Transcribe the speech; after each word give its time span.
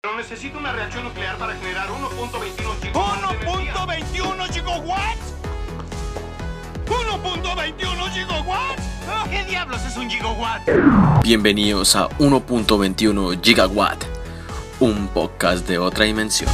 Pero 0.00 0.16
necesito 0.16 0.56
una 0.58 0.70
reacción 0.70 1.02
nuclear 1.02 1.36
para 1.38 1.54
generar 1.56 1.88
1.21 1.88 2.80
gigawatts. 2.80 3.18
¿1.21 3.26 4.52
gigawatts? 4.52 5.34
¿1.21 6.86 8.12
gigawatts? 8.12 8.82
¿Qué 9.28 9.44
diablos 9.44 9.84
es 9.84 9.96
un 9.96 10.08
gigawatt? 10.08 10.62
Bienvenidos 11.24 11.96
a 11.96 12.08
1.21 12.10 13.42
Gigawatt, 13.42 14.04
un 14.78 15.08
podcast 15.08 15.66
de 15.66 15.78
otra 15.78 16.04
dimensión. 16.04 16.48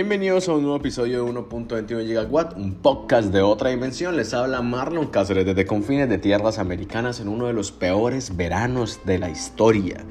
Bienvenidos 0.00 0.48
a 0.48 0.52
un 0.52 0.62
nuevo 0.62 0.76
episodio 0.76 1.24
de 1.24 1.32
1.21 1.32 2.06
Gigawatt, 2.06 2.56
un 2.56 2.74
podcast 2.74 3.32
de 3.32 3.42
otra 3.42 3.70
dimensión. 3.70 4.16
Les 4.16 4.32
habla 4.32 4.62
Marlon 4.62 5.08
Cáceres 5.08 5.44
desde 5.44 5.66
confines 5.66 6.08
de 6.08 6.18
tierras 6.18 6.60
americanas 6.60 7.18
en 7.18 7.26
uno 7.26 7.48
de 7.48 7.52
los 7.52 7.72
peores 7.72 8.36
veranos 8.36 9.00
de 9.04 9.18
la 9.18 9.28
historia. 9.28 10.04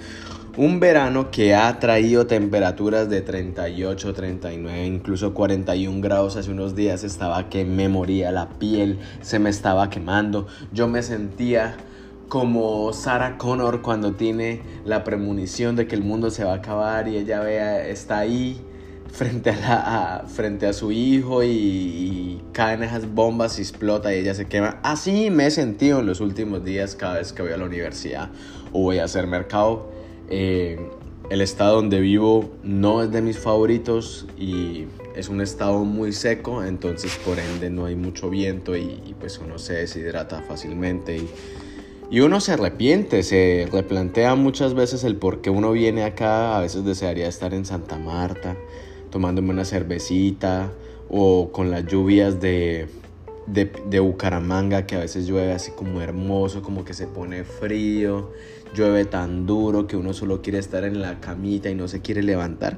Un 0.58 0.82
verano 0.82 1.32
que 1.32 1.56
ha 1.56 1.80
traído 1.80 2.28
temperaturas 2.28 3.10
de 3.10 3.22
38, 3.22 4.14
39, 4.14 4.86
incluso 4.86 5.34
41 5.34 6.02
grados 6.02 6.36
hace 6.36 6.52
unos 6.52 6.76
días. 6.76 7.06
Estaba 7.06 7.48
que 7.48 7.64
me 7.64 7.88
moría 7.88 8.30
la 8.34 8.50
piel, 8.60 9.00
se 9.22 9.40
me 9.40 9.50
estaba 9.50 9.90
quemando. 9.90 10.48
Yo 10.74 10.90
me 10.90 11.02
sentía 11.02 11.78
como 12.28 12.92
Sarah 12.92 13.38
Connor 13.38 13.82
cuando 13.82 14.16
tiene 14.16 14.64
la 14.84 15.06
premonición 15.06 15.78
de 15.78 15.88
que 15.88 15.96
el 15.96 16.04
mundo 16.04 16.30
se 16.30 16.44
va 16.44 16.52
a 16.52 16.56
acabar 16.56 17.08
y 17.08 17.16
ella 17.16 17.40
vea, 17.40 17.88
está 17.88 18.18
ahí 18.18 18.62
frente 19.12 19.50
a, 19.50 19.56
la, 19.56 20.18
a- 20.18 20.28
frente 20.28 20.66
a 20.68 20.74
su 20.74 20.92
hijo 20.92 21.44
y, 21.44 21.48
y 21.50 22.42
caen 22.54 22.84
esas 22.84 23.14
bombas 23.14 23.58
y 23.60 23.62
explota 23.62 24.14
y 24.14 24.20
ella 24.20 24.34
se 24.34 24.46
quema. 24.48 24.80
Así 24.84 25.30
me 25.30 25.48
he 25.48 25.52
sentido 25.52 26.00
en 26.00 26.06
los 26.06 26.22
últimos 26.22 26.64
días 26.64 26.96
cada 26.96 27.18
vez 27.20 27.34
que 27.34 27.42
voy 27.42 27.52
a 27.52 27.58
la 27.58 27.66
universidad 27.66 28.30
o 28.74 28.82
voy 28.82 29.00
a 29.00 29.06
hacer 29.06 29.28
mercado. 29.28 29.90
Eh, 30.30 30.80
el 31.30 31.42
estado 31.42 31.76
donde 31.76 32.00
vivo 32.00 32.52
no 32.64 33.04
es 33.04 33.12
de 33.12 33.22
mis 33.22 33.38
favoritos 33.38 34.28
y 34.38 34.86
es 35.16 35.28
un 35.28 35.42
estado 35.42 35.84
muy 35.84 36.14
seco, 36.14 36.64
entonces 36.64 37.18
por 37.26 37.38
ende 37.38 37.70
no 37.70 37.86
hay 37.86 37.96
mucho 37.96 38.30
viento 38.30 38.78
y, 38.78 39.02
y 39.06 39.16
pues 39.20 39.38
uno 39.40 39.58
se 39.60 39.74
deshidrata 39.74 40.42
fácilmente 40.44 41.18
y, 41.18 41.30
y 42.10 42.22
uno 42.22 42.40
se 42.40 42.54
arrepiente, 42.54 43.24
se 43.24 43.68
replantea 43.70 44.36
muchas 44.36 44.74
veces 44.74 45.04
el 45.04 45.18
por 45.18 45.42
qué 45.42 45.50
uno 45.50 45.74
viene 45.74 46.04
acá, 46.06 46.56
a 46.56 46.62
veces 46.62 46.86
desearía 46.86 47.28
estar 47.28 47.54
en 47.54 47.66
Santa 47.66 47.98
Marta, 47.98 48.56
tomándome 49.18 49.50
una 49.50 49.66
cervecita 49.66 50.72
o 51.10 51.52
con 51.52 51.72
las 51.72 51.88
lluvias 51.88 52.40
de, 52.40 52.88
de, 53.48 54.00
Bucaramanga, 54.00 54.86
que 54.86 54.96
a 54.96 55.00
veces 55.00 55.26
llueve 55.26 55.54
así 55.54 55.72
como 55.72 56.02
hermoso, 56.04 56.62
como 56.62 56.86
que 56.86 56.94
se 56.94 57.08
pone 57.08 57.44
frío, 57.44 58.32
llueve 58.76 59.06
tan 59.06 59.48
duro 59.48 59.88
que 59.88 59.98
uno 59.98 60.14
solo 60.14 60.44
quiere 60.44 60.60
estar 60.60 60.84
en 60.84 61.02
la 61.02 61.20
camita 61.20 61.68
y 61.68 61.74
no 61.74 61.88
se 61.88 62.00
quiere 62.00 62.22
levantar. 62.22 62.78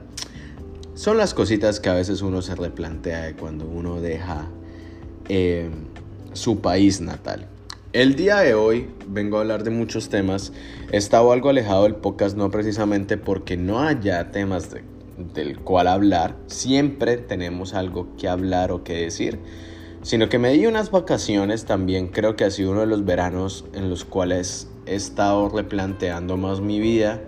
Son 0.93 1.17
las 1.17 1.33
cositas 1.33 1.81
que 1.81 1.89
a 1.89 1.93
veces 1.93 2.21
uno 2.21 2.41
se 2.41 2.55
replantea 2.55 3.35
cuando 3.35 3.65
uno 3.67 3.99
deja 3.99 4.47
eh, 5.27 5.69
su 6.31 6.61
país 6.61 7.01
natal. 7.01 7.47
El 7.91 8.15
día 8.15 8.37
de 8.37 8.53
hoy 8.53 8.87
vengo 9.09 9.35
a 9.35 9.41
hablar 9.41 9.65
de 9.65 9.71
muchos 9.71 10.07
temas. 10.07 10.53
He 10.93 10.95
estado 10.95 11.33
algo 11.33 11.49
alejado 11.49 11.83
del 11.83 11.95
podcast, 11.95 12.37
no 12.37 12.49
precisamente 12.49 13.17
porque 13.17 13.57
no 13.57 13.81
haya 13.81 14.31
temas 14.31 14.71
de- 14.71 14.98
del 15.33 15.59
cual 15.59 15.87
hablar. 15.87 16.37
Siempre 16.47 17.17
tenemos 17.17 17.73
algo 17.73 18.15
que 18.17 18.27
hablar 18.27 18.71
o 18.71 18.83
que 18.83 18.93
decir. 18.93 19.39
Sino 20.01 20.29
que 20.29 20.39
me 20.39 20.51
di 20.51 20.65
unas 20.65 20.91
vacaciones 20.91 21.65
también. 21.65 22.07
Creo 22.07 22.35
que 22.35 22.45
ha 22.45 22.51
sido 22.51 22.71
uno 22.71 22.81
de 22.81 22.87
los 22.87 23.05
veranos 23.05 23.65
en 23.73 23.89
los 23.89 24.05
cuales 24.05 24.69
he 24.85 24.95
estado 24.95 25.49
replanteando 25.49 26.37
más 26.37 26.61
mi 26.61 26.79
vida 26.79 27.21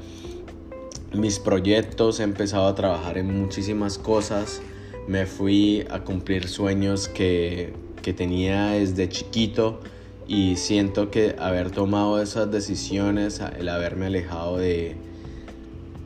mis 1.13 1.39
proyectos, 1.39 2.19
he 2.19 2.23
empezado 2.23 2.67
a 2.67 2.75
trabajar 2.75 3.17
en 3.17 3.38
muchísimas 3.41 3.97
cosas, 3.97 4.61
me 5.07 5.25
fui 5.25 5.85
a 5.89 6.03
cumplir 6.05 6.47
sueños 6.47 7.07
que, 7.09 7.73
que 8.01 8.13
tenía 8.13 8.67
desde 8.71 9.09
chiquito 9.09 9.81
y 10.27 10.55
siento 10.55 11.11
que 11.11 11.35
haber 11.37 11.71
tomado 11.71 12.21
esas 12.21 12.49
decisiones, 12.49 13.41
el 13.59 13.67
haberme 13.67 14.05
alejado 14.05 14.57
de, 14.57 14.95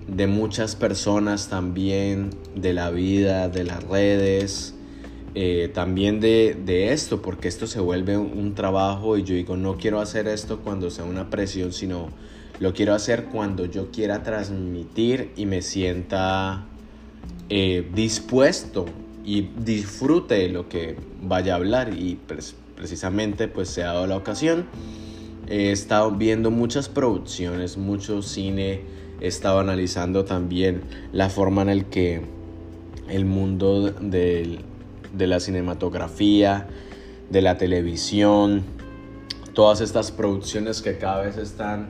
de 0.08 0.28
muchas 0.28 0.76
personas 0.76 1.50
también, 1.50 2.30
de 2.56 2.74
la 2.74 2.92
vida, 2.92 3.50
de 3.50 3.64
las 3.64 3.84
redes, 3.84 4.76
eh, 5.34 5.70
también 5.74 6.20
de, 6.20 6.58
de 6.66 6.94
esto, 6.94 7.22
porque 7.22 7.48
esto 7.48 7.68
se 7.68 7.80
vuelve 7.80 8.18
un, 8.18 8.38
un 8.38 8.56
trabajo 8.56 9.18
y 9.18 9.24
yo 9.24 9.36
digo, 9.36 9.58
no 9.58 9.78
quiero 9.78 10.00
hacer 10.00 10.28
esto 10.28 10.60
cuando 10.60 10.90
sea 10.90 11.06
una 11.06 11.30
presión, 11.30 11.74
sino 11.74 12.10
lo 12.60 12.74
quiero 12.74 12.94
hacer 12.94 13.26
cuando 13.26 13.66
yo 13.66 13.92
quiera 13.92 14.24
transmitir 14.24 15.32
y 15.36 15.46
me 15.46 15.62
sienta 15.62 16.66
eh, 17.50 17.88
dispuesto 17.94 18.86
y 19.26 19.42
disfrute 19.42 20.36
de 20.36 20.50
lo 20.50 20.70
que 20.70 20.96
vaya 21.22 21.54
a 21.54 21.56
hablar 21.58 21.94
y 21.98 22.16
pues, 22.28 22.56
precisamente 22.76 23.48
pues 23.48 23.70
se 23.70 23.84
ha 23.84 23.88
dado 23.88 24.08
la 24.08 24.16
ocasión. 24.16 24.66
He 25.48 25.72
estado 25.72 26.12
viendo 26.12 26.50
muchas 26.50 26.90
producciones, 26.90 27.78
mucho 27.78 28.22
cine, 28.22 28.82
he 29.26 29.28
estado 29.28 29.60
analizando 29.60 30.24
también 30.24 30.82
la 31.12 31.30
forma 31.30 31.62
en 31.64 31.70
el 31.70 31.86
que 31.86 32.22
el 33.10 33.26
mundo 33.26 33.92
del- 33.92 34.60
de 35.14 35.28
la 35.28 35.40
cinematografía, 35.40 36.68
de 37.30 37.42
la 37.42 37.58
televisión, 37.58 38.64
todas 39.54 39.82
estas 39.82 40.12
producciones 40.12 40.82
que 40.82 40.98
cada 40.98 41.22
vez 41.22 41.38
están 41.38 41.88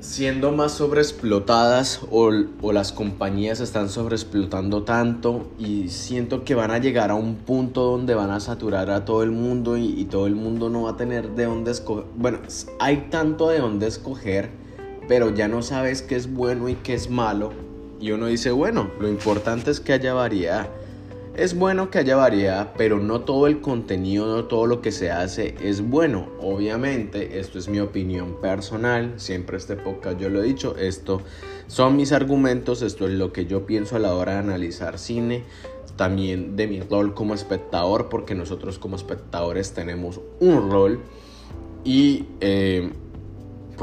siendo 0.00 0.50
más 0.50 0.72
sobreexplotadas 0.72 2.00
o, 2.10 2.30
o 2.60 2.72
las 2.72 2.90
compañías 2.90 3.60
están 3.60 3.88
sobreexplotando 3.88 4.82
tanto 4.82 5.46
y 5.60 5.88
siento 5.90 6.42
que 6.42 6.56
van 6.56 6.72
a 6.72 6.78
llegar 6.78 7.12
a 7.12 7.14
un 7.14 7.36
punto 7.36 7.82
donde 7.84 8.16
van 8.16 8.30
a 8.30 8.40
saturar 8.40 8.90
a 8.90 9.04
todo 9.04 9.22
el 9.22 9.30
mundo 9.30 9.76
y, 9.76 9.84
y 10.00 10.06
todo 10.06 10.26
el 10.26 10.34
mundo 10.34 10.68
no 10.70 10.82
va 10.82 10.90
a 10.90 10.96
tener 10.96 11.30
de 11.36 11.44
dónde 11.44 11.70
escoger. 11.70 12.06
Bueno, 12.16 12.38
hay 12.80 13.08
tanto 13.10 13.48
de 13.50 13.60
dónde 13.60 13.86
escoger, 13.86 14.50
pero 15.12 15.28
ya 15.28 15.46
no 15.46 15.60
sabes 15.60 16.00
qué 16.00 16.16
es 16.16 16.32
bueno 16.32 16.70
y 16.70 16.74
qué 16.74 16.94
es 16.94 17.10
malo. 17.10 17.52
Y 18.00 18.12
uno 18.12 18.28
dice, 18.28 18.50
bueno, 18.50 18.90
lo 18.98 19.10
importante 19.10 19.70
es 19.70 19.78
que 19.78 19.92
haya 19.92 20.14
variedad. 20.14 20.70
Es 21.36 21.54
bueno 21.54 21.90
que 21.90 21.98
haya 21.98 22.16
variedad, 22.16 22.72
pero 22.78 22.98
no 22.98 23.20
todo 23.20 23.46
el 23.46 23.60
contenido, 23.60 24.26
no 24.34 24.46
todo 24.46 24.64
lo 24.64 24.80
que 24.80 24.90
se 24.90 25.10
hace 25.10 25.54
es 25.62 25.82
bueno. 25.82 26.30
Obviamente, 26.40 27.38
esto 27.38 27.58
es 27.58 27.68
mi 27.68 27.78
opinión 27.78 28.40
personal, 28.40 29.12
siempre 29.16 29.58
este 29.58 29.76
podcast 29.76 30.18
yo 30.18 30.30
lo 30.30 30.42
he 30.42 30.46
dicho, 30.46 30.76
esto 30.78 31.20
son 31.66 31.94
mis 31.96 32.12
argumentos, 32.12 32.80
esto 32.80 33.06
es 33.06 33.12
lo 33.12 33.34
que 33.34 33.44
yo 33.44 33.66
pienso 33.66 33.96
a 33.96 33.98
la 33.98 34.14
hora 34.14 34.32
de 34.32 34.38
analizar 34.38 34.98
cine, 34.98 35.42
también 35.96 36.56
de 36.56 36.68
mi 36.68 36.80
rol 36.80 37.12
como 37.12 37.34
espectador, 37.34 38.08
porque 38.08 38.34
nosotros 38.34 38.78
como 38.78 38.96
espectadores 38.96 39.72
tenemos 39.72 40.22
un 40.40 40.70
rol 40.70 41.00
y 41.84 42.24
eh, 42.40 42.92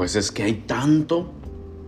pues 0.00 0.16
es 0.16 0.32
que 0.32 0.44
hay 0.44 0.54
tanto 0.54 1.30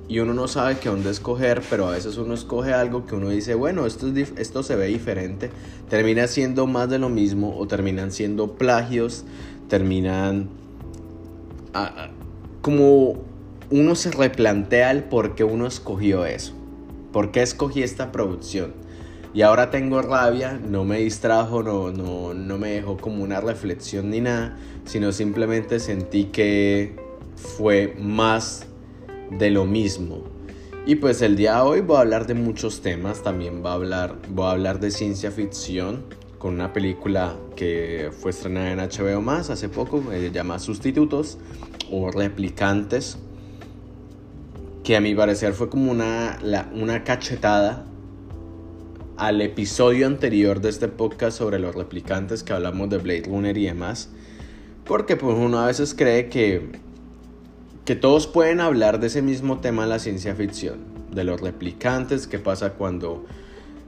y 0.07 0.19
uno 0.19 0.35
no 0.35 0.47
sabe 0.47 0.77
qué 0.77 0.91
dónde 0.91 1.09
escoger, 1.09 1.63
pero 1.71 1.87
a 1.87 1.93
veces 1.93 2.19
uno 2.19 2.35
escoge 2.35 2.75
algo 2.75 3.07
que 3.07 3.15
uno 3.15 3.31
dice, 3.31 3.55
bueno, 3.55 3.87
esto, 3.87 4.13
esto 4.37 4.63
se 4.63 4.77
ve 4.77 4.89
diferente, 4.89 5.49
termina 5.89 6.27
siendo 6.27 6.67
más 6.67 6.91
de 6.91 6.99
lo 6.99 7.09
mismo 7.09 7.57
o 7.57 7.67
terminan 7.67 8.13
siendo 8.13 8.53
plagios, 8.57 9.25
terminan 9.71 10.51
como 12.61 13.23
uno 13.71 13.95
se 13.95 14.11
replantea 14.11 14.91
el 14.91 15.05
por 15.05 15.35
qué 15.35 15.45
uno 15.45 15.67
escogió 15.67 16.27
eso, 16.27 16.53
por 17.15 17.31
qué 17.31 17.41
escogí 17.41 17.83
esta 17.83 18.13
producción. 18.13 18.75
Y 19.33 19.41
ahora 19.41 19.71
tengo 19.71 20.03
rabia, 20.03 20.61
no 20.63 20.85
me 20.85 20.99
distrajo, 20.99 21.63
no, 21.63 21.91
no, 21.91 22.35
no 22.35 22.59
me 22.59 22.73
dejó 22.73 22.99
como 22.99 23.25
una 23.25 23.41
reflexión 23.41 24.11
ni 24.11 24.21
nada, 24.21 24.59
sino 24.85 25.13
simplemente 25.13 25.81
sentí 25.81 26.25
que 26.25 27.02
fue 27.43 27.95
más 27.99 28.67
de 29.31 29.51
lo 29.51 29.65
mismo. 29.65 30.23
Y 30.87 30.97
pues 30.97 31.23
el 31.23 31.37
día 31.37 31.57
de 31.57 31.61
hoy 31.63 31.81
voy 31.81 31.97
a 31.97 32.01
hablar 32.01 32.27
de 32.27 32.35
muchos 32.35 32.81
temas, 32.81 33.23
también 33.23 33.63
voy 33.63 33.71
a 33.71 33.75
hablar, 33.75 34.19
voy 34.31 34.47
a 34.47 34.51
hablar 34.53 34.81
de 34.81 34.91
ciencia 34.91 35.31
ficción 35.31 36.05
con 36.39 36.55
una 36.55 36.73
película 36.73 37.37
que 37.55 38.11
fue 38.21 38.33
estrenada 38.33 38.73
en 38.73 38.79
HBO 38.81 39.21
más 39.21 39.49
hace 39.51 39.69
poco, 39.69 40.03
eh, 40.13 40.21
se 40.21 40.33
llama 40.33 40.59
Sustitutos 40.59 41.39
o 41.91 42.11
Replicantes, 42.11 43.19
que 44.83 44.97
a 44.97 45.01
mi 45.01 45.15
parecer 45.15 45.53
fue 45.53 45.69
como 45.69 45.93
una, 45.93 46.39
una 46.75 47.05
cachetada 47.05 47.87
al 49.17 49.41
episodio 49.41 50.09
anterior 50.09 50.61
de 50.61 50.71
este 50.71 50.89
podcast 50.89 51.39
sobre 51.39 51.61
los 51.61 51.77
replicantes 51.77 52.43
que 52.43 52.53
hablamos 52.53 52.91
de 52.91 52.99
Blade 52.99 53.23
Runner 53.27 53.57
y 53.57 53.67
demás, 53.67 54.09
porque 54.85 55.15
pues 55.15 55.37
uno 55.37 55.61
a 55.61 55.67
veces 55.67 55.95
cree 55.95 56.29
que 56.29 56.81
que 57.85 57.97
todos 57.97 58.27
pueden 58.27 58.61
hablar 58.61 59.01
de 59.01 59.09
ese 59.09 59.23
mismo 59.23 59.59
tema 59.59 59.87
la 59.87 59.99
ciencia 59.99 60.35
ficción, 60.35 60.81
de 61.11 61.25
los 61.25 61.41
replicantes, 61.41 62.27
qué 62.27 62.39
pasa 62.39 62.75
cuando 62.75 63.25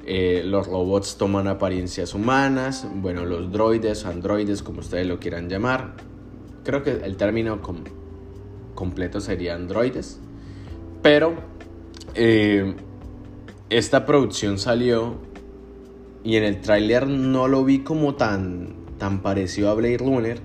eh, 0.07 0.43
los 0.45 0.67
robots 0.67 1.17
toman 1.17 1.49
apariencias 1.49 2.15
humanas, 2.15 2.87
bueno, 2.97 3.25
los 3.25 3.51
droides, 3.51 4.05
androides, 4.05 4.63
como 4.63 4.81
ustedes 4.81 5.07
lo 5.07 5.19
quieran 5.19 5.49
llamar. 5.49 5.95
Creo 6.65 6.83
que 6.83 6.91
el 6.91 7.17
término 7.17 7.61
completo 8.75 9.21
sería 9.21 9.55
androides. 9.55 10.19
Pero 11.03 11.35
eh, 12.15 12.75
esta 13.71 14.05
producción 14.05 14.59
salió 14.59 15.17
y 16.23 16.37
en 16.37 16.45
el 16.45 16.61
tráiler 16.61 17.07
no 17.07 17.49
lo 17.49 17.65
vi 17.65 17.81
como 17.81 18.15
tan, 18.15 18.75
tan 18.99 19.23
parecido 19.23 19.71
a 19.71 19.75
Blade 19.75 19.99
Runner. 19.99 20.41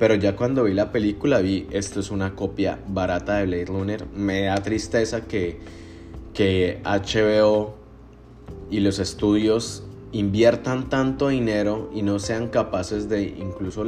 Pero 0.00 0.14
ya 0.14 0.34
cuando 0.34 0.64
vi 0.64 0.72
la 0.72 0.92
película 0.92 1.40
vi, 1.40 1.66
esto 1.70 2.00
es 2.00 2.10
una 2.10 2.34
copia 2.34 2.78
barata 2.88 3.36
de 3.36 3.44
Blade 3.44 3.66
Runner. 3.66 4.06
Me 4.16 4.44
da 4.44 4.54
tristeza 4.56 5.26
que, 5.26 5.60
que 6.32 6.80
HBO 6.84 7.74
y 8.70 8.80
los 8.80 8.98
estudios 8.98 9.84
inviertan 10.12 10.88
tanto 10.88 11.28
dinero 11.28 11.90
y 11.94 12.00
no 12.00 12.18
sean 12.18 12.48
capaces 12.48 13.10
de 13.10 13.24
incluso 13.24 13.84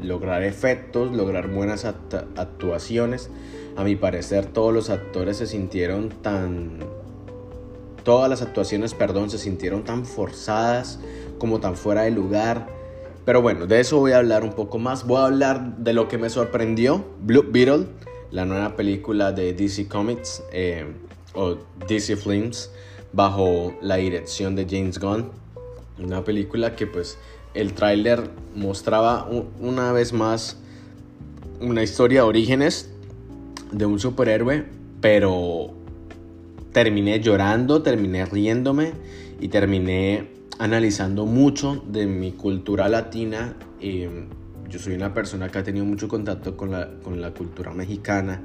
lograr 0.00 0.42
efectos, 0.44 1.12
lograr 1.12 1.48
buenas 1.48 1.84
actuaciones. 1.84 3.28
A 3.76 3.84
mi 3.84 3.96
parecer 3.96 4.46
todos 4.46 4.72
los 4.72 4.88
actores 4.88 5.36
se 5.36 5.46
sintieron 5.46 6.08
tan... 6.08 6.78
Todas 8.02 8.30
las 8.30 8.40
actuaciones, 8.40 8.94
perdón, 8.94 9.28
se 9.28 9.36
sintieron 9.36 9.84
tan 9.84 10.06
forzadas 10.06 11.00
como 11.38 11.60
tan 11.60 11.76
fuera 11.76 12.02
de 12.02 12.12
lugar. 12.12 12.66
Pero 13.24 13.40
bueno, 13.40 13.66
de 13.66 13.80
eso 13.80 13.98
voy 13.98 14.12
a 14.12 14.18
hablar 14.18 14.44
un 14.44 14.52
poco 14.52 14.78
más. 14.78 15.06
Voy 15.06 15.18
a 15.18 15.26
hablar 15.26 15.78
de 15.78 15.92
lo 15.94 16.08
que 16.08 16.18
me 16.18 16.28
sorprendió. 16.28 17.04
Blue 17.22 17.46
Beetle, 17.50 17.86
la 18.30 18.44
nueva 18.44 18.76
película 18.76 19.32
de 19.32 19.54
DC 19.54 19.88
Comics 19.88 20.42
eh, 20.52 20.84
o 21.34 21.56
DC 21.88 22.16
Films 22.16 22.70
bajo 23.12 23.74
la 23.80 23.96
dirección 23.96 24.56
de 24.56 24.66
James 24.68 24.98
Gunn. 24.98 25.30
Una 25.98 26.22
película 26.22 26.76
que 26.76 26.86
pues 26.86 27.16
el 27.54 27.72
tráiler 27.72 28.30
mostraba 28.54 29.28
una 29.60 29.92
vez 29.92 30.12
más 30.12 30.58
una 31.60 31.82
historia 31.82 32.22
de 32.22 32.28
orígenes 32.28 32.90
de 33.70 33.86
un 33.86 33.98
superhéroe, 33.98 34.66
pero 35.00 35.72
terminé 36.72 37.20
llorando, 37.20 37.82
terminé 37.82 38.26
riéndome 38.26 38.92
y 39.40 39.48
terminé 39.48 40.33
analizando 40.58 41.26
mucho 41.26 41.82
de 41.88 42.06
mi 42.06 42.32
cultura 42.32 42.88
latina. 42.88 43.56
yo 43.80 44.78
soy 44.78 44.94
una 44.94 45.12
persona 45.14 45.48
que 45.48 45.58
ha 45.58 45.62
tenido 45.62 45.84
mucho 45.84 46.08
contacto 46.08 46.56
con 46.56 46.70
la, 46.70 46.90
con 47.02 47.20
la 47.20 47.32
cultura 47.32 47.72
mexicana 47.72 48.42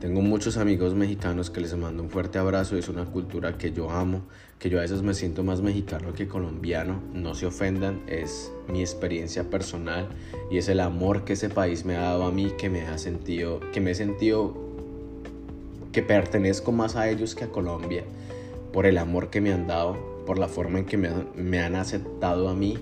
tengo 0.00 0.20
muchos 0.20 0.58
amigos 0.58 0.94
mexicanos 0.94 1.48
que 1.48 1.62
les 1.62 1.74
mando 1.74 2.02
un 2.02 2.10
fuerte 2.10 2.38
abrazo. 2.38 2.76
Es 2.76 2.90
una 2.90 3.06
cultura 3.06 3.56
que 3.56 3.72
yo 3.72 3.90
amo, 3.90 4.22
que 4.58 4.68
yo 4.68 4.78
a 4.78 4.82
veces 4.82 5.00
me 5.00 5.14
siento 5.14 5.42
más 5.42 5.62
mexicano 5.62 6.12
que 6.12 6.28
colombiano. 6.28 7.00
No 7.14 7.34
se 7.34 7.46
ofendan, 7.46 8.02
es 8.06 8.52
mi 8.68 8.80
experiencia 8.80 9.48
personal 9.48 10.08
y 10.50 10.58
es 10.58 10.68
el 10.68 10.80
amor 10.80 11.24
que 11.24 11.32
ese 11.32 11.48
país 11.48 11.86
me 11.86 11.96
ha 11.96 12.02
dado 12.02 12.24
a 12.24 12.30
mí 12.30 12.52
que 12.58 12.68
me 12.68 12.82
ha 12.82 12.98
sentido, 12.98 13.60
que 13.72 13.80
me 13.80 13.92
he 13.92 13.94
sentido 13.94 14.54
que 15.92 16.02
pertenezco 16.02 16.72
más 16.72 16.94
a 16.94 17.08
ellos 17.08 17.34
que 17.34 17.44
a 17.44 17.48
Colombia 17.48 18.04
por 18.74 18.84
el 18.84 18.98
amor 18.98 19.30
que 19.30 19.40
me 19.40 19.54
han 19.54 19.66
dado, 19.66 19.96
por 20.26 20.38
la 20.38 20.48
forma 20.48 20.80
en 20.80 20.84
que 20.84 20.98
me, 20.98 21.60
han 21.60 21.76
aceptado 21.76 22.50
a 22.50 22.54
mí 22.54 22.76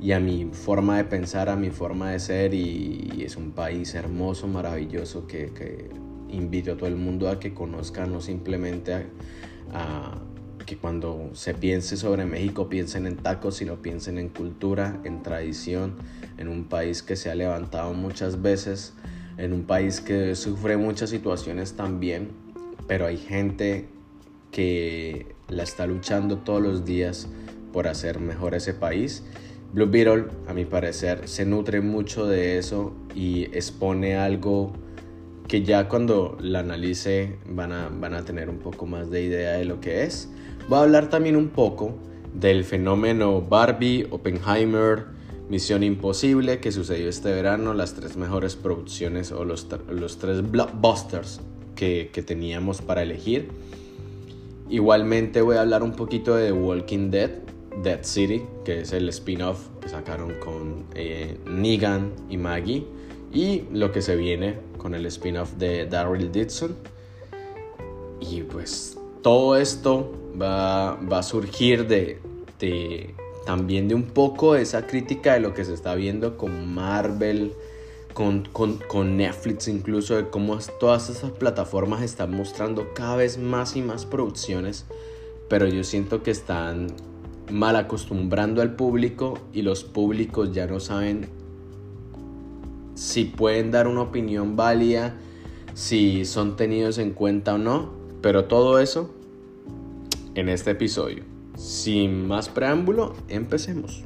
y 0.00 0.12
a 0.12 0.20
mi 0.20 0.48
forma 0.52 0.96
de 0.96 1.04
pensar, 1.04 1.48
a 1.50 1.56
mi 1.56 1.70
forma 1.70 2.12
de 2.12 2.20
ser. 2.20 2.54
Y, 2.54 3.22
es 3.26 3.36
un 3.36 3.50
país 3.50 3.94
hermoso, 3.94 4.46
maravilloso 4.46 5.26
que, 5.26 5.90
invito 6.30 6.72
a 6.72 6.76
todo 6.76 6.88
el 6.88 6.96
mundo 6.96 7.28
a 7.28 7.38
que 7.38 7.52
conozcan, 7.52 8.12
no 8.12 8.20
simplemente 8.20 8.94
a, 9.72 10.18
que 10.64 10.76
cuando 10.76 11.30
se 11.34 11.54
piense 11.54 11.96
sobre 11.96 12.24
México 12.24 12.68
piensen 12.68 13.06
en 13.06 13.16
tacos, 13.16 13.56
sino 13.56 13.76
piensen 13.76 14.18
en 14.18 14.28
cultura, 14.28 15.00
en 15.04 15.22
tradición, 15.22 15.94
en 16.38 16.48
un 16.48 16.64
país 16.64 17.02
que 17.02 17.14
se 17.14 17.30
ha 17.30 17.34
levantado 17.34 17.94
muchas 17.94 18.42
veces, 18.42 18.94
en 19.38 19.52
un 19.52 19.62
país 19.64 20.00
que 20.00 20.34
sufre 20.34 20.76
muchas 20.76 21.10
situaciones 21.10 21.74
también, 21.74 22.30
pero 22.88 23.06
hay 23.06 23.16
gente 23.16 23.88
que 24.50 25.35
la 25.48 25.62
está 25.62 25.86
luchando 25.86 26.38
todos 26.38 26.62
los 26.62 26.84
días 26.84 27.28
por 27.72 27.88
hacer 27.88 28.20
mejor 28.20 28.54
ese 28.54 28.74
país. 28.74 29.22
Blue 29.72 29.86
Beetle, 29.86 30.26
a 30.48 30.54
mi 30.54 30.64
parecer, 30.64 31.28
se 31.28 31.44
nutre 31.44 31.80
mucho 31.80 32.26
de 32.26 32.58
eso 32.58 32.94
y 33.14 33.44
expone 33.56 34.16
algo 34.16 34.72
que 35.48 35.62
ya 35.62 35.88
cuando 35.88 36.36
la 36.40 36.60
analice 36.60 37.36
van 37.48 37.72
a, 37.72 37.88
van 37.88 38.14
a 38.14 38.24
tener 38.24 38.48
un 38.48 38.58
poco 38.58 38.86
más 38.86 39.10
de 39.10 39.22
idea 39.22 39.52
de 39.52 39.64
lo 39.64 39.80
que 39.80 40.04
es. 40.04 40.28
Voy 40.68 40.78
a 40.78 40.82
hablar 40.82 41.08
también 41.08 41.36
un 41.36 41.48
poco 41.48 41.94
del 42.34 42.64
fenómeno 42.64 43.40
Barbie, 43.40 44.06
Oppenheimer, 44.10 45.06
Misión 45.48 45.84
Imposible 45.84 46.58
que 46.58 46.72
sucedió 46.72 47.08
este 47.08 47.30
verano, 47.30 47.72
las 47.72 47.94
tres 47.94 48.16
mejores 48.16 48.56
producciones 48.56 49.30
o 49.30 49.44
los, 49.44 49.68
los 49.88 50.18
tres 50.18 50.50
blockbusters 50.50 51.40
que, 51.76 52.10
que, 52.12 52.22
teníamos 52.22 52.82
para 52.82 53.02
elegir. 53.02 53.48
Igualmente 54.68 55.42
voy 55.42 55.56
a 55.56 55.60
hablar 55.60 55.82
un 55.82 55.92
poquito 55.92 56.34
de 56.34 56.46
The 56.46 56.52
Walking 56.52 57.10
Dead, 57.10 57.30
Dead 57.82 58.00
City, 58.02 58.42
que 58.64 58.80
es 58.80 58.92
el 58.92 59.08
spin-off 59.10 59.68
que 59.80 59.88
sacaron 59.88 60.34
con 60.40 60.86
eh, 60.94 61.38
Negan 61.46 62.12
y 62.28 62.36
Maggie, 62.36 62.84
y 63.32 63.62
lo 63.72 63.92
que 63.92 64.02
se 64.02 64.16
viene 64.16 64.58
con 64.78 64.94
el 64.94 65.06
spin-off 65.06 65.52
de 65.52 65.86
Daryl 65.86 66.32
Dixon. 66.32 66.76
Y 68.20 68.42
pues 68.42 68.98
todo 69.22 69.56
esto 69.56 70.12
va, 70.40 70.96
va 70.96 71.18
a 71.18 71.22
surgir 71.22 71.86
de, 71.86 72.18
de, 72.58 73.14
también 73.44 73.86
de 73.86 73.94
un 73.94 74.04
poco 74.04 74.56
esa 74.56 74.86
crítica 74.86 75.34
de 75.34 75.40
lo 75.40 75.54
que 75.54 75.64
se 75.64 75.74
está 75.74 75.94
viendo 75.94 76.36
con 76.36 76.74
Marvel, 76.74 77.52
con, 78.16 78.44
con, 78.50 78.78
con, 78.78 79.18
Netflix 79.18 79.68
incluso, 79.68 80.16
de 80.16 80.30
cómo 80.30 80.56
todas 80.80 81.10
esas 81.10 81.32
plataformas 81.32 82.00
están 82.00 82.34
mostrando 82.34 82.94
cada 82.94 83.14
vez 83.14 83.36
más 83.36 83.76
y 83.76 83.82
más 83.82 84.06
producciones, 84.06 84.86
pero 85.50 85.66
yo 85.68 85.84
siento 85.84 86.22
que 86.22 86.30
están 86.30 86.86
mal 87.52 87.76
acostumbrando 87.76 88.62
al 88.62 88.74
público 88.74 89.38
y 89.52 89.60
los 89.60 89.84
públicos 89.84 90.50
ya 90.54 90.66
no 90.66 90.80
saben 90.80 91.28
si 92.94 93.26
pueden 93.26 93.70
dar 93.70 93.86
una 93.86 94.00
opinión 94.00 94.56
válida, 94.56 95.14
si 95.74 96.24
son 96.24 96.56
tenidos 96.56 96.96
en 96.96 97.10
cuenta 97.10 97.56
o 97.56 97.58
no, 97.58 97.90
pero 98.22 98.46
todo 98.46 98.78
eso 98.78 99.14
en 100.34 100.48
este 100.48 100.70
episodio. 100.70 101.22
Sin 101.54 102.26
más 102.26 102.48
preámbulo, 102.48 103.12
empecemos. 103.28 104.04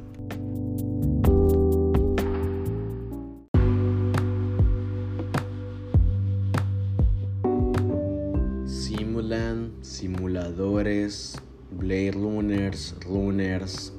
Simuladores, 10.81 11.35
Blade 11.71 12.11
Runners, 12.11 12.95
Runners, 13.05 13.93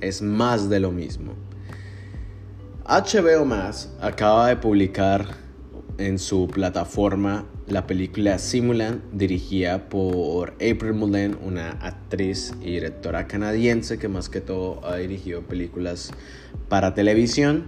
es 0.00 0.22
más 0.22 0.68
de 0.68 0.80
lo 0.80 0.92
mismo. 0.92 1.32
HBO 2.84 3.44
Max 3.44 3.88
acaba 4.00 4.48
de 4.48 4.56
publicar 4.56 5.26
en 5.98 6.18
su 6.18 6.46
plataforma 6.46 7.46
la 7.66 7.86
película 7.86 8.38
Simulant, 8.38 9.02
dirigida 9.12 9.88
por 9.88 10.50
April 10.54 10.92
Mullen, 10.92 11.36
una 11.42 11.70
actriz 11.70 12.52
y 12.60 12.72
directora 12.72 13.26
canadiense 13.26 13.98
que 13.98 14.08
más 14.08 14.28
que 14.28 14.40
todo 14.40 14.86
ha 14.86 14.96
dirigido 14.96 15.42
películas 15.42 16.12
para 16.68 16.94
televisión, 16.94 17.66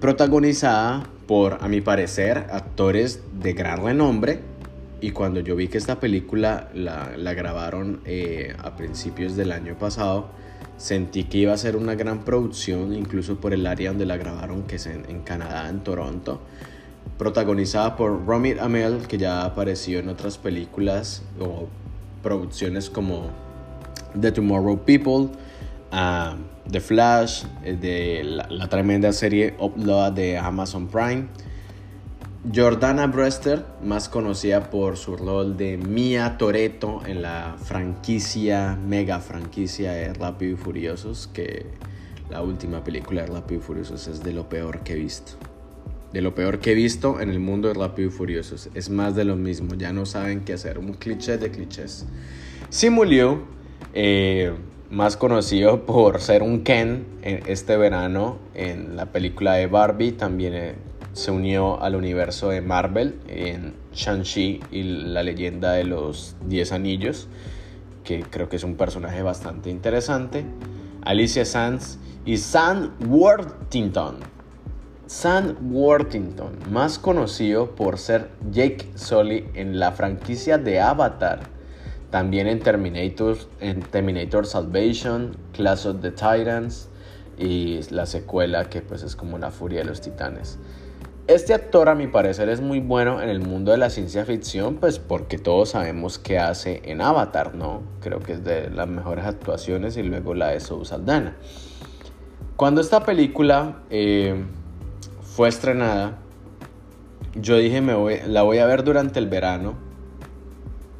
protagonizada 0.00 1.08
por, 1.26 1.58
a 1.60 1.68
mi 1.68 1.80
parecer, 1.80 2.46
actores 2.50 3.20
de 3.40 3.52
gran 3.52 3.84
renombre. 3.84 4.40
Y 5.00 5.12
cuando 5.12 5.40
yo 5.40 5.54
vi 5.54 5.68
que 5.68 5.78
esta 5.78 6.00
película 6.00 6.70
la, 6.74 7.34
grabaron 7.34 8.00
eh, 8.04 8.54
a 8.58 8.76
principios 8.76 9.36
del 9.36 9.52
año 9.52 9.78
pasado, 9.78 10.30
Sentí 10.78 11.24
que 11.24 11.38
iba 11.38 11.52
a 11.52 11.56
ser 11.56 11.74
una 11.74 11.96
gran 11.96 12.24
producción, 12.24 12.94
incluso 12.94 13.40
por 13.40 13.52
el 13.52 13.66
área 13.66 13.90
donde 13.90 14.06
la 14.06 14.16
grabaron, 14.16 14.62
que 14.62 14.76
es 14.76 14.86
en, 14.86 15.22
Canadá, 15.22 15.68
en 15.68 15.80
Toronto. 15.80 16.40
Protagonizada 17.18 17.96
por 17.96 18.24
Romit 18.24 18.60
Amel, 18.60 19.08
que 19.08 19.18
ya 19.18 19.44
apareció 19.44 19.98
en 19.98 20.08
otras 20.08 20.38
películas 20.38 21.24
o 21.40 21.66
producciones 22.22 22.90
como 22.90 23.28
The 24.18 24.30
Tomorrow 24.30 24.84
People, 24.84 25.36
uh, 25.92 26.36
The 26.70 26.80
Flash, 26.80 27.42
eh, 27.64 27.76
de 27.76 28.22
la, 28.22 28.46
la 28.48 28.68
tremenda 28.68 29.12
serie 29.12 29.56
Upload 29.58 30.12
de 30.12 30.38
Amazon 30.38 30.86
Prime 30.86 31.26
Jordana 32.54 33.06
Brewster, 33.08 33.62
más 33.84 34.08
conocida 34.08 34.70
por 34.70 34.96
su 34.96 35.16
rol 35.16 35.56
de 35.58 35.76
Mia 35.76 36.38
Toretto 36.38 37.02
en 37.04 37.20
la 37.20 37.56
franquicia, 37.62 38.74
mega 38.74 39.20
franquicia 39.20 39.92
de 39.92 40.14
Rápido 40.14 40.54
y 40.54 40.56
Furiosos, 40.56 41.28
que 41.32 41.66
la 42.30 42.40
última 42.40 42.82
película 42.82 43.22
de 43.22 43.26
Rápido 43.26 43.60
y 43.60 43.62
Furiosos 43.62 44.06
es 44.08 44.22
de 44.22 44.32
lo 44.32 44.48
peor 44.48 44.80
que 44.80 44.94
he 44.94 44.96
visto. 44.96 45.32
De 46.12 46.22
lo 46.22 46.34
peor 46.34 46.60
que 46.60 46.72
he 46.72 46.74
visto 46.74 47.20
en 47.20 47.28
el 47.28 47.38
mundo 47.38 47.68
de 47.68 47.74
Rápido 47.74 48.08
y 48.08 48.12
Furiosos. 48.12 48.70
Es 48.72 48.88
más 48.88 49.14
de 49.14 49.24
lo 49.24 49.36
mismo, 49.36 49.74
ya 49.74 49.92
no 49.92 50.06
saben 50.06 50.40
qué 50.40 50.54
hacer. 50.54 50.78
Un 50.78 50.94
cliché 50.94 51.36
de 51.36 51.50
clichés. 51.50 52.06
Simu 52.70 53.04
Liu, 53.04 53.42
eh, 53.92 54.54
más 54.90 55.18
conocido 55.18 55.84
por 55.84 56.20
ser 56.22 56.42
un 56.42 56.62
Ken 56.62 57.04
en 57.20 57.42
este 57.46 57.76
verano 57.76 58.38
en 58.54 58.96
la 58.96 59.12
película 59.12 59.54
de 59.54 59.66
Barbie, 59.66 60.12
también 60.12 60.54
eh, 60.54 60.74
se 61.18 61.32
unió 61.32 61.82
al 61.82 61.96
universo 61.96 62.50
de 62.50 62.60
Marvel 62.60 63.18
en 63.26 63.74
Shang-Chi 63.92 64.60
y 64.70 64.82
la 64.84 65.24
leyenda 65.24 65.72
de 65.72 65.82
los 65.82 66.36
10 66.46 66.70
anillos, 66.70 67.26
que 68.04 68.22
creo 68.22 68.48
que 68.48 68.54
es 68.54 68.62
un 68.62 68.76
personaje 68.76 69.20
bastante 69.22 69.68
interesante. 69.68 70.44
Alicia 71.02 71.44
Sands 71.44 71.98
y 72.24 72.36
Sam 72.36 72.92
Worthington. 73.08 74.18
Sam 75.06 75.56
Worthington, 75.72 76.52
más 76.70 77.00
conocido 77.00 77.74
por 77.74 77.98
ser 77.98 78.30
Jake 78.52 78.88
Sully 78.94 79.44
en 79.54 79.80
la 79.80 79.90
franquicia 79.90 80.56
de 80.56 80.78
Avatar, 80.78 81.40
también 82.10 82.46
en 82.46 82.60
Terminator, 82.60 83.38
en 83.58 83.80
Terminator 83.80 84.46
Salvation, 84.46 85.36
Class 85.52 85.84
of 85.84 86.00
the 86.00 86.12
Titans 86.12 86.88
y 87.36 87.80
la 87.90 88.06
secuela 88.06 88.68
que 88.70 88.82
pues 88.82 89.02
es 89.02 89.16
como 89.16 89.36
la 89.38 89.50
furia 89.50 89.80
de 89.80 89.86
los 89.86 90.00
titanes. 90.00 90.60
Este 91.28 91.52
actor 91.52 91.90
a 91.90 91.94
mi 91.94 92.06
parecer 92.06 92.48
es 92.48 92.62
muy 92.62 92.80
bueno 92.80 93.20
en 93.20 93.28
el 93.28 93.40
mundo 93.40 93.72
de 93.72 93.76
la 93.76 93.90
ciencia 93.90 94.24
ficción, 94.24 94.76
pues 94.76 94.98
porque 94.98 95.36
todos 95.36 95.68
sabemos 95.68 96.18
qué 96.18 96.38
hace 96.38 96.80
en 96.86 97.02
Avatar, 97.02 97.54
¿no? 97.54 97.82
Creo 98.00 98.20
que 98.20 98.32
es 98.32 98.44
de 98.44 98.70
las 98.70 98.88
mejores 98.88 99.26
actuaciones 99.26 99.98
y 99.98 100.04
luego 100.04 100.32
la 100.32 100.48
de 100.48 100.60
Zoe 100.60 100.86
Saldana. 100.86 101.36
Cuando 102.56 102.80
esta 102.80 103.04
película 103.04 103.82
eh, 103.90 104.42
fue 105.20 105.50
estrenada, 105.50 106.16
yo 107.34 107.58
dije 107.58 107.82
me 107.82 107.92
voy, 107.92 108.20
la 108.26 108.40
voy 108.40 108.56
a 108.56 108.64
ver 108.64 108.82
durante 108.82 109.18
el 109.18 109.26
verano 109.26 109.74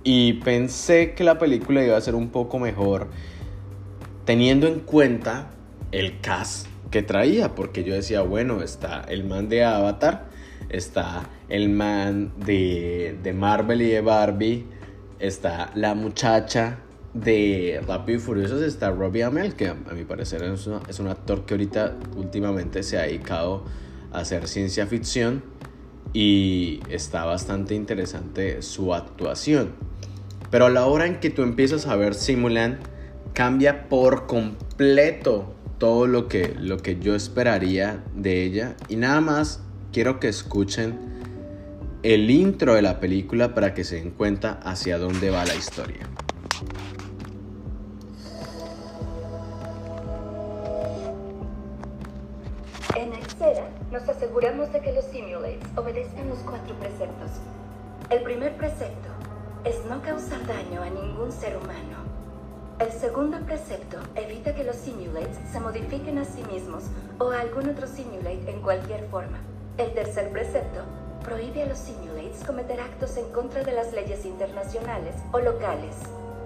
y 0.04 0.34
pensé 0.34 1.14
que 1.14 1.24
la 1.24 1.38
película 1.38 1.82
iba 1.82 1.96
a 1.96 2.00
ser 2.02 2.14
un 2.14 2.28
poco 2.28 2.58
mejor 2.58 3.08
teniendo 4.26 4.66
en 4.66 4.80
cuenta 4.80 5.48
el 5.90 6.20
cast 6.20 6.66
que 6.90 7.02
traía, 7.02 7.54
porque 7.54 7.84
yo 7.84 7.94
decía, 7.94 8.22
bueno, 8.22 8.62
está 8.62 9.02
el 9.08 9.24
man 9.24 9.48
de 9.48 9.64
Avatar, 9.64 10.28
está 10.68 11.28
el 11.48 11.68
man 11.68 12.32
de, 12.44 13.18
de 13.22 13.32
Marvel 13.32 13.82
y 13.82 13.88
de 13.88 14.00
Barbie, 14.00 14.66
está 15.18 15.70
la 15.74 15.94
muchacha 15.94 16.78
de 17.14 17.80
Rápido 17.86 18.18
y 18.18 18.20
Furiosos, 18.20 18.62
está 18.62 18.90
Robbie 18.90 19.24
Amell, 19.24 19.54
que 19.54 19.68
a, 19.68 19.74
mi 19.74 20.04
parecer 20.04 20.42
es, 20.42 20.68
es 20.88 20.98
un 21.00 21.08
actor 21.08 21.44
que 21.44 21.54
ahorita 21.54 21.96
últimamente 22.16 22.82
se 22.82 22.98
ha 22.98 23.02
dedicado 23.02 23.64
a 24.12 24.20
hacer 24.20 24.48
ciencia 24.48 24.86
ficción 24.86 25.42
y 26.12 26.80
está 26.88 27.24
bastante 27.24 27.74
interesante 27.74 28.62
su 28.62 28.94
actuación. 28.94 29.72
Pero 30.50 30.66
a 30.66 30.70
la 30.70 30.86
hora 30.86 31.06
en 31.06 31.20
que 31.20 31.30
tú 31.30 31.42
empiezas 31.42 31.86
a 31.86 31.96
ver 31.96 32.14
Simulant, 32.14 32.78
cambia 33.34 33.88
por 33.88 34.26
completo 34.26 35.54
todo 35.78 36.06
lo 36.06 36.28
que, 36.28 36.54
lo 36.58 36.78
que 36.78 36.98
yo 36.98 37.14
esperaría 37.14 38.02
de 38.14 38.42
ella. 38.42 38.76
Y 38.88 38.96
nada 38.96 39.20
más 39.20 39.60
quiero 39.92 40.20
que 40.20 40.28
escuchen 40.28 40.98
el 42.02 42.30
intro 42.30 42.74
de 42.74 42.82
la 42.82 43.00
película 43.00 43.54
para 43.54 43.74
que 43.74 43.84
se 43.84 43.96
den 43.96 44.10
cuenta 44.10 44.60
hacia 44.62 44.98
dónde 44.98 45.30
va 45.30 45.44
la 45.44 45.54
historia. 45.54 46.06
En 52.96 53.12
Excera 53.14 53.68
nos 53.90 54.08
aseguramos 54.08 54.72
de 54.72 54.80
que 54.80 54.92
los 54.92 55.04
simulates 55.06 55.68
obedezcan 55.76 56.28
los 56.28 56.38
cuatro 56.38 56.74
preceptos. 56.78 57.30
El 58.10 58.22
primer 58.22 58.56
precepto 58.56 59.08
es 59.64 59.76
no 59.88 60.00
causar 60.02 60.46
daño 60.46 60.82
a 60.82 60.90
ningún 60.90 61.30
ser 61.32 61.56
humano. 61.56 62.07
El 62.80 62.92
segundo 62.92 63.40
precepto 63.40 63.98
evita 64.14 64.54
que 64.54 64.62
los 64.62 64.76
simulates 64.76 65.36
se 65.50 65.58
modifiquen 65.58 66.16
a 66.18 66.24
sí 66.24 66.44
mismos 66.44 66.84
o 67.18 67.32
a 67.32 67.40
algún 67.40 67.68
otro 67.68 67.88
simulate 67.88 68.48
en 68.48 68.60
cualquier 68.60 69.04
forma. 69.08 69.38
El 69.78 69.92
tercer 69.94 70.30
precepto 70.30 70.82
prohíbe 71.24 71.64
a 71.64 71.66
los 71.66 71.78
simulates 71.78 72.44
cometer 72.46 72.80
actos 72.80 73.16
en 73.16 73.28
contra 73.32 73.64
de 73.64 73.72
las 73.72 73.92
leyes 73.92 74.24
internacionales 74.24 75.16
o 75.32 75.40
locales. 75.40 75.96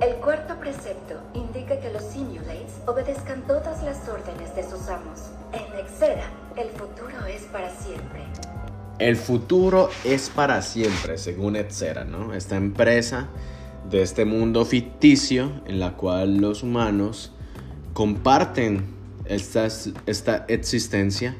El 0.01 0.15
cuarto 0.17 0.57
precepto 0.59 1.17
indica 1.35 1.79
que 1.79 1.93
los 1.93 2.03
simulates 2.03 2.81
obedezcan 2.87 3.43
todas 3.43 3.83
las 3.83 4.09
órdenes 4.09 4.57
de 4.57 4.63
sus 4.63 4.89
amos. 4.89 5.29
En 5.53 5.71
Nexera, 5.77 6.31
el 6.57 6.71
futuro 6.71 7.27
es 7.27 7.43
para 7.43 7.69
siempre. 7.69 8.23
El 8.99 9.17
futuro 9.17 9.91
es 10.03 10.31
para 10.31 10.63
siempre, 10.63 11.19
según 11.19 11.53
Nexera, 11.53 12.05
¿no? 12.05 12.33
Esta 12.33 12.57
empresa 12.57 13.29
de 13.91 14.03
este 14.03 14.25
mundo 14.25 14.65
ficticio 14.65 15.51
en 15.67 15.81
la 15.81 15.97
cual 15.97 16.39
los 16.39 16.63
humanos 16.63 17.33
comparten 17.93 18.87
esta, 19.25 19.67
esta 20.07 20.45
existencia 20.49 21.37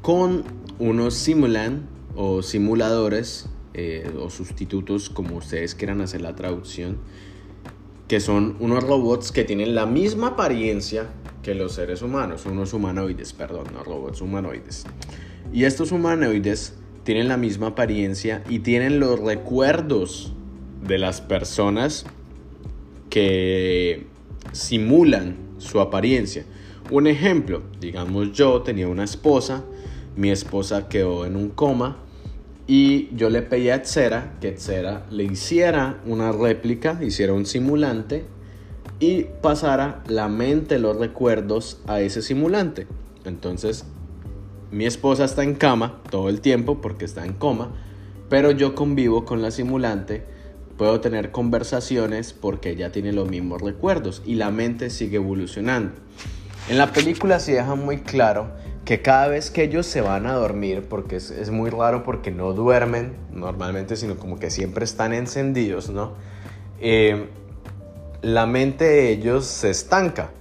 con 0.00 0.44
unos 0.78 1.14
simulan 1.14 1.88
o 2.16 2.42
simuladores 2.42 3.48
eh, 3.74 4.12
o 4.18 4.30
sustitutos 4.30 5.08
como 5.08 5.36
ustedes 5.36 5.74
quieran 5.74 6.00
hacer 6.00 6.20
la 6.20 6.34
traducción 6.34 6.98
que 8.08 8.20
son 8.20 8.56
unos 8.60 8.84
robots 8.84 9.32
que 9.32 9.44
tienen 9.44 9.74
la 9.74 9.86
misma 9.86 10.28
apariencia 10.28 11.06
que 11.42 11.54
los 11.54 11.72
seres 11.72 12.02
humanos, 12.02 12.44
unos 12.46 12.74
humanoides, 12.74 13.32
perdón, 13.32 13.68
no 13.72 13.82
robots, 13.82 14.20
humanoides. 14.20 14.84
Y 15.52 15.64
estos 15.64 15.92
humanoides 15.92 16.74
tienen 17.04 17.28
la 17.28 17.38
misma 17.38 17.68
apariencia 17.68 18.44
y 18.48 18.58
tienen 18.58 19.00
los 19.00 19.18
recuerdos 19.18 20.34
de 20.82 20.98
las 20.98 21.20
personas 21.20 22.04
que 23.10 24.06
simulan 24.52 25.36
su 25.58 25.80
apariencia. 25.80 26.44
Un 26.90 27.06
ejemplo, 27.06 27.62
digamos 27.80 28.32
yo 28.32 28.62
tenía 28.62 28.88
una 28.88 29.04
esposa, 29.04 29.64
mi 30.16 30.30
esposa 30.30 30.88
quedó 30.88 31.24
en 31.24 31.36
un 31.36 31.50
coma 31.50 31.98
y 32.66 33.14
yo 33.14 33.30
le 33.30 33.42
pedí 33.42 33.70
a 33.70 33.76
Etzera 33.76 34.36
que 34.40 34.48
Etzera 34.48 35.06
le 35.10 35.24
hiciera 35.24 36.00
una 36.06 36.32
réplica, 36.32 36.98
hiciera 37.02 37.32
un 37.32 37.46
simulante 37.46 38.24
y 38.98 39.24
pasara 39.40 40.02
la 40.06 40.28
mente, 40.28 40.78
los 40.78 40.96
recuerdos 40.96 41.80
a 41.86 42.00
ese 42.00 42.22
simulante. 42.22 42.86
Entonces, 43.24 43.84
mi 44.70 44.86
esposa 44.86 45.24
está 45.24 45.42
en 45.42 45.54
cama 45.54 46.00
todo 46.10 46.28
el 46.28 46.40
tiempo 46.40 46.80
porque 46.80 47.04
está 47.04 47.24
en 47.24 47.34
coma, 47.34 47.72
pero 48.28 48.50
yo 48.52 48.74
convivo 48.74 49.24
con 49.24 49.42
la 49.42 49.50
simulante 49.50 50.31
Puedo 50.82 51.00
tener 51.00 51.30
conversaciones 51.30 52.32
porque 52.32 52.70
ella 52.70 52.90
tiene 52.90 53.12
los 53.12 53.30
mismos 53.30 53.62
recuerdos 53.62 54.20
y 54.26 54.34
la 54.34 54.50
mente 54.50 54.90
sigue 54.90 55.14
evolucionando. 55.14 55.92
En 56.68 56.76
la 56.76 56.92
película 56.92 57.38
se 57.38 57.52
deja 57.52 57.76
muy 57.76 57.98
claro 57.98 58.50
que 58.84 59.00
cada 59.00 59.28
vez 59.28 59.52
que 59.52 59.62
ellos 59.62 59.86
se 59.86 60.00
van 60.00 60.26
a 60.26 60.32
dormir, 60.32 60.88
porque 60.90 61.14
es, 61.14 61.50
muy 61.50 61.70
raro 61.70 62.02
porque 62.02 62.32
no 62.32 62.52
duermen 62.52 63.14
normalmente, 63.30 63.94
sino 63.94 64.16
como 64.16 64.40
que 64.40 64.50
siempre 64.50 64.84
están 64.84 65.12
encendidos, 65.12 65.88
¿no? 65.88 66.14
Eh, 66.80 67.28
la 68.22 68.46
mente 68.46 68.82
de 68.82 69.10
ellos 69.12 69.46
se 69.46 69.70
estanca, 69.70 70.32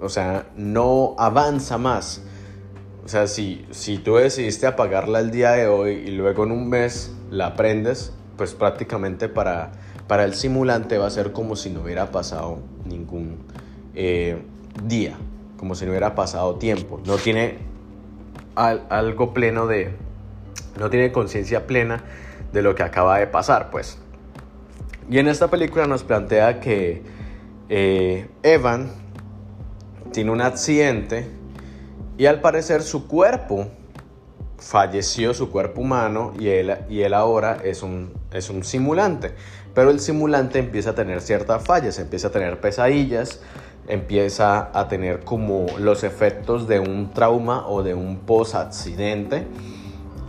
o 0.00 0.08
sea, 0.08 0.46
no 0.56 1.14
avanza 1.18 1.76
más. 1.76 2.22
O 3.04 3.08
sea, 3.08 3.26
si, 3.26 3.66
si 3.72 3.98
tú 3.98 4.14
decidiste 4.14 4.66
apagarla 4.66 5.20
el 5.20 5.30
día 5.30 5.50
de 5.50 5.66
hoy 5.66 6.02
y 6.06 6.12
luego 6.12 6.44
en 6.44 6.52
un 6.52 6.70
mes 6.70 7.14
la 7.30 7.56
prendes, 7.56 8.14
pues 8.36 8.54
prácticamente 8.54 9.28
para, 9.28 9.72
para 10.06 10.24
el 10.24 10.34
simulante 10.34 10.98
va 10.98 11.06
a 11.06 11.10
ser 11.10 11.32
como 11.32 11.56
si 11.56 11.70
no 11.70 11.82
hubiera 11.82 12.10
pasado 12.10 12.58
ningún 12.84 13.38
eh, 13.94 14.42
día, 14.84 15.16
como 15.56 15.74
si 15.74 15.84
no 15.84 15.90
hubiera 15.90 16.14
pasado 16.14 16.56
tiempo. 16.56 17.00
No 17.06 17.16
tiene 17.16 17.58
algo 18.54 19.32
pleno 19.32 19.66
de, 19.66 19.94
no 20.78 20.90
tiene 20.90 21.12
conciencia 21.12 21.66
plena 21.66 22.04
de 22.52 22.62
lo 22.62 22.74
que 22.74 22.82
acaba 22.82 23.18
de 23.18 23.26
pasar, 23.26 23.70
pues. 23.70 23.98
Y 25.10 25.18
en 25.18 25.28
esta 25.28 25.48
película 25.48 25.86
nos 25.86 26.04
plantea 26.04 26.60
que 26.60 27.02
eh, 27.68 28.28
Evan 28.42 28.90
tiene 30.12 30.30
un 30.30 30.40
accidente 30.40 31.26
y 32.18 32.26
al 32.26 32.40
parecer 32.40 32.82
su 32.82 33.06
cuerpo 33.08 33.68
falleció 34.58 35.34
su 35.34 35.50
cuerpo 35.50 35.80
humano 35.80 36.32
y 36.38 36.48
él, 36.48 36.76
y 36.88 37.00
él 37.00 37.14
ahora 37.14 37.58
es 37.64 37.82
un, 37.82 38.12
es 38.34 38.50
un 38.50 38.64
simulante. 38.64 39.32
Pero 39.74 39.90
el 39.90 40.00
simulante 40.00 40.58
empieza 40.58 40.90
a 40.90 40.94
tener 40.94 41.20
ciertas 41.20 41.64
fallas, 41.64 41.98
empieza 41.98 42.28
a 42.28 42.30
tener 42.30 42.60
pesadillas, 42.60 43.40
empieza 43.88 44.70
a 44.78 44.88
tener 44.88 45.20
como 45.20 45.66
los 45.78 46.04
efectos 46.04 46.68
de 46.68 46.80
un 46.80 47.12
trauma 47.12 47.66
o 47.68 47.82
de 47.82 47.94
un 47.94 48.18
post-accidente. 48.18 49.46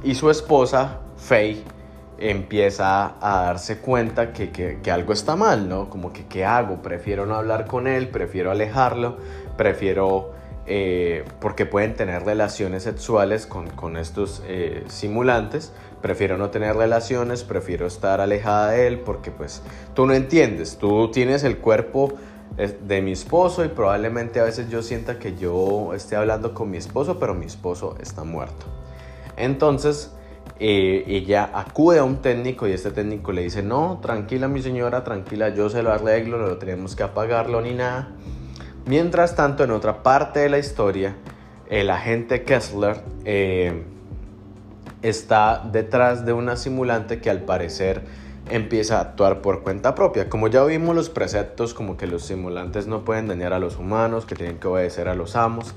Y 0.03 0.15
su 0.15 0.29
esposa, 0.29 0.99
Faye, 1.17 1.63
empieza 2.17 3.15
a 3.21 3.45
darse 3.45 3.79
cuenta 3.79 4.33
que, 4.33 4.51
que, 4.51 4.91
algo 4.91 5.13
está 5.13 5.35
mal, 5.35 5.67
¿no? 5.67 5.89
Como 5.89 6.13
que, 6.13 6.25
¿qué 6.25 6.45
hago? 6.45 6.81
Prefiero 6.81 7.25
no 7.25 7.35
hablar 7.35 7.67
con 7.67 7.87
él, 7.87 8.09
prefiero 8.09 8.51
alejarlo, 8.51 9.17
prefiero 9.57 10.31
eh, 10.65 11.25
porque 11.41 11.65
pueden 11.65 11.95
tener 11.95 12.23
relaciones 12.23 12.83
sexuales 12.83 13.45
con, 13.45 13.97
estos 13.97 14.41
eh, 14.47 14.83
simulantes. 14.87 15.73
Prefiero 16.03 16.37
no 16.37 16.49
tener 16.49 16.75
relaciones, 16.75 17.45
prefiero 17.45 17.87
estar 17.87 18.19
alejada 18.19 18.71
de 18.71 18.87
él 18.87 18.99
porque 18.99 19.31
pues 19.31 19.61
tú 19.93 20.05
no 20.05 20.13
entiendes, 20.13 20.77
tú 20.77 21.09
tienes 21.11 21.45
el 21.45 21.59
cuerpo 21.59 22.11
de 22.57 23.01
mi 23.01 23.13
esposo 23.13 23.63
y 23.63 23.69
probablemente 23.69 24.41
a 24.41 24.43
veces 24.43 24.69
yo 24.69 24.83
sienta 24.83 25.17
que 25.17 25.37
yo 25.37 25.93
esté 25.93 26.17
hablando 26.17 26.53
con 26.53 26.69
mi 26.69 26.75
esposo, 26.75 27.19
pero 27.19 27.33
mi 27.33 27.45
esposo 27.45 27.95
está 28.01 28.25
muerto. 28.25 28.65
Entonces, 29.37 30.11
eh, 30.59 31.05
ella 31.07 31.49
acude 31.53 31.99
a 31.99 32.03
un 32.03 32.17
técnico 32.17 32.67
y 32.67 32.73
este 32.73 32.91
técnico 32.91 33.31
le 33.31 33.43
dice, 33.43 33.63
no, 33.63 33.99
tranquila 34.01 34.49
mi 34.49 34.61
señora, 34.61 35.05
tranquila, 35.05 35.55
yo 35.55 35.69
se 35.69 35.83
lo 35.83 35.93
arreglo, 35.93 36.37
no 36.37 36.57
tenemos 36.57 36.97
que 36.97 37.03
apagarlo 37.03 37.61
ni 37.61 37.75
nada. 37.75 38.09
Mientras 38.85 39.37
tanto, 39.37 39.63
en 39.63 39.71
otra 39.71 40.03
parte 40.03 40.41
de 40.41 40.49
la 40.49 40.59
historia, 40.59 41.15
el 41.69 41.89
agente 41.89 42.43
Kessler 42.43 43.01
eh, 43.23 43.85
está 45.03 45.61
detrás 45.71 46.25
de 46.25 46.33
una 46.33 46.55
simulante 46.55 47.19
que 47.19 47.29
al 47.29 47.41
parecer 47.41 48.01
empieza 48.49 48.97
a 48.97 49.01
actuar 49.01 49.41
por 49.41 49.63
cuenta 49.63 49.95
propia. 49.95 50.29
Como 50.29 50.47
ya 50.47 50.63
vimos 50.63 50.95
los 50.95 51.09
preceptos, 51.09 51.73
como 51.73 51.97
que 51.97 52.07
los 52.07 52.25
simulantes 52.25 52.87
no 52.87 53.05
pueden 53.05 53.27
dañar 53.27 53.53
a 53.53 53.59
los 53.59 53.77
humanos, 53.77 54.25
que 54.25 54.35
tienen 54.35 54.57
que 54.57 54.67
obedecer 54.67 55.07
a 55.07 55.15
los 55.15 55.35
amos, 55.35 55.75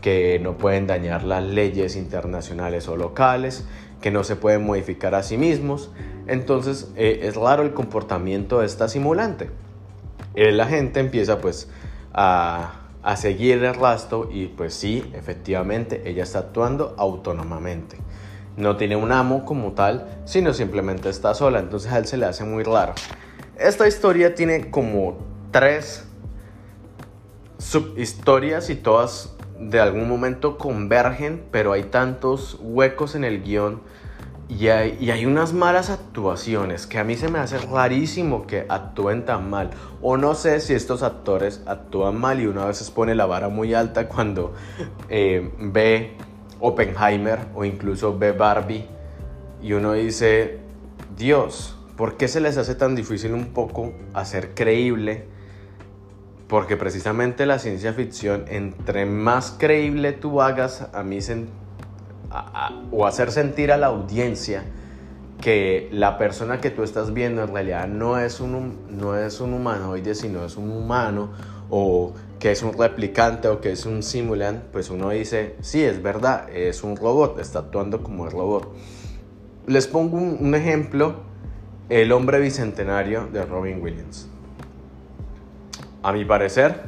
que 0.00 0.38
no 0.38 0.56
pueden 0.56 0.86
dañar 0.86 1.24
las 1.24 1.42
leyes 1.42 1.96
internacionales 1.96 2.86
o 2.88 2.96
locales, 2.96 3.64
que 4.00 4.10
no 4.10 4.24
se 4.24 4.36
pueden 4.36 4.64
modificar 4.64 5.14
a 5.14 5.22
sí 5.22 5.36
mismos. 5.38 5.90
Entonces 6.26 6.90
eh, 6.96 7.20
es 7.22 7.34
raro 7.34 7.62
el 7.62 7.72
comportamiento 7.72 8.60
de 8.60 8.66
esta 8.66 8.88
simulante. 8.88 9.50
La 10.34 10.66
gente 10.66 11.00
empieza 11.00 11.38
pues 11.40 11.70
a, 12.12 12.88
a 13.02 13.16
seguir 13.16 13.64
el 13.64 13.74
rastro 13.74 14.28
y 14.30 14.48
pues 14.48 14.74
sí, 14.74 15.10
efectivamente, 15.14 16.02
ella 16.04 16.24
está 16.24 16.40
actuando 16.40 16.94
autónomamente 16.98 17.96
no 18.56 18.76
tiene 18.76 18.96
un 18.96 19.12
amo 19.12 19.44
como 19.44 19.72
tal, 19.72 20.06
sino 20.24 20.52
simplemente 20.52 21.08
está 21.08 21.34
sola. 21.34 21.60
Entonces 21.60 21.92
a 21.92 21.98
él 21.98 22.06
se 22.06 22.16
le 22.16 22.26
hace 22.26 22.44
muy 22.44 22.64
raro. 22.64 22.94
Esta 23.58 23.86
historia 23.86 24.34
tiene 24.34 24.70
como 24.70 25.18
tres 25.50 26.04
subhistorias 27.58 28.70
y 28.70 28.76
todas 28.76 29.34
de 29.58 29.80
algún 29.80 30.08
momento 30.08 30.58
convergen, 30.58 31.42
pero 31.50 31.72
hay 31.72 31.84
tantos 31.84 32.58
huecos 32.60 33.14
en 33.14 33.24
el 33.24 33.42
guion 33.42 33.80
y 34.48 34.68
hay, 34.68 35.26
unas 35.26 35.52
malas 35.52 35.90
actuaciones 35.90 36.86
que 36.86 36.98
a 36.98 37.04
mí 37.04 37.16
se 37.16 37.28
me 37.28 37.40
hace 37.40 37.58
rarísimo 37.58 38.46
que 38.46 38.64
actúen 38.68 39.24
tan 39.24 39.50
mal. 39.50 39.70
O 40.00 40.16
no 40.16 40.34
sé 40.36 40.60
si 40.60 40.72
estos 40.72 41.02
actores 41.02 41.62
actúan 41.66 42.16
mal 42.20 42.40
y 42.40 42.46
uno 42.46 42.62
a 42.62 42.66
veces 42.66 42.92
pone 42.92 43.16
la 43.16 43.26
vara 43.26 43.48
muy 43.48 43.74
alta 43.74 44.08
cuando 44.08 44.54
eh, 45.08 45.52
ve 45.58 46.16
Oppenheimer 46.60 47.38
o 47.54 47.64
incluso 47.64 48.16
ve 48.18 48.32
Barbie 48.32 48.86
y 49.62 49.72
uno 49.72 49.92
dice, 49.92 50.58
Dios, 51.16 51.76
¿por 51.96 52.16
qué 52.16 52.28
se 52.28 52.40
les 52.40 52.56
hace 52.56 52.74
tan 52.74 52.94
difícil 52.94 53.32
un 53.32 53.46
poco 53.46 53.92
hacer 54.14 54.54
creíble? 54.54 55.24
Porque 56.48 56.76
precisamente 56.76 57.46
la 57.46 57.58
ciencia 57.58 57.92
ficción, 57.92 58.44
entre 58.48 59.06
más 59.06 59.56
creíble 59.58 60.12
tú 60.12 60.40
hagas 60.40 60.88
a 60.92 61.02
mí 61.02 61.18
o 62.92 63.06
hacer 63.06 63.32
sentir 63.32 63.72
a 63.72 63.76
la 63.76 63.86
audiencia 63.86 64.64
que 65.40 65.88
la 65.92 66.18
persona 66.18 66.60
que 66.60 66.70
tú 66.70 66.82
estás 66.82 67.12
viendo 67.12 67.42
en 67.42 67.52
realidad 67.52 67.88
no 67.88 68.18
es 68.18 68.40
un, 68.40 68.78
no 68.90 69.16
es 69.16 69.40
un 69.40 69.52
humanoide, 69.52 70.14
sino 70.14 70.44
es 70.44 70.56
un 70.56 70.70
humano 70.70 71.30
o 71.70 72.12
que 72.38 72.50
es 72.50 72.62
un 72.62 72.74
replicante 72.74 73.48
o 73.48 73.60
que 73.60 73.72
es 73.72 73.86
un 73.86 74.02
simulant, 74.02 74.62
pues 74.64 74.90
uno 74.90 75.10
dice, 75.10 75.56
sí, 75.60 75.82
es 75.82 76.02
verdad, 76.02 76.48
es 76.50 76.82
un 76.84 76.96
robot, 76.96 77.38
está 77.38 77.60
actuando 77.60 78.02
como 78.02 78.26
el 78.26 78.32
robot. 78.32 78.74
Les 79.66 79.86
pongo 79.86 80.18
un, 80.18 80.54
ejemplo, 80.54 81.24
El 81.88 82.10
hombre 82.10 82.40
bicentenario 82.40 83.28
de 83.32 83.44
Robin 83.44 83.80
Williams. 83.80 84.28
A 86.02 86.12
mi 86.12 86.24
parecer, 86.24 86.82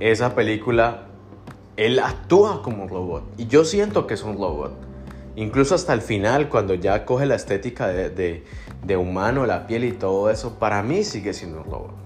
esa 0.00 0.34
película, 0.34 1.06
él 1.76 2.00
actúa 2.00 2.62
como 2.62 2.82
un 2.84 2.88
robot 2.88 3.24
y 3.36 3.46
yo 3.46 3.64
siento 3.64 4.06
que 4.06 4.14
es 4.14 4.24
un 4.24 4.34
robot. 4.34 4.72
Incluso 5.36 5.74
hasta 5.74 5.92
el 5.92 6.00
final, 6.00 6.48
cuando 6.48 6.74
ya 6.74 7.04
coge 7.04 7.26
la 7.26 7.36
estética 7.36 7.88
de, 7.88 8.44
de 8.84 8.96
humano, 8.96 9.46
la 9.46 9.66
piel 9.66 9.84
y 9.84 9.92
todo 9.92 10.30
eso, 10.30 10.58
para 10.58 10.82
mí 10.82 11.02
sigue 11.02 11.32
siendo 11.32 11.58
un 11.58 11.64
robot. 11.64 12.03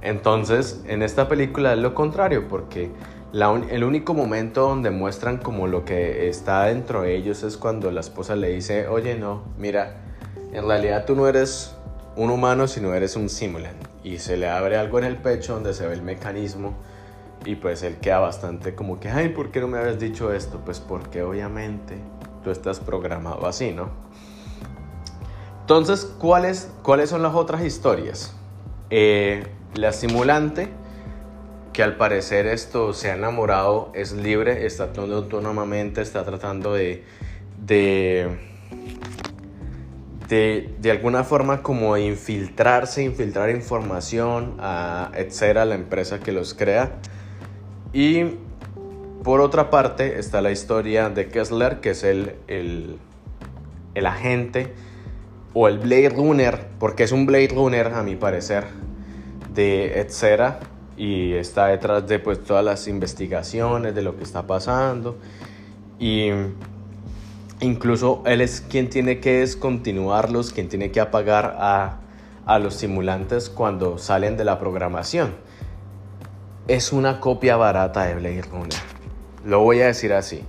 Entonces, 0.00 0.82
en 0.86 1.02
esta 1.02 1.28
película 1.28 1.72
es 1.72 1.78
lo 1.78 1.94
contrario, 1.94 2.46
porque 2.48 2.90
el 3.32 3.84
único 3.84 4.14
momento 4.14 4.62
donde 4.62 4.90
muestran 4.90 5.38
como 5.38 5.66
lo 5.66 5.84
que 5.84 6.28
está 6.28 6.64
dentro 6.64 7.02
de 7.02 7.16
ellos 7.16 7.42
es 7.42 7.56
cuando 7.56 7.90
la 7.90 8.00
esposa 8.00 8.36
le 8.36 8.48
dice, 8.50 8.88
oye, 8.88 9.16
no, 9.16 9.42
mira, 9.58 9.96
en 10.52 10.66
realidad 10.66 11.04
tú 11.04 11.14
no 11.14 11.28
eres 11.28 11.74
un 12.16 12.30
humano, 12.30 12.66
sino 12.68 12.94
eres 12.94 13.16
un 13.16 13.28
simulant. 13.28 13.76
Y 14.04 14.18
se 14.18 14.36
le 14.36 14.48
abre 14.48 14.76
algo 14.76 14.98
en 14.98 15.04
el 15.04 15.16
pecho 15.16 15.54
donde 15.54 15.74
se 15.74 15.86
ve 15.86 15.94
el 15.94 16.02
mecanismo 16.02 16.74
y 17.44 17.56
pues 17.56 17.82
él 17.82 17.96
queda 17.96 18.18
bastante 18.18 18.74
como 18.74 18.98
que, 19.00 19.08
ay, 19.08 19.30
¿por 19.30 19.50
qué 19.50 19.60
no 19.60 19.68
me 19.68 19.78
habías 19.78 19.98
dicho 19.98 20.32
esto? 20.32 20.60
Pues 20.64 20.80
porque 20.80 21.22
obviamente 21.22 21.98
tú 22.42 22.50
estás 22.50 22.80
programado 22.80 23.46
así, 23.46 23.72
¿no? 23.72 23.90
Entonces, 25.60 26.04
¿cuáles, 26.18 26.70
¿cuáles 26.82 27.10
son 27.10 27.22
las 27.22 27.34
otras 27.34 27.62
historias? 27.62 28.34
Eh, 28.90 29.46
la 29.80 29.92
simulante, 29.92 30.68
que 31.72 31.82
al 31.82 31.96
parecer 31.96 32.46
esto 32.46 32.92
se 32.92 33.10
ha 33.10 33.14
enamorado, 33.14 33.92
es 33.94 34.12
libre, 34.12 34.66
está 34.66 34.84
actuando 34.84 35.16
autónomamente, 35.16 36.00
está 36.00 36.24
tratando 36.24 36.74
de, 36.74 37.04
de, 37.64 38.36
de, 40.28 40.90
alguna 40.90 41.22
forma 41.22 41.62
como 41.62 41.96
infiltrarse, 41.96 43.04
infiltrar 43.04 43.50
información, 43.50 44.56
a, 44.58 45.12
etcétera, 45.14 45.64
la 45.64 45.76
empresa 45.76 46.18
que 46.18 46.32
los 46.32 46.54
crea. 46.54 46.96
Y 47.92 48.24
por 49.22 49.40
otra 49.40 49.70
parte 49.70 50.18
está 50.18 50.40
la 50.42 50.50
historia 50.50 51.08
de 51.10 51.28
Kessler, 51.28 51.80
que 51.80 51.90
es 51.90 52.02
el, 52.02 52.34
el, 52.48 52.98
el 53.94 54.06
agente 54.06 54.72
o 55.54 55.68
el 55.68 55.78
Blade 55.78 56.10
Runner, 56.10 56.66
porque 56.78 57.04
es 57.04 57.12
un 57.12 57.26
Blade 57.26 57.48
Runner 57.54 57.86
a 57.88 58.02
mi 58.02 58.16
parecer, 58.16 58.64
de 59.54 60.00
etcétera 60.00 60.60
y 60.96 61.34
está 61.34 61.66
detrás 61.66 62.06
de 62.06 62.18
pues 62.18 62.42
todas 62.42 62.64
las 62.64 62.88
investigaciones 62.88 63.94
de 63.94 64.02
lo 64.02 64.16
que 64.16 64.24
está 64.24 64.46
pasando 64.46 65.16
y 65.98 66.30
incluso 67.60 68.22
él 68.26 68.40
es 68.40 68.60
quien 68.60 68.88
tiene 68.88 69.20
que 69.20 69.40
descontinuarlos, 69.40 70.52
quien 70.52 70.68
tiene 70.68 70.90
que 70.90 71.00
apagar 71.00 71.56
a, 71.58 72.00
a 72.46 72.58
los 72.58 72.74
simulantes 72.74 73.50
cuando 73.50 73.98
salen 73.98 74.36
de 74.36 74.44
la 74.44 74.58
programación. 74.58 75.34
Es 76.66 76.92
una 76.92 77.20
copia 77.20 77.56
barata 77.56 78.04
de 78.04 78.14
Blade 78.14 78.42
Runner. 78.50 78.78
Lo 79.44 79.60
voy 79.60 79.80
a 79.80 79.86
decir 79.86 80.12
así. 80.12 80.44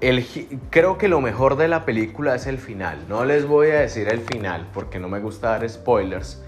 El, 0.00 0.26
creo 0.70 0.98
que 0.98 1.08
lo 1.08 1.20
mejor 1.20 1.56
de 1.56 1.68
la 1.68 1.84
película 1.84 2.34
es 2.34 2.46
el 2.46 2.58
final. 2.58 3.06
No 3.08 3.24
les 3.24 3.46
voy 3.46 3.68
a 3.68 3.80
decir 3.80 4.08
el 4.08 4.20
final 4.20 4.68
porque 4.74 4.98
no 4.98 5.08
me 5.08 5.20
gusta 5.20 5.50
dar 5.50 5.68
spoilers. 5.68 6.42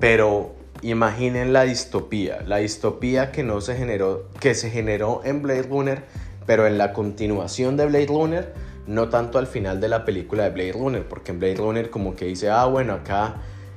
Pero 0.00 0.54
imaginen 0.82 1.52
la 1.52 1.62
distopía, 1.62 2.42
la 2.44 2.58
distopía 2.58 3.32
que 3.32 3.42
no 3.42 3.60
se 3.60 3.76
generó, 3.76 4.28
que 4.40 4.54
se 4.54 4.70
generó 4.70 5.22
en 5.24 5.42
Blade 5.42 5.62
Runner, 5.62 6.04
pero 6.44 6.66
en 6.66 6.76
la 6.76 6.92
continuación 6.92 7.76
de 7.76 7.86
Blade 7.86 8.06
Runner, 8.06 8.52
no 8.86 9.08
tanto 9.08 9.38
al 9.38 9.46
final 9.46 9.80
de 9.80 9.88
la 9.88 10.04
película 10.04 10.44
de 10.44 10.50
Blade 10.50 10.72
Runner, 10.72 11.08
porque 11.08 11.30
en 11.30 11.38
Blade 11.38 11.56
Runner 11.56 11.90
como 11.90 12.16
que 12.16 12.26
dice, 12.26 12.50
ah, 12.50 12.66
bueno, 12.66 12.94
acá 12.94 13.36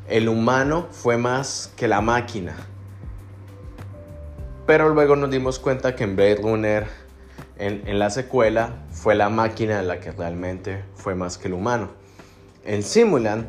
el 0.10 0.28
humano 0.28 0.88
fue 0.92 1.18
más 1.18 1.72
que 1.76 1.88
la 1.88 2.02
máquina. 2.02 2.56
Pero 4.66 4.90
luego 4.90 5.16
nos 5.16 5.30
dimos 5.30 5.60
cuenta 5.60 5.96
que 5.96 6.04
en 6.04 6.16
Blade 6.16 6.38
Runner, 6.38 6.88
en, 7.58 7.88
en 7.88 8.00
la 8.00 8.10
secuela, 8.10 8.84
fue 8.90 9.14
la 9.14 9.30
máquina 9.30 9.82
la 9.84 10.00
que 10.00 10.12
realmente 10.12 10.84
fue 10.96 11.14
más 11.14 11.38
que 11.38 11.50
el 11.50 11.54
humano. 11.54 11.92
En 12.66 12.82
Simulant 12.82 13.46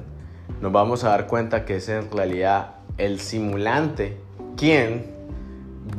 nos 0.60 0.72
vamos 0.72 1.04
a 1.04 1.08
dar 1.08 1.26
cuenta 1.26 1.64
que 1.64 1.76
es 1.76 1.88
en 1.88 2.10
realidad 2.10 2.75
el 2.98 3.20
simulante 3.20 4.16
quien 4.56 5.14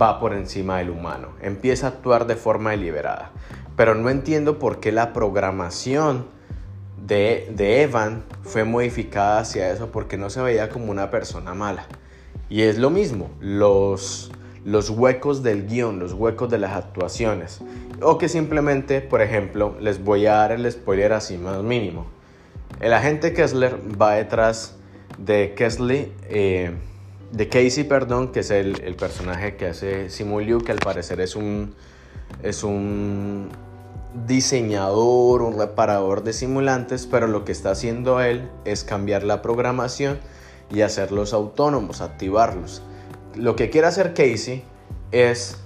va 0.01 0.19
por 0.19 0.33
encima 0.33 0.79
del 0.79 0.89
humano, 0.89 1.29
empieza 1.41 1.87
a 1.87 1.89
actuar 1.91 2.27
de 2.27 2.35
forma 2.35 2.71
deliberada. 2.71 3.31
Pero 3.75 3.95
no 3.95 4.09
entiendo 4.09 4.59
por 4.59 4.79
qué 4.79 4.91
la 4.91 5.13
programación 5.13 6.25
de, 7.05 7.81
Evan 7.81 8.23
fue 8.43 8.63
modificada 8.63 9.39
hacia 9.39 9.71
eso, 9.71 9.91
porque 9.91 10.17
no 10.17 10.29
se 10.29 10.41
veía 10.41 10.69
como 10.69 10.91
una 10.91 11.09
persona 11.09 11.53
mala. 11.53 11.85
Y 12.49 12.63
es 12.63 12.77
lo 12.77 12.89
mismo, 12.89 13.29
los, 13.39 14.31
los 14.65 14.89
huecos 14.89 15.43
del 15.43 15.67
guion, 15.67 15.99
los 15.99 16.13
huecos 16.13 16.49
de 16.49 16.57
las 16.57 16.75
actuaciones. 16.75 17.61
O 18.01 18.17
que 18.17 18.29
simplemente, 18.29 19.01
por 19.01 19.21
ejemplo, 19.21 19.75
les 19.79 20.03
voy 20.03 20.25
a 20.25 20.33
dar 20.33 20.51
el 20.51 20.69
spoiler 20.71 21.13
así 21.13 21.37
más 21.37 21.61
mínimo. 21.61 22.07
El 22.79 22.93
agente 22.93 23.33
Kessler 23.33 23.79
va 23.99 24.13
detrás 24.13 24.76
de 25.17 25.53
Kesley, 25.55 26.13
eh, 26.29 26.71
de 27.31 27.49
Casey, 27.49 27.83
perdón, 27.83 28.31
que 28.31 28.41
es 28.41 28.51
el, 28.51 28.81
el, 28.81 28.95
personaje 28.95 29.55
que 29.55 29.67
hace 29.67 30.09
Simu 30.09 30.39
que 30.63 30.71
al 30.71 30.79
parecer 30.79 31.19
es 31.19 31.35
un, 31.35 31.75
es 32.43 32.63
un 32.63 33.49
diseñador, 34.25 35.41
un 35.41 35.57
reparador 35.57 36.23
de 36.23 36.33
simulantes, 36.33 37.05
pero 37.05 37.27
lo 37.27 37.45
que 37.45 37.51
está 37.51 37.71
haciendo 37.71 38.21
él 38.21 38.49
es 38.65 38.83
cambiar 38.83 39.23
la 39.23 39.41
programación 39.41 40.19
y 40.71 40.81
hacerlos 40.81 41.33
autónomos, 41.33 42.01
activarlos. 42.01 42.81
lo 43.35 43.55
que 43.55 43.69
quiere 43.69 43.87
hacer 43.87 44.13
Casey 44.13 44.63
es 45.11 45.57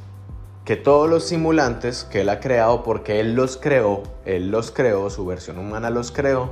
que 0.65 0.75
todos 0.75 1.09
los 1.09 1.23
simulantes 1.25 2.03
que 2.03 2.21
él 2.21 2.29
ha 2.29 2.39
creado, 2.39 2.83
porque 2.83 3.19
él 3.19 3.33
los 3.33 3.57
creó, 3.57 4.03
él 4.25 4.51
los 4.51 4.71
creó, 4.71 5.09
su 5.09 5.25
versión 5.25 5.57
humana 5.57 5.89
los 5.89 6.11
creó, 6.11 6.51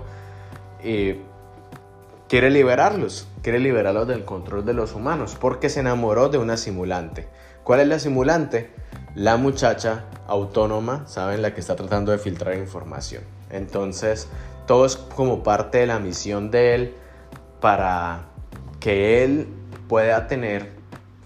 y 0.83 1.15
quiere 2.29 2.51
liberarlos, 2.51 3.27
quiere 3.41 3.59
liberarlos 3.59 4.07
del 4.07 4.23
control 4.23 4.63
de 4.63 4.73
los 4.73 4.93
humanos, 4.93 5.35
porque 5.37 5.67
se 5.67 5.79
enamoró 5.79 6.29
de 6.29 6.37
una 6.37 6.55
simulante. 6.55 7.27
¿Cuál 7.63 7.81
es 7.81 7.87
la 7.87 7.99
simulante? 7.99 8.69
La 9.15 9.35
muchacha 9.35 10.05
autónoma, 10.27 11.07
¿saben? 11.07 11.41
La 11.41 11.53
que 11.55 11.59
está 11.59 11.75
tratando 11.75 12.11
de 12.11 12.19
filtrar 12.19 12.55
información. 12.55 13.23
Entonces, 13.49 14.27
todo 14.67 14.85
es 14.85 14.95
como 14.95 15.41
parte 15.41 15.79
de 15.79 15.87
la 15.87 15.97
misión 15.97 16.51
de 16.51 16.75
él 16.75 16.95
para 17.59 18.27
que 18.79 19.23
él 19.23 19.47
pueda 19.87 20.27
tener 20.27 20.69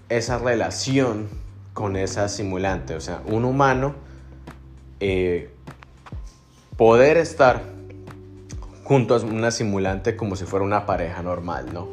esa 0.08 0.38
relación 0.38 1.28
con 1.74 1.96
esa 1.96 2.28
simulante. 2.28 2.94
O 2.94 3.00
sea, 3.00 3.20
un 3.26 3.44
humano 3.44 3.94
eh, 5.00 5.50
poder 6.78 7.18
estar 7.18 7.73
junto 8.84 9.16
a 9.16 9.20
una 9.20 9.50
simulante 9.50 10.14
como 10.14 10.36
si 10.36 10.44
fuera 10.44 10.64
una 10.64 10.86
pareja 10.86 11.22
normal, 11.22 11.72
¿no? 11.72 11.88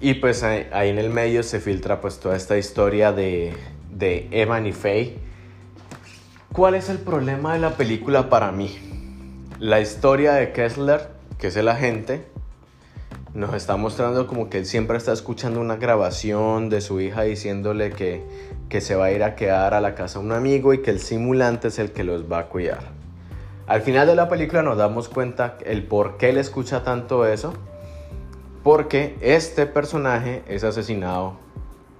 Y 0.00 0.14
pues 0.14 0.44
ahí, 0.44 0.68
en 0.90 0.98
el 0.98 1.10
medio 1.10 1.42
se 1.42 1.58
filtra 1.58 2.00
pues 2.00 2.20
toda 2.20 2.36
esta 2.36 2.56
historia 2.56 3.10
de, 3.12 3.54
de 3.90 4.28
Evan 4.30 4.66
y 4.66 4.72
Faye. 4.72 5.18
¿Cuál 6.52 6.76
es 6.76 6.88
el 6.88 6.98
problema 6.98 7.54
de 7.54 7.58
la 7.58 7.70
película 7.70 8.30
para 8.30 8.52
mí? 8.52 8.78
La 9.58 9.80
historia 9.80 10.34
de 10.34 10.52
Kessler, 10.52 11.08
que 11.38 11.48
es 11.48 11.56
el 11.56 11.68
agente, 11.68 12.26
nos 13.34 13.54
está 13.54 13.76
mostrando 13.76 14.26
como 14.26 14.48
que 14.48 14.58
él 14.58 14.66
siempre 14.66 14.96
está 14.96 15.12
escuchando 15.12 15.60
una 15.60 15.76
grabación 15.76 16.70
de 16.70 16.80
su 16.80 17.00
hija 17.00 17.22
diciéndole 17.22 17.90
que, 17.90 18.22
que 18.68 18.80
se 18.80 18.94
va 18.94 19.06
a 19.06 19.12
ir 19.12 19.24
a 19.24 19.34
quedar 19.34 19.74
a 19.74 19.80
la 19.80 19.94
casa 19.94 20.20
de 20.20 20.26
un 20.26 20.32
amigo 20.32 20.74
y 20.74 20.82
que 20.82 20.90
el 20.90 21.00
simulante 21.00 21.68
es 21.68 21.78
el 21.78 21.92
que 21.92 22.04
los 22.04 22.30
va 22.30 22.38
a 22.38 22.46
cuidar. 22.46 22.97
Al 23.68 23.82
final 23.82 24.06
de 24.06 24.14
la 24.14 24.30
película 24.30 24.62
nos 24.62 24.78
damos 24.78 25.10
cuenta 25.10 25.58
el 25.66 25.86
por 25.86 26.16
qué 26.16 26.30
él 26.30 26.38
escucha 26.38 26.82
tanto 26.82 27.26
eso. 27.26 27.52
Porque 28.62 29.16
este 29.20 29.66
personaje 29.66 30.42
es 30.48 30.64
asesinado 30.64 31.34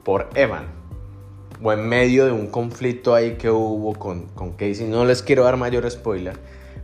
por 0.03 0.29
Evan. 0.35 0.67
O 1.63 1.71
en 1.71 1.87
medio 1.87 2.25
de 2.25 2.33
un 2.33 2.47
conflicto 2.47 3.15
ahí 3.15 3.37
que 3.37 3.51
hubo 3.51 3.93
con, 3.95 4.29
con 4.29 4.53
Casey. 4.53 4.87
No 4.89 5.05
les 5.05 5.23
quiero 5.23 5.45
dar 5.45 5.59
mayor 5.59 5.89
spoiler. 5.91 6.39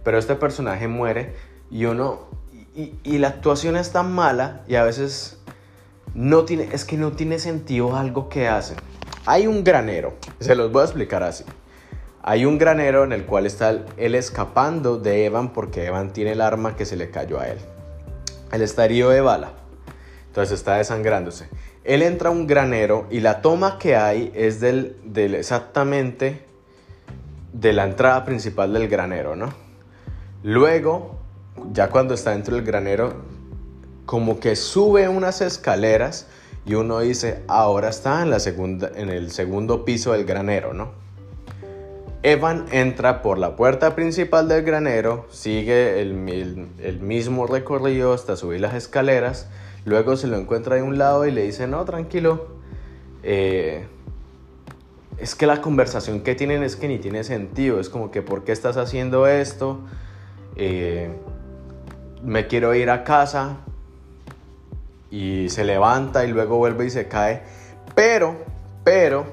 Pero 0.04 0.18
este 0.18 0.34
personaje 0.34 0.86
muere 0.86 1.34
y 1.70 1.86
uno 1.86 2.28
y, 2.74 3.18
la 3.18 3.28
actuación 3.28 3.76
es 3.76 3.92
tan 3.92 4.12
mala 4.12 4.62
y 4.66 4.74
a 4.74 4.84
veces 4.84 5.38
no 6.12 6.44
tiene, 6.44 6.68
es 6.72 6.84
que 6.84 6.96
no 6.96 7.12
tiene 7.12 7.38
sentido 7.38 7.96
algo 7.96 8.28
que 8.28 8.48
hacen. 8.48 8.76
Hay 9.26 9.46
un 9.46 9.64
granero, 9.64 10.14
se 10.40 10.54
los 10.54 10.70
voy 10.72 10.82
a 10.82 10.84
explicar 10.84 11.22
así. 11.22 11.44
Hay 12.26 12.46
un 12.46 12.56
granero 12.56 13.04
en 13.04 13.12
el 13.12 13.26
cual 13.26 13.44
está 13.44 13.84
él 13.98 14.14
escapando 14.14 14.96
de 14.96 15.26
Evan 15.26 15.52
porque 15.52 15.84
Evan 15.84 16.14
tiene 16.14 16.32
el 16.32 16.40
arma 16.40 16.74
que 16.74 16.86
se 16.86 16.96
le 16.96 17.10
cayó 17.10 17.38
a 17.38 17.48
él. 17.48 17.58
Él 18.50 18.62
está 18.62 18.86
herido 18.86 19.10
de 19.10 19.20
bala, 19.20 19.50
entonces 20.28 20.58
está 20.58 20.76
desangrándose. 20.76 21.50
Él 21.84 22.00
entra 22.00 22.30
a 22.30 22.32
un 22.32 22.46
granero 22.46 23.06
y 23.10 23.20
la 23.20 23.42
toma 23.42 23.78
que 23.78 23.94
hay 23.94 24.32
es 24.34 24.58
del, 24.58 24.96
del 25.04 25.34
exactamente 25.34 26.46
de 27.52 27.74
la 27.74 27.84
entrada 27.84 28.24
principal 28.24 28.72
del 28.72 28.88
granero, 28.88 29.36
¿no? 29.36 29.52
Luego 30.42 31.16
ya 31.74 31.90
cuando 31.90 32.14
está 32.14 32.30
dentro 32.30 32.56
del 32.56 32.64
granero, 32.64 33.12
como 34.06 34.40
que 34.40 34.56
sube 34.56 35.10
unas 35.10 35.42
escaleras 35.42 36.26
y 36.64 36.72
uno 36.72 37.00
dice, 37.00 37.42
ahora 37.48 37.90
está 37.90 38.22
en, 38.22 38.30
la 38.30 38.40
segunda, 38.40 38.90
en 38.94 39.10
el 39.10 39.30
segundo 39.30 39.84
piso 39.84 40.12
del 40.12 40.24
granero, 40.24 40.72
¿no? 40.72 41.03
Evan 42.24 42.64
entra 42.72 43.20
por 43.20 43.36
la 43.36 43.54
puerta 43.54 43.94
principal 43.94 44.48
del 44.48 44.62
granero, 44.62 45.26
sigue 45.30 46.00
el, 46.00 46.14
mismo 46.14 47.46
recorrido 47.46 48.14
hasta 48.14 48.34
subir 48.34 48.62
las 48.62 48.72
escaleras, 48.72 49.46
luego 49.84 50.16
se 50.16 50.26
lo 50.26 50.38
encuentra 50.38 50.76
de 50.76 50.82
un 50.82 50.96
lado 50.96 51.26
y 51.26 51.30
le 51.30 51.42
dice, 51.42 51.66
no, 51.66 51.84
tranquilo, 51.84 52.46
eh, 53.22 53.84
es 55.18 55.34
que 55.34 55.46
la 55.46 55.60
conversación 55.60 56.22
que 56.22 56.34
tienen 56.34 56.62
es 56.62 56.76
que 56.76 56.88
ni 56.88 56.98
tiene 56.98 57.24
sentido, 57.24 57.78
es 57.78 57.90
como 57.90 58.10
que, 58.10 58.22
¿por 58.22 58.44
qué 58.44 58.52
estás 58.52 58.78
haciendo 58.78 59.26
esto? 59.26 59.80
Eh, 60.56 61.10
me 62.22 62.46
quiero 62.46 62.74
ir 62.74 62.88
a 62.88 63.04
casa 63.04 63.58
y 65.10 65.50
se 65.50 65.62
levanta 65.64 66.24
y 66.24 66.28
luego 66.28 66.56
vuelve 66.56 66.86
y 66.86 66.90
se 66.90 67.06
cae. 67.06 67.42
Pero, 67.94 68.34
pero, 68.82 69.26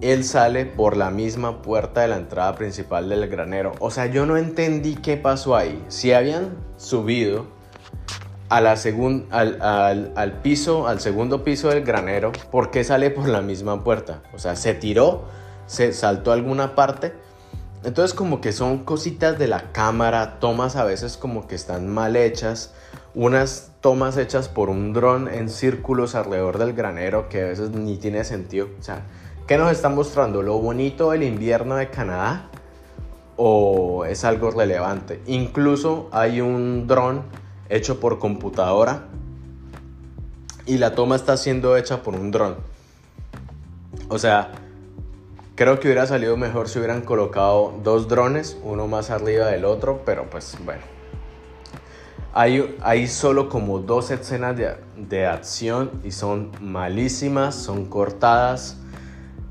él 0.00 0.24
sale 0.24 0.66
por 0.66 0.96
la 0.96 1.10
misma 1.10 1.62
puerta 1.62 2.02
de 2.02 2.08
la 2.08 2.16
entrada 2.16 2.54
principal 2.54 3.08
del 3.08 3.28
granero. 3.28 3.72
O 3.80 3.90
sea, 3.90 4.06
yo 4.06 4.26
no 4.26 4.36
entendí 4.36 4.96
qué 4.96 5.16
pasó 5.16 5.56
ahí. 5.56 5.84
Si 5.88 6.12
habían 6.12 6.56
subido 6.76 7.46
a 8.48 8.60
la 8.60 8.76
al, 9.30 10.12
al, 10.16 10.32
piso, 10.42 10.88
al 10.88 11.00
segundo 11.00 11.44
piso 11.44 11.68
del 11.68 11.84
granero, 11.84 12.32
¿por 12.50 12.70
qué 12.70 12.82
sale 12.82 13.10
por 13.10 13.28
la 13.28 13.42
misma 13.42 13.84
puerta? 13.84 14.22
O 14.34 14.38
sea, 14.38 14.56
se 14.56 14.74
tiró, 14.74 15.24
se 15.66 15.92
saltó 15.92 16.30
a 16.30 16.34
alguna 16.34 16.74
parte 16.74 17.12
entonces 17.82 18.14
como 18.14 18.40
que 18.42 18.52
son 18.52 18.84
cositas 18.84 19.38
de 19.38 19.48
la 19.48 19.72
cámara, 19.72 20.38
tomas 20.38 20.76
a 20.76 20.84
veces 20.84 21.16
como 21.16 21.46
que 21.46 21.54
están 21.54 21.88
mal 21.88 22.14
hechas, 22.14 22.74
unas 23.14 23.72
tomas 23.80 24.18
hechas 24.18 24.48
por 24.48 24.68
un 24.68 24.92
dron 24.92 25.28
en 25.28 25.48
círculos 25.48 26.14
alrededor 26.14 26.58
del 26.58 26.74
granero 26.74 27.30
que 27.30 27.42
a 27.42 27.46
veces 27.46 27.70
ni 27.70 27.96
tiene 27.96 28.24
sentido. 28.24 28.68
O 28.78 28.82
sea, 28.82 29.06
¿qué 29.50 29.58
nos 29.58 29.72
está 29.72 29.88
mostrando? 29.88 30.42
¿Lo 30.42 30.58
bonito 30.58 31.10
del 31.10 31.24
invierno 31.24 31.74
de 31.74 31.90
Canadá? 31.90 32.48
¿O 33.36 34.04
es 34.04 34.24
algo 34.24 34.52
relevante? 34.52 35.20
Incluso 35.26 36.08
hay 36.12 36.40
un 36.40 36.86
dron 36.86 37.24
hecho 37.68 37.98
por 37.98 38.20
computadora 38.20 39.08
y 40.66 40.78
la 40.78 40.94
toma 40.94 41.16
está 41.16 41.36
siendo 41.36 41.76
hecha 41.76 42.00
por 42.04 42.14
un 42.14 42.30
dron. 42.30 42.58
O 44.08 44.20
sea, 44.20 44.52
Creo 45.56 45.78
que 45.78 45.88
hubiera 45.88 46.06
salido 46.06 46.38
mejor 46.38 46.70
si 46.70 46.78
hubieran 46.78 47.02
colocado 47.02 47.74
dos 47.82 48.08
drones, 48.08 48.56
uno 48.62 48.86
más 48.86 49.10
arriba 49.10 49.48
del 49.48 49.66
otro, 49.66 50.00
pero 50.06 50.30
pues 50.30 50.56
bueno. 50.64 50.80
Hay, 52.32 52.78
hay 52.80 53.06
solo 53.08 53.50
como 53.50 53.80
dos 53.80 54.10
escenas 54.10 54.56
de, 54.56 55.26
acción 55.26 55.90
y 56.02 56.12
son 56.12 56.52
malísimas, 56.60 57.56
son 57.56 57.84
cortadas 57.86 58.79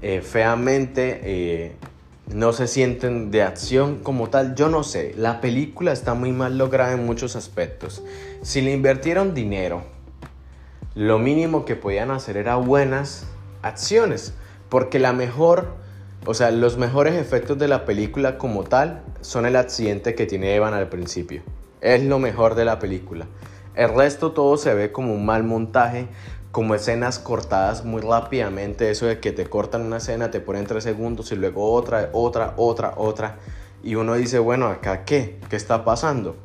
eh, 0.01 0.21
feamente, 0.21 1.21
eh, 1.23 1.75
no 2.33 2.53
se 2.53 2.67
sienten 2.67 3.31
de 3.31 3.43
acción 3.43 3.99
como 3.99 4.29
tal. 4.29 4.55
Yo 4.55 4.69
no 4.69 4.83
sé, 4.83 5.13
la 5.17 5.41
película 5.41 5.91
está 5.91 6.13
muy 6.13 6.31
mal 6.31 6.57
lograda 6.57 6.93
en 6.93 7.05
muchos 7.05 7.35
aspectos. 7.35 8.03
Si 8.41 8.61
le 8.61 8.71
invirtieron 8.71 9.33
dinero, 9.33 9.83
lo 10.95 11.19
mínimo 11.19 11.65
que 11.65 11.75
podían 11.75 12.11
hacer 12.11 12.37
era 12.37 12.55
buenas 12.55 13.25
acciones, 13.61 14.33
porque 14.69 14.99
la 14.99 15.13
mejor 15.13 15.79
o 16.25 16.33
sea, 16.33 16.51
los 16.51 16.77
mejores 16.77 17.15
efectos 17.15 17.57
de 17.57 17.67
la 17.67 17.85
película 17.85 18.37
como 18.37 18.63
tal 18.63 19.03
son 19.21 19.45
el 19.45 19.55
accidente 19.55 20.15
que 20.15 20.25
tiene 20.25 20.53
Evan 20.55 20.73
al 20.73 20.89
principio. 20.89 21.41
Es 21.81 22.03
lo 22.03 22.19
mejor 22.19 22.55
de 22.55 22.65
la 22.65 22.77
película. 22.77 23.25
El 23.73 23.95
resto 23.95 24.33
todo 24.33 24.57
se 24.57 24.73
ve 24.73 24.91
como 24.91 25.13
un 25.13 25.25
mal 25.25 25.43
montaje, 25.45 26.07
como 26.51 26.75
escenas 26.75 27.19
cortadas 27.19 27.85
muy 27.85 28.01
rápidamente. 28.01 28.89
Eso 28.89 29.05
de 29.05 29.19
que 29.19 29.31
te 29.31 29.45
cortan 29.45 29.83
una 29.83 29.97
escena, 29.97 30.31
te 30.31 30.39
ponen 30.39 30.65
tres 30.65 30.83
segundos 30.83 31.31
y 31.31 31.35
luego 31.35 31.71
otra, 31.71 32.09
otra, 32.13 32.53
otra, 32.57 32.93
otra. 32.97 33.37
Y 33.83 33.95
uno 33.95 34.15
dice, 34.15 34.39
bueno, 34.39 34.67
¿acá 34.67 35.05
qué? 35.05 35.39
¿Qué 35.49 35.55
está 35.55 35.85
pasando? 35.85 36.35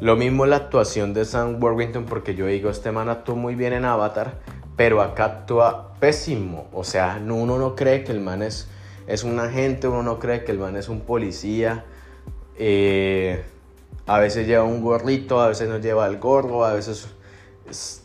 Lo 0.00 0.16
mismo 0.16 0.44
la 0.46 0.56
actuación 0.56 1.14
de 1.14 1.24
Sam 1.24 1.62
Worthington, 1.62 2.04
porque 2.04 2.34
yo 2.34 2.46
digo, 2.46 2.68
este 2.68 2.92
man 2.92 3.08
actuó 3.08 3.36
muy 3.36 3.54
bien 3.54 3.72
en 3.72 3.84
Avatar, 3.84 4.40
pero 4.76 5.00
acá 5.00 5.24
actúa 5.24 5.94
pésimo. 6.00 6.66
O 6.72 6.84
sea, 6.84 7.20
uno 7.24 7.58
no 7.58 7.74
cree 7.74 8.04
que 8.04 8.12
el 8.12 8.20
man 8.20 8.42
es 8.42 8.68
es 9.06 9.24
un 9.24 9.38
agente, 9.38 9.88
uno 9.88 10.02
no 10.02 10.18
cree 10.18 10.44
que 10.44 10.52
el 10.52 10.58
man 10.58 10.76
es 10.76 10.88
un 10.88 11.00
policía. 11.00 11.84
Eh, 12.58 13.42
a 14.06 14.18
veces 14.18 14.46
lleva 14.46 14.64
un 14.64 14.82
gorrito, 14.82 15.40
a 15.40 15.48
veces 15.48 15.68
no 15.68 15.78
lleva 15.78 16.06
el 16.06 16.18
gorro, 16.18 16.64
a 16.64 16.72
veces 16.72 17.08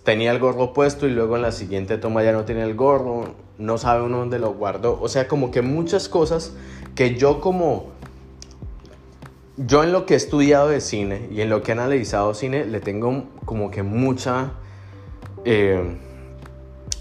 tenía 0.03 0.31
el 0.31 0.39
gorro 0.39 0.73
puesto 0.73 1.07
y 1.07 1.11
luego 1.11 1.35
en 1.35 1.41
la 1.41 1.51
siguiente 1.51 1.97
toma 1.97 2.23
ya 2.23 2.31
no 2.31 2.45
tiene 2.45 2.63
el 2.63 2.75
gorro, 2.75 3.35
no 3.57 3.77
sabe 3.77 4.03
uno 4.03 4.19
dónde 4.19 4.39
lo 4.39 4.53
guardó. 4.53 4.99
O 5.01 5.07
sea, 5.07 5.27
como 5.27 5.51
que 5.51 5.61
muchas 5.61 6.09
cosas 6.09 6.53
que 6.95 7.15
yo 7.15 7.41
como... 7.41 7.87
Yo 9.57 9.83
en 9.83 9.91
lo 9.91 10.05
que 10.05 10.13
he 10.13 10.17
estudiado 10.17 10.69
de 10.69 10.79
cine 10.79 11.27
y 11.31 11.41
en 11.41 11.49
lo 11.49 11.61
que 11.61 11.71
he 11.71 11.73
analizado 11.73 12.33
cine 12.33 12.65
le 12.65 12.79
tengo 12.79 13.25
como 13.45 13.71
que 13.71 13.83
mucha... 13.83 14.53
Eh, 15.43 15.97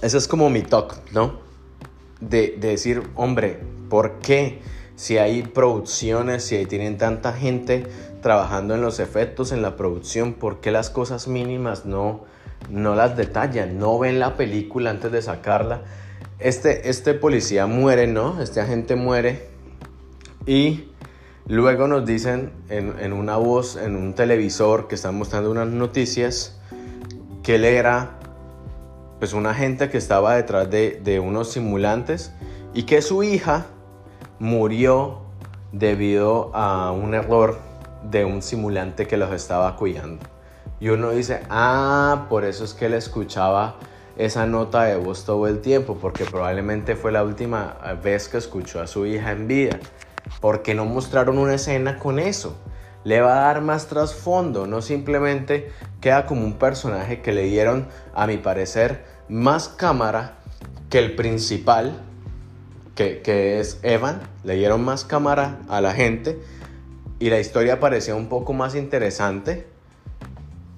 ese 0.02 0.18
es 0.18 0.26
como 0.26 0.50
mi 0.50 0.62
talk, 0.62 0.96
¿no? 1.12 1.38
De, 2.20 2.56
de 2.58 2.68
decir, 2.68 3.02
hombre, 3.14 3.60
¿Por 3.88 4.18
qué? 4.18 4.60
Si 4.96 5.18
hay 5.18 5.42
producciones, 5.42 6.44
si 6.44 6.66
tienen 6.66 6.98
tanta 6.98 7.32
gente 7.32 7.86
trabajando 8.20 8.74
en 8.74 8.82
los 8.82 8.98
efectos, 9.00 9.52
en 9.52 9.62
la 9.62 9.76
producción, 9.76 10.34
¿por 10.34 10.60
qué 10.60 10.70
las 10.70 10.90
cosas 10.90 11.28
mínimas 11.28 11.86
no, 11.86 12.24
no 12.70 12.94
las 12.94 13.16
detallan? 13.16 13.78
No 13.78 13.98
ven 13.98 14.18
la 14.18 14.36
película 14.36 14.90
antes 14.90 15.10
de 15.12 15.22
sacarla. 15.22 15.82
este, 16.38 16.88
este 16.88 17.14
policía 17.14 17.66
muere, 17.66 18.06
¿no? 18.06 18.40
Este 18.40 18.60
agente 18.60 18.94
muere 18.96 19.48
y 20.46 20.88
luego 21.46 21.88
nos 21.88 22.06
dicen 22.06 22.52
en, 22.70 23.12
una 23.12 23.36
voz, 23.36 23.76
en 23.76 23.96
un 23.96 24.14
televisor 24.14 24.88
que 24.88 24.94
están 24.94 25.14
mostrando 25.16 25.50
unas 25.50 25.68
noticias, 25.68 26.58
que 27.42 27.56
él 27.56 27.64
era 27.64 28.18
pues 29.18 29.32
un 29.32 29.46
agente 29.46 29.90
que 29.90 29.98
estaba 29.98 30.36
detrás 30.36 30.70
de, 30.70 31.00
de 31.02 31.20
unos 31.20 31.52
simulantes 31.52 32.32
y 32.72 32.84
que 32.84 33.02
su 33.02 33.22
hija 33.22 33.66
murió 34.38 35.22
debido 35.72 36.54
a 36.54 36.92
un 36.92 37.14
error 37.14 37.58
de 38.10 38.24
un 38.24 38.42
simulante 38.42 39.06
que 39.06 39.16
los 39.16 39.32
estaba 39.32 39.76
cuidando. 39.76 40.24
Y 40.80 40.90
uno 40.90 41.10
dice, 41.10 41.42
ah, 41.50 42.26
por 42.28 42.44
eso 42.44 42.64
es 42.64 42.74
que 42.74 42.86
él 42.86 42.94
escuchaba 42.94 43.76
esa 44.16 44.46
nota 44.46 44.84
de 44.84 44.96
voz 44.96 45.24
todo 45.24 45.46
el 45.46 45.60
tiempo, 45.60 45.96
porque 46.00 46.24
probablemente 46.24 46.96
fue 46.96 47.12
la 47.12 47.24
última 47.24 47.76
vez 48.02 48.28
que 48.28 48.38
escuchó 48.38 48.80
a 48.80 48.86
su 48.86 49.06
hija 49.06 49.32
en 49.32 49.48
vida. 49.48 49.78
Porque 50.40 50.74
no 50.74 50.84
mostraron 50.84 51.38
una 51.38 51.54
escena 51.54 51.98
con 51.98 52.18
eso. 52.18 52.56
Le 53.04 53.20
va 53.20 53.38
a 53.38 53.40
dar 53.46 53.60
más 53.60 53.86
trasfondo, 53.86 54.66
no 54.66 54.82
simplemente 54.82 55.72
queda 56.00 56.26
como 56.26 56.44
un 56.44 56.54
personaje 56.54 57.22
que 57.22 57.32
le 57.32 57.44
dieron, 57.44 57.88
a 58.14 58.26
mi 58.26 58.36
parecer, 58.36 59.04
más 59.28 59.68
cámara 59.68 60.38
que 60.90 60.98
el 60.98 61.14
principal, 61.14 62.00
que, 62.94 63.22
que 63.22 63.60
es 63.60 63.78
Evan. 63.82 64.20
Le 64.44 64.54
dieron 64.54 64.84
más 64.84 65.04
cámara 65.04 65.60
a 65.68 65.80
la 65.80 65.94
gente 65.94 66.40
y 67.18 67.30
la 67.30 67.40
historia 67.40 67.80
parecía 67.80 68.14
un 68.14 68.28
poco 68.28 68.52
más 68.52 68.74
interesante 68.74 69.66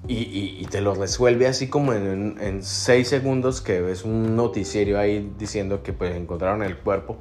y, 0.07 0.65
te 0.71 0.81
lo 0.81 0.95
resuelve 0.95 1.47
así 1.47 1.67
como 1.67 1.93
en, 1.93 2.37
en, 2.39 2.63
seis 2.63 3.07
segundos 3.07 3.61
que 3.61 3.81
ves 3.81 4.03
un 4.03 4.35
noticiero 4.35 4.97
ahí 4.99 5.31
diciendo 5.37 5.83
que 5.83 5.93
pues 5.93 6.15
encontraron 6.15 6.63
el 6.63 6.77
cuerpo 6.77 7.17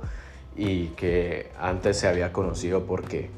y 0.56 0.86
que 0.88 1.50
antes 1.58 1.98
se 1.98 2.08
había 2.08 2.32
conocido 2.32 2.84
porque 2.86 3.30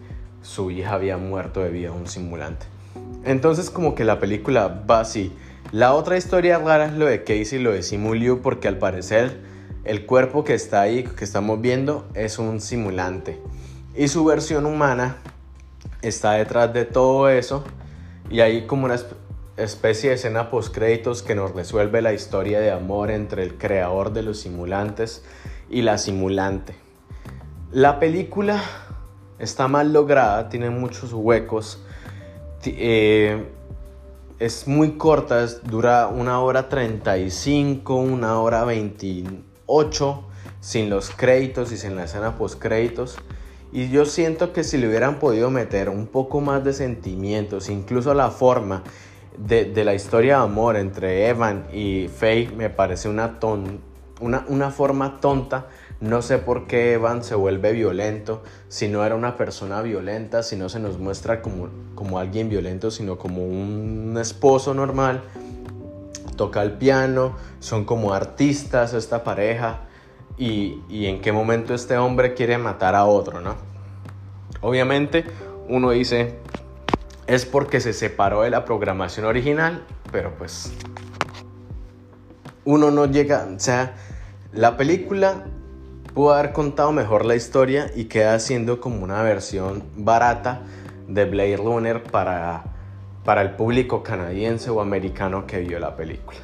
su 0.42 0.70
hija 0.70 0.92
había 0.92 1.16
muerto 1.16 1.60
debido 1.60 1.92
a 1.92 1.96
un 1.96 2.06
simulante. 2.06 2.66
Entonces 3.24 3.70
como 3.70 3.94
que 3.94 4.04
la 4.04 4.18
película 4.18 4.84
va 4.88 5.00
así. 5.00 5.32
La 5.70 5.94
otra 5.94 6.16
historia 6.16 6.58
rara 6.58 6.86
es 6.86 6.92
lo 6.92 7.06
de 7.06 7.24
Casey, 7.24 7.58
lo 7.58 7.72
de 7.72 7.82
Simuliu, 7.82 8.42
porque 8.42 8.68
al 8.68 8.78
parecer 8.78 9.40
el 9.84 10.06
cuerpo 10.06 10.44
que 10.44 10.54
está 10.54 10.82
ahí, 10.82 11.04
que 11.04 11.24
estamos 11.24 11.60
viendo, 11.60 12.06
es 12.14 12.38
un 12.38 12.60
simulante. 12.60 13.40
Y 13.96 14.08
su 14.08 14.24
versión 14.24 14.66
humana 14.66 15.16
está 16.02 16.32
detrás 16.32 16.72
de 16.72 16.84
todo 16.84 17.28
eso. 17.28 17.64
Y 18.30 18.40
hay 18.40 18.66
como 18.66 18.84
una 18.84 18.96
especie 19.64 20.10
de 20.10 20.16
escena 20.16 20.50
post 20.50 20.74
créditos 20.74 21.22
que 21.22 21.34
nos 21.34 21.52
resuelve 21.52 22.02
la 22.02 22.12
historia 22.12 22.60
de 22.60 22.70
amor 22.70 23.10
entre 23.10 23.42
el 23.42 23.58
creador 23.58 24.12
de 24.12 24.22
los 24.22 24.40
simulantes 24.40 25.24
y 25.70 25.82
la 25.82 25.98
simulante. 25.98 26.74
La 27.70 27.98
película 27.98 28.62
está 29.38 29.68
mal 29.68 29.92
lograda, 29.92 30.48
tiene 30.48 30.70
muchos 30.70 31.12
huecos. 31.12 31.82
Eh, 32.64 33.44
es 34.38 34.68
muy 34.68 34.92
corta, 34.92 35.46
dura 35.64 36.08
una 36.08 36.40
hora 36.40 36.68
35, 36.68 37.94
una 37.94 38.40
hora 38.40 38.64
28, 38.64 40.24
sin 40.60 40.90
los 40.90 41.10
créditos 41.10 41.72
y 41.72 41.76
sin 41.78 41.96
la 41.96 42.04
escena 42.04 42.36
post 42.36 42.60
créditos. 42.60 43.16
Y 43.72 43.88
yo 43.88 44.04
siento 44.04 44.52
que 44.52 44.64
si 44.64 44.76
le 44.76 44.88
hubieran 44.88 45.18
podido 45.18 45.50
meter 45.50 45.88
un 45.88 46.06
poco 46.06 46.40
más 46.40 46.62
de 46.62 46.74
sentimientos, 46.74 47.70
incluso 47.70 48.12
la 48.12 48.30
forma 48.30 48.82
de, 49.38 49.84
la 49.84 49.94
historia 49.94 50.38
de 50.38 50.42
amor 50.44 50.76
entre 50.76 51.28
Evan 51.28 51.66
y 51.72 52.08
Faye, 52.08 52.50
me 52.56 52.70
parece 52.70 53.08
una, 53.08 53.38
ton, 53.38 53.80
una, 54.20 54.44
una 54.48 54.70
forma 54.70 55.20
tonta. 55.20 55.66
No 56.00 56.20
sé 56.20 56.38
por 56.38 56.66
qué 56.66 56.94
Evan 56.94 57.22
se 57.22 57.36
vuelve 57.36 57.72
violento, 57.72 58.42
si 58.68 58.88
no 58.88 59.04
era 59.04 59.14
una 59.14 59.36
persona 59.36 59.82
violenta, 59.82 60.42
si 60.42 60.56
no 60.56 60.68
se 60.68 60.80
nos 60.80 60.98
muestra 60.98 61.42
como, 61.42 61.68
como 61.94 62.18
alguien 62.18 62.48
violento, 62.48 62.90
sino 62.90 63.18
como 63.18 63.44
un 63.44 64.16
esposo 64.20 64.74
normal. 64.74 65.22
Toca 66.36 66.62
el 66.62 66.72
piano, 66.72 67.36
son 67.60 67.84
como 67.84 68.14
artistas 68.14 68.94
esta 68.94 69.22
pareja 69.22 69.82
y, 70.38 71.06
en 71.06 71.20
qué 71.20 71.32
momento 71.32 71.74
este 71.74 71.96
hombre 71.96 72.34
quiere 72.34 72.58
matar 72.58 72.94
a 72.94 73.04
otro, 73.04 73.40
¿no? 73.40 73.54
Obviamente 74.60 75.24
uno 75.68 75.90
dice, 75.90 76.38
es 77.26 77.46
porque 77.46 77.80
se 77.80 77.92
separó 77.92 78.42
de 78.42 78.50
la 78.50 78.64
programación 78.64 79.26
original, 79.26 79.84
pero 80.10 80.34
pues 80.36 80.72
uno 82.64 82.90
no 82.90 83.06
llega, 83.06 83.48
o 83.54 83.58
sea, 83.58 83.94
la 84.52 84.76
película 84.76 85.44
pudo 86.14 86.34
haber 86.34 86.52
contado 86.52 86.92
mejor 86.92 87.24
la 87.24 87.34
historia 87.34 87.90
y 87.94 88.04
queda 88.04 88.38
siendo 88.38 88.80
como 88.80 89.02
una 89.02 89.22
versión 89.22 89.82
barata 89.96 90.62
de 91.08 91.24
Blade 91.24 91.56
Runner 91.56 92.02
para, 92.02 92.64
para 93.24 93.42
el 93.42 93.52
público 93.52 94.02
canadiense 94.02 94.70
o 94.70 94.80
americano 94.80 95.46
que 95.46 95.60
vio 95.60 95.78
la 95.78 95.96
película. 95.96 96.40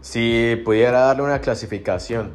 Si 0.00 0.60
pudiera 0.64 1.00
darle 1.00 1.22
una 1.24 1.40
clasificación 1.40 2.30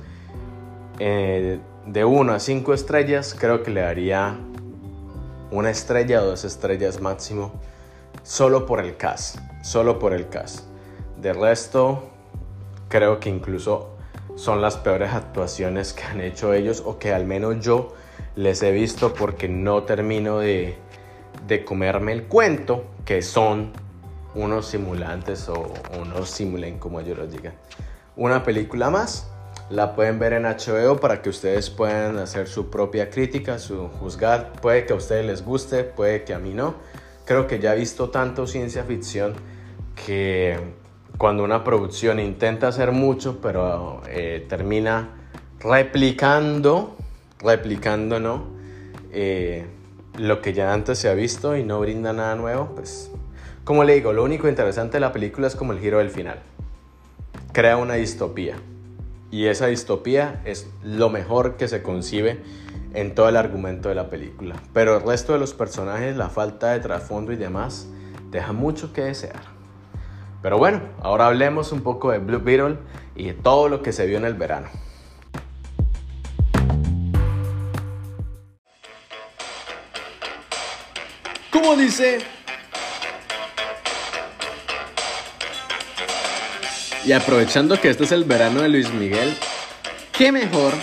eh, 0.99 1.60
de 1.86 2.05
1 2.05 2.34
a 2.34 2.39
5 2.39 2.73
estrellas, 2.73 3.36
creo 3.39 3.63
que 3.63 3.71
le 3.71 3.81
daría 3.81 4.38
una 5.51 5.69
estrella 5.69 6.21
o 6.21 6.25
dos 6.25 6.45
estrellas 6.45 7.01
máximo, 7.01 7.51
solo 8.23 8.65
por 8.65 8.79
el 8.79 8.95
cast, 8.97 9.37
solo 9.61 9.99
por 9.99 10.13
el 10.13 10.29
cast. 10.29 10.65
De 11.17 11.33
resto, 11.33 12.09
creo 12.87 13.19
que 13.19 13.29
incluso 13.29 13.89
son 14.35 14.61
las 14.61 14.77
peores 14.77 15.11
actuaciones 15.13 15.93
que 15.93 16.03
han 16.03 16.21
hecho 16.21 16.53
ellos 16.53 16.81
o 16.85 16.97
que 16.97 17.13
al 17.13 17.25
menos 17.25 17.59
yo 17.59 17.93
les 18.35 18.63
he 18.63 18.71
visto 18.71 19.13
porque 19.13 19.49
no 19.49 19.83
termino 19.83 20.39
de, 20.39 20.77
de 21.47 21.65
comerme 21.65 22.13
el 22.13 22.23
cuento 22.27 22.85
que 23.03 23.21
son 23.21 23.71
unos 24.33 24.67
simulantes 24.67 25.49
o 25.49 25.73
unos 25.99 26.29
simulen 26.29 26.79
como 26.79 27.01
ellos 27.01 27.17
los 27.17 27.31
digan. 27.31 27.53
Una 28.15 28.43
película 28.43 28.89
más 28.89 29.31
la 29.71 29.95
pueden 29.95 30.19
ver 30.19 30.34
en 30.34 30.43
HBO 30.43 30.99
para 30.99 31.21
que 31.21 31.29
ustedes 31.29 31.69
puedan 31.69 32.17
hacer 32.17 32.47
su 32.47 32.69
propia 32.69 33.10
crítica, 33.10 33.57
su 33.57 33.88
juzgar. 33.88 34.51
Puede 34.62 34.86
que 34.86 34.93
a 34.93 34.97
ustedes 34.97 35.25
les 35.25 35.45
guste, 35.45 35.84
puede 35.84 36.23
que 36.23 36.34
a 36.34 36.39
mí 36.39 36.53
no. 36.53 36.75
Creo 37.25 37.47
que 37.47 37.60
ya 37.60 37.73
he 37.73 37.79
visto 37.79 38.10
tanto 38.10 38.47
ciencia 38.47 38.84
ficción 38.84 39.34
que 40.05 40.60
cuando 41.17 41.43
una 41.43 41.63
producción 41.63 42.19
intenta 42.19 42.67
hacer 42.67 42.91
mucho, 42.91 43.39
pero 43.41 44.01
eh, 44.10 44.45
termina 44.49 45.10
replicando, 45.60 46.97
replicando, 47.39 48.19
¿no? 48.19 48.47
Eh, 49.13 49.65
lo 50.17 50.41
que 50.41 50.51
ya 50.53 50.73
antes 50.73 50.99
se 50.99 51.07
ha 51.07 51.13
visto 51.13 51.55
y 51.55 51.63
no 51.63 51.79
brinda 51.79 52.12
nada 52.12 52.36
nuevo, 52.36 52.73
pues, 52.75 53.10
como 53.63 53.86
le 53.86 53.93
digo, 53.93 54.12
lo 54.12 54.23
único 54.23 54.49
interesante 54.49 54.93
de 54.93 55.01
la 55.01 55.13
película 55.13 55.47
es 55.47 55.55
como 55.55 55.71
el 55.71 55.79
giro 55.79 55.99
del 55.99 56.10
final. 56.10 56.39
Crea 57.53 57.77
una 57.77 57.93
distopía. 57.93 58.55
Y 59.32 59.48
esa 59.48 59.67
distopía 59.67 60.41
es 60.44 60.70
lo 60.84 61.10
mejor 61.10 61.56
que 61.56 61.70
se 61.70 61.82
concibe 61.82 62.44
en 62.94 63.15
todo 63.15 63.30
el 63.30 63.38
argumento 63.38 63.88
de 63.88 63.96
la 63.96 64.10
película. 64.10 64.56
Pero 64.74 64.98
el 64.98 65.04
resto 65.04 65.32
de 65.32 65.39
los 65.39 65.54
personajes, 65.54 66.17
la 66.17 66.30
falta 66.30 66.74
de 66.74 66.82
trasfondo 66.82 67.32
y 67.32 67.38
demás, 67.38 67.88
deja 68.30 68.52
mucho 68.52 68.91
que 68.91 69.04
desear. 69.04 69.41
Pero 70.41 70.58
bueno, 70.58 70.82
ahora 71.02 71.28
hablemos 71.28 71.72
un 71.72 71.82
poco 71.82 72.12
de 72.12 72.17
Blue 72.17 72.39
Beetle 72.39 72.78
y 73.15 73.28
de 73.28 73.34
todo 73.34 73.70
lo 73.70 73.82
que 73.82 73.94
se 73.94 74.06
vio 74.06 74.17
en 74.17 74.26
el 74.26 74.34
verano. 74.34 74.67
¿Cómo 81.52 81.76
dice 81.76 82.20
Y 87.03 87.13
aprovechando 87.13 87.81
que 87.81 87.89
este 87.89 88.03
es 88.03 88.11
el 88.11 88.25
verano 88.25 88.61
de 88.61 88.69
Luis 88.69 88.93
Miguel, 88.93 89.35
qué 90.11 90.31
mejor 90.31 90.73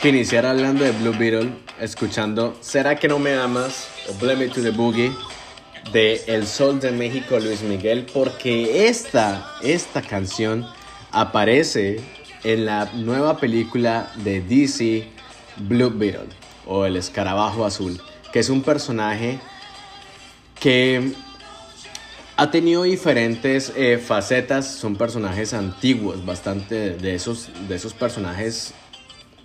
que 0.00 0.08
iniciar 0.08 0.46
hablando 0.46 0.84
de 0.84 0.92
Blue 0.92 1.14
Beetle, 1.16 1.52
escuchando 1.78 2.56
¿Será 2.62 2.96
que 2.96 3.08
no 3.08 3.18
me 3.18 3.34
amas? 3.34 3.88
o 4.08 4.14
Blame 4.14 4.46
Me 4.46 4.52
to 4.52 4.62
the 4.62 4.70
Boogie 4.70 5.12
de 5.92 6.22
El 6.26 6.46
Sol 6.46 6.80
de 6.80 6.92
México 6.92 7.38
Luis 7.38 7.60
Miguel, 7.60 8.06
porque 8.12 8.88
esta, 8.88 9.52
esta 9.62 10.00
canción 10.00 10.66
aparece 11.10 12.00
en 12.42 12.64
la 12.64 12.86
nueva 12.94 13.36
película 13.36 14.10
de 14.16 14.40
DC 14.40 15.06
Blue 15.58 15.92
Beetle 15.94 16.28
o 16.66 16.86
El 16.86 16.96
Escarabajo 16.96 17.66
Azul, 17.66 18.00
que 18.32 18.38
es 18.38 18.48
un 18.48 18.62
personaje 18.62 19.38
que 20.58 21.12
ha 22.42 22.50
tenido 22.50 22.82
diferentes 22.82 23.72
eh, 23.76 23.98
facetas, 23.98 24.66
son 24.66 24.96
personajes 24.96 25.54
antiguos, 25.54 26.26
bastante 26.26 26.90
de 26.90 27.14
esos, 27.14 27.50
de 27.68 27.76
esos 27.76 27.94
personajes 27.94 28.74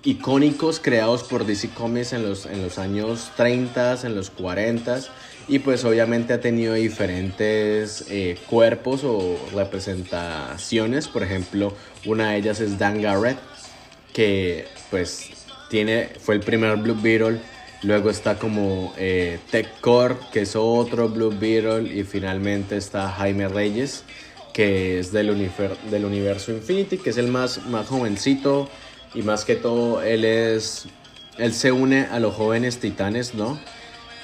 icónicos 0.03 0.79
creados 0.79 1.21
por 1.21 1.45
DC 1.45 1.69
Comics 1.69 2.13
en 2.13 2.27
los, 2.27 2.47
en 2.47 2.63
los 2.63 2.79
años 2.79 3.31
30, 3.37 3.99
en 4.01 4.15
los 4.15 4.31
40 4.31 5.01
y 5.47 5.59
pues 5.59 5.85
obviamente 5.85 6.33
ha 6.33 6.41
tenido 6.41 6.73
diferentes 6.73 8.03
eh, 8.09 8.35
cuerpos 8.49 9.03
o 9.03 9.37
representaciones, 9.53 11.07
por 11.07 11.21
ejemplo 11.21 11.73
una 12.03 12.31
de 12.31 12.37
ellas 12.37 12.59
es 12.61 12.79
Dan 12.79 13.03
Garrett, 13.03 13.37
que 14.11 14.65
pues 14.89 15.29
tiene, 15.69 16.09
fue 16.19 16.33
el 16.33 16.41
primer 16.41 16.75
Blue 16.77 16.97
Beetle. 16.99 17.39
Luego 17.83 18.09
está 18.09 18.39
como 18.39 18.93
eh, 18.97 19.39
Tech 19.51 19.79
Core, 19.81 20.15
que 20.31 20.41
es 20.41 20.55
otro 20.55 21.09
Blue 21.09 21.33
Beetle. 21.37 21.93
Y 21.93 22.03
finalmente 22.03 22.77
está 22.77 23.09
Jaime 23.09 23.47
Reyes, 23.47 24.03
que 24.53 24.99
es 24.99 25.11
del, 25.11 25.51
del 25.91 26.05
universo 26.05 26.51
Infinity, 26.51 26.97
que 26.97 27.11
es 27.11 27.17
el 27.17 27.27
más, 27.27 27.65
más 27.67 27.87
jovencito. 27.87 28.69
Y 29.13 29.21
más 29.21 29.45
que 29.45 29.55
todo, 29.55 30.01
él 30.01 30.25
es. 30.25 30.87
Él 31.37 31.53
se 31.53 31.71
une 31.71 32.07
a 32.11 32.19
los 32.19 32.33
jóvenes 32.33 32.79
titanes, 32.79 33.35
¿no? 33.35 33.59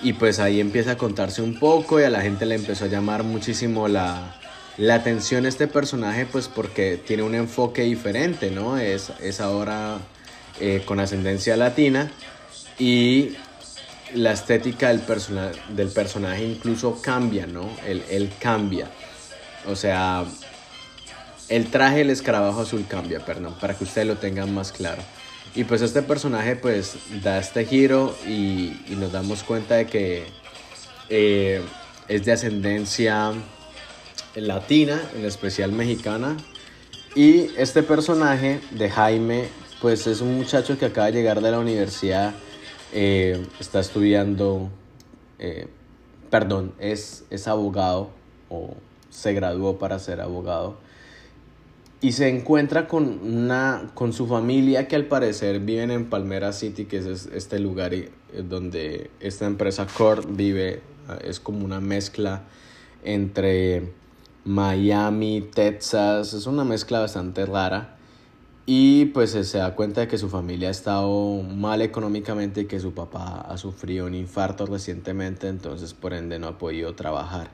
Y 0.02 0.14
pues 0.14 0.40
ahí 0.40 0.60
empieza 0.60 0.94
a 0.94 0.98
contarse 0.98 1.42
un 1.42 1.60
poco 1.60 2.00
y 2.00 2.04
a 2.04 2.10
la 2.10 2.22
gente 2.22 2.46
le 2.46 2.56
empezó 2.56 2.86
a 2.86 2.88
llamar 2.88 3.24
muchísimo 3.24 3.88
la, 3.88 4.36
la 4.78 4.96
atención 4.96 5.46
este 5.46 5.68
personaje, 5.68 6.26
pues 6.26 6.48
porque 6.48 6.98
tiene 6.98 7.24
un 7.24 7.36
enfoque 7.36 7.84
diferente, 7.84 8.50
¿no? 8.50 8.78
Es, 8.78 9.12
es 9.22 9.40
ahora 9.40 10.00
eh, 10.60 10.82
con 10.86 11.00
ascendencia 11.00 11.56
latina 11.56 12.12
y 12.80 13.36
la 14.14 14.32
estética 14.32 14.90
del, 14.90 15.02
del 15.70 15.90
personaje 15.90 16.44
incluso 16.44 17.02
cambia, 17.02 17.48
¿no? 17.48 17.70
Él, 17.86 18.32
cambia. 18.40 18.88
O 19.68 19.76
sea, 19.76 20.26
el 21.50 21.70
traje 21.70 21.98
del 21.98 22.10
escarabajo 22.10 22.62
azul 22.62 22.86
cambia, 22.88 23.20
perdón, 23.26 23.56
para 23.60 23.76
que 23.76 23.84
ustedes 23.84 24.08
lo 24.08 24.18
tengan 24.18 24.54
más 24.54 24.72
claro. 24.72 25.02
Y 25.56 25.66
pues 25.66 25.82
este 25.82 26.02
personaje 26.02 26.56
pues 26.56 26.96
da 27.22 27.38
este 27.38 27.66
giro 27.66 28.16
y, 28.28 28.74
nos 28.90 29.12
damos 29.12 29.44
cuenta 29.44 29.76
de 29.76 29.86
que 29.86 30.24
eh, 31.10 31.62
es 32.08 32.26
de 32.26 32.32
ascendencia 32.32 33.34
latina, 34.36 35.02
en 35.16 35.26
especial 35.26 35.72
mexicana. 35.72 36.38
Y 37.16 37.52
este 37.58 37.84
personaje 37.84 38.60
de 38.72 38.90
Jaime 38.90 39.50
pues 39.80 40.08
es 40.08 40.22
un 40.22 40.38
muchacho 40.38 40.80
que 40.80 40.86
acaba 40.86 41.08
de 41.08 41.14
llegar 41.14 41.42
de 41.42 41.52
la 41.52 41.60
universidad, 41.60 42.34
eh, 42.94 43.46
está 43.60 43.80
estudiando, 43.80 44.70
eh, 45.40 45.68
perdón, 46.30 46.74
es, 46.80 47.26
es 47.30 47.48
abogado 47.48 48.12
o 48.50 48.76
se 49.10 49.34
graduó 49.34 49.78
para 49.78 50.00
ser 50.00 50.22
abogado 50.22 50.78
y 52.04 52.12
se 52.12 52.28
encuentra 52.28 52.86
con, 52.90 53.22
una, 53.24 53.92
con 53.94 54.12
su 54.12 54.28
familia 54.28 54.90
que 54.90 54.98
al 54.98 55.06
parecer 55.06 55.62
viven 55.62 55.90
en 55.90 56.10
Palmera 56.10 56.52
City, 56.52 56.84
que 56.84 56.98
es 56.98 57.30
este 57.34 57.60
lugar 57.60 57.94
eh, 57.94 58.12
donde 58.44 59.10
esta 59.22 59.46
empresa 59.46 59.88
Core 59.88 60.24
vive, 60.28 60.82
ah, 61.08 61.18
es 61.24 61.40
como 61.40 61.64
una 61.64 61.80
mezcla 61.80 62.44
entre 63.06 63.94
Miami, 64.44 65.48
Texas, 65.54 66.34
es 66.34 66.46
una 66.46 66.66
mezcla 66.66 67.00
bastante 67.00 67.46
rara. 67.46 67.96
Y 68.66 69.06
pues 69.06 69.32
se 69.32 69.58
da 69.58 69.76
cuenta 69.76 70.02
de 70.02 70.08
que 70.08 70.18
su 70.18 70.30
familia 70.30 70.70
ha 70.70 70.72
estado 70.72 71.44
mal 71.44 71.82
económicamente 71.82 72.62
y 72.62 72.66
que 72.66 72.80
su 72.80 72.94
papá 72.94 73.42
ha 73.42 73.58
sufrido 73.58 74.06
un 74.06 74.16
infarto 74.16 74.66
recientemente, 74.66 75.50
entonces 75.50 75.94
por 75.94 76.14
ende 76.14 76.40
no 76.40 76.48
ha 76.48 76.58
podido 76.58 76.96
trabajar. 76.96 77.52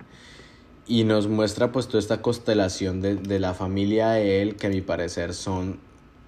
Y 0.86 1.06
nos 1.06 1.28
muestra 1.28 1.72
pues 1.72 1.88
toda 1.88 2.00
esta 2.00 2.22
constelación 2.22 3.02
de, 3.02 3.40
la 3.40 3.56
familia 3.56 4.12
de 4.12 4.44
él 4.44 4.56
que 4.56 4.68
a 4.68 4.70
mi 4.70 4.82
parecer 4.82 5.34
son 5.34 5.80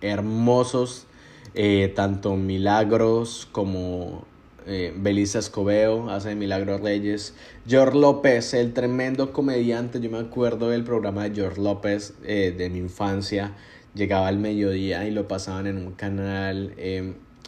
hermosos 0.01 1.05
eh, 1.53 1.91
tanto 1.95 2.35
Milagros 2.35 3.47
como 3.51 4.25
eh, 4.65 4.93
Belisa 4.95 5.39
Escobedo 5.39 6.09
hace 6.09 6.33
Milagros 6.35 6.81
Reyes. 6.81 7.35
George 7.67 7.97
López 7.99 8.53
el 8.55 8.73
tremendo 8.73 9.31
comediante 9.31 9.99
yo 9.99 10.09
me 10.09 10.19
acuerdo 10.19 10.69
del 10.69 10.83
programa 10.83 11.23
de 11.23 11.35
George 11.35 11.61
López 11.61 12.15
eh, 12.23 12.53
de 12.57 12.69
mi 12.69 12.79
infancia 12.79 13.53
llegaba 13.93 14.27
al 14.27 14.37
mediodía 14.37 15.07
y 15.07 15.11
lo 15.11 15.27
pasaban 15.27 15.67
en 15.67 15.77
un 15.77 15.93
canal 15.93 16.75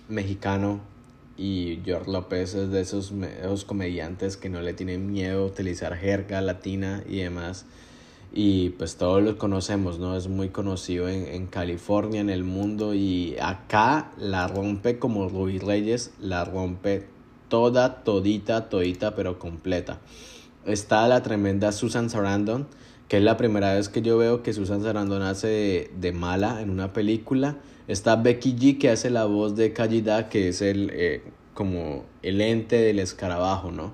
mexicano 0.09 0.93
y 1.37 1.79
George 1.83 2.11
López 2.11 2.53
es 2.53 2.69
de 2.69 2.81
esos, 2.81 3.11
esos, 3.11 3.65
comediantes 3.65 4.37
que 4.37 4.49
no 4.49 4.61
le 4.61 4.73
tienen 4.73 5.11
miedo 5.11 5.43
a 5.43 5.45
utilizar 5.47 5.95
jerga 5.95 6.41
latina 6.41 7.03
y 7.09 7.17
demás. 7.17 7.65
Y 8.31 8.69
pues 8.71 8.97
todos 8.97 9.21
lo 9.21 9.37
conocemos, 9.37 9.99
¿no? 9.99 10.15
Es 10.15 10.27
muy 10.27 10.49
conocido 10.49 11.07
en, 11.07 11.27
en, 11.27 11.47
California, 11.47 12.21
en 12.21 12.29
el 12.29 12.43
mundo. 12.43 12.93
Y 12.93 13.35
acá 13.41 14.11
la 14.17 14.47
rompe 14.47 14.99
como 14.99 15.27
Ruby 15.27 15.59
Reyes, 15.59 16.11
la 16.19 16.45
rompe 16.45 17.07
toda, 17.49 18.03
todita, 18.03 18.69
todita, 18.69 19.15
pero 19.15 19.39
completa. 19.39 19.99
Está 20.65 21.07
la 21.07 21.21
tremenda 21.23 21.71
Susan 21.71 22.09
Sarandon, 22.09 22.67
que 23.13 23.17
es 23.17 23.23
la 23.23 23.37
primera 23.37 23.75
vez 23.75 23.89
que 23.89 24.01
yo 24.01 24.17
veo 24.17 24.41
que 24.41 24.53
Susan 24.53 24.81
Sarandon 24.81 25.21
hace 25.21 25.45
de, 25.45 25.91
de 25.99 26.11
mala 26.13 26.63
en 26.63 26.71
una 26.71 26.93
película 26.93 27.57
Está 27.87 28.15
Becky 28.15 28.55
G 28.55 28.79
que 28.79 28.89
hace 28.89 29.11
la 29.11 29.25
voz 29.25 29.55
de 29.55 29.71
Kallida, 29.71 30.29
que 30.29 30.47
es 30.47 30.63
el 30.63 30.89
eh, 30.91 31.21
como 31.53 32.05
el 32.23 32.41
ente 32.41 32.77
del 32.77 32.97
escarabajo, 32.97 33.71
¿no? 33.71 33.93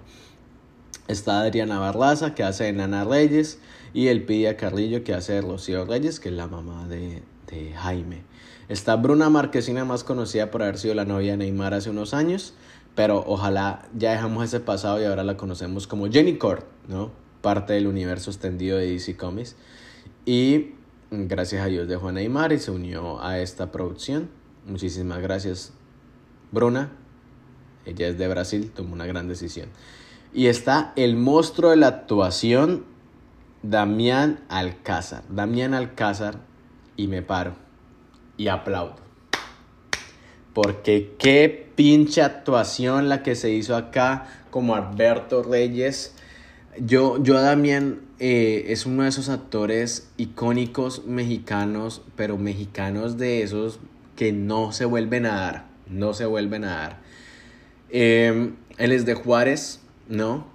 Está 1.09 1.41
Adriana 1.41 1.79
Barraza 1.79 2.33
que 2.33 2.43
hace 2.43 2.63
de 2.63 2.71
Nana 2.71 3.03
Reyes 3.03 3.59
y 3.93 4.07
el 4.07 4.23
Pidia 4.23 4.55
Carrillo 4.55 5.03
que 5.03 5.13
hace 5.13 5.33
de 5.33 5.41
Rocío 5.41 5.83
Reyes, 5.83 6.21
que 6.21 6.29
es 6.29 6.35
la 6.35 6.47
mamá 6.47 6.87
de, 6.87 7.21
de 7.47 7.73
Jaime. 7.73 8.21
Está 8.69 8.95
Bruna 8.95 9.29
Marquesina, 9.29 9.83
más 9.83 10.05
conocida 10.05 10.49
por 10.49 10.63
haber 10.63 10.77
sido 10.77 10.93
la 10.93 11.03
novia 11.03 11.31
de 11.31 11.39
Neymar 11.39 11.73
hace 11.73 11.89
unos 11.89 12.13
años, 12.13 12.53
pero 12.95 13.21
ojalá 13.27 13.85
ya 13.93 14.11
dejamos 14.11 14.45
ese 14.45 14.61
pasado 14.61 15.01
y 15.01 15.03
ahora 15.03 15.25
la 15.25 15.35
conocemos 15.35 15.87
como 15.87 16.09
Jenny 16.09 16.37
Cord, 16.37 16.63
¿no? 16.87 17.18
Parte 17.41 17.73
del 17.73 17.87
universo 17.87 18.31
extendido 18.31 18.77
de 18.77 18.91
DC 18.91 19.15
Comics. 19.17 19.55
Y 20.25 20.75
gracias 21.11 21.63
a 21.63 21.67
Dios 21.67 21.87
de 21.87 21.95
Juan 21.95 22.15
Neymar 22.15 22.51
y 22.51 22.59
se 22.59 22.71
unió 22.71 23.23
a 23.23 23.39
esta 23.39 23.71
producción. 23.71 24.29
Muchísimas 24.65 25.21
gracias, 25.21 25.73
Bruna. 26.51 26.91
Ella 27.85 28.07
es 28.07 28.17
de 28.17 28.27
Brasil, 28.27 28.71
tomó 28.75 28.93
una 28.93 29.05
gran 29.05 29.27
decisión. 29.27 29.69
Y 30.33 30.47
está 30.47 30.93
el 30.95 31.15
monstruo 31.15 31.71
de 31.71 31.77
la 31.77 31.87
actuación, 31.87 32.85
Damián 33.63 34.41
Alcázar. 34.49 35.23
Damián 35.29 35.73
Alcázar, 35.73 36.39
y 36.99 37.07
me 37.07 37.21
paro 37.21 37.53
y 38.35 38.49
aplaudo. 38.49 38.97
Porque 40.53 41.15
qué 41.17 41.71
pinche 41.75 42.21
actuación 42.21 43.07
la 43.07 43.23
que 43.23 43.35
se 43.35 43.51
hizo 43.51 43.75
acá 43.75 44.27
como 44.49 44.75
Alberto 44.75 45.41
Reyes. 45.41 46.13
Yo, 46.81 47.21
yo 47.21 47.33
Damián 47.41 47.99
eh, 48.19 48.67
es 48.69 48.85
uno 48.85 49.03
de 49.03 49.09
esos 49.09 49.27
actores 49.27 50.09
icónicos 50.15 51.05
mexicanos, 51.05 52.01
pero 52.15 52.37
mexicanos 52.37 53.17
de 53.17 53.43
esos 53.43 53.79
que 54.15 54.31
no 54.31 54.71
se 54.71 54.85
vuelven 54.85 55.25
a 55.25 55.35
dar, 55.35 55.65
no 55.89 56.13
se 56.13 56.25
vuelven 56.25 56.63
a 56.63 56.75
dar. 56.75 57.01
Em, 57.89 58.55
él 58.77 58.93
es 58.93 59.05
de 59.05 59.13
Juárez, 59.13 59.81
¿no? 60.07 60.47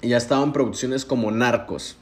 Y 0.00 0.12
ha 0.12 0.16
estado 0.16 0.44
en 0.44 0.52
producciones 0.52 1.04
como 1.04 1.32
Narcos, 1.32 1.96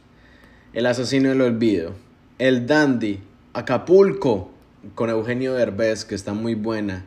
El 0.74 0.84
asesino 0.84 1.30
del 1.30 1.40
olvido, 1.40 1.94
El 2.38 2.66
Dandy, 2.66 3.20
Acapulco, 3.54 4.50
con 4.94 5.08
Eugenio 5.08 5.54
Derbez, 5.54 6.04
que 6.04 6.14
está 6.14 6.34
muy 6.34 6.54
buena. 6.54 7.06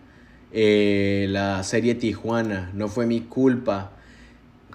Eh, 0.52 1.28
la 1.30 1.62
serie 1.64 1.94
Tijuana, 1.94 2.72
No 2.74 2.88
fue 2.88 3.06
mi 3.06 3.22
culpa. 3.22 3.92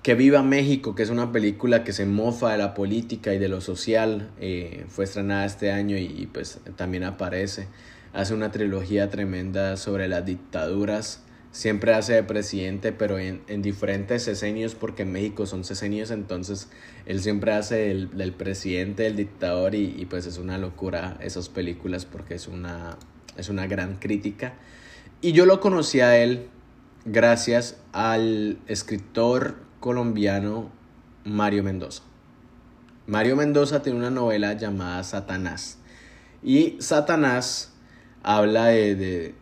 Que 0.05 0.14
Viva 0.14 0.43
México, 0.43 0.95
que 0.95 1.03
es 1.03 1.09
una 1.09 1.33
película 1.33 1.83
que 1.83 1.95
se 1.95 2.05
mofa 2.05 2.53
de 2.53 2.59
la 2.59 2.75
política 2.75 3.33
y 3.33 3.38
de 3.38 3.49
lo 3.49 3.62
social, 3.62 4.29
eh, 4.38 4.85
fue 4.90 5.07
estrenada 5.07 5.47
este 5.47 5.73
año 5.73 5.97
y, 5.97 6.29
pues 6.31 6.61
también 6.77 7.05
aparece. 7.05 7.69
Hace 8.12 8.35
una 8.35 8.51
trilogía 8.51 9.09
tremenda 9.09 9.79
sobre 9.79 10.07
las 10.09 10.27
dictaduras. 10.27 11.23
Siempre 11.53 11.95
hace 11.95 12.12
de 12.12 12.23
presidente, 12.23 12.93
pero 12.93 13.19
en, 13.19 13.62
diferentes 13.62 14.25
sesenios, 14.25 14.75
porque 14.75 15.05
en 15.05 15.12
México 15.12 15.47
son 15.47 15.64
sesenios, 15.64 16.11
entonces 16.11 16.69
él 17.07 17.23
siempre 17.23 17.53
hace 17.53 17.90
el, 17.90 18.14
del 18.14 18.35
presidente, 18.35 19.07
el 19.07 19.17
dictador, 19.17 19.75
y, 19.75 19.95
y, 19.97 20.05
pues 20.05 20.27
es 20.27 20.37
una 20.37 20.59
locura 20.59 21.17
esas 21.23 21.49
películas 21.49 22.05
porque 22.05 22.35
es 22.35 22.47
una, 22.47 22.98
es 23.38 23.48
una 23.48 23.67
gran 23.67 23.96
crítica. 23.96 24.52
Y 25.23 25.33
yo 25.33 25.46
lo 25.46 25.61
conocí 25.61 26.00
a 26.00 26.19
él 26.19 26.48
gracias 27.07 27.79
al 27.92 28.59
escritor 28.67 29.63
colombiano 29.85 30.71
Mario 31.27 31.63
Mendoza. 31.63 32.03
Mario 33.07 33.37
Mendoza 33.37 33.83
tiene 33.83 33.99
una 33.99 34.09
novela 34.09 34.55
llamada 34.55 35.05
Satanás. 35.05 35.77
Y 36.43 36.79
Satanás 36.81 37.71
habla 38.23 38.69
de, 38.69 39.35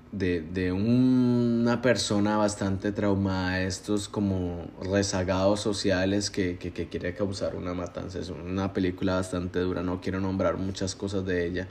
una 0.72 1.80
persona 1.80 2.38
bastante 2.38 2.90
traumada, 2.90 3.62
estos 3.62 4.08
como 4.08 4.66
rezagados 4.82 5.60
sociales 5.60 6.32
que, 6.32 6.58
que, 6.58 6.88
quiere 6.88 7.14
causar 7.14 7.54
una 7.54 7.72
matanza. 7.72 8.18
Es 8.18 8.30
una 8.30 8.72
película 8.72 9.14
bastante 9.14 9.60
dura, 9.60 9.84
no 9.84 10.00
quiero 10.00 10.18
nombrar 10.18 10.56
muchas 10.56 10.96
cosas 10.96 11.24
de 11.24 11.46
ella 11.46 11.68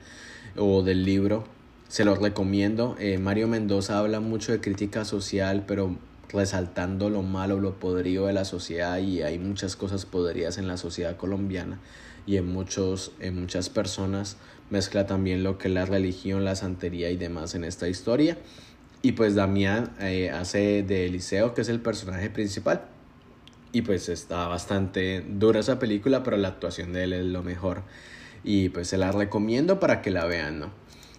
o 0.56 0.82
del 0.82 1.04
libro. 1.04 1.44
Se 1.90 2.06
los 2.06 2.20
recomiendo. 2.20 2.96
Eh, 3.00 3.18
Mario 3.18 3.50
Mendoza 3.50 4.00
habla 4.00 4.22
mucho 4.22 4.54
de 4.54 4.62
crítica 4.62 5.04
social, 5.04 5.66
pero 5.68 5.98
resaltando 6.34 7.10
lo 7.10 7.22
malo, 7.22 7.60
lo 7.60 7.80
podrido 7.80 8.28
de 8.28 8.34
la 8.34 8.46
sociedad 8.46 8.98
y 9.00 9.22
hay 9.22 9.40
muchas 9.40 9.76
cosas 9.76 10.06
podridas 10.06 10.58
en 10.58 10.68
la 10.68 10.78
sociedad 10.78 11.18
colombiana 11.18 11.80
y 12.26 12.38
en, 12.38 12.48
muchos, 12.48 13.12
en 13.20 13.40
muchas 13.40 13.70
personas 13.70 14.38
mezcla 14.70 15.06
también 15.06 15.44
lo 15.44 15.58
que 15.58 15.70
la 15.70 15.86
religión, 15.86 16.46
la 16.46 16.56
santería 16.56 17.12
y 17.12 17.18
demás 17.18 17.56
en 17.56 17.64
esta 17.64 17.88
historia. 17.88 18.38
Y 19.04 19.14
pues 19.14 19.36
Damián 19.36 19.92
eh, 20.00 20.30
hace 20.30 20.84
de 20.84 21.08
Eliseo, 21.08 21.54
que 21.54 21.62
es 21.62 21.70
el 21.70 21.82
personaje 21.82 22.30
principal. 22.30 22.86
Y 23.74 23.82
pues 23.82 24.10
está 24.10 24.48
bastante 24.48 25.26
dura 25.28 25.60
esa 25.60 25.80
película, 25.80 26.24
pero 26.24 26.38
la 26.38 26.50
actuación 26.50 26.94
de 26.94 27.04
él 27.04 27.14
es 27.14 27.26
lo 27.26 27.42
mejor. 27.44 27.84
Y 28.44 28.70
pues 28.70 28.88
se 28.88 28.98
la 28.98 29.12
recomiendo 29.12 29.80
para 29.80 30.02
que 30.02 30.12
la 30.12 30.26
vean, 30.26 30.60
¿no? 30.60 30.72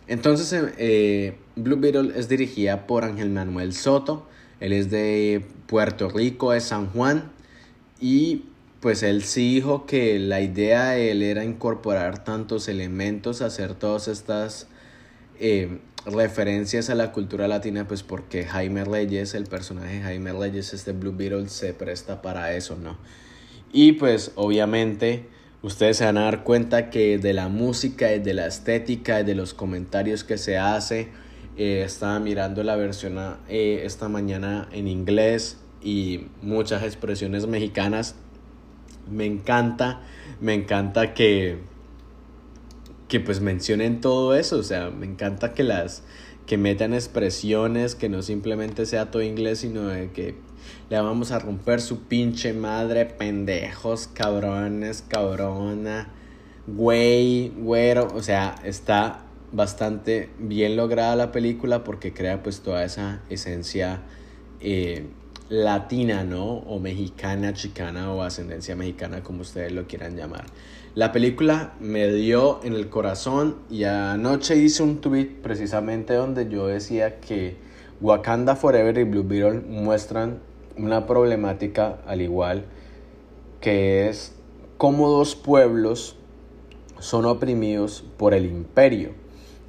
Entonces, 0.07 0.73
eh, 0.79 1.37
Blue 1.57 1.77
Beetle 1.77 2.13
es 2.19 2.29
dirigida 2.29 2.87
por 2.87 3.05
Ángel 3.05 3.31
Manuel 3.31 3.73
Soto. 3.73 4.29
Él 4.63 4.73
es 4.73 4.91
de 4.93 5.45
Puerto 5.67 6.09
Rico, 6.09 6.53
de 6.53 6.61
San 6.61 6.87
Juan. 6.87 7.33
Y 8.01 8.45
pues 8.79 9.03
él 9.03 9.25
sí 9.25 9.55
dijo 9.55 9.87
que 9.87 10.21
la 10.21 10.41
idea 10.41 10.91
de 10.91 11.11
él 11.11 11.23
era 11.23 11.45
incorporar 11.45 12.23
tantos 12.23 12.69
elementos, 12.69 13.43
hacer 13.43 13.75
todas 13.75 14.07
estas 14.07 14.69
eh, 15.41 15.81
referencias 16.07 16.91
a 16.91 16.95
la 16.95 17.11
cultura 17.11 17.49
latina, 17.49 17.89
pues 17.89 18.05
porque 18.05 18.45
Jaime 18.45 18.85
Reyes, 18.85 19.35
el 19.35 19.47
personaje 19.47 20.01
Jaime 20.01 20.33
Reyes, 20.33 20.73
este 20.73 20.93
Blue 20.93 21.13
Beetle, 21.17 21.49
se 21.49 21.75
presta 21.75 22.23
para 22.23 22.55
eso, 22.55 22.77
¿no? 22.77 22.99
Y 23.73 23.95
pues 23.95 24.31
obviamente 24.37 25.27
ustedes 25.63 25.97
se 25.97 26.05
van 26.05 26.19
a 26.19 26.23
dar 26.23 26.45
cuenta 26.45 26.89
que 26.89 27.19
de 27.19 27.33
la 27.33 27.49
música 27.49 28.07
de 28.07 28.33
la 28.33 28.47
estética 28.47 29.25
de 29.25 29.35
los 29.35 29.55
comentarios 29.55 30.23
que 30.23 30.39
se 30.39 30.57
hace, 30.57 31.09
eh, 31.57 31.83
estaba 31.85 32.19
mirando 32.19 32.63
la 32.63 32.77
versión 32.77 33.19
eh, 33.49 33.83
esta 33.85 34.09
mañana 34.09 34.69
en 34.73 34.89
inglés 34.89 35.59
y 35.83 36.27
muchas 36.41 36.83
expresiones 36.83 37.47
mexicanas. 37.47 38.15
Me 39.11 39.27
encanta, 39.27 40.01
me 40.41 40.55
encanta 40.55 41.15
que 41.15 41.59
que 43.13 43.21
pues 43.21 43.43
mencionen 43.43 44.01
todo 44.01 44.35
eso, 44.35 44.57
o 44.57 44.63
sea, 44.63 44.89
me 44.89 45.05
encanta 45.05 45.53
que 45.53 45.65
las 45.65 46.03
que 46.47 46.57
metan 46.57 46.95
expresiones, 46.95 47.95
que 47.95 48.09
no 48.09 48.23
simplemente 48.23 48.87
sea 48.87 49.11
todo 49.11 49.21
inglés, 49.21 49.59
sino 49.59 49.83
de 49.83 50.11
que 50.13 50.35
le 50.89 50.99
vamos 50.99 51.31
a 51.31 51.39
romper 51.39 51.83
su 51.83 52.05
pinche 52.05 52.55
madre, 52.55 53.05
pendejos, 53.05 54.09
cabrones, 54.09 55.05
cabrona, 55.07 56.09
güey, 56.67 57.51
güero, 57.51 58.09
o 58.15 58.23
sea, 58.23 58.55
está 58.65 59.27
bastante 59.53 60.31
bien 60.39 60.77
lograda 60.77 61.15
la 61.17 61.33
película 61.33 61.85
porque 61.85 62.13
crea 62.13 62.43
pues 62.43 62.61
toda 62.61 62.85
esa 62.85 63.21
esencia 63.31 64.03
eh, 64.61 65.07
latina, 65.49 66.25
¿no? 66.25 66.45
O 66.45 66.79
mexicana, 66.79 67.53
chicana 67.53 68.13
o 68.13 68.23
ascendencia 68.23 68.75
mexicana, 68.75 69.23
como 69.23 69.43
ustedes 69.43 69.73
lo 69.73 69.87
quieran 69.87 70.17
llamar. 70.17 70.45
La 70.95 71.13
película 71.13 71.75
me 71.81 72.13
dio 72.13 72.61
en 72.65 72.75
el 72.75 72.89
corazón 72.89 73.57
y 73.71 73.85
anoche 73.85 74.57
hice 74.57 74.83
un 74.83 75.01
tweet 75.01 75.31
precisamente 75.43 76.15
donde 76.15 76.49
yo 76.49 76.67
decía 76.67 77.21
que 77.21 77.57
Wakanda 78.01 78.57
Forever 78.57 78.99
y 78.99 79.05
Blue 79.05 79.25
Beetle 79.25 79.61
muestran 79.61 80.41
una 80.77 81.07
problemática 81.07 81.99
al 82.07 82.21
igual 82.21 82.65
que 83.63 84.09
es 84.09 84.35
cómo 84.77 85.09
dos 85.09 85.37
pueblos 85.37 86.17
son 86.99 87.25
oprimidos 87.25 88.05
por 88.19 88.35
el 88.35 88.45
imperio. 88.45 89.22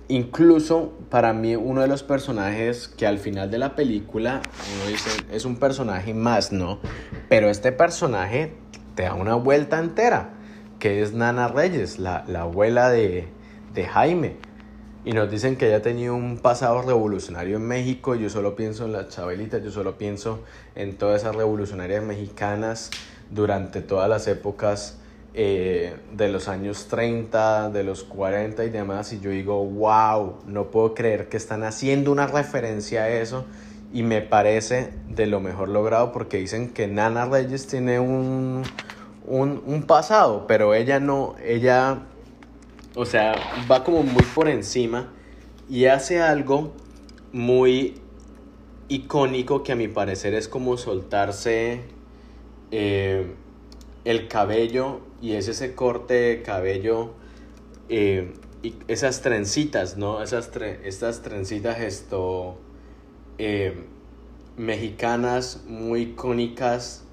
Incluso 0.09 0.93
para 1.09 1.33
mí 1.33 1.55
uno 1.55 1.81
de 1.81 1.87
los 1.87 2.03
personajes 2.03 2.87
que 2.87 3.07
al 3.07 3.19
final 3.19 3.49
de 3.49 3.57
la 3.57 3.75
película 3.75 4.41
uno 4.75 4.91
dice 4.91 5.09
es 5.31 5.45
un 5.45 5.57
personaje 5.57 6.13
más, 6.13 6.51
¿no? 6.51 6.79
Pero 7.29 7.49
este 7.49 7.71
personaje 7.71 8.53
te 8.95 9.03
da 9.03 9.13
una 9.13 9.35
vuelta 9.35 9.79
entera 9.79 10.33
que 10.83 11.01
es 11.01 11.13
Nana 11.13 11.47
Reyes, 11.47 11.97
la, 11.97 12.25
abuela 12.37 12.89
de, 12.89 13.29
Jaime. 13.89 14.35
Y 15.05 15.13
nos 15.13 15.31
dicen 15.31 15.55
que 15.55 15.67
ella 15.67 15.81
tenido 15.81 16.13
un 16.13 16.37
pasado 16.37 16.81
revolucionario 16.81 17.55
en 17.55 17.65
México. 17.65 18.15
Yo 18.15 18.29
solo 18.29 18.57
pienso 18.57 18.83
en 18.83 18.91
las 18.91 19.07
chabelitas, 19.07 19.63
yo 19.63 19.71
solo 19.71 19.97
pienso 19.97 20.41
en 20.75 20.97
todas 20.97 21.21
esas 21.21 21.37
revolucionarias 21.37 22.03
mexicanas 22.03 22.91
durante 23.31 23.79
todas 23.79 24.09
las 24.09 24.27
épocas 24.27 24.97
eh, 25.35 25.95
de 26.11 26.29
los 26.29 26.47
años 26.47 26.87
30, 26.89 27.71
de 27.71 27.83
los 27.83 28.03
40 28.03 28.65
y 28.65 28.69
demás. 28.69 29.13
Y 29.13 29.19
yo 29.19 29.31
digo, 29.31 29.65
wow, 29.65 30.39
no 30.45 30.69
puedo 30.69 30.93
creer 30.93 31.27
que 31.27 31.37
están 31.37 31.63
haciendo 31.63 32.11
una 32.11 32.27
referencia 32.27 33.03
a 33.03 33.09
eso. 33.09 33.45
Y 33.91 34.03
me 34.03 34.21
parece 34.21 34.93
de 35.09 35.25
lo 35.25 35.39
mejor 35.39 35.69
logrado 35.69 36.11
porque 36.11 36.37
dicen 36.37 36.69
que 36.69 36.87
Nana 36.87 37.25
Reyes 37.25 37.67
tiene 37.67 37.99
un, 37.99 38.63
un, 39.25 39.83
pasado, 39.83 40.45
pero 40.47 40.73
ella 40.73 40.99
no, 40.99 41.35
ella, 41.43 41.99
o 42.95 43.05
sea, 43.05 43.35
va 43.71 43.83
como 43.83 44.03
muy 44.03 44.23
por 44.35 44.49
encima 44.49 45.11
y 45.69 45.85
hace 45.85 46.21
algo 46.21 46.73
muy 47.31 48.01
icónico 48.89 49.63
que 49.63 49.71
a 49.71 49.75
mi 49.75 49.87
parecer 49.87 50.33
es 50.33 50.47
como 50.47 50.77
soltarse 50.77 51.81
eh, 52.71 53.33
el 54.05 54.27
cabello 54.27 55.01
y 55.23 55.35
es 55.35 55.47
ese 55.47 55.73
corte 55.73 56.13
de 56.13 56.41
cabello 56.41 57.13
eh, 57.87 58.33
y 58.61 58.75
esas 58.89 59.21
trencitas, 59.21 59.95
¿no? 59.95 60.21
Esas 60.21 60.51
estas 60.83 61.21
trencitas 61.21 61.79
esto 61.79 62.57
eh, 63.37 63.85
mexicanas 64.57 65.63
muy 65.65 66.01
icónicas 66.01 67.05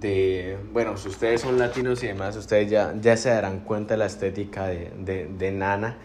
de, 0.00 0.58
bueno, 0.72 0.96
si 0.96 1.08
ustedes 1.08 1.40
son 1.40 1.56
latinos 1.56 2.02
y 2.02 2.08
demás, 2.08 2.36
ustedes 2.36 2.68
ya, 2.68 2.92
ya 3.00 3.16
se 3.16 3.30
darán 3.30 3.60
cuenta 3.60 3.94
de 3.94 3.98
la 3.98 4.06
estética 4.06 4.66
de, 4.66 5.52
Nana 5.52 5.98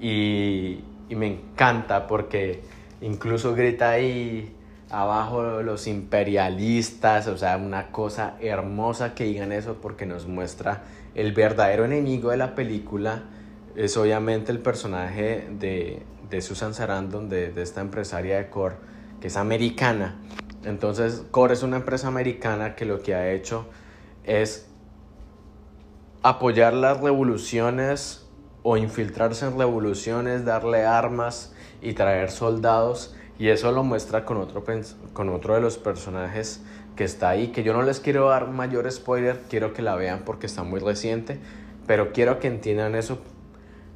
y, 0.00 0.78
me 1.10 1.26
encanta 1.26 2.06
porque 2.06 2.62
incluso 3.00 3.54
grita 3.54 3.90
ahí 3.90 4.53
abajo 5.00 5.62
los 5.62 5.86
imperialistas, 5.86 7.26
o 7.28 7.36
sea, 7.36 7.56
una 7.56 7.90
cosa 7.90 8.36
hermosa 8.40 9.14
que 9.14 9.24
digan 9.24 9.52
eso 9.52 9.78
porque 9.80 10.06
nos 10.06 10.26
muestra 10.26 10.82
el 11.14 11.32
verdadero 11.32 11.84
enemigo 11.84 12.30
de 12.30 12.36
la 12.36 12.54
película, 12.54 13.22
es 13.76 13.96
obviamente 13.96 14.52
el 14.52 14.60
personaje 14.60 15.48
de, 15.50 16.02
Susan 16.40 16.74
Sarandon, 16.74 17.28
de, 17.28 17.52
de 17.52 17.62
esta 17.62 17.80
empresaria 17.80 18.38
de 18.38 18.48
core, 18.50 18.74
que 19.20 19.28
es 19.28 19.36
americana 19.36 20.16
entonces, 20.64 21.24
Core 21.30 21.54
es 21.54 21.62
una 21.62 21.76
empresa 21.76 22.08
americana 22.08 22.74
que 22.74 22.84
lo 22.84 23.02
que 23.02 23.14
ha 23.14 23.30
hecho 23.30 23.66
es 24.24 24.66
apoyar 26.22 26.72
las 26.72 27.00
revoluciones 27.00 28.26
o 28.62 28.78
infiltrarse 28.78 29.46
en 29.46 29.58
revoluciones, 29.58 30.44
darle 30.44 30.84
armas 30.86 31.52
y 31.82 31.92
traer 31.92 32.30
soldados. 32.30 33.14
Y 33.38 33.48
eso 33.48 33.72
lo 33.72 33.82
muestra 33.82 34.24
con 34.24 34.36
otro, 34.36 34.64
con 35.12 35.28
otro 35.28 35.54
de 35.54 35.60
los 35.60 35.76
personajes 35.78 36.62
que 36.96 37.04
está 37.04 37.30
ahí, 37.30 37.48
que 37.48 37.62
yo 37.64 37.72
no 37.72 37.82
les 37.82 38.00
quiero 38.00 38.28
dar 38.28 38.48
mayor 38.48 38.90
spoiler, 38.90 39.40
quiero 39.50 39.72
que 39.72 39.82
la 39.82 39.96
vean 39.96 40.22
porque 40.24 40.46
está 40.46 40.62
muy 40.62 40.78
reciente, 40.78 41.38
pero 41.86 42.12
quiero 42.12 42.38
que 42.38 42.46
entiendan 42.46 42.94
eso 42.94 43.18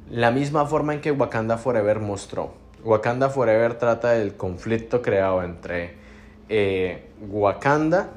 la 0.09 0.31
misma 0.31 0.65
forma 0.65 0.95
en 0.95 1.01
que 1.01 1.11
Wakanda 1.11 1.57
Forever 1.57 1.99
mostró. 1.99 2.53
Wakanda 2.83 3.29
Forever 3.29 3.75
trata 3.75 4.11
del 4.11 4.35
conflicto 4.35 5.01
creado 5.01 5.43
entre 5.43 5.93
eh, 6.49 7.09
Wakanda, 7.29 8.09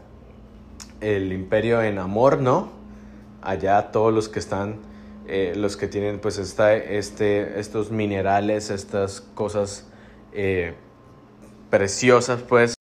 el 1.01 1.33
imperio 1.33 1.83
en 1.83 1.99
amor, 1.99 2.41
¿no? 2.41 2.71
Allá 3.43 3.91
todos 3.93 4.13
los 4.13 4.29
que 4.29 4.39
están, 4.39 4.77
eh, 5.27 5.53
los 5.55 5.77
que 5.77 5.87
tienen 5.87 6.19
pues 6.19 6.39
esta, 6.39 6.75
este, 6.75 7.61
estos 7.61 7.91
minerales, 7.91 8.71
estas 8.71 9.21
cosas 9.21 9.87
eh, 10.33 10.75
preciosas 11.73 12.43
pues. 12.43 12.75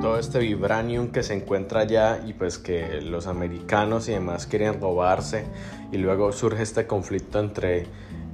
Todo 0.00 0.18
este 0.20 0.38
vibranium 0.38 1.08
que 1.08 1.24
se 1.24 1.34
encuentra 1.34 1.80
allá 1.80 2.20
y 2.24 2.34
pues 2.34 2.58
que 2.58 3.00
los 3.00 3.26
americanos 3.26 4.08
y 4.08 4.12
demás 4.12 4.46
quieren 4.46 4.80
robarse 4.80 5.44
y 5.90 5.96
luego 5.98 6.30
surge 6.30 6.62
este 6.62 6.86
conflicto 6.86 7.40
entre 7.40 7.86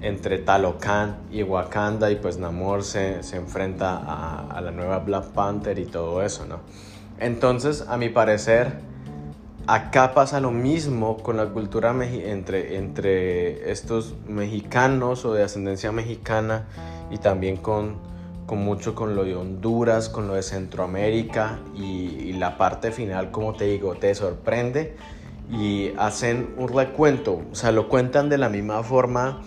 entre 0.02 0.38
Talocan 0.38 1.20
y 1.30 1.42
Wakanda 1.42 2.10
y 2.10 2.16
pues 2.16 2.36
Namor 2.36 2.84
se, 2.84 3.20
enfrenta 3.32 3.96
a, 3.96 4.60
la 4.60 4.70
nueva 4.72 4.98
Black 4.98 5.28
Panther 5.28 5.78
y 5.78 5.86
todo 5.86 6.22
eso, 6.22 6.46
¿no? 6.46 6.60
Entonces, 7.18 7.84
a 7.86 7.98
mi 7.98 8.08
parecer, 8.08 8.78
acá 9.66 10.14
pasa 10.14 10.40
lo 10.40 10.50
mismo 10.50 11.18
con 11.18 11.36
la 11.36 11.46
cultura 11.46 11.94
entre, 12.04 12.76
entre 12.76 13.70
estos 13.70 14.14
mexicanos 14.26 15.24
o 15.24 15.34
de 15.34 15.42
ascendencia 15.42 15.92
mexicana 15.92 16.66
y 17.10 17.18
también 17.18 17.56
con, 17.56 17.96
con 18.46 18.58
mucho 18.58 18.94
con 18.94 19.14
lo 19.14 19.24
de 19.24 19.36
Honduras, 19.36 20.08
con 20.08 20.26
lo 20.26 20.34
de 20.34 20.42
Centroamérica 20.42 21.60
y, 21.76 22.32
la 22.32 22.56
parte 22.56 22.90
final, 22.90 23.30
como 23.30 23.52
te 23.52 23.66
digo, 23.66 23.96
te 23.96 24.14
sorprende 24.14 24.96
y 25.52 25.92
hacen 25.98 26.54
un 26.56 26.68
recuento, 26.68 27.42
o 27.52 27.54
sea, 27.54 27.70
lo 27.70 27.88
cuentan 27.88 28.30
de 28.30 28.38
la 28.38 28.48
misma 28.48 28.82
forma 28.82 29.42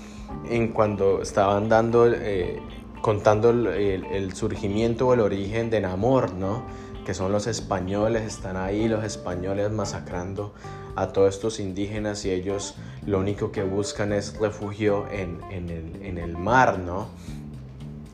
en 0.47 0.67
cuando 0.67 1.21
estaban 1.21 1.69
dando 1.69 2.05
eh, 2.07 2.61
contando 3.01 3.49
el, 3.49 4.05
el, 4.05 4.33
surgimiento 4.33 5.07
o 5.07 5.13
el 5.13 5.21
origen 5.21 5.69
de 5.69 5.81
Namor, 5.81 6.33
¿no? 6.33 6.63
Que 7.05 7.13
son 7.13 7.31
los 7.31 7.47
españoles, 7.47 8.23
están 8.23 8.55
ahí 8.55 8.87
los 8.87 9.03
españoles 9.03 9.69
masacrando 9.71 10.53
a 10.95 11.07
todos 11.07 11.35
estos 11.35 11.59
indígenas 11.59 12.23
y 12.25 12.31
ellos 12.31 12.75
lo 13.05 13.19
único 13.19 13.51
que 13.51 13.63
buscan 13.63 14.13
es 14.13 14.37
refugio 14.37 15.05
en, 15.11 15.41
en, 15.51 15.69
el, 15.69 16.05
en 16.05 16.17
el, 16.17 16.37
mar, 16.37 16.79
¿no? 16.79 17.07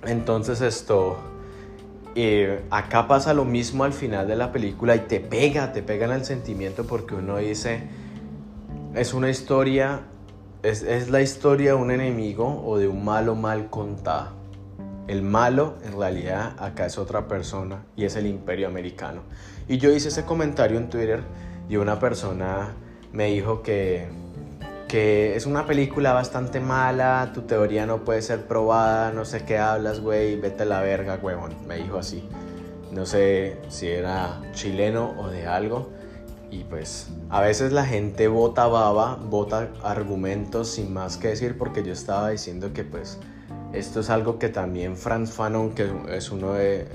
Entonces 0.05 0.61
esto, 0.61 1.17
eh, 2.15 2.63
acá 2.69 3.07
pasa 3.07 3.33
lo 3.33 3.45
mismo 3.45 3.83
al 3.83 3.93
final 3.93 4.27
de 4.27 4.35
la 4.35 4.51
película 4.51 4.95
y 4.95 4.99
te 4.99 5.19
pega, 5.19 5.73
te 5.73 5.83
pega 5.83 6.05
en 6.05 6.13
el 6.13 6.25
sentimiento 6.25 6.85
porque 6.85 7.15
uno 7.15 7.37
dice, 7.37 7.83
es 8.95 9.13
una 9.13 9.29
historia, 9.29 10.01
es, 10.63 10.81
es 10.83 11.09
la 11.09 11.21
historia 11.21 11.71
de 11.71 11.77
un 11.77 11.91
enemigo 11.91 12.63
o 12.65 12.77
de 12.77 12.87
un 12.87 13.03
malo 13.03 13.35
mal 13.35 13.69
contado. 13.69 14.38
El 15.09 15.23
malo 15.23 15.73
en 15.83 15.97
realidad 15.97 16.53
acá 16.59 16.85
es 16.85 16.99
otra 16.99 17.27
persona 17.27 17.83
y 17.95 18.05
es 18.05 18.15
el 18.15 18.27
imperio 18.27 18.67
americano. 18.67 19.23
Y 19.67 19.79
yo 19.79 19.89
hice 19.89 20.09
ese 20.09 20.23
comentario 20.23 20.77
en 20.77 20.87
Twitter 20.87 21.23
y 21.67 21.77
una 21.77 21.99
persona 21.99 22.75
me 23.11 23.25
dijo 23.25 23.63
que, 23.63 24.07
que 24.87 25.35
es 25.35 25.47
una 25.47 25.65
película 25.65 26.13
bastante 26.13 26.59
mala, 26.59 27.31
tu 27.33 27.41
teoría 27.41 27.87
no 27.87 28.05
puede 28.05 28.21
ser 28.21 28.45
probada, 28.45 29.11
no 29.11 29.25
sé 29.25 29.45
qué 29.45 29.57
hablas, 29.57 29.99
güey, 29.99 30.39
vete 30.39 30.61
a 30.61 30.67
la 30.67 30.81
verga, 30.81 31.17
huevón. 31.19 31.55
Me 31.67 31.77
dijo 31.77 31.97
así. 31.97 32.29
No 32.91 33.07
sé 33.07 33.57
si 33.67 33.87
era 33.87 34.39
chileno 34.53 35.15
o 35.17 35.29
de 35.29 35.47
algo. 35.47 35.89
Y 36.51 36.65
pues 36.65 37.07
a 37.31 37.41
veces 37.41 37.71
la 37.71 37.83
gente 37.83 38.27
vota 38.27 38.67
baba, 38.67 39.15
vota 39.15 39.69
argumentos 39.83 40.69
sin 40.69 40.93
más 40.93 41.17
que 41.17 41.29
decir 41.29 41.57
porque 41.57 41.81
yo 41.81 41.93
estaba 41.93 42.29
diciendo 42.29 42.73
que 42.73 42.83
pues 42.83 43.17
esto 43.73 43.99
es 43.99 44.09
algo 44.09 44.39
que 44.39 44.49
también 44.49 44.97
Franz 44.97 45.31
Fanon, 45.31 45.71
que 45.71 45.91
es 46.09 46.31
uno 46.31 46.53
de, 46.53 46.87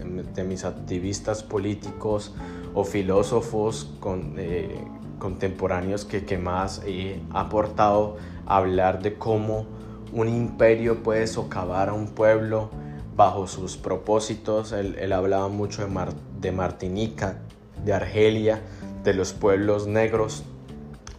mis 0.44 0.64
activistas 0.64 1.42
políticos 1.42 2.34
o 2.74 2.84
filósofos 2.84 3.92
eh, 4.36 4.84
contemporáneos 5.18 6.04
que, 6.04 6.38
más 6.38 6.82
ha 7.30 7.40
aportado 7.40 8.16
a 8.46 8.56
hablar 8.56 9.02
de 9.02 9.14
cómo 9.14 9.66
un 10.12 10.28
imperio 10.28 11.02
puede 11.02 11.26
socavar 11.26 11.90
a 11.90 11.92
un 11.92 12.08
pueblo 12.08 12.70
bajo 13.16 13.46
sus 13.46 13.76
propósitos. 13.76 14.72
Él, 14.72 15.12
hablaba 15.12 15.48
mucho 15.48 15.86
de, 15.86 16.12
de 16.40 16.52
Martinica, 16.52 17.38
de 17.84 17.92
Argelia, 17.92 18.60
de 19.04 19.14
los 19.14 19.32
pueblos 19.32 19.86
negros 19.86 20.42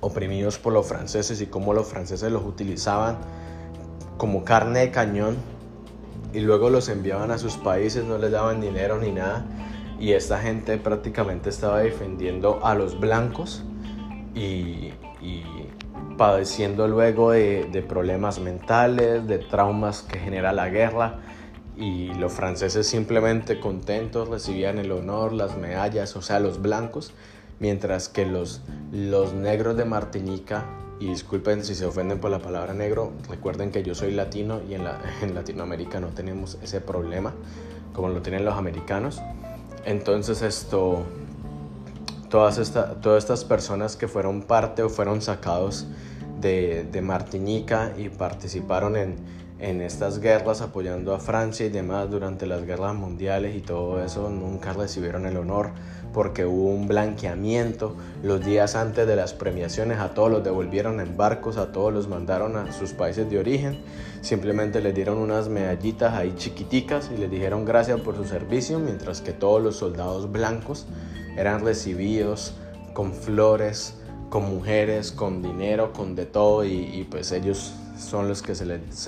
oprimidos 0.02 0.60
por 0.60 0.74
los 0.74 0.86
franceses 0.86 1.40
y 1.40 1.48
cómo 1.48 1.74
los 1.74 1.88
franceses 1.88 2.30
los 2.32 2.44
utilizaban 2.44 3.18
como 4.18 4.44
carne 4.44 4.80
de 4.80 4.92
cañón 4.92 5.38
y 6.34 6.42
luego 6.42 6.70
los 6.70 6.90
enviaban 6.90 7.32
a 7.32 7.38
sus 7.38 7.56
países, 7.56 8.04
no 8.04 8.18
les 8.18 8.32
daban 8.32 8.60
dinero 8.60 9.00
ni 9.00 9.12
nada. 9.12 9.46
Y 10.00 10.12
esta 10.12 10.40
gente 10.40 10.78
prácticamente 10.78 11.50
estaba 11.50 11.80
defendiendo 11.80 12.60
a 12.66 12.76
los 12.76 13.00
blancos 13.00 13.64
y, 14.34 14.92
padeciendo 16.18 16.88
luego 16.88 17.32
de, 17.32 17.70
de, 17.72 17.82
problemas 17.82 18.40
mentales, 18.40 19.26
de 19.26 19.40
traumas 19.40 20.02
que 20.02 20.20
genera 20.20 20.52
la 20.52 20.70
guerra. 20.70 21.20
Y 21.78 22.14
los 22.16 22.34
franceses 22.34 22.88
simplemente 22.88 23.60
contentos 23.62 24.28
recibían 24.28 24.78
el 24.78 24.92
honor, 24.92 25.32
las 25.32 25.58
medallas, 25.58 26.16
o 26.18 26.22
sea, 26.22 26.42
los 26.42 26.62
blancos, 26.62 27.14
mientras 27.60 28.10
que 28.10 28.26
los, 28.26 28.62
los 28.92 29.34
negros 29.34 29.78
de 29.78 29.86
Martinica 29.86 30.66
y 31.00 31.08
disculpen 31.10 31.64
si 31.64 31.76
se 31.76 31.86
ofenden 31.86 32.20
por 32.20 32.32
la 32.32 32.40
palabra 32.40 32.74
negro, 32.74 33.12
recuerden 33.30 33.72
que 33.72 33.84
yo 33.84 33.96
soy 33.96 34.12
latino 34.12 34.62
y 34.68 34.76
en, 34.76 34.84
la, 34.84 35.00
en 35.22 35.36
Latinoamérica 35.36 36.00
no 36.00 36.08
tenemos 36.08 36.58
ese 36.62 36.82
problema 36.82 37.34
como 37.94 38.10
lo 38.10 38.22
tienen 38.22 38.46
los 38.46 38.56
americanos. 38.56 39.22
Entonces 39.86 40.42
esto, 40.42 41.04
todas, 42.30 42.58
esta, 42.58 42.96
todas 43.02 43.24
estas 43.24 43.46
personas 43.46 43.96
que 43.96 44.08
fueron 44.08 44.42
parte 44.42 44.84
o 44.84 44.90
fueron 44.90 45.22
sacados 45.22 45.88
de, 46.42 46.84
de 46.84 47.02
Martinica 47.02 47.94
y 47.98 48.10
participaron 48.10 48.98
en, 48.98 49.16
en 49.60 49.82
estas 49.82 50.20
guerras 50.20 50.62
apoyando 50.62 51.14
a 51.14 51.20
Francia 51.20 51.66
y 51.66 51.70
demás 51.70 52.10
durante 52.10 52.46
las 52.46 52.66
guerras 52.66 52.94
mundiales 52.94 53.56
y 53.56 53.62
todo 53.62 54.04
eso 54.04 54.30
nunca 54.30 54.74
recibieron 54.74 55.26
el 55.26 55.38
honor 55.38 55.72
porque 56.14 56.46
hubo 56.46 56.70
un 56.70 56.88
blanqueamiento. 56.88 57.96
Los 58.24 58.46
días 58.46 58.76
antes 58.76 59.08
de 59.08 59.16
las 59.16 59.34
premiaciones, 59.34 60.00
a 60.00 60.14
todos 60.14 60.32
los 60.32 60.44
devolvieron 60.44 61.00
en 61.00 61.18
barcos, 61.18 61.58
a 61.58 61.72
todos 61.72 61.94
los 61.94 62.08
mandaron 62.08 62.56
a 62.58 62.72
sus 62.72 62.94
países 62.94 63.30
de 63.30 63.40
origen, 63.40 63.80
simplemente 64.22 64.82
les 64.82 64.96
dieron 64.96 65.18
unas 65.18 65.50
medallitas 65.50 66.14
ahí 66.14 66.34
chiquiticas 66.36 67.12
y 67.14 67.18
les 67.18 67.30
dijeron 67.30 67.66
gracias 67.66 68.00
por 68.02 68.16
su 68.16 68.26
servicio, 68.26 68.80
mientras 68.80 69.22
que 69.22 69.34
todos 69.34 69.62
los 69.62 69.76
soldados 69.76 70.32
blancos 70.32 70.88
eran 71.38 71.64
recibidos 71.64 72.54
con 72.94 73.14
flores, 73.14 73.96
con 74.30 74.50
mujeres, 74.50 75.12
con 75.12 75.42
dinero, 75.42 75.94
con 75.94 76.16
de 76.16 76.26
todo 76.26 76.66
y, 76.66 77.08
pues 77.10 77.32
ellos 77.32 77.74
son 77.98 78.28
los 78.28 78.42
que 78.42 78.56
se, 78.56 78.66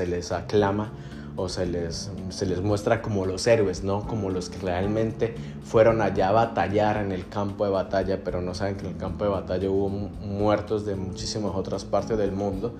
les 0.07 0.31
aclama 0.31 0.91
o 1.37 1.49
se 1.49 1.67
les, 1.67 2.11
se 2.29 2.45
les 2.47 2.61
muestra 2.61 3.01
como 3.03 3.25
los 3.27 3.45
héroes, 3.45 3.83
¿no? 3.83 4.05
Como 4.07 4.31
los 4.31 4.49
que 4.49 4.57
realmente 4.57 5.35
fueron 5.63 6.01
allá 6.01 6.29
a 6.29 6.31
batallar 6.31 6.97
en 6.97 7.11
el 7.11 7.29
campo 7.29 7.63
de 7.63 7.71
batalla, 7.71 8.23
pero 8.23 8.41
no 8.41 8.55
saben 8.55 8.75
que 8.75 8.81
en 8.81 8.93
el 8.93 8.97
campo 8.97 9.23
de 9.23 9.29
batalla 9.29 9.69
hubo 9.69 9.87
muertos 9.87 10.83
de 10.85 10.95
muchísimas 10.95 11.55
otras 11.55 11.85
partes 11.85 12.17
del 12.17 12.31
mundo 12.31 12.75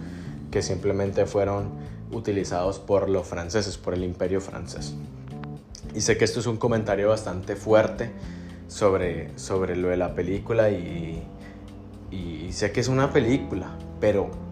que 0.49 0.64
simplemente 0.64 1.28
fueron 1.28 1.70
utilizados 2.12 2.80
por 2.80 3.10
los 3.10 3.28
franceses, 3.28 3.78
por 3.78 3.93
el 3.93 4.03
imperio 4.03 4.41
francés. 4.41 4.95
Y 5.93 6.01
sé 6.01 6.18
que 6.18 6.26
esto 6.26 6.39
es 6.39 6.47
un 6.47 6.58
comentario 6.58 7.10
bastante 7.10 7.55
fuerte 7.55 8.12
sobre, 8.68 9.38
sobre 9.38 9.76
lo 9.76 9.89
de 9.89 9.97
la 9.97 10.16
película 10.16 10.72
y, 10.72 11.22
y 12.10 12.51
sé 12.53 12.72
que 12.72 12.80
es 12.80 12.88
una 12.88 13.14
película, 13.14 13.68
pero 13.99 14.47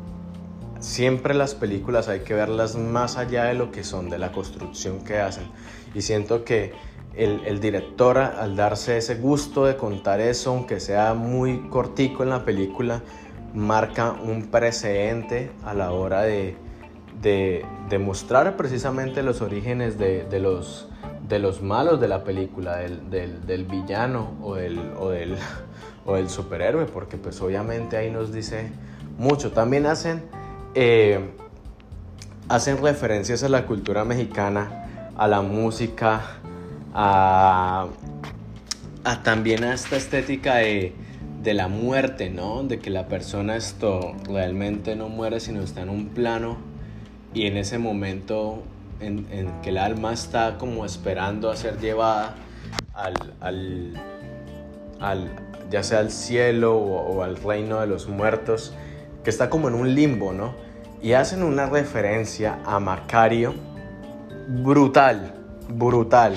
siempre 0.86 1.34
las 1.34 1.56
películas 1.56 2.08
hay 2.08 2.20
que 2.20 2.36
verlas 2.36 2.76
más 2.76 3.18
allá 3.18 3.46
de 3.46 3.56
lo 3.56 3.72
que 3.72 3.84
son, 3.84 4.10
de 4.10 4.20
la 4.20 4.32
construcción 4.32 5.04
que 5.04 5.18
hacen. 5.18 5.46
Y 5.96 6.02
siento 6.02 6.46
que 6.46 6.74
el, 7.16 7.60
director 7.60 8.18
al 8.20 8.56
darse 8.56 8.98
ese 8.98 9.16
gusto 9.16 9.66
de 9.66 9.78
contar 9.78 10.20
eso, 10.20 10.52
aunque 10.52 10.80
sea 10.80 11.14
muy 11.14 11.70
cortico 11.70 12.24
en 12.24 12.30
la 12.30 12.46
película, 12.46 13.02
marca 13.54 14.12
un 14.12 14.52
precedente 14.52 15.52
a 15.64 15.74
la 15.74 15.92
hora 15.92 16.22
de, 16.22 16.56
de, 17.22 18.00
mostrar 18.00 18.56
precisamente 18.56 19.24
los 19.24 19.42
orígenes 19.42 19.98
de, 19.98 20.40
los, 20.40 20.88
malos 21.64 22.00
de 22.00 22.08
la 22.10 22.24
película, 22.24 22.78
del, 22.78 23.66
villano 23.66 24.34
o 24.44 24.56
del, 24.56 24.78
o, 25.00 25.10
del, 25.10 25.36
o 26.06 26.16
del 26.16 26.30
superhéroe, 26.30 26.86
porque 26.86 27.18
pues 27.18 27.42
obviamente 27.42 27.98
ahí 27.98 28.12
nos 28.12 28.32
dice 28.32 28.70
mucho. 29.18 29.52
También 29.52 29.86
hacen 29.88 30.22
eh, 30.76 31.20
hacen 32.50 32.82
referencias 32.82 33.44
a 33.44 33.50
la 33.50 33.66
cultura 33.66 34.06
mexicana, 34.06 35.12
a 35.18 35.28
la 35.28 35.42
música, 35.42 36.22
a, 36.94 37.88
también 39.24 39.64
a 39.64 39.74
esta 39.74 39.96
estética 39.96 40.56
de, 40.56 40.94
la 41.44 41.68
muerte, 41.68 42.32
¿no? 42.32 42.64
De 42.64 42.80
que 42.80 42.90
la 42.90 43.08
persona 43.08 43.56
esto 43.56 44.16
realmente 44.28 44.96
no 44.96 45.10
muere, 45.10 45.40
sino 45.40 45.62
está 45.62 45.82
en 45.84 45.90
un 45.90 46.08
plano 46.08 46.58
y 47.36 47.46
en 47.46 47.58
ese 47.58 47.78
momento 47.78 48.64
en, 49.00 49.28
que 49.62 49.70
el 49.70 49.78
alma 49.78 50.12
está 50.12 50.58
como 50.58 50.86
esperando 50.86 51.52
a 51.52 51.56
ser 51.56 51.80
llevada 51.80 52.34
al, 53.40 54.02
ya 55.70 55.84
sea 55.84 56.00
al 56.00 56.10
cielo 56.10 56.78
o, 56.78 57.22
al 57.22 57.36
reino 57.36 57.80
de 57.80 57.86
los 57.86 58.10
muertos, 58.10 58.74
que 59.24 59.30
está 59.30 59.50
como 59.50 59.68
en 59.68 59.76
un 59.76 59.94
limbo, 59.94 60.34
¿no? 60.34 60.64
Y 61.02 61.14
hacen 61.14 61.43
una 61.43 61.68
referencia 61.68 62.60
a 62.66 62.80
Macario 62.80 63.54
brutal, 64.48 65.34
brutal. 65.70 66.34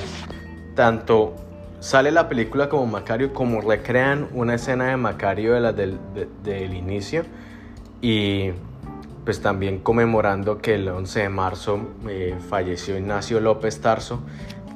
Tanto 0.74 1.34
sale 1.80 2.10
la 2.10 2.28
película 2.28 2.68
como 2.68 2.86
Macario, 2.86 3.32
como 3.32 3.60
recrean 3.60 4.28
una 4.32 4.54
escena 4.54 4.86
de 4.86 4.96
Macario 4.96 5.54
de 5.54 5.60
la 5.60 5.72
del, 5.72 6.74
inicio 6.74 7.24
y 8.00 8.50
pues 9.24 9.40
también 9.40 9.80
conmemorando 9.80 10.58
que 10.58 10.74
el 10.76 10.88
11 10.88 11.20
de 11.20 11.28
marzo 11.28 11.80
eh, 12.08 12.36
falleció 12.48 12.96
Ignacio 12.96 13.40
López 13.40 13.80
Tarso, 13.80 14.20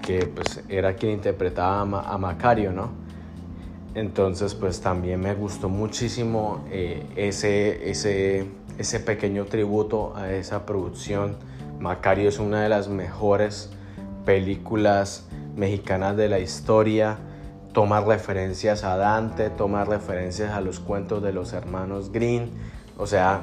que 0.03 0.27
pues 0.27 0.63
era 0.69 0.95
quien 0.95 1.13
interpretaba 1.13 2.03
a, 2.03 2.19
Macario, 2.19 2.73
¿no? 2.73 2.91
Entonces 3.95 4.55
pues 4.55 4.81
también 4.81 5.21
me 5.21 5.35
gustó 5.35 5.69
muchísimo 5.69 6.65
eh, 6.71 7.07
ese, 7.17 7.91
ese 7.91 8.47
ese 8.79 9.01
pequeño 9.01 9.45
tributo 9.47 10.15
a 10.17 10.33
esa 10.33 10.67
producción. 10.67 11.37
Macario 11.79 12.29
es 12.29 12.39
una 12.39 12.63
de 12.63 12.69
las 12.69 12.89
mejores 12.89 13.71
películas 14.25 15.27
mexicanas 15.57 16.17
de 16.17 16.29
la 16.29 16.39
historia. 16.39 17.19
Toma 17.73 18.01
referencias 18.01 18.85
a 18.85 18.97
Dante, 18.97 19.51
toma 19.51 19.85
referencias 19.85 20.53
a 20.53 20.61
los 20.61 20.79
cuentos 20.81 21.23
de 21.23 21.33
los 21.33 21.53
hermanos 21.53 22.13
Green, 22.13 22.51
o 22.99 23.07
sea, 23.07 23.43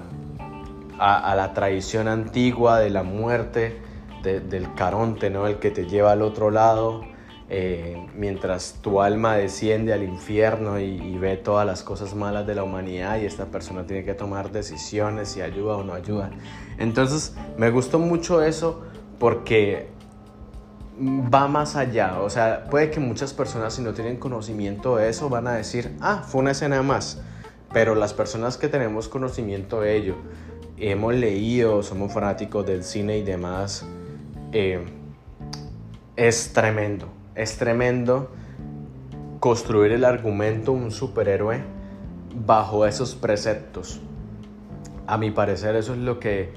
a, 1.00 1.36
la 1.36 1.54
tradición 1.54 2.08
antigua 2.08 2.80
de 2.80 2.90
la 2.90 3.04
muerte, 3.04 3.82
del 4.22 4.74
Caronte, 4.76 5.30
¿no? 5.30 5.48
El 5.48 5.60
que 5.60 5.72
te 5.72 5.86
lleva 5.86 6.12
al 6.12 6.22
otro 6.22 6.52
lado, 6.52 7.04
eh, 7.52 8.08
mientras 8.16 8.76
tu 8.82 9.02
alma 9.02 9.36
desciende 9.36 9.92
al 9.92 10.04
infierno 10.04 10.80
y, 10.80 11.18
ve 11.18 11.36
todas 11.36 11.66
las 11.66 11.82
cosas 11.82 12.14
malas 12.14 12.46
de 12.46 12.54
la 12.54 12.64
humanidad 12.64 13.20
y 13.20 13.26
esta 13.26 13.46
persona 13.46 13.88
tiene 13.88 14.06
que 14.06 14.14
tomar 14.14 14.52
decisiones 14.52 15.30
si 15.30 15.42
ayuda 15.42 15.78
o 15.78 15.84
no 15.84 15.94
ayuda. 15.94 16.30
Entonces 16.78 17.36
me 17.58 17.72
gustó 17.72 17.98
mucho 17.98 18.44
eso 18.44 18.84
porque 19.18 19.90
va 21.02 21.48
más 21.48 21.76
allá, 21.76 22.22
o 22.22 22.30
sea, 22.30 22.66
puede 22.70 22.92
que 22.92 23.00
muchas 23.00 23.34
personas 23.34 23.74
si 23.74 23.82
no 23.82 23.94
tienen 23.94 24.18
conocimiento 24.18 24.98
de 24.98 25.10
eso 25.10 25.30
van 25.30 25.48
a 25.48 25.54
decir, 25.54 25.96
ah, 26.02 26.24
fue 26.28 26.42
una 26.42 26.52
escena 26.52 26.82
más, 26.84 27.22
pero 27.74 27.96
las 27.96 28.14
personas 28.14 28.58
que 28.58 28.68
tenemos 28.68 29.08
conocimiento 29.08 29.82
de 29.82 29.96
ello, 29.96 30.16
hemos 30.78 31.16
leído, 31.16 31.84
somos 31.84 32.14
fanáticos 32.14 32.66
del 32.66 32.84
cine 32.84 33.18
y 33.18 33.24
demás, 33.24 33.86
eh, 34.52 34.86
es 36.16 36.52
tremendo, 36.54 37.08
es 37.40 37.58
tremendo 37.58 38.30
construir 39.40 39.94
el 39.94 40.04
argumento 40.04 40.74
un 40.74 40.92
superhéroe 40.92 41.64
bajo 42.46 42.86
esos 42.86 43.16
preceptos. 43.16 44.02
A 45.08 45.18
mi 45.18 45.32
parecer 45.32 45.78
eso 45.78 45.94
es 45.94 46.00
lo 46.00 46.20
que 46.20 46.52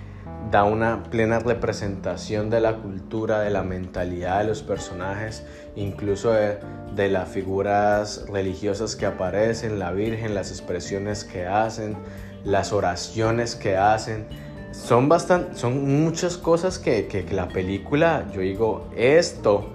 da 0.50 0.64
una 0.64 1.04
plena 1.04 1.38
representación 1.38 2.50
de 2.50 2.60
la 2.60 2.78
cultura, 2.78 3.40
de 3.40 3.50
la 3.50 3.62
mentalidad 3.62 4.40
de 4.40 4.48
los 4.48 4.64
personajes, 4.64 5.46
incluso 5.76 6.32
de, 6.32 7.08
las 7.08 7.28
figuras 7.28 8.26
religiosas 8.28 8.96
que 8.96 9.06
aparecen, 9.06 9.78
la 9.78 9.92
Virgen, 9.92 10.34
las 10.34 10.50
expresiones 10.50 11.22
que 11.22 11.46
hacen, 11.46 11.96
las 12.44 12.72
oraciones 12.72 13.54
que 13.54 13.76
hacen. 13.76 14.26
Son, 14.72 15.08
bastante, 15.08 15.56
son 15.56 16.02
muchas 16.02 16.36
cosas 16.36 16.80
que, 16.80 17.06
que 17.06 17.24
la 17.30 17.46
película, 17.46 18.26
yo 18.34 18.40
digo, 18.40 18.90
esto 18.96 19.68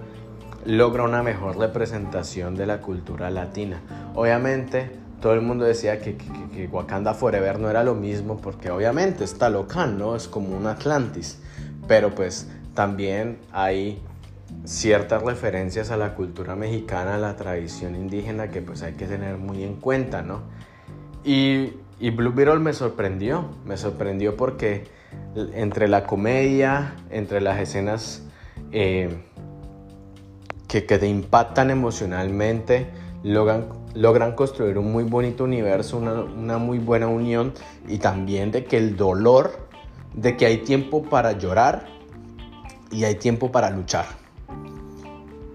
logra 0.64 1.04
una 1.04 1.22
mejor 1.22 1.56
representación 1.56 2.56
de 2.56 2.66
la 2.66 2.80
cultura 2.80 3.30
latina. 3.30 3.80
Obviamente, 4.14 4.90
todo 5.20 5.34
el 5.34 5.40
mundo 5.40 5.64
decía 5.64 6.00
que, 6.00 6.16
que, 6.16 6.68
Wakanda 6.70 7.14
Forever 7.14 7.58
no 7.58 7.70
era 7.70 7.82
lo 7.84 7.94
mismo 7.94 8.36
porque 8.38 8.70
obviamente 8.70 9.24
está 9.24 9.50
local, 9.50 9.98
¿no? 9.98 10.14
Es 10.14 10.28
como 10.28 10.56
un 10.56 10.66
Atlantis. 10.66 11.40
Pero 11.86 12.14
pues 12.14 12.48
también 12.74 13.38
hay 13.52 14.00
ciertas 14.64 15.22
referencias 15.22 15.90
a 15.90 15.96
la 15.96 16.14
cultura 16.14 16.54
mexicana, 16.54 17.16
a 17.16 17.18
la 17.18 17.36
tradición 17.36 17.94
indígena 17.94 18.48
que 18.48 18.62
pues 18.62 18.82
hay 18.82 18.94
que 18.94 19.06
tener 19.06 19.36
muy 19.38 19.64
en 19.64 19.76
cuenta, 19.76 20.22
¿no? 20.22 20.42
Y, 21.24 21.72
y 21.98 22.10
Blue 22.10 22.32
Beetle 22.32 22.58
me 22.58 22.72
sorprendió, 22.72 23.48
me 23.64 23.76
sorprendió 23.76 24.36
porque 24.36 24.84
entre 25.54 25.88
la 25.88 26.04
comedia, 26.04 26.94
entre 27.10 27.40
las 27.40 27.58
escenas 27.60 28.22
eh, 28.72 29.24
que, 30.68 30.86
que 30.86 30.98
te 30.98 31.08
impactan 31.08 31.70
emocionalmente, 31.70 32.90
logran 33.24 33.78
logran 33.94 34.36
construir 34.36 34.78
un 34.78 34.92
muy 34.92 35.04
bonito 35.04 35.44
universo, 35.44 35.98
una, 35.98 36.58
muy 36.58 36.78
buena 36.78 37.08
unión 37.08 37.52
y 37.88 37.98
también 37.98 38.52
de 38.52 38.64
que 38.64 38.76
el 38.76 38.96
dolor, 38.96 39.68
de 40.14 40.36
que 40.36 40.46
hay 40.46 40.58
tiempo 40.58 41.02
para 41.02 41.32
llorar 41.32 41.86
y 42.90 43.04
hay 43.04 43.16
tiempo 43.16 43.50
para 43.50 43.70
luchar. 43.70 44.06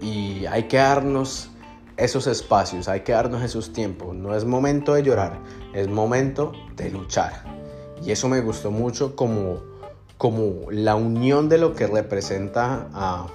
Y 0.00 0.44
hay 0.46 0.64
que 0.64 0.76
darnos 0.76 1.50
esos 1.96 2.26
espacios, 2.26 2.88
hay 2.88 3.00
que 3.00 3.12
darnos 3.12 3.42
esos 3.42 3.72
tiempos. 3.72 4.14
No 4.14 4.34
es 4.34 4.44
momento 4.44 4.94
de 4.94 5.02
llorar, 5.02 5.38
es 5.72 5.88
momento 5.88 6.52
de 6.76 6.90
luchar. 6.90 7.44
Y 8.04 8.10
eso 8.10 8.28
me 8.28 8.40
gustó 8.42 8.70
mucho 8.70 9.16
como, 9.16 9.62
como 10.18 10.70
la 10.70 10.96
unión 10.96 11.48
de 11.48 11.56
lo 11.56 11.74
que 11.74 11.86
representa 11.86 12.88
a, 12.92 13.26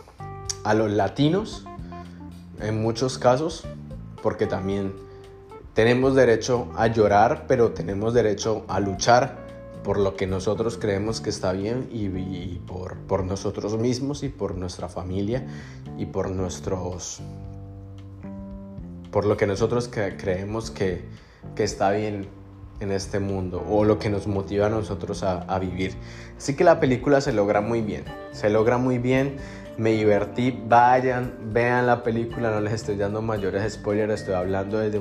a 0.63 0.73
los 0.75 0.91
latinos 0.91 1.65
en 2.62 2.82
muchos 2.82 3.18
casos 3.18 3.66
porque 4.22 4.45
también 4.45 4.93
tenemos 5.74 6.16
derecho 6.16 6.68
a 6.76 6.88
llorar, 6.88 7.45
pero 7.47 7.72
tenemos 7.72 8.14
derecho 8.14 8.66
a 8.68 8.80
luchar 8.80 9.47
por 9.84 9.97
lo 9.97 10.16
que 10.16 10.28
nosotros 10.28 10.78
creemos 10.78 11.22
que 11.22 11.30
está 11.30 11.53
bien 11.53 11.88
y, 11.91 12.60
por, 12.68 12.97
por, 12.97 13.24
nosotros 13.24 13.78
mismos 13.78 14.24
y 14.24 14.30
por 14.30 14.55
nuestra 14.55 14.89
familia 14.89 15.47
y 15.97 16.05
por 16.05 16.30
nuestros 16.30 17.22
por 19.12 19.26
lo 19.26 19.38
que 19.38 19.47
nosotros 19.47 19.89
creemos 19.89 20.70
que, 20.70 21.03
que, 21.55 21.64
está 21.64 21.91
bien 21.91 22.28
en 22.80 22.91
este 22.91 23.20
mundo 23.20 23.66
o 23.68 23.84
lo 23.84 23.97
que 23.97 24.10
nos 24.10 24.28
motiva 24.28 24.68
a 24.68 24.70
nosotros 24.70 25.24
a, 25.24 25.41
a 25.43 25.57
vivir. 25.57 25.95
Así 26.38 26.55
que 26.55 26.64
la 26.64 26.80
película 26.80 27.20
se 27.20 27.34
logra 27.34 27.60
muy 27.60 27.82
bien, 27.82 28.03
se 28.32 28.49
logra 28.51 28.78
muy 28.78 28.99
bien 28.99 29.38
me 29.80 29.91
divertí, 29.91 30.61
vayan, 30.67 31.34
vean 31.53 31.88
la 31.88 32.03
película, 32.03 32.51
no 32.51 32.59
les 32.59 32.73
estoy 32.73 32.97
dando 32.97 33.21
mayores 33.21 33.73
spoilers, 33.73 34.19
estoy 34.19 34.34
hablando 34.34 34.77
desde, 34.77 34.99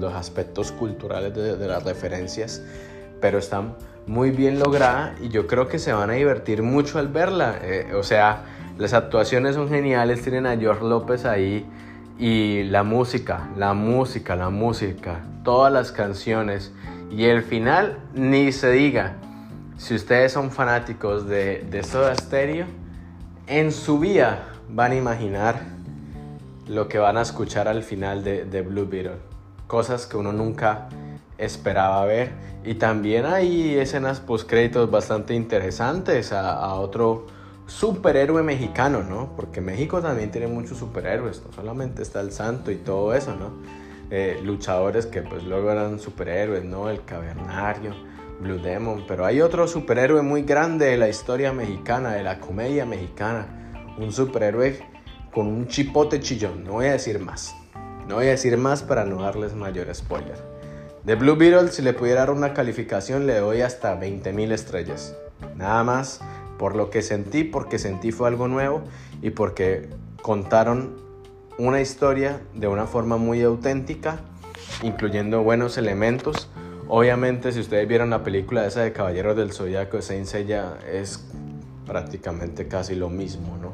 los 0.00 0.12
aspectos 0.12 0.72
culturales 0.72 1.32
de, 1.32 1.68
las 1.68 1.84
referencias, 1.84 2.62
pero 3.20 3.38
están 3.38 3.76
muy 4.08 4.32
bien 4.32 4.58
lograda 4.58 5.14
y 5.22 5.28
yo 5.28 5.46
creo 5.46 5.68
que 5.68 5.78
se 5.78 5.92
van 5.92 6.10
a 6.10 6.14
divertir 6.14 6.64
mucho 6.64 6.98
al 6.98 7.06
verla, 7.06 7.60
eh, 7.62 7.92
o 7.94 8.02
sea, 8.02 8.46
las 8.76 8.92
actuaciones 8.92 9.54
son 9.54 9.68
geniales, 9.68 10.20
tienen 10.20 10.46
a 10.46 10.56
George 10.56 10.84
López 10.84 11.24
ahí 11.24 11.64
y 12.18 12.64
la 12.64 12.82
música, 12.82 13.50
la 13.56 13.72
música, 13.72 14.34
la 14.34 14.50
música, 14.50 15.20
todas 15.44 15.72
las 15.72 15.92
canciones 15.92 16.72
y 17.08 17.26
el 17.26 17.44
final 17.44 17.98
ni 18.14 18.50
se 18.50 18.72
diga. 18.72 19.14
Si 19.76 19.94
ustedes 19.94 20.32
son 20.32 20.50
fanáticos 20.50 21.28
de, 21.28 21.64
de 21.70 21.84
Soda 21.84 22.16
Stereo, 22.16 22.66
en 23.46 23.70
su 23.70 23.98
vida 23.98 24.48
van 24.68 24.92
a 24.92 24.96
imaginar 24.96 25.60
lo 26.66 26.88
que 26.88 26.98
van 26.98 27.16
a 27.16 27.22
escuchar 27.22 27.68
al 27.68 27.82
final 27.82 28.24
de, 28.24 28.62
Blue 28.62 28.86
Beetle. 28.86 29.18
Cosas 29.66 30.06
que 30.06 30.16
uno 30.16 30.32
nunca 30.32 30.88
esperaba 31.38 32.04
ver. 32.04 32.32
Y 32.64 32.74
también 32.74 33.24
hay 33.26 33.76
escenas 33.76 34.18
post 34.18 34.48
créditos 34.48 34.90
bastante 34.90 35.34
interesantes 35.34 36.32
a, 36.32 36.74
otro 36.74 37.26
superhéroe 37.66 38.42
mexicano, 38.42 39.02
¿no? 39.02 39.30
Porque 39.36 39.60
México 39.60 40.00
también 40.00 40.30
tiene 40.30 40.48
muchos 40.48 40.78
superhéroes, 40.78 41.42
no 41.44 41.52
solamente 41.52 42.02
está 42.02 42.20
el 42.20 42.32
santo 42.32 42.70
y 42.70 42.76
todo 42.76 43.14
eso, 43.14 43.34
¿no? 43.36 43.50
Eh, 44.10 44.40
luchadores 44.44 45.06
que 45.06 45.22
pues 45.22 45.42
luego 45.44 45.70
eran 45.70 45.98
superhéroes, 45.98 46.64
¿no? 46.64 46.88
El 46.88 47.04
cavernario 47.04 47.92
Blue 48.40 48.58
Demon, 48.58 49.04
pero 49.08 49.24
hay 49.24 49.40
otro 49.40 49.66
superhéroe 49.66 50.22
muy 50.22 50.42
grande 50.42 50.86
de 50.86 50.96
la 50.96 51.08
historia 51.08 51.52
mexicana, 51.52 52.12
de 52.12 52.22
la 52.22 52.38
comedia 52.38 52.84
mexicana, 52.84 53.94
un 53.98 54.12
superhéroe 54.12 54.78
con 55.32 55.46
un 55.46 55.68
chipote 55.68 56.20
chillón, 56.20 56.64
no 56.64 56.72
voy 56.72 56.86
a 56.86 56.92
decir 56.92 57.18
más, 57.18 57.54
no 58.06 58.16
voy 58.16 58.26
a 58.26 58.30
decir 58.30 58.56
más 58.56 58.82
para 58.82 59.04
no 59.04 59.22
darles 59.22 59.54
mayor 59.54 59.94
spoiler. 59.94 60.36
De 61.04 61.14
Blue 61.14 61.36
Beetle, 61.36 61.68
si 61.68 61.82
le 61.82 61.92
pudiera 61.92 62.20
dar 62.20 62.30
una 62.30 62.52
calificación, 62.52 63.26
le 63.26 63.38
doy 63.38 63.60
hasta 63.60 63.98
20.000 64.00 64.50
estrellas. 64.50 65.16
Nada 65.56 65.84
más 65.84 66.20
por 66.58 66.74
lo 66.74 66.90
que 66.90 67.02
sentí, 67.02 67.44
porque 67.44 67.78
sentí 67.78 68.12
fue 68.12 68.28
algo 68.28 68.48
nuevo 68.48 68.82
y 69.22 69.30
porque 69.30 69.88
contaron 70.22 70.96
una 71.58 71.80
historia 71.80 72.40
de 72.54 72.66
una 72.66 72.86
forma 72.86 73.16
muy 73.16 73.42
auténtica, 73.42 74.20
incluyendo 74.82 75.42
buenos 75.42 75.78
elementos 75.78 76.50
Obviamente, 76.88 77.50
si 77.50 77.60
ustedes 77.60 77.88
vieron 77.88 78.10
la 78.10 78.22
película 78.22 78.64
esa 78.64 78.82
de 78.82 78.92
Caballeros 78.92 79.36
del 79.36 79.52
Zodiaco, 79.52 80.00
Saint 80.02 80.26
Seiya 80.26 80.78
es 80.90 81.26
prácticamente 81.84 82.68
casi 82.68 82.94
lo 82.94 83.08
mismo, 83.08 83.56
¿no? 83.60 83.72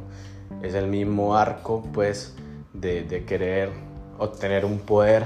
Es 0.67 0.75
el 0.75 0.87
mismo 0.87 1.37
arco, 1.37 1.83
pues, 1.93 2.35
de, 2.73 3.25
querer 3.27 3.71
obtener 4.19 4.65
un 4.65 4.79
poder 4.79 5.25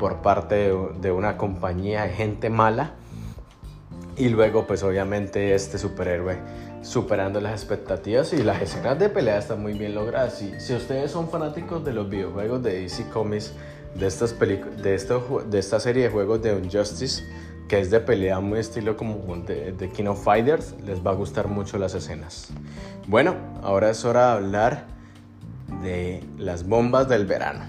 por 0.00 0.20
parte 0.22 0.54
de, 0.54 0.76
de, 1.00 1.12
una 1.12 1.36
compañía 1.36 2.04
de 2.04 2.10
gente 2.10 2.50
mala 2.50 2.94
y 4.16 4.28
luego, 4.28 4.66
pues, 4.66 4.82
obviamente, 4.82 5.54
este 5.54 5.78
superhéroe 5.78 6.38
superando 6.82 7.40
las 7.40 7.52
expectativas 7.52 8.32
y 8.32 8.42
las 8.42 8.60
escenas 8.60 8.98
de 8.98 9.08
pelea 9.08 9.38
están 9.38 9.62
muy 9.62 9.74
bien 9.74 9.94
logradas. 9.94 10.38
Si, 10.38 10.58
si 10.58 10.74
ustedes 10.74 11.12
son 11.12 11.28
fanáticos 11.28 11.84
de 11.84 11.92
los 11.92 12.10
videojuegos 12.10 12.62
de 12.64 12.80
DC 12.80 13.08
Comics, 13.10 13.54
de, 13.94 14.06
estas 14.06 14.38
de, 14.38 14.94
esto, 14.94 15.44
de 15.48 15.58
esta 15.58 15.80
serie 15.80 16.04
de 16.04 16.08
juegos 16.10 16.42
de 16.42 16.58
Injustice, 16.58 17.24
que 17.68 17.80
es 17.80 17.90
de 17.90 18.00
pelea 18.00 18.40
muy 18.40 18.58
estilo 18.58 18.96
como 18.96 19.16
de, 19.36 19.72
de 19.72 19.88
King 19.90 20.06
of 20.06 20.24
Fighters, 20.24 20.74
les 20.84 21.04
va 21.04 21.12
a 21.12 21.14
gustar 21.14 21.48
mucho 21.48 21.78
las 21.78 21.94
escenas. 21.94 22.48
Bueno, 23.06 23.36
ahora 23.62 23.90
es 23.90 24.04
hora 24.04 24.26
de 24.26 24.32
hablar 24.32 24.86
de 25.82 26.24
las 26.38 26.66
bombas 26.66 27.08
del 27.08 27.26
verano. 27.26 27.64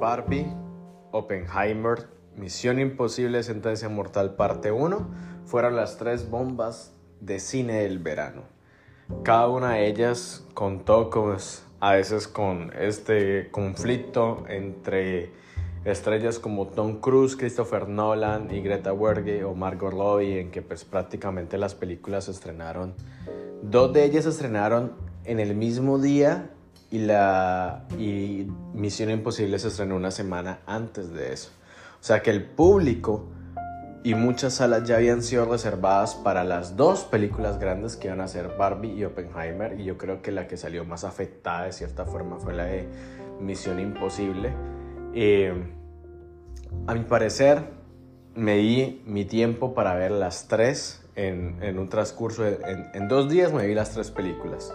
Barbie, 0.00 0.46
Oppenheimer, 1.12 2.08
Misión 2.36 2.80
Imposible, 2.80 3.42
Sentencia 3.42 3.88
Mortal, 3.88 4.34
parte 4.34 4.72
1, 4.72 5.08
fueron 5.44 5.76
las 5.76 5.98
tres 5.98 6.28
bombas 6.28 6.92
de 7.20 7.38
cine 7.38 7.82
del 7.82 7.98
verano. 7.98 8.42
Cada 9.22 9.48
una 9.48 9.74
de 9.74 9.88
ellas 9.88 10.44
contó 10.54 11.10
a 11.80 11.92
veces 11.92 12.28
con 12.28 12.72
este 12.78 13.50
conflicto 13.50 14.44
entre 14.48 15.30
estrellas 15.84 16.38
como 16.38 16.66
Tom 16.68 17.00
Cruise, 17.00 17.36
Christopher 17.36 17.88
Nolan 17.88 18.54
y 18.54 18.60
Greta 18.60 18.94
Gerwig 18.96 19.44
o 19.44 19.54
Margot 19.54 19.92
Robbie, 19.92 20.40
en 20.40 20.50
que 20.50 20.62
pues 20.62 20.84
prácticamente 20.84 21.58
las 21.58 21.74
películas 21.74 22.24
se 22.24 22.32
estrenaron. 22.32 22.94
Dos 23.62 23.92
de 23.92 24.04
ellas 24.04 24.24
se 24.24 24.30
estrenaron 24.30 24.92
en 25.24 25.40
el 25.40 25.54
mismo 25.54 25.98
día 25.98 26.50
y 26.90 26.98
la 26.98 27.84
y 27.98 28.46
Misión 28.74 29.10
Imposible 29.10 29.58
se 29.58 29.68
estrenó 29.68 29.96
una 29.96 30.10
semana 30.10 30.60
antes 30.66 31.12
de 31.12 31.32
eso. 31.32 31.50
O 32.00 32.04
sea 32.04 32.22
que 32.22 32.30
el 32.30 32.44
público 32.44 33.26
y 34.02 34.14
muchas 34.14 34.54
salas 34.54 34.84
ya 34.84 34.96
habían 34.96 35.22
sido 35.22 35.44
reservadas 35.44 36.14
para 36.14 36.42
las 36.42 36.76
dos 36.76 37.04
películas 37.04 37.58
grandes 37.58 37.96
que 37.96 38.08
iban 38.08 38.20
a 38.20 38.28
ser 38.28 38.56
Barbie 38.56 38.92
y 38.92 39.04
Oppenheimer 39.04 39.78
y 39.78 39.84
yo 39.84 39.98
creo 39.98 40.22
que 40.22 40.32
la 40.32 40.46
que 40.46 40.56
salió 40.56 40.84
más 40.84 41.04
afectada 41.04 41.64
de 41.64 41.72
cierta 41.72 42.06
forma 42.06 42.38
fue 42.38 42.54
la 42.54 42.64
de 42.64 42.88
Misión 43.40 43.78
Imposible. 43.78 44.54
Eh, 45.14 45.52
a 46.86 46.94
mi 46.94 47.00
parecer 47.00 47.62
me 48.34 48.56
di 48.56 49.02
mi 49.04 49.26
tiempo 49.26 49.74
para 49.74 49.94
ver 49.94 50.12
las 50.12 50.48
tres 50.48 51.04
en, 51.14 51.78
un 51.78 51.88
transcurso, 51.90 52.46
en, 52.46 52.88
en 52.94 53.08
dos 53.08 53.28
días 53.28 53.52
me 53.52 53.66
vi 53.66 53.74
las 53.74 53.90
tres 53.90 54.10
películas. 54.10 54.72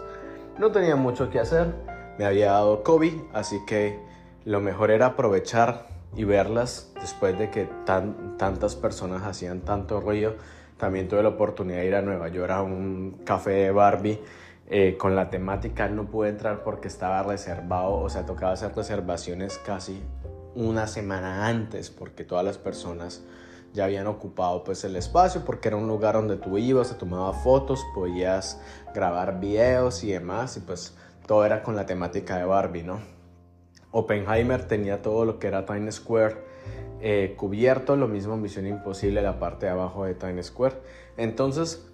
No 0.59 0.71
tenía 0.71 0.95
mucho 0.95 1.31
que 1.31 1.39
hacer, 1.39 1.73
me 2.19 2.25
había 2.25 2.51
dado 2.51 2.83
COVID, 2.83 3.13
así 3.33 3.57
que 3.65 3.99
lo 4.43 4.61
mejor 4.61 4.91
era 4.91 5.07
aprovechar 5.07 5.94
y 6.15 6.23
verlas 6.23 6.91
después 6.99 7.37
de 7.37 7.49
que 7.49 7.69
tan, 7.85 8.37
tantas 8.37 8.75
personas 8.75 9.23
hacían 9.23 9.61
tanto 9.61 9.99
ruido. 9.99 10.35
También 10.77 11.07
tuve 11.07 11.23
la 11.23 11.29
oportunidad 11.29 11.79
de 11.79 11.87
ir 11.87 11.95
a 11.95 12.01
Nueva 12.01 12.27
York 12.29 12.51
a 12.51 12.61
un 12.61 13.21
café 13.23 13.51
de 13.51 13.71
Barbie 13.71 14.19
eh, 14.69 14.97
con 14.97 15.15
la 15.15 15.29
temática. 15.29 15.87
No 15.87 16.05
pude 16.05 16.29
entrar 16.29 16.63
porque 16.63 16.87
estaba 16.87 17.23
reservado, 17.23 17.95
o 17.95 18.09
sea, 18.09 18.25
tocaba 18.25 18.53
hacer 18.53 18.75
reservaciones 18.75 19.57
casi 19.59 20.01
una 20.55 20.87
semana 20.87 21.47
antes 21.47 21.89
porque 21.89 22.23
todas 22.23 22.45
las 22.45 22.57
personas 22.57 23.23
ya 23.73 23.83
habían 23.83 24.07
ocupado 24.07 24.63
pues 24.63 24.85
el 24.85 24.95
espacio 24.95 25.43
porque 25.43 25.67
era 25.67 25.75
un 25.75 25.87
lugar 25.87 26.15
donde 26.15 26.37
tú 26.37 26.57
ibas, 26.57 26.87
se 26.87 26.95
tomaba 26.95 27.33
fotos, 27.33 27.85
podías 27.93 28.61
grabar 28.93 29.39
videos 29.41 30.03
y 30.05 30.11
demás 30.11 30.55
y 30.55 30.61
pues 30.61 30.95
todo 31.27 31.45
era 31.45 31.61
con 31.61 31.75
la 31.75 31.85
temática 31.85 32.37
de 32.37 32.45
Barbie, 32.45 32.83
¿no? 32.83 33.14
Oppenheimer 33.95 34.65
tenía 34.65 35.01
todo 35.01 35.23
lo 35.23 35.39
que 35.39 35.47
era 35.47 35.65
Times 35.65 35.95
Square 35.95 36.35
eh, 36.99 37.33
cubierto, 37.37 37.95
lo 37.95 38.09
mismo 38.09 38.35
Misión 38.35 38.67
Imposible, 38.67 39.21
la 39.21 39.39
parte 39.39 39.67
de 39.67 39.71
abajo 39.71 40.03
de 40.03 40.15
Times 40.15 40.47
Square. 40.47 40.75
Entonces, 41.15 41.87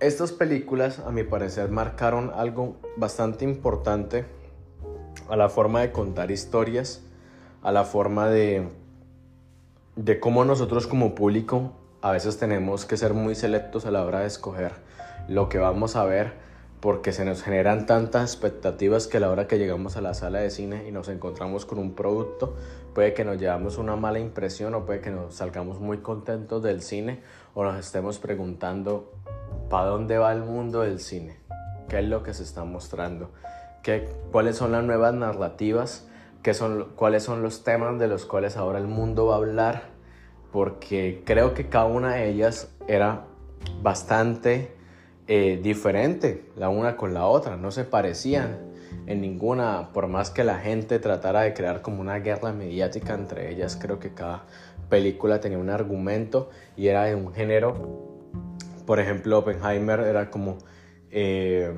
estas 0.00 0.32
películas, 0.32 0.98
a 0.98 1.12
mi 1.12 1.22
parecer, 1.22 1.70
marcaron 1.70 2.32
algo 2.34 2.74
bastante 2.96 3.44
importante 3.44 4.24
a 5.28 5.36
la 5.36 5.48
forma 5.48 5.82
de 5.82 5.92
contar 5.92 6.32
historias, 6.32 7.04
a 7.62 7.70
la 7.70 7.84
forma 7.84 8.28
de, 8.28 8.68
de 9.94 10.18
cómo 10.18 10.44
nosotros 10.44 10.88
como 10.88 11.14
público 11.14 11.74
a 12.02 12.10
veces 12.10 12.38
tenemos 12.38 12.86
que 12.86 12.96
ser 12.96 13.14
muy 13.14 13.36
selectos 13.36 13.86
a 13.86 13.92
la 13.92 14.04
hora 14.04 14.20
de 14.20 14.26
escoger 14.26 14.72
lo 15.28 15.48
que 15.48 15.58
vamos 15.58 15.94
a 15.94 16.04
ver 16.04 16.32
porque 16.80 17.12
se 17.12 17.24
nos 17.24 17.42
generan 17.42 17.86
tantas 17.86 18.22
expectativas 18.22 19.06
que 19.06 19.16
a 19.16 19.20
la 19.20 19.30
hora 19.30 19.46
que 19.46 19.58
llegamos 19.58 19.96
a 19.96 20.00
la 20.00 20.14
sala 20.14 20.40
de 20.40 20.50
cine 20.50 20.86
y 20.88 20.92
nos 20.92 21.08
encontramos 21.08 21.64
con 21.64 21.78
un 21.78 21.94
producto, 21.94 22.54
puede 22.94 23.14
que 23.14 23.24
nos 23.24 23.38
llevamos 23.38 23.78
una 23.78 23.96
mala 23.96 24.18
impresión 24.18 24.74
o 24.74 24.84
puede 24.84 25.00
que 25.00 25.10
nos 25.10 25.34
salgamos 25.34 25.80
muy 25.80 25.98
contentos 25.98 26.62
del 26.62 26.82
cine 26.82 27.22
o 27.54 27.64
nos 27.64 27.78
estemos 27.78 28.18
preguntando 28.18 29.12
para 29.70 29.86
dónde 29.86 30.18
va 30.18 30.32
el 30.32 30.42
mundo 30.42 30.82
del 30.82 31.00
cine, 31.00 31.38
qué 31.88 32.00
es 32.00 32.04
lo 32.04 32.22
que 32.22 32.34
se 32.34 32.42
está 32.42 32.64
mostrando, 32.64 33.30
¿Qué, 33.82 34.08
cuáles 34.30 34.56
son 34.56 34.72
las 34.72 34.84
nuevas 34.84 35.14
narrativas, 35.14 36.08
¿Qué 36.42 36.54
son, 36.54 36.88
cuáles 36.94 37.22
son 37.22 37.42
los 37.42 37.64
temas 37.64 37.98
de 37.98 38.06
los 38.06 38.26
cuales 38.26 38.56
ahora 38.56 38.78
el 38.78 38.86
mundo 38.86 39.26
va 39.26 39.34
a 39.34 39.38
hablar, 39.38 39.82
porque 40.52 41.22
creo 41.24 41.54
que 41.54 41.68
cada 41.68 41.86
una 41.86 42.14
de 42.14 42.28
ellas 42.28 42.70
era 42.86 43.24
bastante 43.82 44.75
eh, 45.28 45.58
diferente 45.60 46.44
la 46.56 46.68
una 46.68 46.96
con 46.96 47.12
la 47.12 47.26
otra, 47.26 47.56
no 47.56 47.72
se 47.72 47.82
parecían 47.82 48.58
en 49.06 49.20
ninguna, 49.20 49.90
por 49.92 50.06
más 50.06 50.30
que 50.30 50.44
la 50.44 50.58
gente 50.58 51.00
tratara 51.00 51.42
de 51.42 51.52
crear 51.52 51.82
como 51.82 52.00
una 52.00 52.20
guerra 52.20 52.52
mediática 52.52 53.14
entre 53.14 53.50
ellas, 53.50 53.76
creo 53.80 53.98
que 53.98 54.14
cada 54.14 54.44
película 54.88 55.40
tenía 55.40 55.58
un 55.58 55.68
argumento 55.68 56.50
y 56.76 56.86
era 56.86 57.04
de 57.04 57.16
un 57.16 57.32
género, 57.32 57.74
por 58.86 59.00
ejemplo, 59.00 59.38
Oppenheimer 59.38 59.98
era 60.00 60.30
como 60.30 60.58
eh, 61.10 61.72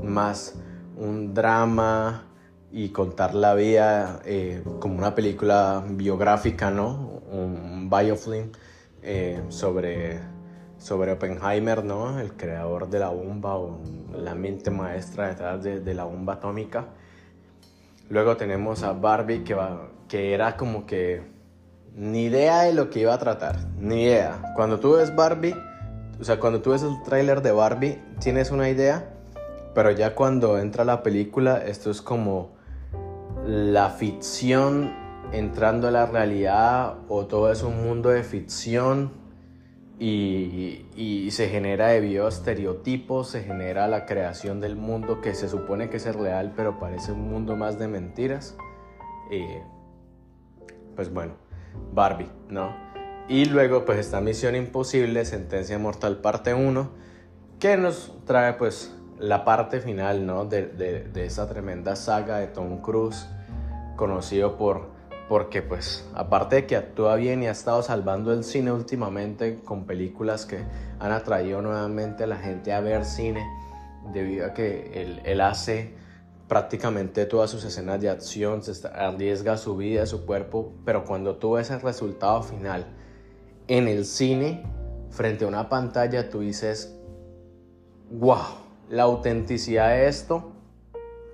más 0.00 0.54
un 0.96 1.34
drama 1.34 2.26
y 2.70 2.90
contar 2.90 3.34
la 3.34 3.54
vida 3.54 4.20
eh, 4.24 4.62
como 4.78 4.98
una 4.98 5.16
película 5.16 5.82
biográfica, 5.84 6.70
¿no? 6.70 7.22
Un 7.30 7.90
biofilm 7.90 8.52
sobre 9.48 10.20
sobre 10.78 11.12
Oppenheimer, 11.12 11.84
¿no? 11.84 12.18
El 12.20 12.32
creador 12.34 12.88
de 12.88 12.98
la 13.00 13.08
bomba 13.08 13.56
o 13.56 13.78
la 14.16 14.34
mente 14.34 14.70
maestra 14.70 15.28
detrás 15.28 15.62
de, 15.62 15.94
la 15.94 16.04
bomba 16.04 16.34
atómica. 16.34 16.86
Luego 18.08 18.36
tenemos 18.36 18.82
a 18.82 18.92
Barbie 18.92 19.44
que, 19.44 19.56
que 20.08 20.32
era 20.32 20.56
como 20.56 20.86
que 20.86 21.22
ni 21.94 22.24
idea 22.24 22.62
de 22.62 22.72
lo 22.72 22.90
que 22.90 23.00
iba 23.00 23.12
a 23.12 23.18
tratar, 23.18 23.58
ni 23.78 24.04
idea. 24.04 24.40
Cuando 24.54 24.78
tú 24.78 24.92
ves 24.92 25.14
Barbie, 25.14 25.54
o 26.20 26.24
sea, 26.24 26.38
cuando 26.38 26.62
tú 26.62 26.70
ves 26.70 26.82
el 26.82 27.02
tráiler 27.02 27.42
de 27.42 27.52
Barbie, 27.52 27.98
tienes 28.20 28.50
una 28.50 28.68
idea, 28.68 29.10
pero 29.74 29.90
ya 29.90 30.14
cuando 30.14 30.58
entra 30.58 30.84
la 30.84 31.02
película, 31.02 31.58
esto 31.58 31.90
es 31.90 32.00
como 32.00 32.56
la 33.46 33.90
ficción 33.90 34.92
entrando 35.32 35.88
a 35.88 35.90
la 35.90 36.06
realidad 36.06 36.94
o 37.08 37.26
todo 37.26 37.52
es 37.52 37.62
un 37.62 37.84
mundo 37.84 38.10
de 38.10 38.22
ficción 38.22 39.10
y, 40.00 41.28
se 41.30 41.48
genera 41.48 41.88
debido 41.88 42.26
a 42.26 42.28
estereotipos, 42.28 43.30
se 43.30 43.42
genera 43.42 43.86
la 43.88 44.06
creación 44.06 44.60
del 44.60 44.76
mundo 44.76 45.20
que 45.20 45.34
se 45.34 45.48
supone 45.48 45.90
que 45.90 45.98
es 45.98 46.14
real, 46.14 46.52
pero 46.56 46.78
parece 46.78 47.12
un 47.12 47.28
mundo 47.28 47.56
más 47.56 47.78
de 47.78 47.88
mentiras. 47.88 48.56
pues 50.96 51.12
bueno, 51.12 51.34
Barbie, 51.92 52.30
¿no? 52.48 52.74
Y 53.28 53.44
luego 53.44 53.84
pues 53.84 53.98
está 53.98 54.20
Misión 54.20 54.56
Imposible, 54.56 55.24
Sentencia 55.24 55.78
Mortal 55.78 56.18
parte 56.18 56.54
1, 56.54 56.90
que 57.60 57.76
nos 57.76 58.12
trae 58.24 58.54
pues 58.54 58.94
la 59.18 59.44
parte 59.44 59.80
final, 59.80 60.26
¿no? 60.26 60.44
De, 60.44 60.66
de, 60.66 61.04
de 61.04 61.26
esa 61.26 61.48
tremenda 61.48 61.94
saga 61.94 62.38
de 62.38 62.46
Tom 62.46 62.80
Cruise, 62.80 63.28
conocido 63.96 64.56
por 64.56 64.97
porque 65.28 65.60
pues 65.60 66.08
aparte 66.14 66.56
de 66.56 66.66
que 66.66 66.76
actúa 66.76 67.16
bien 67.16 67.42
y 67.42 67.46
ha 67.46 67.50
estado 67.50 67.82
salvando 67.82 68.32
el 68.32 68.44
cine 68.44 68.72
últimamente 68.72 69.60
con 69.62 69.84
películas 69.84 70.46
que 70.46 70.64
han 70.98 71.12
atraído 71.12 71.60
nuevamente 71.60 72.24
a 72.24 72.26
la 72.26 72.36
gente 72.36 72.72
a 72.72 72.80
ver 72.80 73.04
cine 73.04 73.46
debido 74.12 74.46
a 74.46 74.54
que 74.54 75.20
él, 75.24 75.40
hace 75.40 75.94
prácticamente 76.48 77.26
todas 77.26 77.50
sus 77.50 77.62
escenas 77.64 78.00
de 78.00 78.08
acción, 78.08 78.62
se 78.62 78.88
arriesga 78.88 79.58
su 79.58 79.76
vida, 79.76 80.06
su 80.06 80.24
cuerpo, 80.24 80.72
pero 80.86 81.04
cuando 81.04 81.36
tú 81.36 81.52
ves 81.52 81.70
el 81.70 81.82
resultado 81.82 82.42
final 82.42 82.86
en 83.66 83.86
el 83.86 84.06
cine, 84.06 84.64
frente 85.10 85.44
a 85.44 85.48
una 85.48 85.68
pantalla, 85.68 86.30
tú 86.30 86.40
dices, 86.40 86.96
wow, 88.10 88.46
la 88.88 89.02
autenticidad 89.02 89.90
de 89.90 90.08
esto 90.08 90.52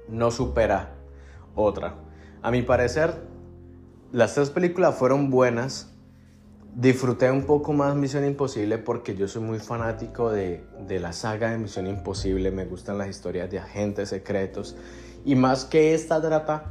no 0.08 0.32
supera 0.32 0.94
otra. 1.54 1.94
A 2.42 2.50
mi 2.50 2.62
parecer, 2.62 3.14
las 4.14 4.32
tres 4.32 4.50
películas 4.50 4.94
fueron 4.94 5.28
buenas. 5.28 5.88
Disfruté 6.76 7.32
un 7.32 7.46
poco 7.46 7.72
más 7.72 7.96
Misión 7.96 8.24
Imposible 8.24 8.78
porque 8.78 9.16
yo 9.16 9.26
soy 9.26 9.42
muy 9.42 9.58
fanático 9.58 10.30
de, 10.30 10.64
de, 10.86 11.00
la 11.00 11.12
saga 11.12 11.50
de 11.50 11.58
Misión 11.58 11.88
Imposible. 11.88 12.52
Me 12.52 12.64
gustan 12.64 12.96
las 12.96 13.08
historias 13.08 13.50
de 13.50 13.58
agentes 13.58 14.10
secretos. 14.10 14.76
Y 15.24 15.34
más 15.34 15.64
que 15.64 15.94
esta 15.94 16.22
trata 16.22 16.66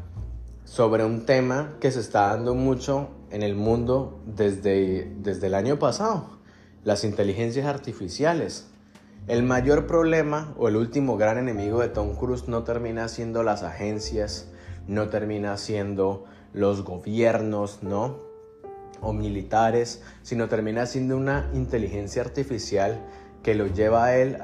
sobre 0.64 1.04
un 1.04 1.26
tema 1.26 1.74
que 1.82 1.92
se 1.92 2.00
está 2.00 2.28
dando 2.28 2.56
mucho 2.56 3.10
en 3.30 3.44
el 3.44 3.56
mundo 3.56 4.22
desde, 4.26 5.12
desde 5.18 5.48
el 5.48 5.56
año 5.56 5.78
pasado. 5.78 6.40
Las 6.86 7.04
inteligencias 7.04 7.66
artificiales. 7.66 8.68
El 9.28 9.44
mayor 9.44 9.86
problema 9.86 10.54
o 10.58 10.70
el 10.70 10.78
último 10.78 11.18
gran 11.18 11.38
enemigo 11.38 11.82
de 11.82 11.90
Tom 11.90 12.16
Cruise 12.16 12.48
no 12.48 12.64
termina 12.64 13.10
siendo 13.10 13.44
las 13.44 13.64
agencias, 13.64 14.48
no 14.88 15.10
termina 15.10 15.58
siendo 15.58 16.24
los 16.54 16.84
gobiernos, 16.84 17.84
¿no? 17.84 18.18
O 19.02 19.12
militares, 19.12 20.02
sino 20.22 20.48
termina 20.48 20.86
siendo 20.86 21.18
una 21.18 21.50
inteligencia 21.54 22.22
artificial 22.22 23.02
que 23.44 23.56
lo 23.56 23.68
lleva 23.68 24.06
a 24.06 24.18
él 24.18 24.38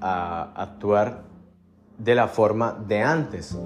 a, 0.00 0.52
actuar 0.56 1.24
de 1.98 2.14
la 2.14 2.28
forma 2.28 2.72
de 2.88 3.02
antes, 3.02 3.56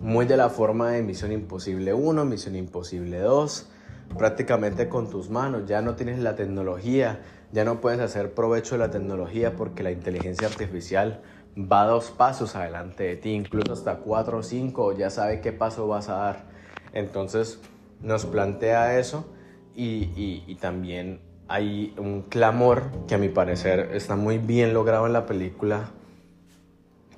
muy 0.00 0.26
de 0.26 0.36
la 0.36 0.48
forma 0.48 0.92
de 0.92 1.02
Misión 1.02 1.32
Imposible 1.32 1.92
1, 1.92 2.24
Misión 2.24 2.54
Imposible 2.54 3.18
2, 3.18 3.68
prácticamente 4.16 4.88
con 4.88 5.10
tus 5.10 5.30
manos, 5.30 5.66
ya 5.66 5.82
no 5.82 5.96
tienes 5.96 6.20
la 6.20 6.36
tecnología, 6.36 7.20
ya 7.52 7.64
no 7.64 7.80
puedes 7.80 8.00
hacer 8.00 8.34
provecho 8.34 8.76
de 8.76 8.80
la 8.80 8.90
tecnología 8.90 9.56
porque 9.56 9.82
la 9.82 9.90
inteligencia 9.90 10.46
artificial 10.46 11.22
va 11.56 11.84
dos 11.86 12.10
pasos 12.10 12.54
adelante 12.54 13.04
de 13.04 13.16
ti, 13.16 13.30
incluso 13.30 13.72
hasta 13.72 13.98
cuatro 13.98 14.38
o 14.38 14.42
cinco, 14.42 14.92
ya 14.92 15.10
sabe 15.10 15.40
qué 15.40 15.52
paso 15.52 15.88
vas 15.88 16.08
a 16.08 16.16
dar. 16.16 16.55
Entonces, 16.96 17.60
nos 18.00 18.24
plantea 18.24 18.98
eso 18.98 19.26
y, 19.74 20.54
también 20.62 21.20
hay 21.46 21.94
un 21.98 22.22
clamor 22.22 22.84
que 23.06 23.16
a 23.16 23.18
mi 23.18 23.28
parecer 23.28 23.90
está 23.92 24.16
muy 24.16 24.38
bien 24.38 24.72
logrado 24.72 25.06
en 25.06 25.12
la 25.12 25.26
película, 25.26 25.90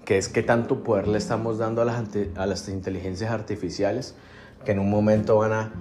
que 0.05 0.18
es 0.18 0.29
que 0.29 0.43
tanto 0.43 0.83
poder 0.83 1.07
le 1.07 1.16
estamos 1.16 1.59
dando 1.59 1.83
a 1.83 1.85
las, 1.85 2.03
a 2.37 2.47
las 2.47 2.68
inteligencias 2.68 3.31
artificiales 3.31 4.16
que 4.64 4.72
en 4.72 4.81
un 4.81 4.91
momento 4.91 5.37
van 5.37 5.53
a 5.53 5.72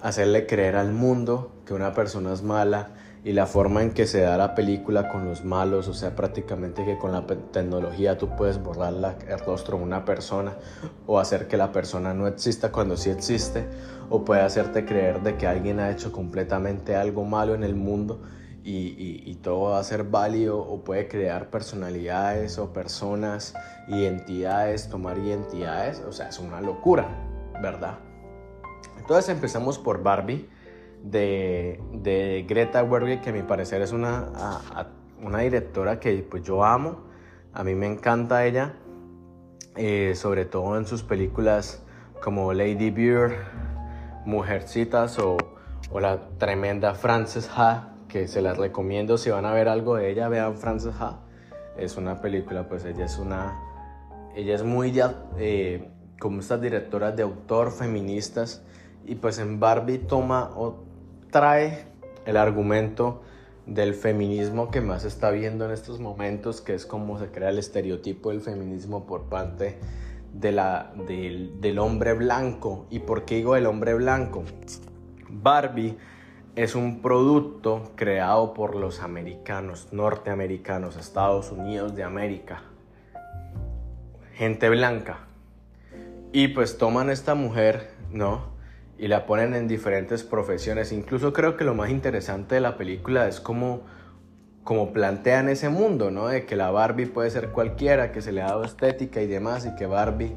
hacerle 0.00 0.46
creer 0.46 0.76
al 0.76 0.92
mundo 0.92 1.52
que 1.66 1.74
una 1.74 1.92
persona 1.92 2.32
es 2.32 2.42
mala 2.42 2.94
y 3.24 3.32
la 3.32 3.46
forma 3.46 3.82
en 3.82 3.92
que 3.92 4.06
se 4.06 4.20
da 4.20 4.36
la 4.36 4.54
película 4.54 5.08
con 5.08 5.24
los 5.24 5.46
malos, 5.46 5.88
o 5.88 5.94
sea, 5.94 6.14
prácticamente 6.14 6.84
que 6.84 6.98
con 6.98 7.10
la 7.10 7.26
tecnología 7.26 8.18
tú 8.18 8.28
puedes 8.36 8.62
borrar 8.62 8.92
la, 8.92 9.16
el 9.26 9.38
rostro 9.38 9.78
de 9.78 9.84
una 9.84 10.04
persona 10.04 10.56
o 11.06 11.18
hacer 11.18 11.48
que 11.48 11.56
la 11.56 11.72
persona 11.72 12.12
no 12.12 12.26
exista 12.26 12.70
cuando 12.70 12.98
sí 12.98 13.08
existe, 13.08 13.66
o 14.10 14.26
puede 14.26 14.42
hacerte 14.42 14.84
creer 14.84 15.22
de 15.22 15.38
que 15.38 15.46
alguien 15.46 15.80
ha 15.80 15.90
hecho 15.90 16.12
completamente 16.12 16.96
algo 16.96 17.24
malo 17.24 17.54
en 17.54 17.64
el 17.64 17.74
mundo 17.74 18.20
y, 18.62 19.22
y, 19.26 19.34
todo 19.42 19.72
va 19.72 19.78
a 19.78 19.84
ser 19.84 20.04
válido, 20.04 20.58
o 20.58 20.84
puede 20.84 21.06
crear 21.06 21.50
personalidades 21.50 22.58
o 22.58 22.72
personas, 22.72 23.54
identidades, 23.88 24.88
tomar 24.88 25.18
identidades, 25.18 26.00
o 26.00 26.12
sea, 26.12 26.30
es 26.30 26.38
una 26.38 26.62
locura, 26.62 27.08
¿verdad? 27.60 27.98
Entonces 28.98 29.28
empezamos 29.28 29.78
por 29.78 30.02
Barbie 30.02 30.48
de, 31.04 32.44
Greta 32.48 32.86
Gerwig, 32.86 33.20
que 33.20 33.30
a 33.30 33.32
mi 33.32 33.42
parecer 33.42 33.82
es 33.82 33.92
una, 33.92 34.60
una 35.22 35.38
directora 35.40 36.00
que 36.00 36.26
pues 36.28 36.42
yo 36.42 36.64
amo. 36.64 37.04
A 37.52 37.62
mí 37.62 37.74
me 37.74 37.86
encanta 37.86 38.44
ella, 38.44 38.74
eh, 39.76 40.14
sobre 40.16 40.44
todo 40.44 40.76
en 40.76 40.86
sus 40.86 41.02
películas 41.02 41.82
como 42.22 42.52
Lady 42.52 42.90
Bird, 42.90 43.32
Mujercitas 44.24 45.18
o, 45.18 45.36
o 45.90 46.00
la 46.00 46.28
tremenda 46.38 46.94
Frances 46.94 47.50
Ha, 47.54 47.94
que 48.08 48.26
se 48.26 48.40
las 48.40 48.56
recomiendo 48.56 49.18
si 49.18 49.30
van 49.30 49.44
a 49.44 49.52
ver 49.52 49.68
algo 49.68 49.96
de 49.96 50.10
ella, 50.10 50.28
vean 50.28 50.56
Frances 50.56 50.94
Ha. 50.98 51.20
Es 51.76 51.96
una 51.96 52.20
película, 52.20 52.68
pues 52.68 52.84
ella 52.84 53.04
es 53.04 53.18
una, 53.18 53.60
ella 54.34 54.54
es 54.54 54.62
muy 54.62 54.98
eh, 55.38 55.90
como 56.18 56.40
estas 56.40 56.60
directoras 56.60 57.14
de 57.14 57.24
autor 57.24 57.72
feministas 57.72 58.62
y 59.04 59.16
pues 59.16 59.38
en 59.38 59.60
Barbie 59.60 59.98
toma 59.98 60.50
trae 61.34 61.84
el 62.26 62.36
argumento 62.36 63.22
del 63.66 63.94
feminismo 63.94 64.70
que 64.70 64.80
más 64.80 65.04
está 65.04 65.32
viendo 65.32 65.64
en 65.64 65.72
estos 65.72 65.98
momentos, 65.98 66.60
que 66.60 66.74
es 66.74 66.86
como 66.86 67.18
se 67.18 67.32
crea 67.32 67.48
el 67.48 67.58
estereotipo 67.58 68.30
del 68.30 68.40
feminismo 68.40 69.04
por 69.04 69.24
parte 69.24 69.80
de 70.32 70.52
la, 70.52 70.92
del, 71.08 71.60
del 71.60 71.80
hombre 71.80 72.12
blanco. 72.12 72.86
¿Y 72.88 73.00
por 73.00 73.24
qué 73.24 73.34
digo 73.34 73.56
el 73.56 73.66
hombre 73.66 73.94
blanco? 73.94 74.44
Barbie 75.28 75.98
es 76.54 76.76
un 76.76 77.02
producto 77.02 77.90
creado 77.96 78.54
por 78.54 78.76
los 78.76 79.00
americanos, 79.00 79.88
norteamericanos, 79.90 80.96
Estados 80.96 81.50
Unidos 81.50 81.96
de 81.96 82.04
América. 82.04 82.62
Gente 84.34 84.68
blanca. 84.68 85.26
Y 86.30 86.46
pues 86.46 86.78
toman 86.78 87.10
esta 87.10 87.34
mujer, 87.34 87.90
¿no? 88.12 88.53
Y 88.98 89.08
la 89.08 89.26
ponen 89.26 89.54
en 89.54 89.68
diferentes 89.68 90.22
profesiones. 90.22 90.92
Incluso 90.92 91.32
creo 91.32 91.56
que 91.56 91.64
lo 91.64 91.74
más 91.74 91.90
interesante 91.90 92.56
de 92.56 92.60
la 92.60 92.76
película 92.76 93.26
es 93.28 93.40
cómo, 93.40 93.82
cómo 94.62 94.92
plantean 94.92 95.48
ese 95.48 95.68
mundo, 95.68 96.10
¿no? 96.10 96.28
De 96.28 96.46
que 96.46 96.56
la 96.56 96.70
Barbie 96.70 97.06
puede 97.06 97.30
ser 97.30 97.50
cualquiera, 97.50 98.12
que 98.12 98.22
se 98.22 98.32
le 98.32 98.42
ha 98.42 98.46
dado 98.46 98.64
estética 98.64 99.20
y 99.20 99.26
demás, 99.26 99.66
y 99.66 99.74
que 99.74 99.86
Barbie, 99.86 100.36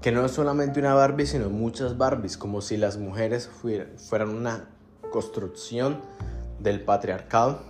que 0.00 0.10
no 0.10 0.24
es 0.24 0.32
solamente 0.32 0.80
una 0.80 0.94
Barbie, 0.94 1.26
sino 1.26 1.48
muchas 1.48 1.96
Barbies, 1.96 2.36
como 2.36 2.60
si 2.60 2.76
las 2.76 2.96
mujeres 2.96 3.48
fueran 3.96 4.30
una 4.30 4.68
construcción 5.10 6.00
del 6.58 6.80
patriarcado 6.80 7.62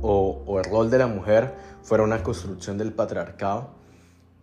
o, 0.00 0.42
o 0.46 0.58
el 0.58 0.64
rol 0.64 0.90
de 0.90 0.98
la 0.98 1.06
mujer 1.06 1.54
fuera 1.82 2.04
una 2.04 2.22
construcción 2.22 2.78
del 2.78 2.92
patriarcado. 2.92 3.70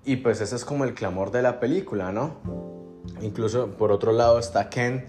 Y 0.03 0.17
pues 0.17 0.41
ese 0.41 0.55
es 0.55 0.65
como 0.65 0.83
el 0.83 0.95
clamor 0.95 1.31
de 1.31 1.43
la 1.43 1.59
película, 1.59 2.11
¿no? 2.11 2.80
Incluso 3.21 3.67
por 3.77 3.91
otro 3.91 4.11
lado 4.11 4.39
está 4.39 4.69
Ken 4.69 5.05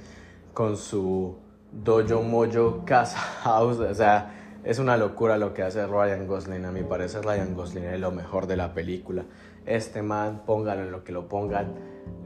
con 0.55 0.77
su 0.77 1.37
Dojo 1.73 2.23
Mojo 2.23 2.85
Casa 2.85 3.19
House. 3.19 3.79
O 3.79 3.95
sea, 3.95 4.35
es 4.65 4.79
una 4.79 4.97
locura 4.97 5.39
lo 5.39 5.55
que 5.55 5.63
hace 5.63 5.87
Ryan 5.87 6.27
Gosling. 6.27 6.65
A 6.65 6.73
mi 6.73 6.83
parecer 6.83 7.25
Ryan 7.25 7.55
Gosling 7.55 7.85
es 7.85 8.01
lo 8.01 8.11
mejor 8.11 8.47
de 8.47 8.57
la 8.57 8.75
película. 8.75 9.25
Este 9.65 10.03
man, 10.03 10.43
pónganlo 10.45 10.85
en 10.85 10.93
lo 10.93 11.05
que 11.05 11.13
lo 11.13 11.29
pongan, 11.29 11.75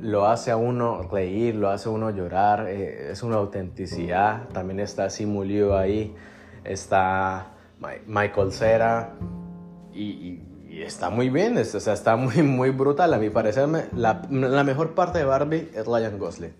lo 0.00 0.26
hace 0.26 0.50
a 0.50 0.56
uno 0.56 1.02
reír, 1.02 1.54
lo 1.54 1.68
hace 1.70 1.88
a 1.88 1.92
uno 1.92 2.10
llorar. 2.10 2.68
Eh, 2.68 3.10
es 3.10 3.22
una 3.22 3.36
autenticidad. 3.36 4.48
También 4.48 4.80
está 4.80 5.10
Simulio 5.10 5.76
ahí. 5.76 6.14
Está 6.64 7.52
Michael 8.06 8.52
Cera. 8.52 9.14
y 9.92 10.02
y 10.02 10.55
está 10.82 11.10
muy 11.10 11.30
bien, 11.30 11.56
o 11.58 11.64
sea, 11.64 11.92
está 11.92 12.16
muy, 12.16 12.42
muy 12.42 12.70
brutal. 12.70 13.14
A 13.14 13.18
mi 13.18 13.30
parecer, 13.30 13.68
la, 13.94 14.22
la, 14.30 14.64
mejor 14.64 14.94
parte 14.94 15.18
de 15.18 15.24
Barbie 15.24 15.70
es 15.74 15.86
Ryan 15.86 16.18
Gosling. 16.18 16.54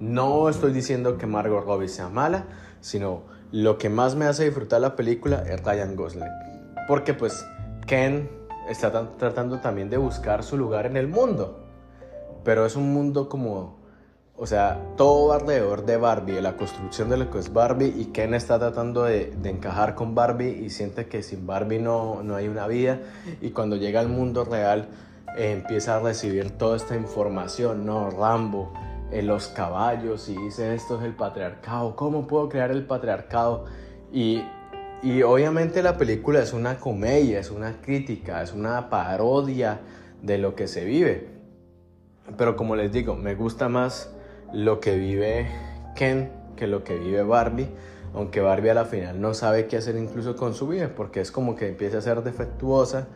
No 0.00 0.48
estoy 0.48 0.72
diciendo 0.72 1.18
que 1.18 1.26
Margot 1.26 1.64
Robbie 1.64 1.88
sea 1.88 2.08
mala, 2.08 2.46
sino 2.80 3.22
lo 3.50 3.78
que 3.78 3.88
más 3.88 4.14
me 4.14 4.26
hace 4.26 4.44
disfrutar 4.44 4.80
la 4.80 4.94
película 4.94 5.42
es 5.46 5.62
Ryan 5.64 5.96
Gosling. 5.96 6.28
Porque 6.86 7.14
pues 7.14 7.44
Ken 7.86 8.30
está 8.68 9.16
tratando 9.16 9.60
también 9.60 9.90
de 9.90 9.96
buscar 9.96 10.44
su 10.44 10.56
lugar 10.56 10.86
en 10.86 10.96
el 10.96 11.08
mundo. 11.08 11.64
Pero 12.44 12.64
es 12.66 12.76
un 12.76 12.92
mundo 12.92 13.28
como 13.28 13.77
o 14.40 14.46
sea, 14.46 14.80
todo 14.96 15.32
alrededor 15.32 15.84
de 15.84 15.96
Barbie, 15.96 16.34
de 16.34 16.42
la 16.42 16.56
construcción 16.56 17.10
de 17.10 17.16
lo 17.16 17.28
que 17.28 17.40
es 17.40 17.52
Barbie, 17.52 17.92
y 17.96 18.06
Ken 18.06 18.34
está 18.34 18.56
tratando 18.56 19.02
de, 19.02 19.32
encajar 19.42 19.96
con 19.96 20.14
Barbie 20.14 20.64
y 20.64 20.70
siente 20.70 21.06
que 21.06 21.24
sin 21.24 21.44
Barbie 21.44 21.80
no, 21.80 22.22
no, 22.22 22.36
hay 22.36 22.46
una 22.46 22.68
vida. 22.68 23.00
Y 23.40 23.50
cuando 23.50 23.74
llega 23.74 23.98
al 23.98 24.08
mundo 24.08 24.44
real, 24.44 24.90
eh, 25.36 25.50
empieza 25.50 25.96
a 25.96 26.00
recibir 26.00 26.52
toda 26.52 26.76
esta 26.76 26.94
información, 26.94 27.84
¿no? 27.84 28.10
Rambo, 28.10 28.72
eh, 29.10 29.22
los 29.22 29.48
caballos, 29.48 30.28
y 30.28 30.36
dice: 30.36 30.72
Esto 30.72 31.00
es 31.00 31.04
el 31.04 31.16
patriarcado, 31.16 31.96
¿cómo 31.96 32.28
puedo 32.28 32.48
crear 32.48 32.70
el 32.70 32.86
patriarcado? 32.86 33.64
Y, 34.12 34.44
y 35.02 35.22
obviamente 35.22 35.82
la 35.82 35.96
película 35.96 36.40
es 36.40 36.52
una 36.52 36.78
comedia, 36.78 37.40
es 37.40 37.50
una 37.50 37.80
crítica, 37.80 38.40
es 38.40 38.52
una 38.52 38.88
parodia 38.88 39.80
de 40.22 40.38
lo 40.38 40.54
que 40.54 40.68
se 40.68 40.84
vive. 40.84 41.26
Pero 42.36 42.54
como 42.54 42.76
les 42.76 42.92
digo, 42.92 43.16
me 43.16 43.34
gusta 43.34 43.68
más 43.68 44.14
lo 44.52 44.80
que 44.80 44.96
vive 44.96 45.46
Ken 45.94 46.30
que 46.58 46.66
lo 46.66 46.84
que 46.84 46.98
vive 46.98 47.22
Barbie, 47.22 47.68
aunque 48.14 48.40
Barbie 48.40 48.70
a 48.70 48.74
la 48.74 48.84
final 48.84 49.20
no 49.20 49.32
sabe 49.32 49.66
qué 49.66 49.76
hacer 49.76 49.96
incluso 49.96 50.36
con 50.36 50.54
su 50.54 50.66
vida, 50.66 50.92
porque 50.94 51.20
es 51.20 51.30
como 51.30 51.54
que 51.54 51.68
empieza 51.68 51.98
a 51.98 52.02
ser 52.02 52.22
defectuosa 52.22 53.06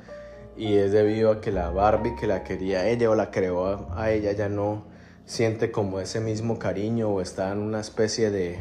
y 0.57 0.77
es 0.77 0.93
debido 0.93 1.33
a 1.33 1.41
que 1.41 1.51
la 1.51 1.71
Barbie 1.71 2.15
que 2.15 2.27
la 2.27 2.45
quería 2.45 2.89
ella 2.89 3.11
o 3.11 3.15
la 3.15 3.31
creó 3.31 3.91
a 3.95 4.11
ella 4.11 4.33
ya 4.33 4.49
no 4.49 4.85
siente 5.25 5.71
como 5.73 5.99
ese 6.01 6.21
mismo 6.21 6.59
cariño 6.59 7.09
o 7.09 7.21
está 7.21 7.53
en 7.53 7.59
una 7.59 7.81
especie 7.81 8.31
de, 8.31 8.59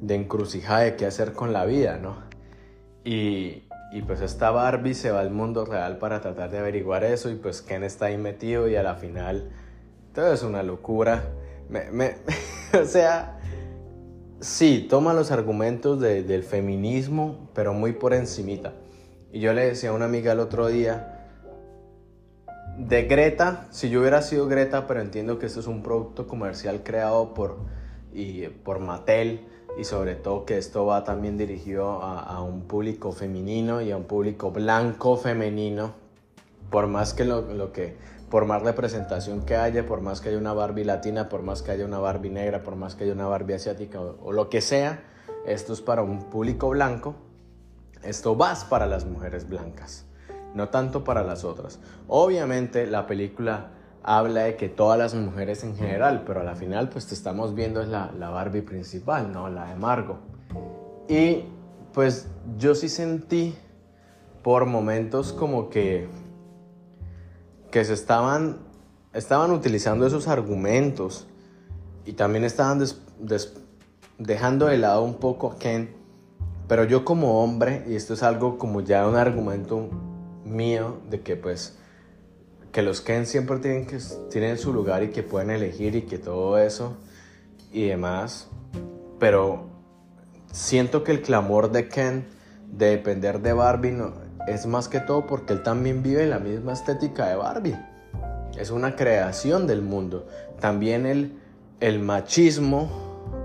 de 0.00 0.14
encrucijada 0.14 0.80
de 0.80 0.96
qué 0.96 1.06
hacer 1.06 1.32
con 1.32 1.52
la 1.52 1.64
vida, 1.64 1.98
¿no? 1.98 2.16
Y, 3.04 3.64
y 3.92 4.02
pues 4.02 4.20
esta 4.20 4.50
Barbie 4.50 4.94
se 4.94 5.10
va 5.10 5.20
al 5.20 5.30
mundo 5.30 5.64
real 5.64 5.98
para 5.98 6.20
tratar 6.20 6.50
de 6.50 6.58
averiguar 6.58 7.04
eso 7.04 7.30
y 7.30 7.36
pues 7.36 7.62
Ken 7.62 7.84
está 7.84 8.06
ahí 8.06 8.18
metido 8.18 8.68
y 8.68 8.76
a 8.76 8.82
la 8.82 8.96
final 8.96 9.50
todo 10.14 10.32
es 10.32 10.42
una 10.42 10.62
locura 10.62 11.24
me, 11.68 12.16
o 12.80 12.84
sea, 12.84 13.38
sí, 14.40 14.86
toma 14.88 15.14
los 15.14 15.30
argumentos 15.30 16.00
del 16.00 16.42
feminismo, 16.42 17.48
pero 17.54 17.74
muy 17.74 17.92
por 17.92 18.14
encimita. 18.14 18.72
Y 19.32 19.40
yo 19.40 19.52
le 19.52 19.66
decía 19.66 19.90
a 19.90 19.92
una 19.92 20.06
amiga 20.06 20.32
el 20.32 20.40
otro 20.40 20.68
día, 20.68 21.14
de 22.78 23.02
Greta, 23.04 23.66
si 23.70 23.90
yo 23.90 24.00
hubiera 24.00 24.22
sido 24.22 24.46
Greta, 24.46 24.86
pero 24.86 25.00
entiendo 25.00 25.38
que 25.38 25.46
esto 25.46 25.60
es 25.60 25.66
un 25.66 25.82
producto 25.82 26.28
comercial 26.28 26.82
creado 26.84 27.34
por, 27.34 27.58
y, 28.12 28.46
por 28.46 28.78
Mattel 28.78 29.46
y 29.76 29.84
sobre 29.84 30.14
todo 30.14 30.44
que 30.44 30.58
esto 30.58 30.86
va 30.86 31.04
también 31.04 31.36
dirigido 31.36 32.00
a, 32.02 32.40
un 32.42 32.62
público 32.62 33.12
femenino 33.12 33.82
y 33.82 33.90
a 33.90 33.96
un 33.96 34.04
público 34.04 34.50
blanco 34.50 35.16
femenino, 35.16 35.92
por 36.70 36.86
más 36.86 37.14
que 37.14 37.24
lo 37.24 37.72
que 37.72 37.96
por 38.30 38.44
más 38.44 38.62
representación 38.62 39.42
que 39.42 39.56
haya, 39.56 39.86
por 39.86 40.00
más 40.00 40.20
que 40.20 40.28
haya 40.28 40.38
una 40.38 40.52
Barbie 40.52 40.84
latina, 40.84 41.28
por 41.28 41.42
más 41.42 41.62
que 41.62 41.70
haya 41.70 41.84
una 41.84 41.98
Barbie 41.98 42.30
negra, 42.30 42.62
por 42.62 42.76
más 42.76 42.94
que 42.94 43.04
haya 43.04 43.12
una 43.12 43.26
Barbie 43.26 43.54
asiática 43.54 44.00
o, 44.00 44.32
lo 44.32 44.50
que 44.50 44.60
sea, 44.60 45.02
esto 45.46 45.72
es 45.72 45.80
para 45.80 46.02
un 46.02 46.24
público 46.24 46.68
blanco, 46.68 47.14
esto 48.02 48.36
va 48.36 48.54
para 48.68 48.86
las 48.86 49.06
mujeres 49.06 49.48
blancas, 49.48 50.04
no 50.54 50.68
tanto 50.68 51.04
para 51.04 51.24
las 51.24 51.44
otras. 51.44 51.78
Obviamente 52.06 52.86
la 52.86 53.06
película 53.06 53.70
habla 54.02 54.44
de 54.44 54.56
que 54.56 54.68
todas 54.68 54.98
las 54.98 55.14
mujeres 55.14 55.64
en 55.64 55.76
general, 55.76 56.24
pero 56.26 56.40
a 56.40 56.44
la 56.44 56.54
final 56.54 56.90
pues 56.90 57.06
te 57.06 57.14
estamos 57.14 57.54
viendo 57.54 57.80
es 57.80 57.88
la, 57.88 58.12
la 58.18 58.28
Barbie 58.28 58.62
principal, 58.62 59.32
¿no? 59.32 59.48
La 59.48 59.66
de 59.66 59.76
Margot. 59.76 60.18
Y 61.08 61.44
pues 61.94 62.28
yo 62.58 62.74
sí 62.74 62.90
sentí 62.90 63.56
por 64.42 64.66
momentos 64.66 65.32
como 65.32 65.70
que 65.70 66.08
que 67.70 67.84
se 67.84 67.94
estaban, 67.94 68.58
estaban 69.12 69.50
utilizando 69.50 70.06
esos 70.06 70.28
argumentos 70.28 71.26
y 72.04 72.12
también 72.12 72.44
estaban 72.44 72.82
dejando 74.18 74.66
de 74.66 74.78
lado 74.78 75.02
un 75.02 75.14
poco 75.14 75.52
a 75.52 75.58
Ken, 75.58 75.94
pero 76.66 76.84
yo 76.84 77.04
como 77.04 77.42
hombre, 77.42 77.84
y 77.86 77.94
esto 77.94 78.14
es 78.14 78.22
algo 78.22 78.58
como 78.58 78.80
ya 78.80 79.06
un 79.06 79.16
argumento 79.16 79.88
mío 80.44 80.98
de 81.10 81.20
que 81.20 81.36
pues 81.36 81.76
que 82.72 82.82
los 82.82 83.00
Ken 83.00 83.26
siempre 83.26 83.58
tienen, 83.58 83.86
que, 83.86 83.98
tienen 84.30 84.58
su 84.58 84.72
lugar 84.72 85.02
y 85.02 85.10
que 85.10 85.22
pueden 85.22 85.50
elegir 85.50 85.96
y 85.96 86.02
que 86.02 86.18
todo 86.18 86.58
eso 86.58 86.96
y 87.72 87.86
demás, 87.86 88.48
pero 89.18 89.66
siento 90.52 91.04
que 91.04 91.12
el 91.12 91.22
clamor 91.22 91.70
de 91.72 91.88
Ken 91.88 92.26
de 92.70 92.90
depender 92.90 93.40
de 93.40 93.52
Barbie 93.52 93.92
no, 93.92 94.12
es 94.50 94.66
más 94.66 94.88
que 94.88 95.00
todo 95.00 95.26
porque 95.26 95.52
él 95.52 95.62
también 95.62 96.02
vive 96.02 96.26
la 96.26 96.38
misma 96.38 96.72
estética 96.72 97.28
de 97.28 97.36
Barbie. 97.36 97.78
Es 98.58 98.70
una 98.70 98.96
creación 98.96 99.66
del 99.66 99.82
mundo. 99.82 100.26
También 100.60 101.06
el, 101.06 101.38
el 101.80 102.00
machismo 102.00 102.90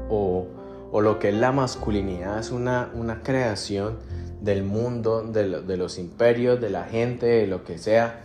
o, 0.09 0.47
o, 0.91 1.01
lo 1.01 1.19
que 1.19 1.29
es 1.29 1.35
la 1.35 1.51
masculinidad 1.51 2.39
es 2.39 2.51
una, 2.51 2.89
una 2.93 3.21
creación 3.21 3.97
del 4.41 4.63
mundo, 4.63 5.21
de, 5.23 5.61
de 5.61 5.77
los 5.77 5.97
imperios, 5.97 6.59
de 6.59 6.69
la 6.69 6.83
gente, 6.83 7.25
de 7.25 7.47
lo 7.47 7.63
que 7.63 7.77
sea, 7.77 8.21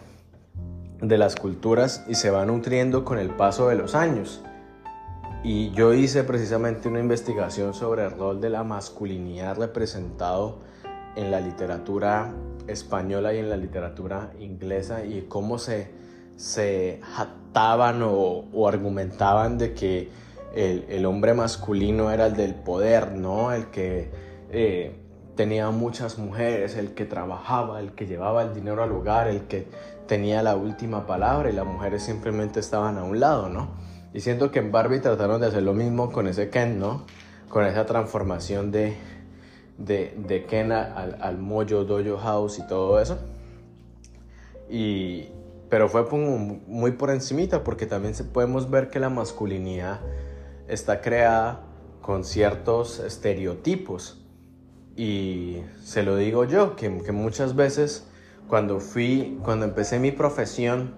de 1.01 1.19
las 1.19 1.37
culturas 1.37 2.05
y 2.09 2.15
se 2.15 2.31
va 2.31 2.45
nutriendo 2.45 3.05
con 3.05 3.19
el 3.19 3.31
paso 3.31 3.69
de 3.69 3.77
los 3.77 3.95
años. 3.95 4.43
Y 5.45 5.71
yo 5.71 5.95
hice 5.95 6.25
precisamente 6.25 6.89
una 6.89 6.99
investigación 6.99 7.73
sobre 7.73 8.05
el 8.05 8.11
rol 8.11 8.41
de 8.41 8.51
la 8.51 8.65
masculinidad 8.65 9.57
representado 9.57 10.59
en 11.19 11.33
la 11.33 11.41
literatura 11.41 12.33
española 12.69 13.35
y 13.35 13.39
en 13.39 13.51
la 13.51 13.57
literatura 13.57 14.31
inglesa 14.39 15.05
y 15.05 15.23
cómo 15.23 15.59
se, 15.59 15.91
se 16.37 17.01
jactaban 17.03 18.03
o, 18.05 18.69
argumentaban 18.69 19.59
de 19.59 19.75
que 19.75 20.11
el, 20.55 21.05
hombre 21.07 21.35
masculino 21.35 22.13
era 22.13 22.27
el 22.27 22.37
del 22.37 22.55
poder, 22.55 23.13
¿no? 23.13 23.53
El 23.53 23.67
que 23.67 24.11
eh, 24.51 24.97
tenía 25.35 25.71
muchas 25.71 26.19
mujeres, 26.19 26.77
el 26.77 26.95
que 26.95 27.05
trabajaba, 27.05 27.81
el 27.81 27.93
que 27.93 28.07
llevaba 28.07 28.43
el 28.43 28.55
dinero 28.55 28.85
al 28.85 28.93
hogar, 28.93 29.27
el 29.27 29.43
que 29.43 29.67
tenía 30.07 30.43
la 30.45 30.55
última 30.55 31.07
palabra 31.07 31.51
y 31.51 31.53
las 31.53 31.67
mujeres 31.67 32.05
simplemente 32.05 32.61
estaban 32.61 32.97
a 32.97 33.03
un 33.03 33.19
lado, 33.19 33.49
¿no? 33.49 33.71
Y 34.15 34.21
siento 34.21 34.53
que 34.53 34.61
en 34.61 34.71
Barbie 34.71 35.01
trataron 35.01 35.41
de 35.41 35.49
hacer 35.49 35.65
lo 35.65 35.75
mismo 35.75 36.13
con 36.13 36.29
ese 36.29 36.49
Ken, 36.49 36.79
¿no? 36.79 37.05
Con 37.49 37.65
esa 37.65 37.87
transformación 37.87 38.71
de, 38.71 38.97
de, 39.79 40.15
de 40.27 40.45
Ken 40.45 40.73
al, 40.73 41.17
al 41.21 41.39
Mojo 41.39 41.85
Dojo 41.85 42.19
House 42.19 42.59
y 42.59 42.67
todo 42.67 43.01
eso. 43.01 43.19
Y, 44.69 45.29
pero 45.71 45.89
fue 45.89 46.05
muy 46.11 46.93
por 46.93 47.11
encimita 47.11 47.65
porque 47.65 47.87
también 47.87 48.15
podemos 48.33 48.71
ver 48.71 48.91
que 48.91 49.01
la 49.01 49.09
masculinidad 49.09 50.01
está 50.67 51.01
creada 51.01 51.65
con 52.03 52.25
ciertos 52.25 52.99
estereotipos. 52.99 54.25
Y 54.97 55.63
se 55.83 56.03
lo 56.03 56.17
digo 56.17 56.45
yo, 56.45 56.75
que, 56.75 56.99
que 57.03 57.13
muchas 57.13 57.55
veces 57.55 58.09
cuando 58.49 58.81
fui, 58.81 59.39
cuando 59.45 59.65
empecé 59.65 59.99
mi 60.01 60.11
profesión, 60.11 60.95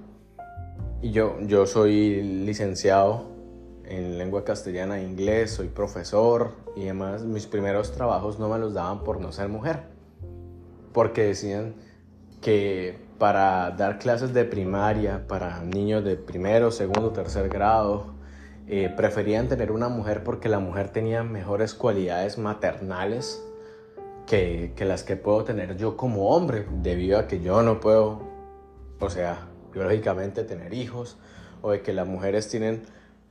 y 1.03 1.13
yo, 1.13 1.37
yo 1.41 1.67
soy 1.67 2.23
licenciado 2.23 3.30
en 3.91 4.19
lengua 4.19 4.45
castellana 4.45 5.01
e 5.01 5.05
inglés, 5.05 5.51
soy 5.51 5.67
profesor 5.67 6.53
y 6.77 6.85
demás, 6.85 7.25
mis 7.25 7.47
primeros 7.47 7.93
trabajos 7.93 8.39
no 8.39 8.49
me 8.49 8.59
los 8.59 8.73
daban 8.73 9.03
por 9.03 9.21
no 9.21 9.33
ser 9.33 9.49
mujer. 9.49 9.83
Porque 10.93 11.25
decían 11.25 11.75
que 12.41 12.99
para 13.19 13.73
dar 13.73 13.99
clases 13.99 14.33
de 14.33 14.45
primaria, 14.45 15.27
para 15.27 15.63
niños 15.63 16.05
de 16.05 16.17
primero, 16.17 16.71
segundo, 16.71 17.11
tercer 17.11 17.49
grado, 17.49 18.15
eh, 18.69 18.93
preferían 18.97 19.49
tener 19.49 19.73
una 19.73 19.89
mujer 19.89 20.23
porque 20.23 20.49
la 20.49 20.61
mujer 20.61 20.91
tenía 20.91 21.25
mejores 21.25 21.75
cualidades 21.75 22.39
maternales 22.39 23.45
que, 24.27 24.73
que 24.77 24.85
las 24.85 25.03
que 25.03 25.17
puedo 25.17 25.43
tener 25.43 25.77
yo 25.77 25.97
como 25.97 26.29
hombre, 26.31 26.65
debido 26.81 27.19
a 27.19 27.27
que 27.27 27.41
yo 27.41 27.63
no 27.63 27.81
puedo, 27.81 28.21
o 29.01 29.11
sea, 29.11 29.49
biológicamente 29.73 30.45
tener 30.45 30.73
hijos, 30.75 31.19
o 31.63 31.73
de 31.73 31.83
que 31.83 31.93
las 31.93 32.07
mujeres 32.07 32.49
tienen 32.49 32.85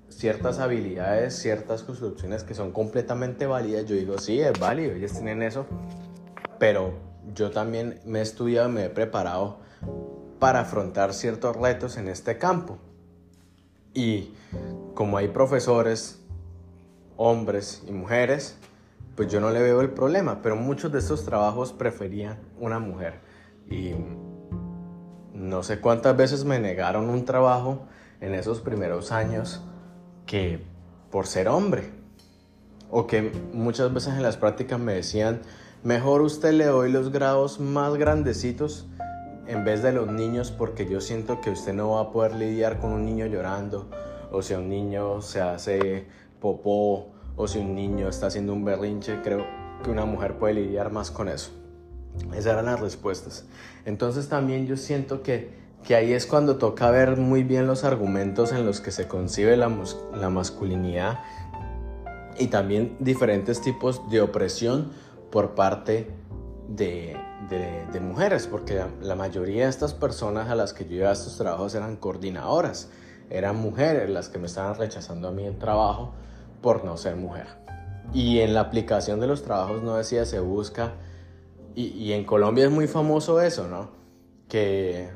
ciertas 0.10 0.60
habilidades, 0.60 1.36
ciertas 1.36 1.84
construcciones 1.84 2.44
que 2.44 2.54
son 2.54 2.72
completamente 2.72 3.46
válidas. 3.46 3.86
Yo 3.86 3.96
digo, 3.96 4.18
sí, 4.18 4.40
es 4.40 4.58
válido, 4.60 4.94
ellos 4.94 5.14
tienen 5.14 5.42
eso, 5.42 5.66
pero 6.58 6.94
yo 7.34 7.52
también 7.52 8.00
me 8.06 8.20
he 8.20 8.22
estudiado, 8.22 8.70
me 8.70 8.86
he 8.86 8.90
preparado 8.90 9.60
para 10.40 10.62
afrontar 10.62 11.14
ciertos 11.14 11.56
retos 11.56 11.98
en 11.98 12.08
este 12.08 12.38
campo. 12.38 12.78
Y 13.94 14.34
como 14.94 15.18
hay 15.18 15.28
profesores, 15.30 16.20
hombres 17.18 17.84
y 17.88 17.92
mujeres, 17.92 18.58
pues 19.16 19.30
yo 19.30 19.42
no 19.42 19.52
le 19.52 19.62
veo 19.62 19.82
el 19.82 19.90
problema, 19.90 20.42
pero 20.42 20.56
muchos 20.56 20.92
de 20.92 21.00
estos 21.00 21.26
trabajos 21.26 21.74
preferían 21.74 22.38
una 22.60 22.80
mujer. 22.80 23.20
Y 23.70 23.94
no 25.34 25.64
sé 25.64 25.80
cuántas 25.80 26.16
veces 26.16 26.46
me 26.46 26.60
negaron 26.60 27.10
un 27.10 27.26
trabajo 27.26 27.88
en 28.22 28.34
esos 28.34 28.62
primeros 28.62 29.12
años 29.12 29.62
que 30.30 30.60
por 31.10 31.26
ser 31.26 31.48
hombre. 31.48 31.90
O 32.92 33.08
que 33.08 33.32
muchas 33.52 33.92
veces 33.92 34.14
en 34.14 34.22
las 34.22 34.38
prácticas 34.38 34.80
me 34.80 34.94
decían, 34.94 35.42
mejor 35.84 36.22
usted 36.22 36.54
le 36.54 36.66
doy 36.66 36.92
los 36.92 37.12
grados 37.12 37.60
más 37.60 37.96
grandecitos 37.96 38.88
en 39.48 39.66
vez 39.66 39.82
de 39.82 39.92
los 39.92 40.12
niños 40.12 40.52
porque 40.52 40.88
yo 40.88 41.02
siento 41.02 41.42
que 41.42 41.50
usted 41.50 41.74
no 41.74 41.92
va 41.92 42.02
a 42.02 42.12
poder 42.12 42.36
lidiar 42.36 42.80
con 42.80 42.92
un 42.92 43.06
niño 43.06 43.26
llorando 43.26 43.90
o 44.32 44.44
si 44.44 44.54
un 44.54 44.70
niño 44.70 45.24
se 45.24 45.42
hace 45.42 46.06
popó 46.40 47.08
o 47.36 47.48
si 47.48 47.58
un 47.58 47.74
niño 47.74 48.08
está 48.08 48.28
haciendo 48.28 48.54
un 48.54 48.64
berrinche, 48.64 49.22
creo 49.24 49.46
que 49.84 49.90
una 49.90 50.06
mujer 50.06 50.38
puede 50.38 50.54
lidiar 50.56 50.92
más 50.92 51.10
con 51.10 51.28
eso. 51.28 51.52
Esas 52.34 52.54
eran 52.54 52.66
las 52.66 52.80
respuestas. 52.80 53.46
Entonces 53.86 54.30
también 54.30 54.68
yo 54.68 54.78
siento 54.78 55.24
que 55.24 55.59
que 55.84 55.96
ahí 55.96 56.14
es 56.14 56.26
cuando 56.26 56.58
toca 56.58 56.92
ver 56.92 57.18
muy 57.18 57.44
bien 57.44 57.68
los 57.68 57.84
argumentos 57.84 58.52
en 58.52 58.66
los 58.66 58.82
que 58.82 58.92
se 58.92 59.08
concibe 59.08 59.58
la, 59.58 59.72
la 60.14 60.30
masculinidad 60.30 61.20
y 62.38 62.48
también 62.48 62.96
diferentes 63.00 63.62
tipos 63.62 64.10
de 64.10 64.22
opresión 64.22 64.92
por 65.30 65.56
parte 65.56 66.10
de, 66.68 67.18
de, 67.50 68.00
mujeres, 68.00 68.48
porque 68.48 68.82
la, 69.02 69.16
mayoría 69.16 69.64
de 69.64 69.70
estas 69.70 69.94
personas 69.94 70.50
a 70.50 70.56
las 70.56 70.74
que 70.74 70.86
yo 70.86 70.96
iba 70.96 71.10
a 71.10 71.14
estos 71.14 71.38
trabajos 71.38 71.76
eran 71.76 71.98
coordinadoras, 71.98 72.90
eran 73.30 73.58
mujeres 73.58 74.10
las 74.10 74.30
que 74.30 74.40
me 74.40 74.48
estaban 74.48 74.76
rechazando 74.76 75.28
a 75.28 75.32
mí 75.32 75.46
el 75.46 75.58
trabajo 75.58 76.14
por 76.62 76.86
no 76.86 76.98
ser 76.98 77.16
mujer. 77.16 77.48
Y 78.14 78.40
en 78.40 78.54
la 78.54 78.62
aplicación 78.62 79.20
de 79.20 79.28
los 79.28 79.44
trabajos 79.44 79.84
no 79.84 79.96
decía 79.96 80.26
se 80.26 80.40
busca, 80.40 80.94
y, 81.76 81.88
y 81.88 82.14
en 82.14 82.26
Colombia 82.26 82.66
es 82.66 82.72
muy 82.72 82.88
famoso 82.88 83.42
eso, 83.42 83.68
¿no? 83.68 83.90
Que 84.48 85.10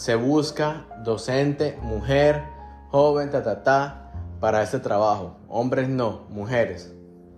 se 0.00 0.14
busca 0.14 0.86
docente, 1.04 1.76
mujer, 1.82 2.42
joven, 2.90 3.30
ta, 3.30 4.10
para 4.40 4.62
este 4.62 4.78
trabajo. 4.78 5.36
Hombres 5.46 5.90
no, 5.90 6.22
mujeres. 6.30 6.94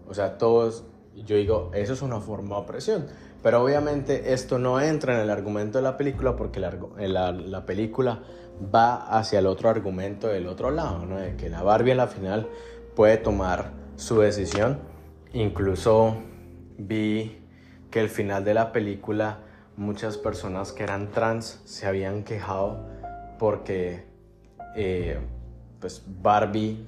O 0.06 0.14
sea, 0.14 0.38
todos, 0.38 0.84
yo 1.16 1.34
digo, 1.34 1.72
eso 1.74 1.92
es 1.92 2.02
una 2.02 2.20
forma 2.20 2.54
de 2.54 2.62
opresión. 2.62 3.06
Pero 3.42 3.64
obviamente 3.64 4.32
esto 4.32 4.60
no 4.60 4.80
entra 4.80 5.16
en 5.16 5.22
el 5.22 5.30
argumento 5.30 5.78
de 5.78 5.82
la 5.82 5.96
película 5.96 6.36
porque 6.36 6.60
la, 6.60 6.70
la, 6.98 7.32
la 7.32 7.66
película 7.66 8.20
va 8.72 9.08
hacia 9.08 9.40
el 9.40 9.46
otro 9.46 9.68
argumento 9.68 10.28
del 10.28 10.46
otro 10.46 10.70
lado, 10.70 11.04
¿no? 11.04 11.16
De 11.16 11.34
que 11.34 11.50
la 11.50 11.64
Barbie 11.64 11.90
a 11.90 11.96
la 11.96 12.06
final 12.06 12.48
puede 12.94 13.16
tomar 13.16 13.72
su 13.96 14.20
decisión. 14.20 14.78
Incluso 15.32 16.14
vi 16.78 17.42
que 17.90 17.98
el 17.98 18.08
final 18.08 18.44
de 18.44 18.54
la 18.54 18.70
película 18.70 19.40
muchas 19.82 20.16
personas 20.16 20.72
que 20.72 20.84
eran 20.84 21.10
trans 21.10 21.60
se 21.64 21.86
habían 21.86 22.22
quejado 22.22 22.86
porque 23.38 24.04
eh, 24.76 25.18
pues 25.80 26.02
Barbie 26.22 26.86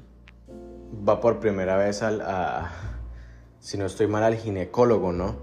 va 1.06 1.20
por 1.20 1.40
primera 1.40 1.76
vez 1.76 2.02
al, 2.02 2.20
a, 2.22 2.70
si 3.58 3.76
no 3.76 3.86
estoy 3.86 4.06
mal, 4.06 4.22
al 4.22 4.36
ginecólogo, 4.36 5.12
¿no? 5.12 5.36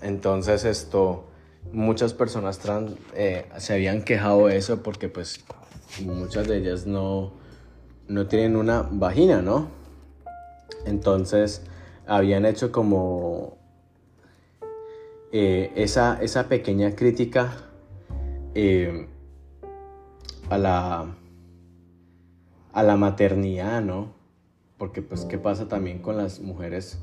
Entonces 0.00 0.64
esto, 0.64 1.26
muchas 1.72 2.14
personas 2.14 2.58
trans 2.58 2.92
eh, 3.14 3.46
se 3.58 3.74
habían 3.74 4.02
quejado 4.02 4.46
de 4.46 4.56
eso 4.56 4.82
porque 4.82 5.08
pues 5.08 5.44
muchas 6.02 6.48
de 6.48 6.56
ellas 6.56 6.86
no, 6.86 7.34
no 8.08 8.26
tienen 8.26 8.56
una 8.56 8.88
vagina, 8.90 9.42
¿no? 9.42 9.68
Entonces 10.86 11.62
habían 12.06 12.46
hecho 12.46 12.72
como 12.72 13.58
eh, 15.36 15.72
esa, 15.74 16.22
esa, 16.22 16.48
pequeña 16.48 16.94
crítica 16.94 17.56
eh, 18.54 19.08
a, 20.48 20.58
la, 20.58 21.16
a 22.72 22.82
la 22.84 22.96
maternidad, 22.96 23.82
¿no? 23.82 24.14
Porque 24.78 25.02
pues 25.02 25.24
qué 25.24 25.36
pasa 25.36 25.66
también 25.66 25.98
con 25.98 26.16
las 26.16 26.38
mujeres, 26.38 27.00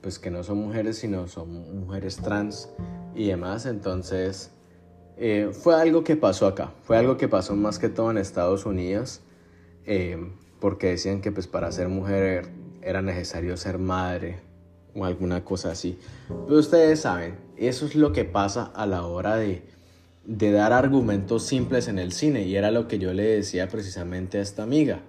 pues 0.00 0.18
que 0.18 0.30
no 0.30 0.44
son 0.44 0.56
mujeres, 0.62 0.96
sino 0.96 1.28
son 1.28 1.80
mujeres 1.80 2.16
trans 2.16 2.70
y 3.14 3.26
demás. 3.26 3.66
Entonces, 3.66 4.50
eh, 5.18 5.50
fue 5.52 5.78
algo 5.78 6.04
que 6.04 6.16
pasó 6.16 6.46
acá, 6.46 6.72
fue 6.84 6.96
algo 6.96 7.18
que 7.18 7.28
pasó 7.28 7.54
más 7.54 7.78
que 7.78 7.90
todo 7.90 8.10
en 8.10 8.16
Estados 8.16 8.64
Unidos, 8.64 9.20
porque 10.58 10.86
decían 10.86 11.20
que 11.20 11.32
pues 11.32 11.46
para 11.46 11.70
ser 11.70 11.90
mujer 11.90 12.48
era 12.80 13.02
necesario 13.02 13.58
ser 13.58 13.76
madre 13.76 14.40
o 14.94 15.04
alguna 15.04 15.44
cosa 15.44 15.72
así. 15.72 15.98
Pero 16.46 16.58
ustedes 16.58 17.00
saben, 17.00 17.47
eso 17.60 17.86
es 17.86 17.94
lo 17.94 18.12
que 18.12 18.24
pasa 18.24 18.64
a 18.74 18.86
la 18.86 19.04
hora 19.04 19.36
de, 19.36 19.62
de 20.24 20.52
dar 20.52 20.72
argumentos 20.72 21.44
simples 21.44 21.88
en 21.88 21.98
el 21.98 22.12
cine 22.12 22.44
y 22.44 22.56
era 22.56 22.70
lo 22.70 22.88
que 22.88 22.98
yo 22.98 23.12
le 23.12 23.24
decía 23.24 23.68
precisamente 23.68 24.38
a 24.38 24.42
esta 24.42 24.62
amiga. 24.62 25.00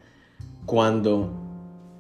Cuando 0.66 1.32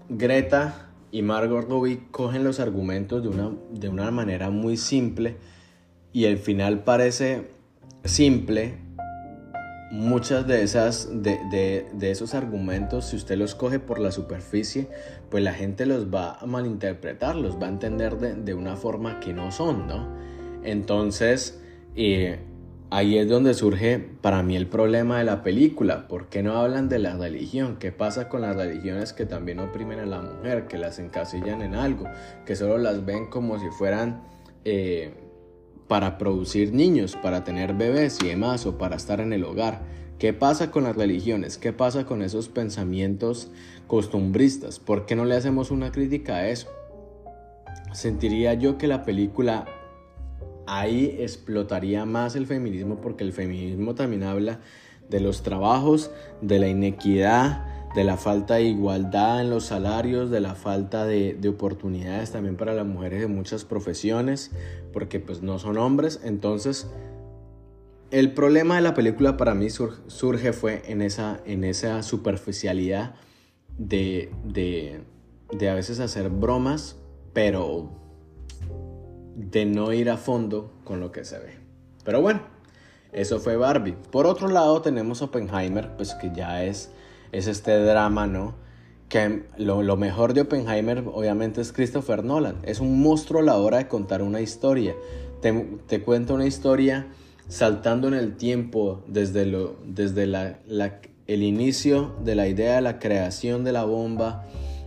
Greta 0.09 0.89
y 1.11 1.21
Margot 1.21 1.67
Robbie 1.67 2.07
cogen 2.11 2.43
los 2.43 2.59
argumentos 2.59 3.21
de 3.21 3.29
una, 3.29 3.51
de 3.71 3.89
una 3.89 4.11
manera 4.11 4.49
muy 4.49 4.77
simple 4.77 5.37
y 6.13 6.25
el 6.25 6.37
final 6.37 6.83
parece 6.83 7.49
simple, 8.03 8.77
muchas 9.91 10.45
de 10.45 10.61
esas 10.61 11.09
de, 11.11 11.85
esos 12.01 12.35
argumentos 12.35 13.05
si 13.05 13.15
usted 13.15 13.37
los 13.37 13.55
coge 13.55 13.79
por 13.79 13.99
la 13.99 14.11
superficie 14.11 14.87
pues 15.31 15.43
la 15.43 15.53
gente 15.53 15.85
los 15.85 16.13
va 16.13 16.37
a 16.39 16.45
malinterpretar 16.45 17.35
los 17.35 17.59
va 17.59 17.65
a 17.65 17.69
entender 17.69 18.17
de, 18.17 18.53
una 18.53 18.75
forma 18.75 19.19
que 19.19 19.33
no 19.33 19.51
son 19.51 19.87
no 19.87 20.07
entonces 20.63 21.61
eh, 21.95 22.39
ahí 22.89 23.17
es 23.17 23.27
donde 23.29 23.53
surge 23.53 23.99
para 23.99 24.43
mí 24.43 24.55
el 24.55 24.67
problema 24.67 25.19
de 25.19 25.23
la 25.23 25.43
película 25.43 26.07
¿por 26.07 26.27
qué 26.27 26.43
no 26.43 26.57
hablan 26.57 26.89
de 26.89 26.99
la 26.99 27.17
religión? 27.17 27.77
¿qué 27.79 27.91
pasa 27.91 28.29
con 28.29 28.41
las 28.41 28.55
religiones 28.55 29.13
que 29.13 29.25
también 29.25 29.59
oprimen 29.59 29.99
a 29.99 30.05
la 30.05 30.21
mujer 30.21 30.67
que 30.67 30.77
las 30.77 30.99
encasillan 30.99 31.61
en 31.61 31.75
algo 31.75 32.05
que 32.45 32.55
solo 32.55 32.77
las 32.77 33.05
ven 33.05 33.27
como 33.27 33.59
si 33.59 33.67
fueran 33.77 34.23
eh, 34.65 35.13
para 35.89 36.19
producir 36.19 36.71
niños, 36.71 37.17
para 37.21 37.43
tener 37.43 37.73
bebés 37.73 38.19
y 38.23 38.27
demás, 38.27 38.65
o 38.67 38.77
para 38.77 38.95
estar 38.95 39.19
en 39.19 39.33
el 39.33 39.43
hogar. 39.43 39.81
¿Qué 40.19 40.33
pasa 40.33 40.69
con 40.69 40.83
las 40.83 40.95
religiones? 40.95 41.57
¿Qué 41.57 41.73
pasa 41.73 42.05
con 42.05 42.21
esos 42.21 42.47
pensamientos 42.47 43.49
costumbristas? 43.87 44.79
¿Por 44.79 45.05
qué 45.05 45.15
no 45.15 45.25
le 45.25 45.35
hacemos 45.35 45.71
una 45.71 45.91
crítica 45.91 46.35
a 46.35 46.49
eso? 46.49 46.67
Sentiría 47.91 48.53
yo 48.53 48.77
que 48.77 48.87
la 48.87 49.03
película 49.03 49.65
ahí 50.69 51.17
explotaría 51.19 52.05
más 52.05 52.35
el 52.35 52.45
feminismo 52.45 53.01
porque 53.01 53.23
el 53.23 53.33
feminismo 53.33 53.95
también 53.95 54.23
habla 54.23 54.59
de 55.09 55.19
los 55.19 55.41
trabajos, 55.41 56.11
de 56.41 56.59
la 56.59 56.67
inequidad, 56.67 57.65
de 57.95 58.03
la 58.03 58.17
falta 58.17 58.55
de 58.55 58.63
igualdad 58.63 59.41
en 59.41 59.49
los 59.49 59.65
salarios, 59.65 60.29
de 60.29 60.39
la 60.39 60.53
falta 60.53 61.05
de, 61.05 61.39
oportunidades 61.49 62.31
también 62.31 62.55
para 62.55 62.73
las 62.73 62.85
mujeres 62.85 63.21
de 63.21 63.27
muchas 63.27 63.65
profesiones, 63.65 64.51
porque 64.93 65.19
pues 65.19 65.41
no 65.41 65.57
son 65.57 65.77
hombres. 65.77 66.21
Entonces, 66.23 66.87
el 68.11 68.33
problema 68.33 68.75
de 68.75 68.81
la 68.81 68.93
película 68.93 69.37
para 69.37 69.55
mí 69.55 69.69
surge, 69.69 70.53
fue 70.53 70.83
en 70.85 71.01
esa, 71.01 71.39
en 71.45 71.63
esa 71.63 72.03
superficialidad 72.03 73.15
de, 73.79 74.31
de, 74.45 75.01
de 75.51 75.69
a 75.69 75.73
veces 75.73 75.99
hacer 75.99 76.29
bromas, 76.29 76.97
pero 77.33 77.98
de 79.39 79.65
no 79.65 79.93
ir 79.93 80.09
a 80.09 80.17
fondo 80.17 80.71
con 80.83 80.99
lo 80.99 81.11
que 81.11 81.23
se 81.23 81.39
ve. 81.39 81.57
Pero 82.03 82.21
bueno, 82.21 82.41
eso 83.11 83.39
fue 83.39 83.55
Barbie. 83.55 83.95
Por 84.11 84.27
otro 84.27 84.49
lado 84.49 84.81
tenemos 84.81 85.21
Oppenheimer, 85.21 85.95
pues 85.95 86.13
que 86.15 86.31
ya 86.33 86.63
es 86.63 86.91
es 87.31 87.47
este 87.47 87.77
drama, 87.83 88.27
¿no? 88.27 88.55
Que 89.07 89.43
lo, 89.57 89.97
mejor 89.97 90.33
de 90.33 90.41
Oppenheimer 90.41 91.03
obviamente 91.11 91.61
es 91.61 91.71
Christopher 91.71 92.23
Nolan. 92.23 92.57
Es 92.63 92.79
un 92.79 93.01
monstruo 93.01 93.41
a 93.41 93.43
la 93.43 93.57
hora 93.57 93.77
de 93.77 93.87
contar 93.87 94.21
una 94.21 94.41
historia. 94.41 94.95
Te, 95.41 95.79
te 95.87 96.01
cuenta 96.01 96.33
una 96.33 96.45
historia 96.45 97.07
saltando 97.47 98.07
en 98.07 98.13
el 98.13 98.35
tiempo 98.35 99.03
desde, 99.07 99.45
lo, 99.45 99.77
desde 99.83 100.27
la, 100.27 100.59
el 101.25 101.43
inicio 101.43 102.15
de 102.23 102.35
la 102.35 102.47
idea 102.47 102.75
de 102.75 102.81
la 102.81 102.99
creación 102.99 103.63
de 103.63 103.71
la 103.71 103.83
bomba 103.83 104.45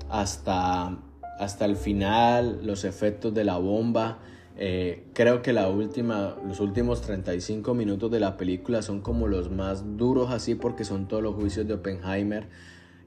hasta, 0.09 0.99
hasta 1.41 1.65
el 1.65 1.77
final, 1.77 2.61
los 2.65 2.85
efectos 2.85 3.35
de 3.35 3.43
la 3.43 3.57
bomba, 3.57 4.19
eh, 4.57 5.05
creo 5.15 5.43
que 5.43 5.53
la 5.53 5.69
última, 5.69 6.37
los 6.47 6.61
últimos 6.61 7.01
35 7.03 7.75
minutos 7.75 8.11
de 8.11 8.21
la 8.21 8.37
película 8.37 8.83
son 8.83 9.01
como 9.01 9.29
los 9.29 9.51
más 9.51 9.97
duros 9.97 10.31
así 10.31 10.55
porque 10.55 10.85
son 10.85 11.09
todos 11.09 11.23
los 11.23 11.35
juicios 11.35 11.67
de 11.67 11.75
Oppenheimer. 11.75 12.49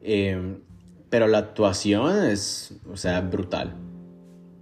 Eh, 0.02 0.58
pero 1.10 1.28
la 1.28 1.38
actuación 1.40 2.26
es, 2.26 2.76
o 2.92 2.98
sea, 2.98 3.22
brutal. 3.22 3.76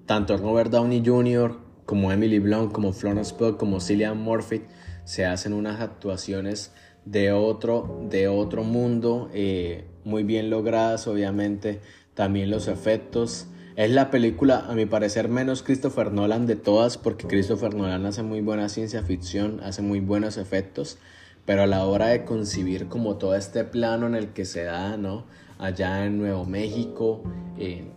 Tanto 0.05 0.38
Robert 0.38 0.69
Downey 0.69 1.01
Jr. 1.05 1.57
como 1.86 2.11
Emily 2.11 2.39
Blunt, 2.39 2.71
como 2.71 2.93
Florence 2.93 3.34
Pugh, 3.34 3.57
como 3.57 3.79
Cillian 3.79 4.17
Murphy 4.17 4.61
se 5.05 5.25
hacen 5.25 5.53
unas 5.53 5.81
actuaciones 5.81 6.71
de 7.05 7.31
otro, 7.31 8.01
de 8.09 8.27
otro 8.27 8.63
mundo, 8.63 9.29
eh, 9.34 9.86
muy 10.03 10.23
bien 10.23 10.49
logradas, 10.49 11.07
obviamente. 11.07 11.81
También 12.13 12.49
los 12.49 12.67
efectos. 12.67 13.47
Es 13.76 13.89
la 13.89 14.11
película, 14.11 14.67
a 14.69 14.76
mi 14.76 14.86
parecer, 14.86 15.30
menos 15.30 15.63
Christopher 15.63 16.11
Nolan 16.11 16.45
de 16.45 16.55
todas, 16.55 16.99
porque 16.99 17.26
Christopher 17.26 17.74
Nolan 17.74 18.05
hace 18.05 18.21
muy 18.21 18.39
buena 18.39 18.69
ciencia 18.69 19.01
ficción, 19.01 19.61
hace 19.63 19.82
muy 19.82 19.99
buenos 19.99 20.38
efectos, 20.38 20.99
pero 21.45 21.63
a 21.63 21.65
la 21.65 21.84
hora 21.86 22.09
de 22.09 22.24
concebir 22.24 22.88
como 22.88 23.15
todo 23.15 23.36
este 23.36 23.63
plano 23.63 24.05
en 24.05 24.13
el 24.13 24.28
que 24.28 24.45
se 24.45 24.63
da, 24.63 24.95
¿no? 24.97 25.26
Allá 25.57 26.05
en 26.05 26.19
Nuevo 26.19 26.45
México, 26.45 27.24
eh, 27.57 27.89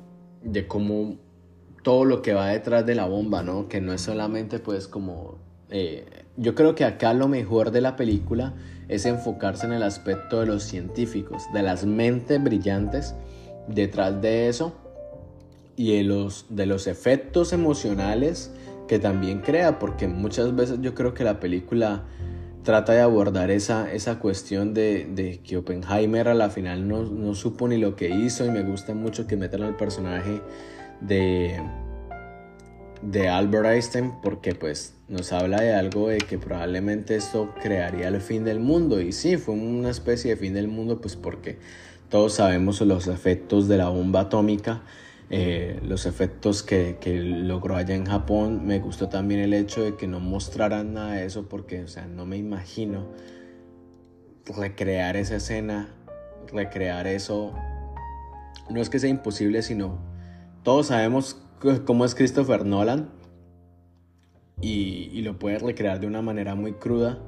de 0.43 0.67
cómo 0.67 1.19
todo 1.83 2.07
lo 2.07 2.23
que 2.23 2.33
va 2.33 2.49
detrás 2.49 2.87
de 2.87 2.95
la 2.95 3.05
bomba, 3.05 3.43
¿no? 3.43 3.69
Que 3.69 3.83
no 3.83 3.93
es 3.93 4.01
solamente 4.01 4.59
pues 4.59 4.89
como... 4.89 5.37
Eh, 5.69 6.07
yo 6.39 6.55
creo 6.55 6.75
que 6.75 6.85
acá 6.85 7.13
lo 7.13 7.29
mejor 7.29 7.71
de 7.71 7.83
la 7.83 7.97
película 7.97 8.55
es 8.89 9.05
enfocarse 9.05 9.67
en 9.67 9.73
el 9.73 9.83
aspecto 9.83 10.41
de 10.41 10.47
los 10.47 10.63
científicos, 10.63 11.43
de 11.53 11.63
las 11.63 11.85
mentes 11.85 12.43
brillantes 12.43 13.15
detrás 13.69 14.23
de 14.23 14.49
eso 14.49 14.86
y 15.77 15.97
de 15.97 16.03
los, 16.03 16.47
de 16.49 16.67
los 16.67 16.87
efectos 16.87 17.53
emocionales 17.53 18.51
que 18.89 18.99
también 18.99 19.41
crea, 19.41 19.79
porque 19.79 20.09
muchas 20.09 20.55
veces 20.55 20.81
yo 20.81 20.95
creo 20.95 21.13
que 21.13 21.25
la 21.25 21.41
película 21.41 22.05
trata 22.63 22.93
de 22.93 23.01
abordar 23.01 23.51
esa, 23.51 23.93
esa 23.93 24.19
cuestión 24.19 24.75
de, 24.75 25.07
de, 25.07 25.39
que 25.39 25.57
Oppenheimer 25.57 26.29
a 26.29 26.35
la 26.35 26.51
final 26.51 26.89
no, 26.89 27.05
no, 27.05 27.35
supo 27.35 27.69
ni 27.69 27.77
lo 27.77 27.95
que 27.95 28.09
hizo 28.09 28.45
y 28.45 28.51
me 28.51 28.63
gusta 28.63 28.93
mucho 28.95 29.27
que 29.27 29.37
metan 29.37 29.63
al 29.63 29.77
personaje 29.77 30.41
de, 31.01 31.61
de 33.03 33.29
Albert 33.29 33.67
Einstein 33.67 34.13
porque 34.21 34.55
pues 34.57 34.95
nos 35.09 35.33
habla 35.33 35.61
de 35.61 35.75
algo 35.75 36.09
de 36.09 36.19
que 36.19 36.39
probablemente 36.39 37.15
esto 37.15 37.55
crearía 37.63 38.09
el 38.09 38.21
fin 38.21 38.45
del 38.45 38.59
mundo. 38.59 39.01
Y 39.01 39.13
sí, 39.13 39.37
fue 39.37 39.55
una 39.55 39.91
especie 39.91 40.33
de 40.33 40.37
fin 40.37 40.55
del 40.55 40.67
mundo 40.67 41.01
pues 41.01 41.15
porque 41.15 41.59
todos 42.09 42.35
sabemos 42.35 42.81
los 42.81 43.07
efectos 43.07 43.69
de 43.69 43.77
la 43.77 43.91
bomba 43.91 44.23
atómica 44.23 44.83
eh, 45.29 45.81
los 45.83 46.07
efectos 46.07 46.63
que, 46.63 46.99
que, 47.01 47.19
logró 47.19 47.77
allá 47.77 47.95
en 47.95 48.07
Japón. 48.07 48.67
Me 48.67 48.79
gustó 48.79 49.09
también 49.09 49.41
el 49.41 49.55
hecho 49.55 49.83
de 49.83 49.97
que 49.97 50.07
no 50.07 50.21
mostraran 50.21 50.95
nada 50.95 51.15
de 51.15 51.27
eso 51.27 51.49
porque, 51.49 51.83
o 51.83 51.89
sea, 51.89 52.07
no 52.07 52.27
me 52.27 52.37
imagino 52.37 53.09
recrear 54.45 55.17
esa 55.17 55.37
escena, 55.37 55.89
recrear 56.53 57.07
eso. 57.07 57.53
No 58.71 58.81
es 58.81 58.89
que 58.89 58.99
sea 58.99 59.11
imposible, 59.11 59.63
sino 59.63 59.99
todos 60.63 60.89
sabemos 60.89 61.41
cómo 61.85 62.05
es 62.05 62.15
Christopher 62.15 62.65
Nolan 62.65 63.11
y, 64.61 65.11
y 65.13 65.23
lo 65.23 65.39
puede 65.39 65.59
recrear 65.59 65.99
de 65.99 66.07
una 66.07 66.23
manera 66.23 66.55
muy 66.55 66.75
cruda, 66.75 67.19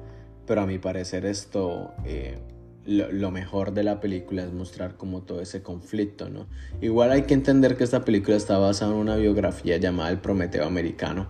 pero 0.45 0.61
a 0.61 0.65
mi 0.65 0.79
parecer 0.79 1.25
esto... 1.25 1.91
Eh, 2.05 2.37
lo, 2.89 3.29
mejor 3.29 3.73
de 3.73 3.83
la 3.83 3.99
película 3.99 4.43
es 4.43 4.51
mostrar 4.51 4.97
como 4.97 5.21
todo 5.21 5.41
ese 5.41 5.61
conflicto, 5.61 6.29
¿no? 6.29 6.47
Igual 6.81 7.11
hay 7.11 7.23
que 7.23 7.35
entender 7.35 7.77
que 7.77 7.83
esta 7.83 8.03
película 8.03 8.35
está 8.35 8.57
basada 8.57 8.91
en 8.91 8.97
una 8.97 9.15
biografía 9.15 9.77
llamada 9.77 10.09
El 10.09 10.17
Prometeo 10.17 10.65
Americano. 10.65 11.27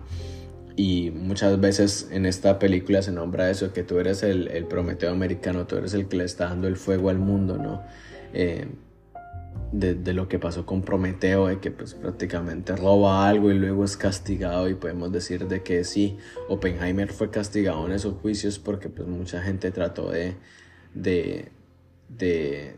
Y 0.76 1.10
muchas 1.10 1.60
veces 1.60 2.08
en 2.10 2.24
esta 2.24 2.58
película 2.58 3.02
se 3.02 3.12
nombra 3.12 3.50
eso, 3.50 3.74
que 3.74 3.82
tú 3.82 3.98
eres 3.98 4.22
el, 4.22 4.48
el 4.48 4.64
Prometeo 4.64 5.10
americano, 5.10 5.66
tú 5.66 5.76
eres 5.76 5.92
el 5.92 6.08
que 6.08 6.16
le 6.16 6.24
está 6.24 6.46
dando 6.46 6.66
el 6.66 6.76
fuego 6.76 7.10
al 7.10 7.18
mundo, 7.18 7.58
¿no? 7.58 7.82
Eh, 8.32 8.66
de, 9.72 9.94
de, 9.94 10.14
lo 10.14 10.28
que 10.28 10.38
pasó 10.38 10.64
con 10.64 10.80
Prometeo, 10.82 11.48
de 11.48 11.60
que 11.60 11.70
pues 11.70 11.94
prácticamente 11.94 12.74
roba 12.74 13.28
algo 13.28 13.52
y 13.52 13.58
luego 13.58 13.84
es 13.84 13.96
castigado 13.96 14.68
y 14.68 14.74
podemos 14.74 15.12
decir 15.12 15.46
de 15.46 15.62
que 15.62 15.84
sí, 15.84 16.16
Oppenheimer 16.48 17.12
fue 17.12 17.30
castigado 17.30 17.86
en 17.86 17.92
esos 17.92 18.14
juicios 18.14 18.58
porque 18.58 18.88
pues 18.88 19.06
mucha 19.06 19.42
gente 19.42 19.70
trató 19.70 20.10
de, 20.10 20.34
de, 20.94 21.48
de, 22.08 22.76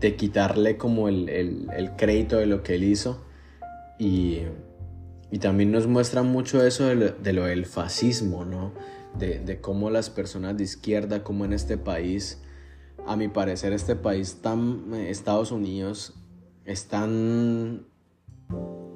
de 0.00 0.16
quitarle 0.16 0.76
como 0.76 1.08
el, 1.08 1.28
el, 1.28 1.90
crédito 1.96 2.36
de 2.38 2.46
lo 2.46 2.62
que 2.62 2.74
él 2.74 2.84
hizo. 2.84 3.22
Y, 3.98 4.40
y 5.30 5.38
también 5.38 5.70
nos 5.72 5.86
muestra 5.86 6.22
mucho 6.22 6.64
eso 6.64 6.86
de 6.86 7.32
lo, 7.32 7.44
del 7.44 7.66
fascismo, 7.66 8.44
¿no? 8.44 8.72
De, 9.18 9.38
de, 9.40 9.60
cómo 9.60 9.90
las 9.90 10.10
personas 10.10 10.56
de 10.56 10.64
izquierda, 10.64 11.22
como 11.22 11.44
en 11.44 11.52
este 11.52 11.76
país, 11.76 12.40
a 13.06 13.16
mi 13.16 13.28
parecer 13.28 13.72
este 13.72 13.96
país 13.96 14.38
tan, 14.40 14.94
Estados 14.94 15.52
Unidos, 15.52 16.14
es 16.64 16.86
tan, 16.86 17.86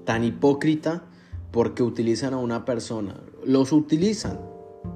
tan 0.05 0.24
hipócrita 0.24 1.05
porque 1.51 1.82
utilizan 1.82 2.35
a 2.35 2.39
una 2.39 2.64
persona. 2.64 3.20
Los 3.44 3.73
utilizan, 3.73 4.40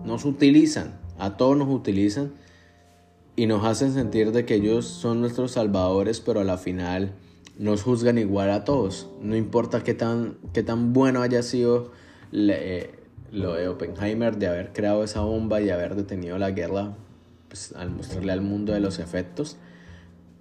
nos 0.04 0.24
utilizan, 0.24 1.00
a 1.18 1.36
todos 1.36 1.56
nos 1.56 1.68
utilizan 1.68 2.32
y 3.36 3.46
nos 3.46 3.64
hacen 3.64 3.92
sentir 3.92 4.32
de 4.32 4.44
que 4.44 4.54
ellos 4.54 4.86
son 4.86 5.20
nuestros 5.20 5.52
salvadores, 5.52 6.20
pero 6.20 6.40
a 6.40 6.44
la 6.44 6.58
final 6.58 7.14
nos 7.58 7.82
juzgan 7.82 8.18
igual 8.18 8.50
a 8.50 8.64
todos. 8.64 9.08
No 9.20 9.36
importa 9.36 9.82
qué 9.82 9.94
tan, 9.94 10.38
qué 10.52 10.62
tan 10.62 10.92
bueno 10.92 11.22
haya 11.22 11.42
sido 11.42 11.92
eh, 12.32 12.90
lo 13.32 13.54
de 13.54 13.68
Oppenheimer 13.68 14.38
de 14.38 14.48
haber 14.48 14.72
creado 14.72 15.04
esa 15.04 15.20
bomba 15.20 15.60
y 15.60 15.70
haber 15.70 15.94
detenido 15.94 16.38
la 16.38 16.50
guerra 16.50 16.96
pues, 17.48 17.74
al 17.76 17.90
mostrarle 17.90 18.32
al 18.32 18.40
mundo 18.40 18.72
de 18.72 18.80
los 18.80 18.98
efectos. 18.98 19.58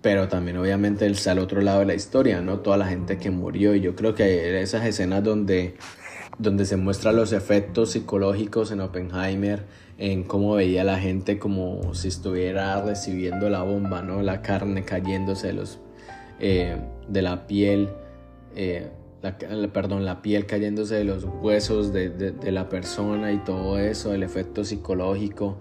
Pero 0.01 0.29
también 0.29 0.57
obviamente 0.57 1.05
está 1.07 1.31
al 1.31 1.39
otro 1.39 1.59
lado 1.59 1.79
de 1.79 1.85
la 1.87 1.93
historia, 1.93 2.39
¿no? 2.39 2.59
Toda 2.59 2.77
la 2.77 2.87
gente 2.87 3.17
que 3.17 3.31
murió. 3.31 3.75
Y 3.75 3.81
yo 3.81 3.97
creo 3.97 4.15
que 4.15 4.61
esas 4.61 4.85
escenas 4.85 5.21
donde, 5.21 5.75
donde 6.37 6.63
se 6.65 6.77
muestran 6.77 7.17
los 7.17 7.33
efectos 7.33 7.91
psicológicos 7.91 8.71
en 8.71 8.79
Oppenheimer, 8.79 9.65
en 9.99 10.23
cómo 10.23 10.53
veía 10.55 10.85
la 10.85 10.97
gente 10.97 11.37
como 11.39 11.93
si 11.93 12.07
estuviera 12.07 12.81
recibiendo 12.81 13.49
la 13.49 13.63
bomba, 13.63 14.01
¿no? 14.01 14.21
La 14.21 14.41
carne 14.41 14.85
cayéndose 14.85 15.47
de, 15.47 15.53
los, 15.53 15.79
eh, 16.39 16.77
de 17.09 17.21
la 17.21 17.45
piel. 17.47 17.89
Eh, 18.55 18.87
la, 19.21 19.37
perdón, 19.73 20.05
la 20.05 20.21
piel 20.21 20.45
cayéndose 20.45 20.95
de 20.95 21.03
los 21.03 21.25
huesos 21.25 21.91
de, 21.91 22.09
de, 22.09 22.51
la 22.53 22.69
persona 22.69 23.33
y 23.33 23.39
todo 23.39 23.77
eso, 23.77 24.13
el 24.13 24.23
efecto 24.23 24.63
psicológico. 24.63 25.57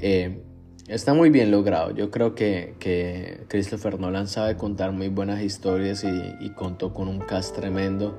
Eh, 0.00 0.40
está 0.88 1.12
muy 1.12 1.28
bien 1.28 1.50
logrado. 1.50 1.90
Yo 1.90 2.10
creo 2.10 2.34
que, 2.34 2.76
que, 2.78 3.44
Christopher 3.48 4.00
Nolan 4.00 4.28
sabe 4.28 4.56
contar 4.56 4.92
muy 4.92 5.08
buenas 5.08 5.42
historias 5.42 6.04
y, 6.04 6.48
contó 6.54 6.94
con 6.94 7.08
un 7.08 7.18
cast 7.18 7.54
tremendo. 7.54 8.18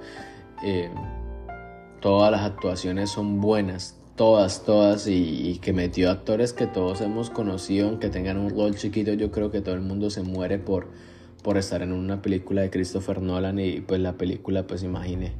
Todas 2.02 2.32
las 2.32 2.42
actuaciones 2.42 3.10
son 3.10 3.42
buenas, 3.42 4.00
todas, 4.16 4.64
todas, 4.64 5.08
y, 5.08 5.50
y, 5.50 5.58
que 5.60 5.74
metió 5.74 6.10
actores 6.10 6.54
que 6.54 6.68
todos 6.68 7.02
hemos 7.02 7.30
conocido, 7.30 7.90
aunque 7.90 8.10
tengan 8.10 8.38
un 8.38 8.50
rol 8.50 8.76
chiquito, 8.76 9.14
yo 9.14 9.32
creo 9.32 9.52
que 9.52 9.62
todo 9.62 9.76
el 9.76 9.82
mundo 9.82 10.10
se 10.10 10.22
muere 10.22 10.60
por 10.60 10.88
por 11.46 11.60
estar 11.60 11.84
en 11.84 11.94
una 11.94 12.24
película 12.24 12.64
de 12.64 12.72
Christopher 12.72 13.22
Nolan 13.22 13.60
y 13.60 13.80
pues 13.80 14.02
la 14.02 14.14
película 14.14 14.66
pues 14.66 14.82
imagine 14.82 15.32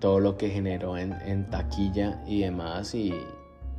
todo 0.00 0.18
lo 0.18 0.36
que 0.36 0.50
generó 0.50 0.98
en, 0.98 1.12
en 1.24 1.48
taquilla 1.48 2.20
y 2.26 2.40
demás 2.40 2.96
y, 2.96 3.14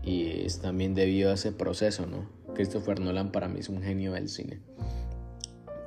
y, 0.02 0.46
es 0.46 0.60
también 0.60 0.96
debido 0.96 1.30
a 1.30 1.34
ese 1.34 1.52
proceso, 1.52 2.06
¿no? 2.06 2.30
Christopher 2.56 3.02
Nolan 3.02 3.34
para 3.34 3.50
mí 3.50 3.60
es 3.60 3.68
un 3.68 3.82
genio 3.82 4.14
del 4.14 4.30
cine. 4.30 4.62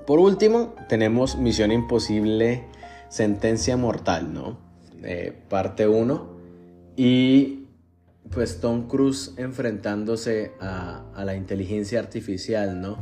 Por 0.07 0.19
último, 0.19 0.75
tenemos 0.91 1.39
Misión 1.39 1.73
Imposible, 1.73 2.67
Sentencia 3.09 3.79
Mortal, 3.79 4.35
¿no? 4.35 4.59
Eh, 5.03 5.33
parte 5.49 5.89
1 5.89 6.29
y 6.99 7.60
pues 8.31 8.61
Tom 8.61 8.89
Cruise 8.89 9.33
enfrentándose 9.37 10.53
a, 10.61 11.05
a 11.15 11.25
la 11.25 11.35
inteligencia 11.35 11.99
artificial, 11.99 12.81
¿no? 12.81 12.99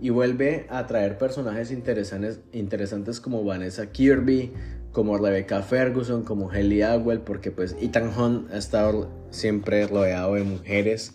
y 0.00 0.10
vuelve 0.10 0.66
a 0.68 0.86
traer 0.86 1.16
personajes 1.16 1.70
interesantes, 1.70 2.40
interesantes 2.52 3.20
como 3.20 3.42
Vanessa 3.42 3.90
Kirby, 3.90 4.52
como 4.92 5.16
Rebecca 5.16 5.62
Ferguson, 5.62 6.24
como 6.24 6.50
Haley 6.50 6.82
Agwell, 6.82 7.20
porque 7.20 7.50
pues 7.50 7.74
Ethan 7.80 8.10
Hunt 8.16 8.52
ha 8.52 8.58
estado 8.58 9.10
siempre 9.30 9.86
rodeado 9.86 10.34
de 10.34 10.44
mujeres 10.44 11.14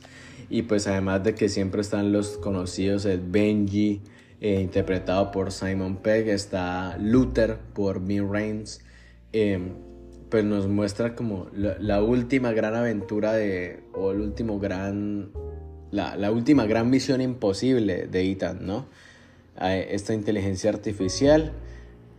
y 0.50 0.64
pues 0.64 0.88
además 0.88 1.24
de 1.24 1.36
que 1.36 1.50
siempre 1.50 1.82
están 1.82 2.12
los 2.12 2.38
conocidos, 2.38 3.06
el 3.06 3.22
Benji, 3.22 4.02
eh, 4.42 4.62
interpretado 4.62 5.32
por 5.32 5.52
Simon 5.52 5.98
Pegg, 5.98 6.30
está 6.30 6.98
Luther 6.98 7.60
por 7.74 8.00
Min 8.00 8.32
Reigns, 8.32 8.82
em, 9.34 9.76
pues 10.30 10.44
nos 10.46 10.68
muestra 10.68 11.16
como 11.16 11.48
la, 11.54 11.78
la, 11.80 12.04
última 12.04 12.52
gran 12.52 12.76
aventura 12.76 13.34
de, 13.34 13.84
o 13.94 14.12
el 14.12 14.22
último 14.22 14.60
gran 14.60 15.32
la, 15.92 16.32
última 16.32 16.66
gran 16.66 16.90
misión 16.90 17.22
imposible 17.22 18.08
de 18.08 18.32
Ethan, 18.32 18.66
¿no? 18.66 18.86
Esta 19.60 20.14
inteligencia 20.14 20.70
artificial 20.70 21.52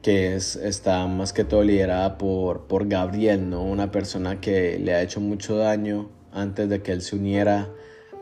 que 0.03 0.35
es, 0.35 0.57
está 0.57 1.07
más 1.07 1.33
que 1.33 1.45
todo 1.45 1.63
liderada 1.63 2.19
por, 2.19 2.67
por 2.67 2.89
Gabriel, 2.89 3.49
¿no? 3.49 3.63
Una 3.63 3.91
persona 3.91 4.41
que 4.41 4.79
le 4.79 4.95
ha 4.95 5.03
hecho 5.03 5.21
mucho 5.21 5.57
daño 5.57 6.11
antes 6.33 6.69
de 6.69 6.83
que 6.83 6.93
él 6.93 7.03
se 7.03 7.17
uniera 7.17 7.71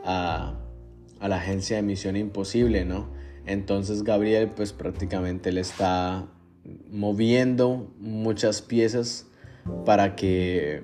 a, 0.05 0.55
a 1.19 1.27
la 1.27 1.37
agencia 1.37 1.77
de 1.77 1.83
Misión 1.83 2.15
Imposible, 2.15 2.85
¿no? 2.85 3.09
Entonces 3.45 4.03
Gabriel 4.03 4.49
pues 4.55 4.73
prácticamente 4.73 5.51
le 5.51 5.61
está 5.61 6.27
moviendo 6.91 7.91
muchas 7.99 8.61
piezas 8.61 9.28
para 9.85 10.15
que 10.15 10.83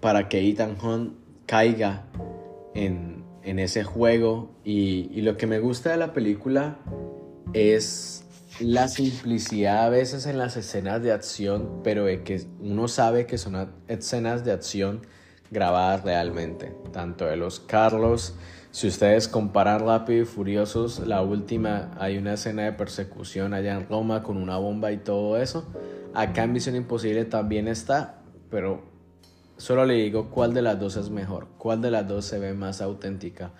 para 0.00 0.28
que 0.28 0.48
Ethan 0.48 0.76
Hunt 0.82 1.14
caiga 1.46 2.04
en, 2.74 3.24
ese 3.42 3.82
juego. 3.82 4.50
Y, 4.64 5.20
lo 5.22 5.36
que 5.36 5.46
me 5.46 5.58
gusta 5.58 5.90
de 5.90 5.96
la 5.96 6.12
película 6.12 6.78
es 7.54 8.24
la 8.60 8.88
simplicidad 8.88 9.86
a 9.86 9.88
veces 9.88 10.26
en 10.26 10.38
las 10.38 10.56
escenas 10.56 11.02
de 11.02 11.12
acción, 11.12 11.80
pero 11.82 12.04
de 12.04 12.22
que 12.22 12.42
uno 12.60 12.88
sabe 12.88 13.26
que 13.26 13.38
son 13.38 13.72
escenas 13.88 14.44
de 14.44 14.52
acción 14.52 15.02
grabadas 15.50 16.04
realmente, 16.04 16.74
tanto 16.92 17.26
de 17.26 17.36
los 17.36 17.60
Carlos, 17.60 18.34
si 18.70 18.86
ustedes 18.86 19.28
comparan 19.28 19.80
Rápido 19.80 20.22
y 20.22 20.26
Furiosos, 20.26 21.00
la 21.00 21.22
última 21.22 21.90
hay 21.98 22.18
una 22.18 22.34
escena 22.34 22.64
de 22.64 22.72
persecución 22.72 23.54
allá 23.54 23.74
en 23.74 23.88
Roma 23.88 24.22
con 24.22 24.36
una 24.36 24.58
bomba 24.58 24.92
y 24.92 24.98
todo 24.98 25.38
eso. 25.38 25.66
Acá 26.14 26.44
en 26.44 26.52
Misión 26.52 26.76
Imposible 26.76 27.24
también 27.24 27.66
está, 27.66 28.20
pero 28.50 28.82
Solo 29.58 29.84
le 29.84 29.94
digo 29.94 30.30
cuál 30.30 30.54
de 30.54 30.62
las 30.62 30.78
dos 30.78 30.96
es 30.96 31.10
mejor, 31.10 31.48
cuál 31.58 31.82
de 31.82 31.90
las 31.90 32.06
dos 32.06 32.24
se 32.24 32.38
ve 32.38 32.54
más 32.54 32.80
auténtica, 32.80 33.50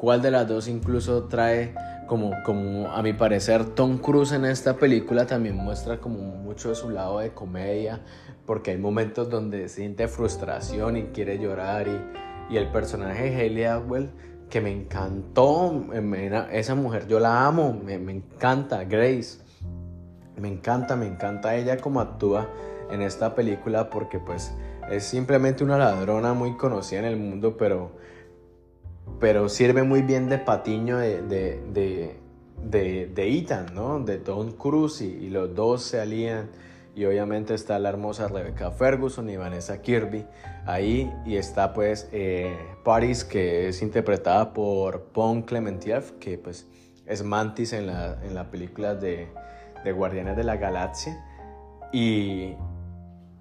cuál 0.00 0.22
de 0.22 0.30
las 0.30 0.48
dos 0.48 0.66
incluso 0.66 1.24
trae 1.24 1.74
como, 2.06 2.32
como 2.42 2.88
a 2.88 3.02
mi 3.02 3.12
parecer 3.12 3.66
Tom 3.66 3.98
Cruise 3.98 4.32
en 4.32 4.46
esta 4.46 4.78
película 4.78 5.26
también 5.26 5.56
muestra 5.56 5.98
como 5.98 6.18
mucho 6.20 6.70
de 6.70 6.74
su 6.74 6.88
lado 6.88 7.18
de 7.18 7.34
comedia, 7.34 8.00
porque 8.46 8.70
hay 8.70 8.78
momentos 8.78 9.28
donde 9.28 9.68
siente 9.68 10.08
frustración 10.08 10.96
y 10.96 11.02
quiere 11.08 11.38
llorar 11.38 11.86
y, 11.86 12.54
y 12.54 12.56
el 12.56 12.72
personaje 12.72 13.24
de 13.24 13.36
Hayley 13.36 13.64
Atwell 13.64 14.10
que 14.48 14.62
me 14.62 14.72
encantó, 14.72 15.84
esa 16.50 16.74
mujer 16.74 17.06
yo 17.06 17.20
la 17.20 17.46
amo, 17.46 17.78
me, 17.84 17.98
me 17.98 18.12
encanta, 18.12 18.84
Grace, 18.84 19.42
me 20.38 20.48
encanta, 20.48 20.96
me 20.96 21.06
encanta 21.06 21.54
ella 21.56 21.76
como 21.76 22.00
actúa 22.00 22.48
en 22.90 23.02
esta 23.02 23.34
película 23.34 23.90
porque 23.90 24.18
pues 24.18 24.54
es 24.90 25.04
simplemente 25.04 25.62
una 25.62 25.76
ladrona 25.76 26.32
muy 26.32 26.56
conocida 26.56 27.00
en 27.00 27.04
el 27.04 27.18
mundo, 27.18 27.58
pero, 27.58 27.92
pero 29.18 29.48
sirve 29.48 29.82
muy 29.82 30.02
bien 30.02 30.28
de 30.28 30.38
patiño 30.38 30.98
de, 30.98 31.22
de, 31.22 31.60
de, 32.62 33.06
de, 33.06 33.38
Ethan, 33.38 33.74
¿no? 33.74 34.00
De 34.00 34.18
Tom 34.18 34.52
Cruise 34.52 35.00
y, 35.00 35.28
los 35.30 35.54
dos 35.54 35.82
se 35.82 36.00
alían. 36.00 36.50
Y 36.94 37.04
obviamente 37.04 37.54
está 37.54 37.78
la 37.78 37.88
hermosa 37.88 38.28
Rebecca 38.28 38.72
Ferguson 38.72 39.30
y 39.30 39.36
Vanessa 39.36 39.80
Kirby 39.80 40.26
ahí. 40.66 41.10
Y 41.24 41.36
está 41.36 41.72
pues 41.72 42.08
eh, 42.12 42.56
Paris, 42.84 43.24
que 43.24 43.68
es 43.68 43.80
interpretada 43.82 44.52
por 44.52 45.04
Pon 45.04 45.42
Clementieff, 45.42 46.12
que 46.12 46.36
pues 46.36 46.66
es 47.06 47.22
Mantis 47.22 47.72
en 47.72 47.86
la, 47.86 48.18
en 48.24 48.34
la 48.34 48.50
película 48.50 48.94
de, 48.94 49.28
de 49.84 49.92
Guardianes 49.92 50.36
de 50.36 50.44
la 50.44 50.56
Galaxia. 50.56 51.24
Y, 51.92 52.54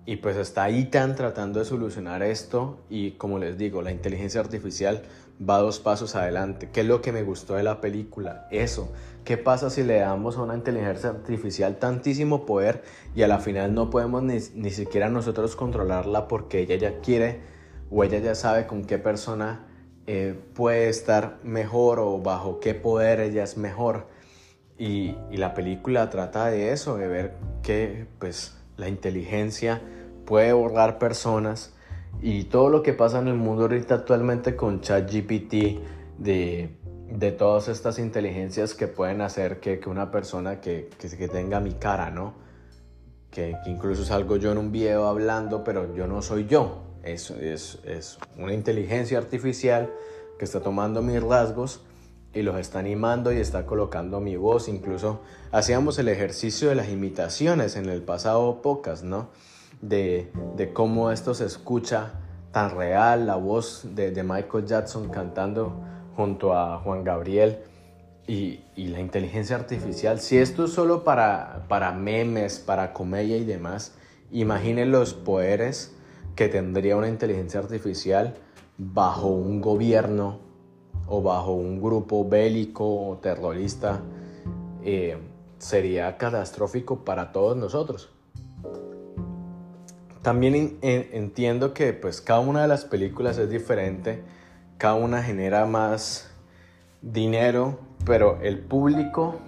y 0.06 0.16
pues 0.18 0.38
está 0.38 0.70
Ethan 0.70 1.16
tratando 1.16 1.60
de 1.60 1.66
solucionar 1.66 2.24
esto 2.24 2.80
y 2.90 3.12
como 3.12 3.38
les 3.38 3.60
digo, 3.60 3.84
la 3.84 3.92
inteligencia 3.92 4.42
artificial 4.42 5.04
va 5.42 5.60
dos 5.60 5.80
pasos 5.80 6.16
adelante. 6.16 6.70
¿Qué 6.72 6.82
es 6.82 6.88
lo 6.88 7.02
que 7.02 7.12
me 7.12 7.24
gustó 7.24 7.56
de 7.56 7.64
la 7.64 7.82
película? 7.82 8.48
Eso. 8.52 8.92
¿Qué 9.24 9.38
pasa 9.38 9.70
si 9.70 9.84
le 9.84 10.00
damos 10.00 10.38
a 10.38 10.42
una 10.42 10.56
inteligencia 10.56 11.10
artificial 11.10 11.78
tantísimo 11.78 12.46
poder 12.46 12.84
y 13.16 13.24
a 13.24 13.28
la 13.28 13.40
final 13.40 13.74
no 13.74 13.90
podemos 13.90 14.24
ni, 14.24 14.38
ni 14.56 14.70
siquiera 14.72 15.10
nosotros 15.10 15.56
controlarla 15.56 16.28
porque 16.28 16.60
ella 16.60 16.76
ya 16.76 17.00
quiere 17.00 17.42
o 17.92 18.04
ella 18.04 18.20
ya 18.20 18.36
sabe 18.36 18.68
con 18.68 18.86
qué 18.86 18.98
persona 18.98 19.66
eh, 20.12 20.34
puede 20.56 20.90
estar 20.90 21.38
mejor 21.44 22.00
o 22.00 22.18
bajo 22.18 22.60
qué 22.60 22.74
poder 22.74 23.20
ella 23.20 23.44
es 23.44 23.58
mejor? 23.58 24.08
Y, 24.76 25.16
la 25.30 25.54
película 25.54 26.10
trata 26.10 26.48
de 26.48 26.72
eso, 26.72 26.98
de 26.98 27.08
ver 27.08 27.36
que 27.62 28.08
pues 28.18 28.58
la 28.76 28.88
inteligencia 28.88 29.84
puede 30.26 30.52
borrar 30.54 30.98
personas 30.98 31.76
y 32.22 32.46
todo 32.46 32.70
lo 32.70 32.84
que 32.84 32.94
pasa 32.94 33.20
en 33.20 33.28
el 33.28 33.36
mundo 33.36 33.64
ahorita 33.64 33.96
actualmente 33.96 34.56
con 34.56 34.82
ChatGPT 34.82 35.54
de, 36.18 36.78
de 37.12 37.32
todas 37.32 37.68
estas 37.70 37.98
inteligencias 38.00 38.76
que 38.76 38.88
pueden 38.88 39.22
hacer 39.22 39.60
que, 39.60 39.80
que 39.80 39.90
una 39.90 40.12
persona 40.12 40.60
que, 40.60 40.90
que, 41.00 41.28
tenga 41.28 41.60
mi 41.60 41.74
cara, 41.74 42.12
¿no? 42.12 42.34
Que, 43.32 43.56
incluso 43.66 44.04
salgo 44.04 44.38
yo 44.38 44.52
en 44.52 44.58
un 44.58 44.72
video 44.72 45.08
hablando, 45.08 45.64
pero 45.64 45.96
yo 45.96 46.08
no 46.08 46.22
soy 46.22 46.46
yo. 46.48 46.84
Es, 47.04 47.32
es, 47.32 47.80
es 47.86 48.20
una 48.38 48.54
inteligencia 48.54 49.18
artificial 49.18 49.90
que 50.38 50.46
está 50.46 50.62
tomando 50.62 51.02
mis 51.02 51.24
rasgos 51.24 51.82
y 52.34 52.42
los 52.44 52.58
está 52.58 52.80
animando 52.80 53.32
y 53.32 53.38
está 53.38 53.66
colocando 53.66 54.20
mi 54.20 54.36
voz. 54.36 54.68
Incluso 54.68 55.22
hacíamos 55.52 55.98
el 56.00 56.10
ejercicio 56.10 56.70
de 56.70 56.76
las 56.76 56.90
imitaciones 56.90 57.76
en 57.76 57.88
el 57.88 58.02
pasado 58.02 58.62
podcast, 58.62 59.04
¿no? 59.04 59.30
De, 59.82 60.32
cómo 60.74 61.12
esto 61.12 61.34
se 61.34 61.46
escucha 61.46 62.14
tan 62.52 62.76
real, 62.76 63.28
la 63.28 63.36
voz 63.36 63.88
de, 63.96 64.12
Michael 64.24 64.66
Jackson 64.66 65.10
cantando 65.10 65.74
junto 66.16 66.54
a 66.54 66.80
Juan 66.80 67.04
Gabriel 67.04 67.60
y, 68.28 68.62
la 68.76 69.00
inteligencia 69.00 69.56
artificial, 69.56 70.20
si 70.20 70.38
esto 70.38 70.66
es 70.66 70.72
solo 70.72 71.04
para, 71.04 71.66
para 71.68 71.92
memes, 71.92 72.60
para 72.60 72.94
comedia 72.94 73.38
y 73.38 73.46
demás, 73.46 73.96
imaginen 74.32 74.92
los 74.92 75.14
poderes 75.14 75.96
que 76.36 76.48
tendría 76.48 76.96
una 76.96 77.10
inteligencia 77.10 77.60
artificial 77.60 78.36
bajo 78.78 79.28
un 79.28 79.60
gobierno 79.60 80.40
o 81.08 81.22
bajo 81.22 81.54
un 81.54 81.82
grupo 81.82 82.28
bélico 82.28 83.10
o 83.10 83.18
terrorista. 83.18 84.02
Eh, 84.84 85.18
sería 85.58 86.18
catastrófico 86.18 87.04
para 87.04 87.32
todos 87.32 87.58
nosotros. 87.58 88.10
También 90.30 90.78
entiendo 90.84 91.74
que 91.74 91.92
pues 91.92 92.22
cada 92.22 92.40
una 92.40 92.62
de 92.62 92.68
las 92.68 92.86
películas 92.86 93.40
es 93.40 93.50
diferente, 93.50 94.22
cada 94.78 94.94
una 94.94 95.24
genera 95.24 95.66
más 95.66 96.30
dinero, 97.02 97.80
pero 98.06 98.38
el 98.44 98.60
público, 98.60 99.40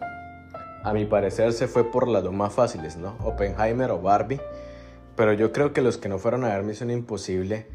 a 0.83 0.91
mi 0.91 1.05
parecer, 1.05 1.53
se 1.53 1.67
fue 1.67 1.91
por 1.91 2.07
las 2.07 2.23
dos 2.23 2.33
más 2.33 2.51
fáciles, 2.53 2.97
¿no? 2.97 3.15
Oppenheimer 3.23 3.91
o 3.91 4.01
Barbie. 4.01 4.41
Pero 5.15 5.33
yo 5.33 5.51
creo 5.51 5.71
que 5.71 5.83
los 5.83 5.99
que 5.99 6.09
no 6.09 6.17
fueron 6.17 6.45
a 6.45 6.47
ver 6.47 6.63
Misión 6.63 6.89
Imposible 6.89 7.67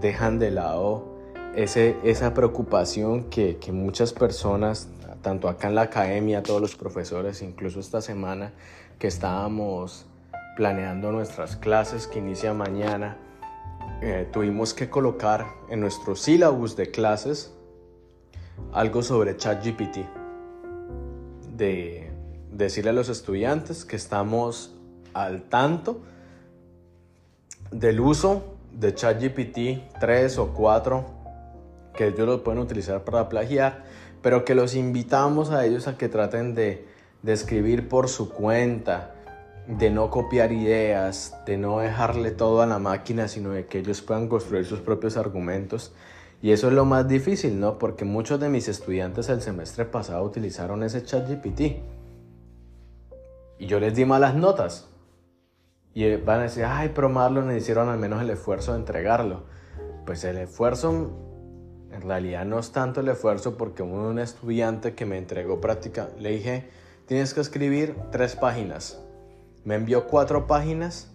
dejan 0.00 0.38
de 0.38 0.52
lado 0.52 1.18
ese, 1.56 1.96
esa 2.04 2.32
preocupación 2.32 3.24
que, 3.24 3.56
que 3.56 3.72
muchas 3.72 4.12
personas, 4.12 4.88
tanto 5.20 5.48
acá 5.48 5.66
en 5.66 5.74
la 5.74 5.82
academia, 5.82 6.44
todos 6.44 6.60
los 6.60 6.76
profesores, 6.76 7.42
incluso 7.42 7.80
esta 7.80 8.00
semana 8.00 8.52
que 9.00 9.08
estábamos 9.08 10.06
planeando 10.56 11.12
nuestras 11.12 11.56
clases 11.56 12.06
que 12.06 12.18
inicia 12.18 12.52
mañana, 12.54 13.16
eh, 14.00 14.28
tuvimos 14.32 14.74
que 14.74 14.90
colocar 14.90 15.46
en 15.68 15.80
nuestro 15.80 16.16
sílabus 16.16 16.76
de 16.76 16.90
clases 16.90 17.52
algo 18.72 19.02
sobre 19.02 19.36
ChatGPT. 19.36 19.98
De 21.56 22.10
decirle 22.50 22.90
a 22.90 22.92
los 22.92 23.08
estudiantes 23.08 23.84
que 23.84 23.96
estamos 23.96 24.74
al 25.14 25.42
tanto 25.42 26.00
del 27.70 28.00
uso 28.00 28.56
de 28.72 28.94
ChatGPT 28.94 29.98
3 30.00 30.38
o 30.38 30.48
4 30.54 31.22
que 31.94 32.08
ellos 32.08 32.26
lo 32.26 32.42
pueden 32.42 32.60
utilizar 32.60 33.04
para 33.04 33.28
plagiar, 33.28 33.84
pero 34.22 34.44
que 34.44 34.54
los 34.54 34.74
invitamos 34.74 35.50
a 35.50 35.64
ellos 35.66 35.88
a 35.88 35.98
que 35.98 36.08
traten 36.08 36.54
de, 36.54 36.86
de 37.22 37.32
escribir 37.32 37.88
por 37.88 38.08
su 38.08 38.30
cuenta, 38.30 39.14
de 39.66 39.90
no 39.90 40.10
copiar 40.10 40.52
ideas, 40.52 41.36
de 41.46 41.56
no 41.56 41.78
dejarle 41.78 42.32
todo 42.32 42.62
a 42.62 42.66
la 42.66 42.78
máquina, 42.78 43.28
sino 43.28 43.50
de 43.50 43.66
que 43.66 43.78
ellos 43.78 44.02
puedan 44.02 44.28
construir 44.28 44.64
sus 44.64 44.80
propios 44.80 45.16
argumentos. 45.16 45.92
Y 46.40 46.50
eso 46.50 46.68
es 46.68 46.72
lo 46.72 46.84
más 46.84 47.06
difícil, 47.06 47.60
¿no? 47.60 47.78
Porque 47.78 48.04
muchos 48.04 48.40
de 48.40 48.48
mis 48.48 48.66
estudiantes 48.66 49.28
el 49.28 49.40
semestre 49.40 49.84
pasado 49.84 50.24
utilizaron 50.24 50.82
ese 50.82 51.04
chat 51.04 51.28
GPT. 51.28 51.80
Y 53.58 53.66
yo 53.66 53.78
les 53.78 53.94
di 53.94 54.04
malas 54.04 54.34
notas. 54.34 54.88
Y 55.94 56.16
van 56.16 56.40
a 56.40 56.44
decir, 56.44 56.64
ay, 56.64 56.90
pero 56.92 57.08
Marlon 57.08 57.54
hicieron 57.56 57.88
al 57.88 57.98
menos 57.98 58.20
el 58.20 58.30
esfuerzo 58.30 58.72
de 58.72 58.78
entregarlo. 58.78 59.44
Pues 60.04 60.24
el 60.24 60.38
esfuerzo, 60.38 61.12
en 61.92 62.02
realidad 62.02 62.44
no 62.44 62.58
es 62.58 62.72
tanto 62.72 63.00
el 63.00 63.08
esfuerzo 63.08 63.56
porque 63.56 63.84
un 63.84 64.18
estudiante 64.18 64.94
que 64.94 65.06
me 65.06 65.18
entregó 65.18 65.60
práctica, 65.60 66.08
le 66.18 66.30
dije, 66.30 66.68
tienes 67.06 67.34
que 67.34 67.40
escribir 67.40 67.94
tres 68.10 68.34
páginas 68.34 69.01
me 69.64 69.74
envió 69.76 70.06
cuatro 70.06 70.46
páginas 70.46 71.08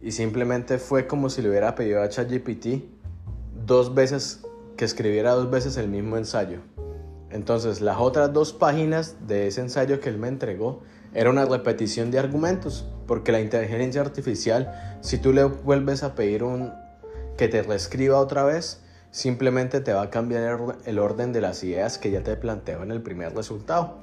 y 0.00 0.12
simplemente 0.12 0.78
fue 0.78 1.06
como 1.06 1.30
si 1.30 1.42
le 1.42 1.50
hubiera 1.50 1.74
pedido 1.74 2.02
a 2.02 2.08
ChatGPT 2.08 2.84
dos 3.66 3.94
veces 3.94 4.42
que 4.76 4.84
escribiera 4.84 5.32
dos 5.32 5.50
veces 5.50 5.76
el 5.76 5.88
mismo 5.88 6.16
ensayo. 6.16 6.58
Entonces, 7.30 7.80
las 7.80 7.98
otras 7.98 8.32
dos 8.32 8.52
páginas 8.52 9.16
de 9.26 9.48
ese 9.48 9.60
ensayo 9.60 10.00
que 10.00 10.08
él 10.08 10.18
me 10.18 10.28
entregó 10.28 10.82
era 11.14 11.30
una 11.30 11.44
repetición 11.44 12.10
de 12.10 12.18
argumentos, 12.18 12.86
porque 13.06 13.32
la 13.32 13.40
inteligencia 13.40 14.00
artificial, 14.00 14.98
si 15.00 15.18
tú 15.18 15.32
le 15.32 15.44
vuelves 15.44 16.02
a 16.02 16.14
pedir 16.14 16.42
un 16.42 16.72
que 17.36 17.48
te 17.48 17.62
reescriba 17.62 18.18
otra 18.18 18.44
vez, 18.44 18.80
simplemente 19.10 19.80
te 19.80 19.92
va 19.92 20.02
a 20.02 20.10
cambiar 20.10 20.76
el 20.84 20.98
orden 20.98 21.32
de 21.32 21.40
las 21.40 21.62
ideas 21.64 21.98
que 21.98 22.10
ya 22.10 22.22
te 22.22 22.36
planteó 22.36 22.82
en 22.82 22.90
el 22.90 23.02
primer 23.02 23.34
resultado. 23.34 23.98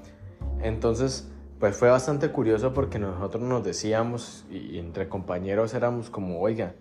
Entonces, 0.61 1.25
pues 1.61 1.77
fue 1.77 1.91
bastante 1.91 2.31
curioso 2.31 2.73
porque 2.73 2.97
nosotros 2.97 3.43
nos 3.43 3.63
decíamos 3.63 4.45
y, 4.49 4.79
entre 4.79 5.07
compañeros 5.07 5.75
éramos 5.75 6.09
como, 6.09 6.41
oiga, 6.41 6.73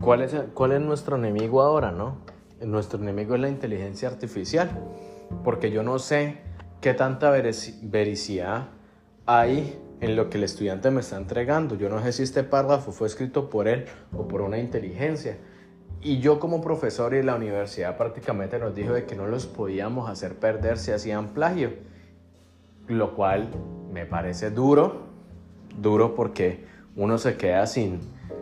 ¿cuál 0.00 0.22
es, 0.22 0.34
¿cuál 0.54 0.72
es 0.72 0.80
nuestro 0.80 1.16
enemigo 1.16 1.60
ahora, 1.60 1.92
no? 1.92 2.16
Nuestro 2.62 2.98
enemigo 2.98 3.34
es 3.34 3.42
la 3.42 3.50
inteligencia 3.50 4.08
artificial, 4.08 4.70
porque 5.44 5.70
yo 5.70 5.82
no 5.82 5.98
sé 5.98 6.38
qué 6.80 6.94
tanta 6.94 7.30
vericidad 7.30 8.68
hay 9.26 9.78
en 10.00 10.16
lo 10.16 10.30
que 10.30 10.38
el 10.38 10.44
estudiante 10.44 10.90
me 10.90 11.00
está 11.00 11.18
entregando. 11.18 11.74
Yo 11.74 11.90
no 11.90 12.02
sé 12.02 12.12
si 12.12 12.22
este 12.22 12.42
párrafo 12.42 12.92
fue 12.92 13.08
escrito 13.08 13.50
por 13.50 13.68
él 13.68 13.84
o 14.16 14.26
por 14.26 14.40
una 14.40 14.56
inteligencia. 14.56 15.36
Y 16.00 16.20
yo 16.20 16.40
como 16.40 16.62
profesor 16.62 17.12
y 17.12 17.22
la 17.22 17.34
universidad 17.34 17.98
prácticamente 17.98 18.58
nos 18.58 18.74
dijo 18.74 18.94
de 18.94 19.04
que 19.04 19.14
no 19.14 19.26
los 19.26 19.44
podíamos 19.46 20.08
hacer 20.08 20.36
perder 20.36 20.78
si 20.78 20.92
hacían 20.92 21.34
plagio, 21.34 21.74
lo 22.88 23.14
cual 23.14 23.48
me 23.92 24.06
parece 24.06 24.50
duro, 24.50 25.06
duro 25.80 26.14
porque 26.14 26.64
uno 26.96 27.18
se 27.18 27.36
queda 27.36 27.66
sin, 27.66 28.00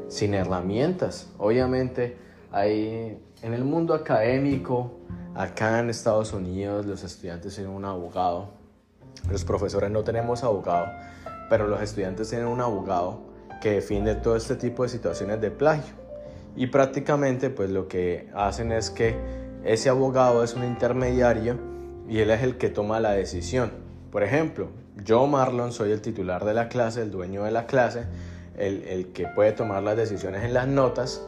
sin 0.08 0.34
herramientas. 0.34 1.32
Obviamente, 1.38 2.16
hay, 2.52 3.20
en 3.42 3.54
el 3.54 3.64
mundo 3.64 3.94
académico, 3.94 4.92
acá 5.34 5.80
en 5.80 5.90
Estados 5.90 6.32
Unidos, 6.32 6.86
los 6.86 7.02
estudiantes 7.02 7.54
tienen 7.54 7.72
un 7.72 7.84
abogado, 7.84 8.50
los 9.30 9.44
profesores 9.44 9.90
no 9.90 10.04
tenemos 10.04 10.44
abogado, 10.44 10.86
pero 11.48 11.66
los 11.66 11.80
estudiantes 11.80 12.30
tienen 12.30 12.46
un 12.46 12.60
abogado 12.60 13.20
que 13.60 13.72
defiende 13.72 14.14
todo 14.14 14.36
este 14.36 14.56
tipo 14.56 14.82
de 14.82 14.88
situaciones 14.88 15.40
de 15.40 15.50
plagio. 15.50 15.94
Y 16.56 16.68
prácticamente 16.68 17.50
pues 17.50 17.70
lo 17.70 17.88
que 17.88 18.30
hacen 18.34 18.70
es 18.70 18.90
que 18.90 19.16
ese 19.64 19.88
abogado 19.88 20.44
es 20.44 20.54
un 20.54 20.64
intermediario 20.64 21.58
y 22.08 22.20
él 22.20 22.30
es 22.30 22.42
el 22.42 22.58
que 22.58 22.68
toma 22.68 23.00
la 23.00 23.12
decisión. 23.12 23.83
Por 24.14 24.22
ejemplo, 24.22 24.68
yo, 25.04 25.26
Marlon, 25.26 25.72
soy 25.72 25.90
el 25.90 26.00
titular 26.00 26.44
de 26.44 26.54
la 26.54 26.68
clase, 26.68 27.02
el 27.02 27.10
dueño 27.10 27.42
de 27.42 27.50
la 27.50 27.66
clase, 27.66 28.04
el, 28.56 29.10
que 29.12 29.26
puede 29.26 29.50
tomar 29.50 29.82
las 29.82 29.96
decisiones 29.96 30.44
en 30.44 30.54
las 30.54 30.68
notas, 30.68 31.20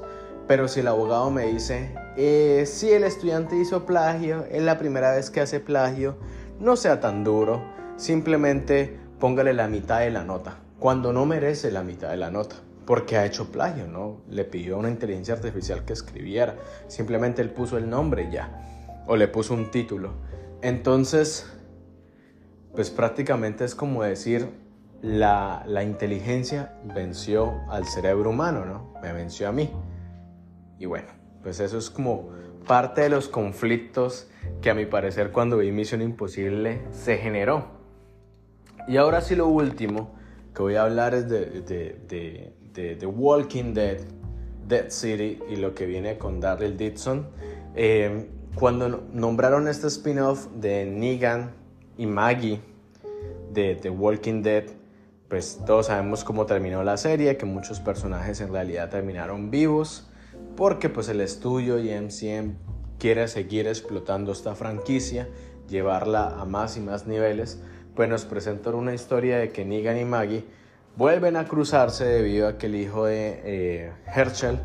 pero 0.47 0.69
si 0.69 0.79
el 0.79 0.87
abogado 0.87 1.29
me 1.33 1.47
dice, 1.47 1.93
eh, 2.17 2.63
si 2.65 2.93
el 2.93 3.03
estudiante 3.03 3.57
hizo 3.57 3.87
plagio, 3.87 4.45
es 4.53 4.63
la 4.63 4.79
primera 4.79 5.17
vez 5.17 5.31
que 5.31 5.41
hace 5.41 5.59
plagio, 5.59 6.17
no 6.61 6.77
sea 6.77 7.01
tan 7.01 7.25
duro, 7.25 7.61
simplemente 7.97 8.97
póngale 9.19 9.53
la 9.53 9.67
mitad 9.67 9.99
de 9.99 10.13
la 10.13 10.23
nota, 10.23 10.59
cuando 10.79 11.13
no 11.13 11.27
merece 11.27 11.73
la 11.73 11.83
mitad 11.83 12.11
de 12.11 12.19
la 12.19 12.31
nota, 12.31 12.55
porque 12.87 13.17
ha 13.17 13.27
hecho 13.27 13.51
plagio, 13.51 13.89
¿no? 13.89 14.21
Le 14.31 14.45
pidió 14.45 14.77
a 14.77 14.79
una 14.79 14.91
inteligencia 14.91 15.35
artificial 15.35 15.85
que 15.85 15.93
escribiera, 15.93 16.55
simplemente 16.87 17.43
él 17.43 17.51
puso 17.51 17.79
el 17.79 17.91
nombre 17.91 18.31
ya, 18.31 19.03
o 19.09 19.17
le 19.17 19.27
puso 19.27 19.55
un 19.55 19.73
título. 19.73 20.13
Entonces, 20.63 21.47
pues 22.77 22.91
prácticamente 22.91 23.65
es 23.65 23.75
como 23.75 24.03
decir, 24.03 24.51
la, 25.03 25.65
inteligencia 25.83 26.75
venció 26.95 27.63
al 27.71 27.87
cerebro 27.87 28.31
humano, 28.31 28.65
¿no? 28.65 28.93
Me 29.03 29.13
venció 29.13 29.49
a 29.49 29.53
mí. 29.53 29.71
Y 30.79 30.87
bueno, 30.87 31.09
pues 31.43 31.59
eso 31.61 31.79
es 31.79 31.91
como 31.91 32.31
parte 32.67 33.01
de 33.01 33.09
los 33.09 33.29
conflictos 33.29 34.29
que 34.61 34.71
a 34.71 34.75
mi 34.75 34.85
parecer 34.85 35.33
cuando 35.33 35.59
vi 35.59 35.73
Misión 35.73 36.03
Imposible 36.03 36.83
se 36.93 37.17
generó. 37.17 37.67
Y 38.89 38.99
ahora 38.99 39.23
sí 39.23 39.35
lo 39.35 39.49
último 39.49 40.15
que 40.55 40.63
voy 40.63 40.75
a 40.77 40.83
hablar 40.83 41.15
es 41.15 41.29
de, 41.29 41.63
de, 41.63 42.53
The 42.97 43.07
Walking 43.07 43.73
Dead, 43.73 44.01
Dead 44.69 44.91
City 44.91 45.41
y 45.49 45.57
lo 45.57 45.75
que 45.75 45.87
viene 45.87 46.19
con 46.19 46.41
Daryl 46.41 46.77
Dixon. 46.77 47.27
Eh, 47.75 48.29
cuando 48.55 49.07
nombraron 49.13 49.67
este 49.67 49.87
spin-off 49.87 50.47
de 50.55 50.87
Negan 50.87 51.66
y 51.97 52.07
Maggie 52.07 52.61
de 53.53 53.75
The 53.75 53.91
Walking 53.91 54.43
Dead, 54.43 54.65
pues 55.29 55.61
todos 55.67 55.87
sabemos 55.87 56.25
cómo 56.25 56.47
terminó 56.47 56.83
la 56.83 56.97
serie, 56.97 57.37
que 57.37 57.47
muchos 57.47 57.81
personajes 57.81 58.41
en 58.41 58.53
realidad 58.53 58.91
terminaron 58.91 59.51
vivos, 59.51 60.09
porque 60.57 60.89
pues 60.89 61.09
el 61.09 61.21
estudio 61.21 61.79
y 61.79 61.91
MCM 61.91 62.57
quiere 62.99 63.29
seguir 63.29 63.67
explotando 63.67 64.33
esta 64.33 64.55
franquicia, 64.55 65.29
llevarla 65.69 66.29
a 66.41 66.45
más 66.45 66.77
y 66.77 66.81
más 66.81 67.07
niveles, 67.07 67.61
pues 67.95 68.09
nos 68.09 68.25
presentan 68.25 68.75
una 68.75 68.95
historia 68.95 69.39
de 69.39 69.51
que 69.51 69.65
Negan 69.65 69.99
y 69.99 70.05
Maggie 70.05 70.45
vuelven 70.97 71.37
a 71.37 71.47
cruzarse 71.47 72.05
debido 72.05 72.49
a 72.49 72.59
que 72.59 72.67
el 72.67 72.77
hijo 72.77 73.07
de 73.07 73.41
eh, 73.45 73.93
Herschel 74.15 74.59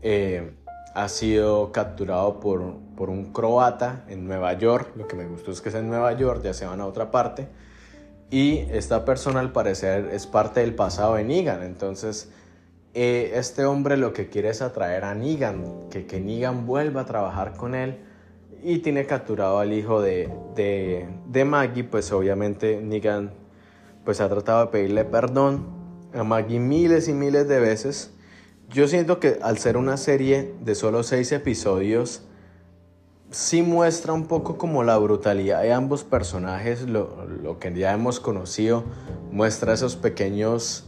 eh, 0.00 0.54
ha 0.94 1.08
sido 1.08 1.72
capturado 1.72 2.40
por, 2.40 2.76
por 2.96 3.10
un 3.10 3.32
croata 3.32 4.04
en 4.08 4.26
Nueva 4.26 4.52
York. 4.54 4.92
Lo 4.96 5.06
que 5.06 5.16
me 5.16 5.26
gustó 5.26 5.50
es 5.50 5.60
que 5.60 5.68
es 5.68 5.74
en 5.74 5.88
Nueva 5.88 6.12
York, 6.12 6.42
ya 6.42 6.54
se 6.54 6.66
van 6.66 6.80
a 6.80 6.86
otra 6.86 7.10
parte. 7.10 7.48
Y 8.30 8.58
esta 8.70 9.04
persona 9.04 9.40
al 9.40 9.52
parecer 9.52 10.10
es 10.12 10.26
parte 10.26 10.60
del 10.60 10.74
pasado 10.74 11.16
de 11.16 11.24
Negan. 11.24 11.62
Entonces, 11.62 12.30
eh, 12.94 13.32
este 13.34 13.64
hombre 13.64 13.96
lo 13.96 14.12
que 14.12 14.28
quiere 14.28 14.50
es 14.50 14.62
atraer 14.62 15.04
a 15.04 15.14
Negan, 15.14 15.88
que, 15.90 16.06
que 16.06 16.20
Negan 16.20 16.66
vuelva 16.66 17.02
a 17.02 17.06
trabajar 17.06 17.54
con 17.56 17.74
él. 17.74 17.98
y 18.62 18.78
tiene 18.78 19.06
capturado 19.06 19.58
al 19.58 19.72
hijo 19.72 20.00
de, 20.00 20.32
de, 20.54 21.08
de 21.26 21.44
Maggie, 21.44 21.84
pues 21.84 22.12
obviamente 22.12 22.80
Negan 22.80 23.32
pues 24.04 24.20
ha 24.20 24.28
tratado 24.28 24.66
de 24.66 24.72
pedirle 24.72 25.04
perdón 25.04 25.66
a 26.14 26.22
Maggie 26.24 26.60
miles 26.60 27.08
y 27.08 27.12
miles 27.12 27.48
de 27.48 27.58
veces. 27.60 28.12
Yo 28.70 28.88
siento 28.88 29.20
que 29.20 29.38
al 29.42 29.58
ser 29.58 29.76
una 29.76 29.96
serie 29.96 30.54
de 30.60 30.74
solo 30.74 31.02
seis 31.02 31.32
episodios, 31.32 32.22
sí 33.32 33.62
muestra 33.62 34.12
un 34.12 34.26
poco 34.26 34.56
como 34.56 34.84
la 34.84 34.96
brutalidad 34.98 35.62
de 35.62 35.72
ambos 35.72 36.04
personajes, 36.04 36.82
lo, 36.88 37.26
lo 37.26 37.58
que 37.58 37.74
ya 37.74 37.92
hemos 37.92 38.20
conocido, 38.20 38.84
muestra 39.30 39.72
esos 39.72 39.96
pequeños, 39.96 40.84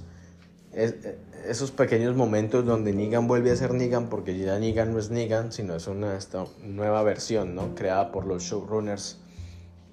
esos 0.73 1.71
pequeños 1.71 2.15
momentos 2.15 2.65
donde 2.65 2.93
Negan 2.93 3.27
vuelve 3.27 3.51
a 3.51 3.57
ser 3.57 3.75
Negan, 3.75 4.09
porque 4.09 4.39
ya 4.39 4.59
Negan 4.59 4.93
no 4.93 4.99
es 4.99 5.11
Negan, 5.11 5.53
sino 5.53 5.75
es 5.75 5.87
una 5.87 6.17
esta 6.17 6.45
nueva 6.63 7.03
versión, 7.03 7.55
¿no? 7.55 7.75
Creada 7.75 8.13
por 8.13 8.27
los 8.27 8.43
showrunners 8.45 9.21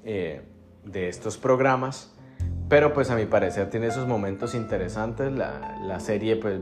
eh, 0.03 0.41
de 0.85 1.09
estos 1.09 1.37
programas. 1.37 2.11
Pero 2.69 2.93
pues 2.93 3.09
a 3.09 3.15
mi 3.15 3.25
parecer 3.25 3.69
tiene 3.69 3.87
esos 3.87 4.07
momentos 4.07 4.55
interesantes. 4.55 5.31
La, 5.31 5.77
la 5.83 5.99
serie 5.99 6.37
pues 6.37 6.61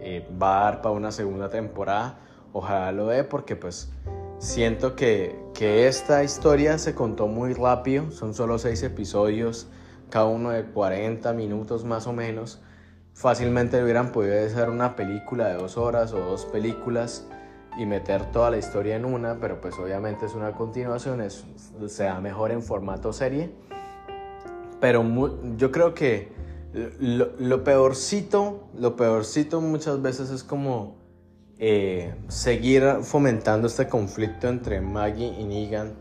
eh, 0.00 0.28
va 0.40 0.60
a 0.60 0.64
dar 0.64 0.82
para 0.82 0.94
una 0.94 1.10
segunda 1.10 1.48
temporada. 1.50 2.20
Ojalá 2.52 2.92
lo 2.92 3.08
dé 3.08 3.24
porque 3.24 3.56
pues 3.56 3.90
siento 4.38 4.96
que, 4.96 5.38
que 5.54 5.88
esta 5.88 6.22
historia 6.24 6.78
se 6.78 6.94
contó 6.94 7.26
muy 7.26 7.54
rápido. 7.54 8.10
Son 8.10 8.34
solo 8.34 8.58
seis 8.58 8.82
episodios, 8.82 9.68
cada 10.10 10.26
uno 10.26 10.50
de 10.50 10.64
40 10.64 11.32
minutos 11.32 11.84
más 11.84 12.06
o 12.06 12.12
menos 12.12 12.60
fácilmente 13.14 13.82
hubieran 13.82 14.12
podido 14.12 14.44
hacer 14.44 14.68
una 14.68 14.96
película 14.96 15.48
de 15.48 15.54
dos 15.54 15.78
horas 15.78 16.12
o 16.12 16.18
dos 16.18 16.44
películas 16.46 17.26
y 17.78 17.86
meter 17.86 18.30
toda 18.30 18.50
la 18.50 18.58
historia 18.58 18.96
en 18.96 19.04
una, 19.04 19.40
pero 19.40 19.60
pues 19.60 19.78
obviamente 19.78 20.26
es 20.26 20.34
una 20.34 20.52
continuación, 20.52 21.20
es, 21.20 21.44
se 21.86 22.04
da 22.04 22.20
mejor 22.20 22.52
en 22.52 22.62
formato 22.62 23.12
serie. 23.12 23.52
Pero 24.80 25.04
yo 25.56 25.70
creo 25.70 25.94
que 25.94 26.32
lo, 27.00 27.64
peorcito, 27.64 28.68
lo 28.76 28.96
peorcito 28.96 29.60
muchas 29.60 30.02
veces 30.02 30.30
es 30.30 30.44
como 30.44 30.96
eh, 31.58 32.14
seguir 32.28 32.98
fomentando 33.02 33.66
este 33.66 33.88
conflicto 33.88 34.48
entre 34.48 34.80
Maggie 34.80 35.34
y 35.38 35.44
Negan. 35.44 35.94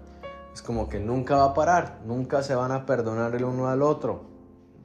Es 0.53 0.61
como 0.61 0.87
que 0.87 0.99
nunca 0.99 1.37
va 1.37 1.45
a 1.45 1.53
parar, 1.53 1.99
nunca 2.05 2.43
se 2.43 2.55
van 2.55 2.71
a 2.71 2.85
perdonar 2.85 3.35
el 3.35 3.43
uno 3.43 3.69
al 3.69 3.81
otro 3.81 4.33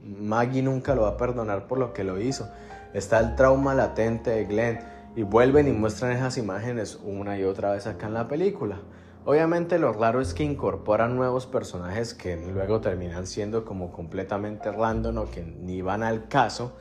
Maggie 0.03 0.63
nunca 0.63 0.95
lo 0.95 1.03
va 1.03 1.11
a 1.11 1.17
perdonar 1.17 1.67
por 1.67 1.79
lo 1.79 1.93
que 1.93 2.05
lo 2.05 2.21
hizo. 2.21 2.49
Está 2.95 3.19
el 3.21 3.35
trauma 3.35 3.75
latente 3.75 4.31
de 4.31 4.45
Glenn 4.45 4.81
y 5.17 5.23
vuelven 5.23 5.69
y 5.69 5.73
muestran 5.73 6.13
esas 6.13 6.39
imágenes 6.39 6.99
una 7.05 7.39
y 7.39 7.45
otra 7.45 7.73
vez 7.73 7.87
acá 7.87 8.07
en 8.07 8.15
la 8.15 8.29
película. 8.29 8.81
Obviamente 9.25 9.79
lo 9.79 9.93
raro 9.93 10.23
es 10.23 10.33
que 10.33 10.43
incorporan 10.43 11.17
nuevos 11.17 11.47
personajes 11.47 12.15
que 12.15 12.37
luego 12.37 12.81
terminan 12.81 13.27
siendo 13.27 13.65
como 13.65 13.93
completamente 13.93 14.73
random 14.73 15.19
o 15.19 15.31
que 15.31 15.43
ni 15.43 15.83
van 15.83 16.03
al 16.03 16.29
caso 16.29 16.77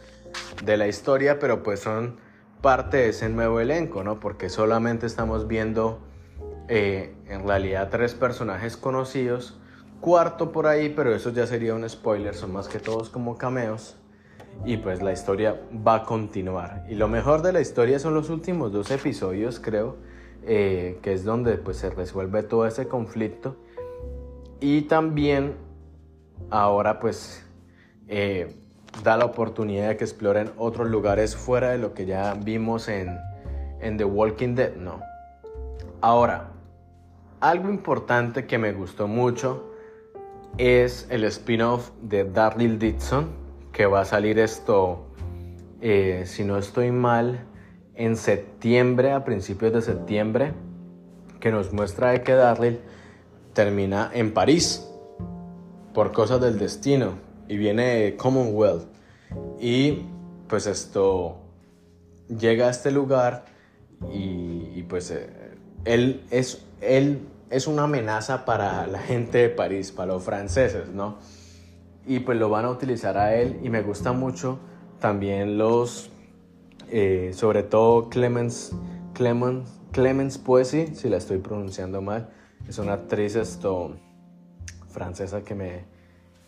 de 0.63 0.77
la 0.77 0.87
historia, 0.87 1.39
pero 1.39 1.61
pues 1.63 1.81
son 1.81 2.17
parte 2.61 2.97
de 2.97 3.09
ese 3.09 3.29
nuevo 3.29 3.59
elenco, 3.59 4.03
¿no? 4.03 4.19
Porque 4.19 4.49
solamente 4.49 5.05
estamos 5.05 5.47
viendo 5.47 5.99
eh, 6.67 7.15
en 7.27 7.47
realidad 7.47 7.89
tres 7.89 8.13
personajes 8.13 8.77
conocidos 8.77 9.59
cuarto 10.01 10.51
por 10.51 10.67
ahí, 10.67 10.89
pero 10.89 11.13
eso 11.13 11.31
ya 11.31 11.47
sería 11.47 11.73
un 11.73 11.87
spoiler, 11.87 12.35
son 12.35 12.53
más 12.53 12.67
que 12.67 12.79
todos 12.79 13.09
como 13.09 13.37
cameos. 13.37 13.95
Y 14.65 14.77
pues 14.77 15.03
la 15.03 15.11
historia 15.11 15.61
va 15.85 15.95
a 15.95 16.03
continuar. 16.03 16.85
Y 16.89 16.95
lo 16.95 17.07
mejor 17.07 17.43
de 17.43 17.53
la 17.53 17.61
historia 17.61 17.99
son 17.99 18.15
los 18.15 18.29
últimos 18.29 18.71
dos 18.71 18.89
episodios, 18.89 19.59
creo, 19.59 19.97
eh, 20.43 20.97
que 21.03 21.13
es 21.13 21.23
donde 21.23 21.57
pues 21.57 21.77
se 21.77 21.89
resuelve 21.91 22.41
todo 22.43 22.65
ese 22.65 22.87
conflicto. 22.87 23.55
Y 24.59 24.83
también 24.83 25.55
ahora 26.49 26.99
pues 26.99 27.45
eh, 28.07 28.55
da 29.03 29.17
la 29.17 29.25
oportunidad 29.25 29.89
de 29.89 29.97
que 29.97 30.03
exploren 30.03 30.51
otros 30.57 30.89
lugares 30.89 31.35
fuera 31.35 31.71
de 31.71 31.77
lo 31.77 31.93
que 31.93 32.05
ya 32.05 32.33
vimos 32.33 32.87
en, 32.87 33.17
The 33.79 34.05
Walking 34.05 34.55
Dead, 34.55 34.75
¿no? 34.75 35.01
Ahora, 36.01 36.49
algo 37.39 37.69
importante 37.69 38.45
que 38.45 38.57
me 38.57 38.73
gustó 38.73 39.07
mucho 39.07 39.71
es 40.57 41.07
el 41.09 41.23
spin-off 41.25 41.91
de 42.01 42.23
Daryl 42.23 42.79
Dixon, 42.79 43.27
que 43.71 43.85
va 43.85 44.01
a 44.01 44.05
salir 44.05 44.39
esto, 44.39 45.05
eh, 45.81 46.23
si 46.25 46.43
no 46.43 46.57
estoy 46.57 46.91
mal, 46.91 47.45
en 47.93 48.15
septiembre, 48.15 49.11
a 49.11 49.23
principios 49.23 49.73
de 49.73 49.81
septiembre, 49.81 50.53
que 51.39 51.51
nos 51.51 51.71
muestra 51.71 52.23
que 52.23 52.33
Daryl 52.33 52.79
termina 53.53 54.09
en 54.13 54.33
París 54.33 54.87
por 55.93 56.11
cosas 56.11 56.41
del 56.41 56.59
destino 56.59 57.26
y 57.47 57.57
viene 57.57 58.15
Commonwealth 58.17 58.87
y 59.59 60.03
pues 60.47 60.67
esto 60.67 61.37
llega 62.27 62.67
a 62.67 62.69
este 62.69 62.91
lugar 62.91 63.45
y, 64.11 64.83
pues 64.83 65.11
eh, 65.11 65.27
él 65.85 66.23
es 66.29 66.63
él 66.81 67.21
es 67.49 67.67
una 67.67 67.83
amenaza 67.83 68.45
para 68.45 68.85
la 68.87 68.99
gente 68.99 69.37
de 69.39 69.49
París, 69.49 69.91
para 69.91 70.13
los 70.13 70.23
franceses, 70.23 70.89
¿no? 70.89 71.17
Y 72.05 72.19
pues 72.19 72.37
lo 72.37 72.49
van 72.49 72.65
a 72.65 72.69
utilizar 72.69 73.17
a 73.17 73.35
él 73.35 73.59
y 73.63 73.69
me 73.69 73.81
gusta 73.81 74.11
mucho 74.11 74.59
también 74.99 75.57
los, 75.57 76.09
eh, 76.89 77.31
sobre 77.33 77.63
todo 77.63 78.09
Clemens, 78.09 78.73
Clemens, 79.13 79.69
Clemens 79.91 80.37
Poesy, 80.37 80.87
si 80.95 81.09
la 81.09 81.17
estoy 81.17 81.37
pronunciando 81.37 82.01
mal, 82.01 82.29
es 82.67 82.77
una 82.79 82.93
actriz 82.93 83.35
esto, 83.35 83.95
francesa 84.89 85.41
que 85.41 85.55
me, 85.55 85.85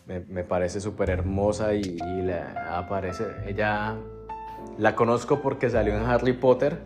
me, 0.09 0.43
parece 0.43 0.81
súper 0.81 1.11
hermosa 1.11 1.75
y, 1.75 1.97
aparece, 2.69 3.25
ella 3.45 3.95
la 4.77 4.95
conozco 4.95 5.39
porque 5.41 5.69
salió 5.69 5.95
en 5.95 6.03
Harry 6.03 6.33
Potter, 6.33 6.79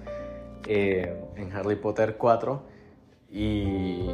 eh, 0.68 1.22
en 1.38 1.52
Harry 1.54 1.78
Potter 1.78 2.18
4 2.18 2.62
y, 3.32 4.10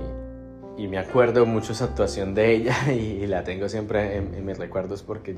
y, 0.78 0.88
me 0.88 1.00
acuerdo 1.00 1.46
mucho 1.46 1.72
esa 1.72 1.86
actuación 1.86 2.36
de 2.36 2.54
ella 2.54 2.76
y, 2.94 3.26
la 3.26 3.44
tengo 3.44 3.68
siempre 3.68 4.18
en, 4.18 4.46
mis 4.46 4.60
recuerdos 4.60 5.02
porque 5.02 5.36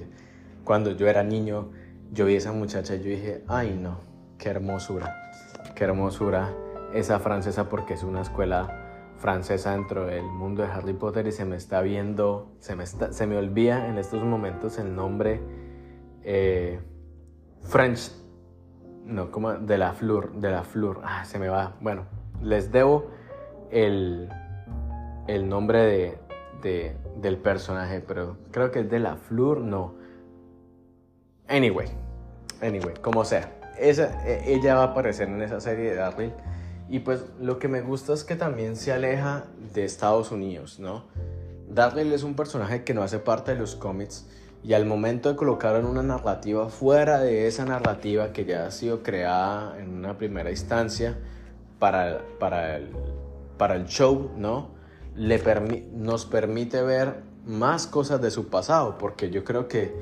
cuando 0.66 0.92
yo 0.92 1.08
era 1.08 1.24
niño 1.24 1.72
yo 2.12 2.26
vi 2.26 2.36
a 2.36 2.38
esa 2.40 2.52
muchacha 2.52 2.96
y 2.96 3.00
yo 3.00 3.10
dije, 3.10 3.44
ay 3.48 3.80
no, 3.82 4.02
qué 4.38 4.50
hermosura, 4.50 5.32
qué 5.76 5.86
hermosura 5.86 6.54
esa 6.94 7.20
francesa 7.20 7.70
porque 7.70 7.94
es 7.94 8.04
una 8.04 8.22
escuela 8.22 8.81
francesa 9.22 9.74
dentro 9.74 10.08
del 10.08 10.24
mundo 10.24 10.64
de 10.64 10.70
Harry 10.70 10.94
Potter 10.94 11.28
y 11.28 11.32
se 11.32 11.46
me 11.46 11.56
está 11.56 11.82
viendo, 11.82 12.52
se 12.60 12.76
me, 12.76 12.84
está, 12.84 13.14
se 13.14 13.28
me 13.28 13.38
olvida 13.38 13.88
en 13.88 14.00
estos 14.00 14.24
momentos 14.24 14.80
el 14.80 14.96
nombre 14.96 15.40
eh, 16.24 16.80
French, 17.62 18.12
no, 19.06 19.30
como 19.30 19.54
de 19.54 19.78
la 19.78 19.94
Fleur, 19.94 20.34
de 20.34 20.50
la 20.50 20.64
Fleur, 20.64 21.02
ah, 21.04 21.24
se 21.24 21.38
me 21.38 21.50
va, 21.50 21.76
bueno, 21.82 22.06
les 22.42 22.72
debo 22.72 23.12
el, 23.70 24.28
el 25.28 25.48
nombre 25.48 26.18
de, 26.62 26.98
del 27.18 27.38
personaje, 27.38 28.02
pero 28.02 28.38
creo 28.52 28.72
que 28.72 28.80
es 28.80 28.90
de 28.90 29.00
la 29.00 29.18
Flur, 29.18 29.62
no. 29.62 29.94
Anyway, 31.48 31.88
anyway, 32.62 32.96
como 33.02 33.24
sea. 33.24 33.52
Esa, 33.78 34.28
e, 34.28 34.54
ella 34.54 34.76
va 34.76 34.82
a 34.82 34.86
aparecer 34.88 35.28
en 35.28 35.42
esa 35.42 35.60
serie 35.60 35.92
de 35.92 35.96
Darryl. 35.96 36.34
Y 36.92 37.00
pues 37.00 37.24
lo 37.40 37.58
que 37.58 37.70
me 37.70 37.80
gusta 37.80 38.14
es 38.14 38.26
que 38.26 38.36
también 38.36 38.76
se 38.76 38.92
aleja 38.92 39.46
de 39.74 39.86
Estados 39.86 40.30
Unidos, 40.30 40.78
¿no? 40.78 41.06
Darryl 41.70 42.12
es 42.12 42.24
un 42.24 42.36
personaje 42.36 42.84
que 42.84 42.94
no 42.94 43.02
hace 43.02 43.18
parte 43.18 43.54
de 43.54 43.60
los 43.60 43.76
cómics 43.76 44.28
y 44.62 44.74
al 44.74 44.86
momento 44.86 45.30
de 45.30 45.38
colocarlo 45.38 45.80
en 45.80 45.86
una 45.86 46.04
narrativa 46.04 46.68
fuera 46.68 47.22
de 47.22 47.48
esa 47.48 47.64
narrativa 47.64 48.34
que 48.34 48.44
ya 48.44 48.66
ha 48.66 48.72
sido 48.72 49.04
creada 49.04 49.80
en 49.80 49.88
una 49.94 50.18
primera 50.18 50.52
instancia 50.52 51.18
para, 51.80 52.24
para 52.40 52.76
el, 52.76 52.90
para 53.58 53.76
el 53.76 53.86
show, 53.86 54.30
¿no? 54.36 54.72
Le 55.16 55.42
nos 55.94 56.26
permite 56.26 56.82
ver 56.82 57.24
más 57.46 57.88
cosas 57.88 58.22
de 58.22 58.32
su 58.32 58.50
pasado, 58.50 58.98
porque 58.98 59.30
yo 59.30 59.46
creo 59.46 59.70
que 59.70 59.96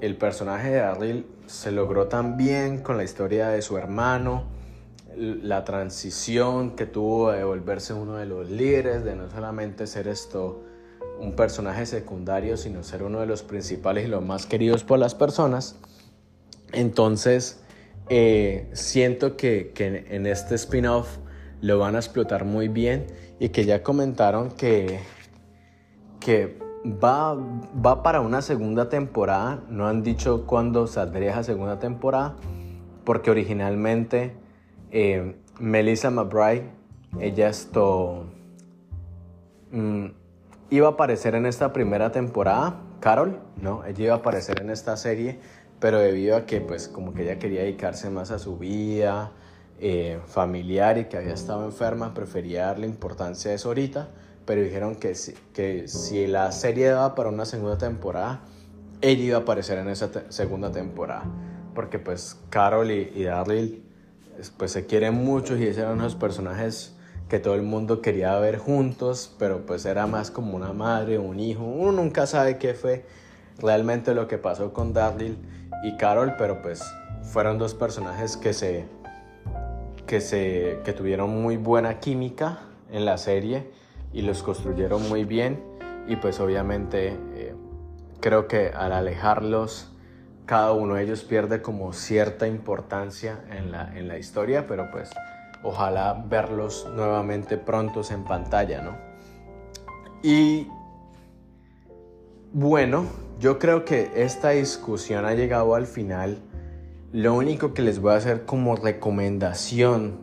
el 0.00 0.16
personaje 0.16 0.70
de 0.70 0.78
Daryl 0.78 1.26
se 1.46 1.70
logró 1.70 2.08
tan 2.08 2.36
bien 2.36 2.82
con 2.82 2.96
la 2.96 3.04
historia 3.04 3.50
de 3.50 3.62
su 3.62 3.78
hermano, 3.78 4.60
la 5.16 5.64
transición 5.64 6.76
que 6.76 6.86
tuvo 6.86 7.32
de 7.32 7.44
volverse 7.44 7.92
uno 7.92 8.16
de 8.16 8.26
los 8.26 8.50
líderes, 8.50 9.04
de 9.04 9.14
no 9.14 9.30
solamente 9.30 9.86
ser 9.86 10.08
esto 10.08 10.64
un 11.18 11.36
personaje 11.36 11.86
secundario, 11.86 12.56
sino 12.56 12.82
ser 12.82 13.02
uno 13.02 13.20
de 13.20 13.26
los 13.26 13.42
principales 13.42 14.06
y 14.06 14.08
los 14.08 14.24
más 14.24 14.46
queridos 14.46 14.84
por 14.84 14.98
las 14.98 15.14
personas. 15.14 15.76
Entonces, 16.72 17.62
eh, 18.08 18.68
siento 18.72 19.36
que, 19.36 19.72
que 19.74 20.06
en 20.10 20.26
este 20.26 20.54
spin-off 20.56 21.18
lo 21.60 21.78
van 21.78 21.94
a 21.94 21.98
explotar 21.98 22.44
muy 22.44 22.68
bien 22.68 23.06
y 23.38 23.50
que 23.50 23.64
ya 23.64 23.82
comentaron 23.82 24.50
que, 24.50 25.00
que 26.18 26.58
va, 26.84 27.34
va 27.34 28.02
para 28.02 28.20
una 28.20 28.42
segunda 28.42 28.88
temporada. 28.88 29.62
No 29.68 29.86
han 29.86 30.02
dicho 30.02 30.46
cuándo 30.46 30.86
saldría 30.86 31.30
esa 31.30 31.44
segunda 31.44 31.78
temporada 31.78 32.36
porque 33.04 33.30
originalmente 33.30 34.34
eh, 34.92 35.34
Melissa 35.58 36.10
McBride, 36.10 36.64
ella 37.18 37.48
esto 37.48 38.26
mm, 39.70 40.06
iba 40.70 40.86
a 40.86 40.90
aparecer 40.90 41.34
en 41.34 41.46
esta 41.46 41.72
primera 41.72 42.12
temporada, 42.12 42.80
Carol, 43.00 43.40
¿no? 43.60 43.84
Ella 43.84 44.04
iba 44.04 44.14
a 44.14 44.18
aparecer 44.18 44.60
en 44.60 44.70
esta 44.70 44.96
serie, 44.98 45.40
pero 45.80 45.98
debido 45.98 46.36
a 46.36 46.46
que 46.46 46.60
pues 46.60 46.88
como 46.88 47.14
que 47.14 47.22
ella 47.22 47.38
quería 47.38 47.62
dedicarse 47.62 48.10
más 48.10 48.30
a 48.30 48.38
su 48.38 48.58
vida 48.58 49.32
eh, 49.80 50.20
familiar 50.26 50.98
y 50.98 51.06
que 51.06 51.16
había 51.16 51.34
estado 51.34 51.64
enferma, 51.64 52.12
prefería 52.12 52.66
darle 52.66 52.86
importancia 52.86 53.50
a 53.50 53.54
eso 53.54 53.68
ahorita, 53.68 54.10
pero 54.44 54.60
dijeron 54.60 54.94
que 54.96 55.14
si, 55.14 56.26
la 56.26 56.52
serie 56.52 56.88
daba 56.88 57.14
para 57.14 57.30
una 57.30 57.46
segunda 57.46 57.78
temporada, 57.78 58.42
ella 59.00 59.22
iba 59.22 59.38
a 59.38 59.40
aparecer 59.40 59.78
en 59.78 59.88
esa 59.88 60.10
segunda 60.28 60.70
temporada, 60.70 61.24
porque 61.74 61.98
pues 61.98 62.38
Carol 62.50 62.90
y, 62.90 63.10
y 63.14 63.24
pues 64.56 64.72
se 64.72 64.86
quieren 64.86 65.14
mucho 65.14 65.56
y 65.56 65.66
eran 65.66 65.92
unos 65.92 66.14
personajes 66.14 66.94
que 67.28 67.38
todo 67.38 67.54
el 67.54 67.62
mundo 67.62 68.02
quería 68.02 68.38
ver 68.38 68.58
juntos, 68.58 69.34
pero 69.38 69.64
pues 69.64 69.86
era 69.86 70.06
más 70.06 70.30
como 70.30 70.56
una 70.56 70.72
madre, 70.72 71.18
un 71.18 71.40
hijo, 71.40 71.64
uno 71.64 71.92
nunca 71.92 72.26
sabe 72.26 72.58
qué 72.58 72.74
fue 72.74 73.04
realmente 73.58 74.14
lo 74.14 74.28
que 74.28 74.38
pasó 74.38 74.72
con 74.72 74.92
Darryl 74.92 75.36
y 75.82 75.96
Carol, 75.96 76.34
pero 76.36 76.62
pues 76.62 76.82
fueron 77.22 77.58
dos 77.58 77.74
personajes 77.74 78.36
que 78.36 78.52
se 78.52 78.84
que 80.06 80.20
se 80.20 80.80
que 80.84 80.92
tuvieron 80.92 81.40
muy 81.42 81.56
buena 81.56 82.00
química 82.00 82.60
en 82.90 83.04
la 83.04 83.16
serie 83.16 83.70
y 84.12 84.22
los 84.22 84.42
construyeron 84.42 85.08
muy 85.08 85.24
bien. 85.24 85.62
Y 86.08 86.16
pues 86.16 86.40
obviamente 86.40 87.16
eh, 87.34 87.54
creo 88.20 88.48
que 88.48 88.68
al 88.68 88.92
alejarlos 88.92 89.91
cada 90.46 90.72
uno 90.72 90.94
de 90.94 91.04
ellos 91.04 91.22
pierde 91.22 91.62
como 91.62 91.92
cierta 91.92 92.46
importancia 92.46 93.44
en 93.50 93.70
la, 93.70 93.96
en 93.96 94.08
la 94.08 94.18
historia, 94.18 94.66
pero 94.66 94.90
pues 94.90 95.10
ojalá 95.62 96.24
verlos 96.28 96.88
nuevamente 96.94 97.56
prontos 97.56 98.10
en 98.10 98.24
pantalla, 98.24 98.82
¿no? 98.82 98.96
Y 100.22 100.68
bueno, 102.52 103.06
yo 103.40 103.58
creo 103.58 103.84
que 103.84 104.10
esta 104.14 104.50
discusión 104.50 105.24
ha 105.24 105.34
llegado 105.34 105.74
al 105.74 105.86
final. 105.86 106.38
Lo 107.12 107.34
único 107.34 107.74
que 107.74 107.82
les 107.82 108.00
voy 108.00 108.12
a 108.12 108.16
hacer 108.16 108.44
como 108.44 108.76
recomendación 108.76 110.20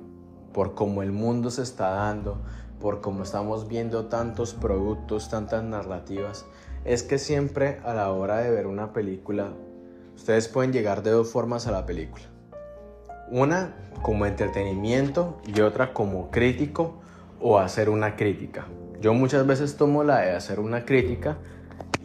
por 0.54 0.74
cómo 0.74 1.04
el 1.04 1.12
mundo 1.12 1.52
se 1.52 1.64
está 1.64 1.90
dando, 1.90 2.42
por 2.80 3.02
cómo 3.02 3.24
estamos 3.24 3.68
viendo 3.68 4.06
tantos 4.06 4.54
productos, 4.54 5.30
tantas 5.30 5.64
narrativas, 5.64 6.46
es 6.86 7.04
que 7.04 7.18
siempre 7.18 7.80
a 7.84 7.94
la 7.94 8.12
hora 8.12 8.38
de 8.38 8.52
ver 8.52 8.68
una 8.68 8.94
película, 8.94 9.54
ustedes 10.20 10.50
pueden 10.50 10.74
llegar 10.74 11.02
de 11.02 11.12
dos 11.12 11.32
formas 11.32 11.66
a 11.66 11.72
la 11.72 11.86
película. 11.86 12.26
Una 13.32 13.74
como 14.02 14.26
entretenimiento 14.26 15.42
y 15.48 15.62
otra 15.62 15.94
como 15.94 16.30
crítico 16.30 17.02
o 17.40 17.58
hacer 17.58 17.90
una 17.90 18.18
crítica. 18.18 18.68
Yo 19.00 19.14
muchas 19.14 19.48
veces 19.48 19.78
tomo 19.78 20.04
la 20.04 20.20
de 20.20 20.32
hacer 20.32 20.60
una 20.60 20.84
crítica 20.84 21.38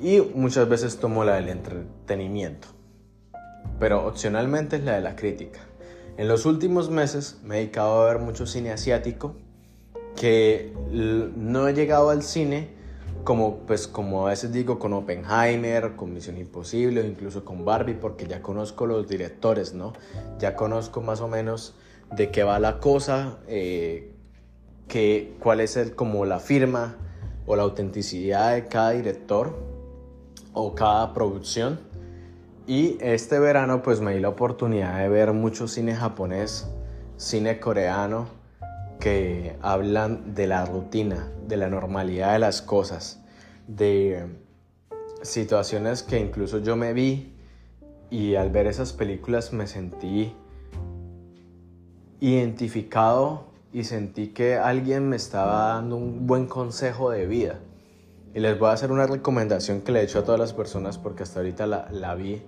y 0.01 0.21
muchas 0.21 0.69
veces 0.69 0.99
tomo 0.99 1.25
la 1.25 1.35
del 1.35 1.49
entretenimiento. 1.49 2.69
Pero 3.81 4.07
opcionalmente 4.07 4.77
es 4.77 4.85
la 4.85 4.95
de 4.95 5.01
la 5.01 5.17
crítica. 5.17 5.59
En 6.17 6.29
los 6.29 6.47
últimos 6.47 6.91
meses 6.91 7.41
me 7.43 7.57
he 7.57 7.59
dedicado 7.59 8.01
a 8.01 8.07
ver 8.07 8.21
mucho 8.21 8.47
cine 8.47 8.71
asiático 8.71 9.35
que 10.15 10.73
no 10.95 11.67
he 11.67 11.75
llegado 11.75 12.11
al 12.11 12.23
cine 12.23 12.69
como 13.25 13.57
pues 13.67 13.89
como 13.89 14.27
a 14.27 14.31
veces 14.31 14.53
digo 14.53 14.79
con 14.79 14.93
Oppenheimer, 14.93 15.97
con 15.97 16.13
Misión 16.13 16.37
Imposible 16.37 17.01
o 17.01 17.05
incluso 17.05 17.45
con 17.45 17.65
Barbie 17.65 17.95
porque 17.95 18.27
ya 18.27 18.43
conozco 18.43 18.87
los 18.87 19.09
directores, 19.09 19.73
¿no? 19.73 19.95
Ya 20.39 20.55
conozco 20.55 21.01
más 21.01 21.21
o 21.21 21.29
menos 21.29 21.75
de 22.15 22.31
qué 22.31 22.45
va 22.45 22.59
la 22.59 22.79
cosa, 22.79 23.39
eh, 23.49 24.13
que, 24.89 25.35
cuál 25.41 25.61
es 25.61 25.77
el, 25.77 25.95
como 25.95 26.27
la 26.27 26.39
firma 26.39 26.97
o 27.47 27.57
la 27.57 27.63
autenticidad 27.63 28.55
de 28.55 28.67
cada 28.67 28.91
director 28.91 29.59
o 30.53 30.75
cada 30.75 31.13
producción. 31.15 31.81
Y 32.67 32.99
este 33.01 33.39
verano 33.39 33.83
pues 33.83 34.01
me 34.01 34.15
di 34.15 34.21
la 34.21 34.29
oportunidad 34.29 34.99
de 34.99 35.09
ver 35.09 35.33
mucho 35.33 35.67
cine 35.67 35.95
japonés, 35.95 36.67
cine 37.17 37.59
coreano, 37.59 38.29
que 39.01 39.57
hablan 39.63 40.35
de 40.35 40.47
la 40.47 40.65
rutina, 40.65 41.29
de 41.47 41.57
la 41.57 41.69
normalidad 41.69 42.33
de 42.33 42.39
las 42.39 42.63
cosas, 42.63 43.21
de 43.67 44.27
situaciones 45.23 46.03
que 46.03 46.19
incluso 46.19 46.59
yo 46.59 46.77
me 46.77 46.93
vi 46.93 47.33
y 48.11 48.35
al 48.35 48.51
ver 48.51 48.67
esas 48.67 48.93
películas 48.93 49.53
me 49.53 49.67
sentí 49.67 50.35
identificado 52.21 53.47
y 53.73 53.85
sentí 53.85 54.29
que 54.29 54.57
alguien 54.57 55.09
me 55.09 55.17
estaba 55.17 55.75
dando 55.75 55.97
un 55.97 56.27
buen 56.27 56.47
consejo 56.47 57.11
de 57.11 57.27
vida. 57.27 57.59
Y 58.35 58.41
les 58.41 58.59
voy 58.59 58.69
a 58.71 58.73
hacer 58.73 58.91
una 58.91 59.07
recomendación 59.07 59.81
que 59.81 59.93
le 59.93 60.01
he 60.01 60.05
hecho 60.05 60.21
a 60.21 60.25
todas 60.25 60.41
las 60.41 60.53
personas 60.53 60.99
porque 60.99 61.23
hasta 61.23 61.41
ahorita 61.41 61.67
la, 61.67 62.15
vi. 62.15 62.43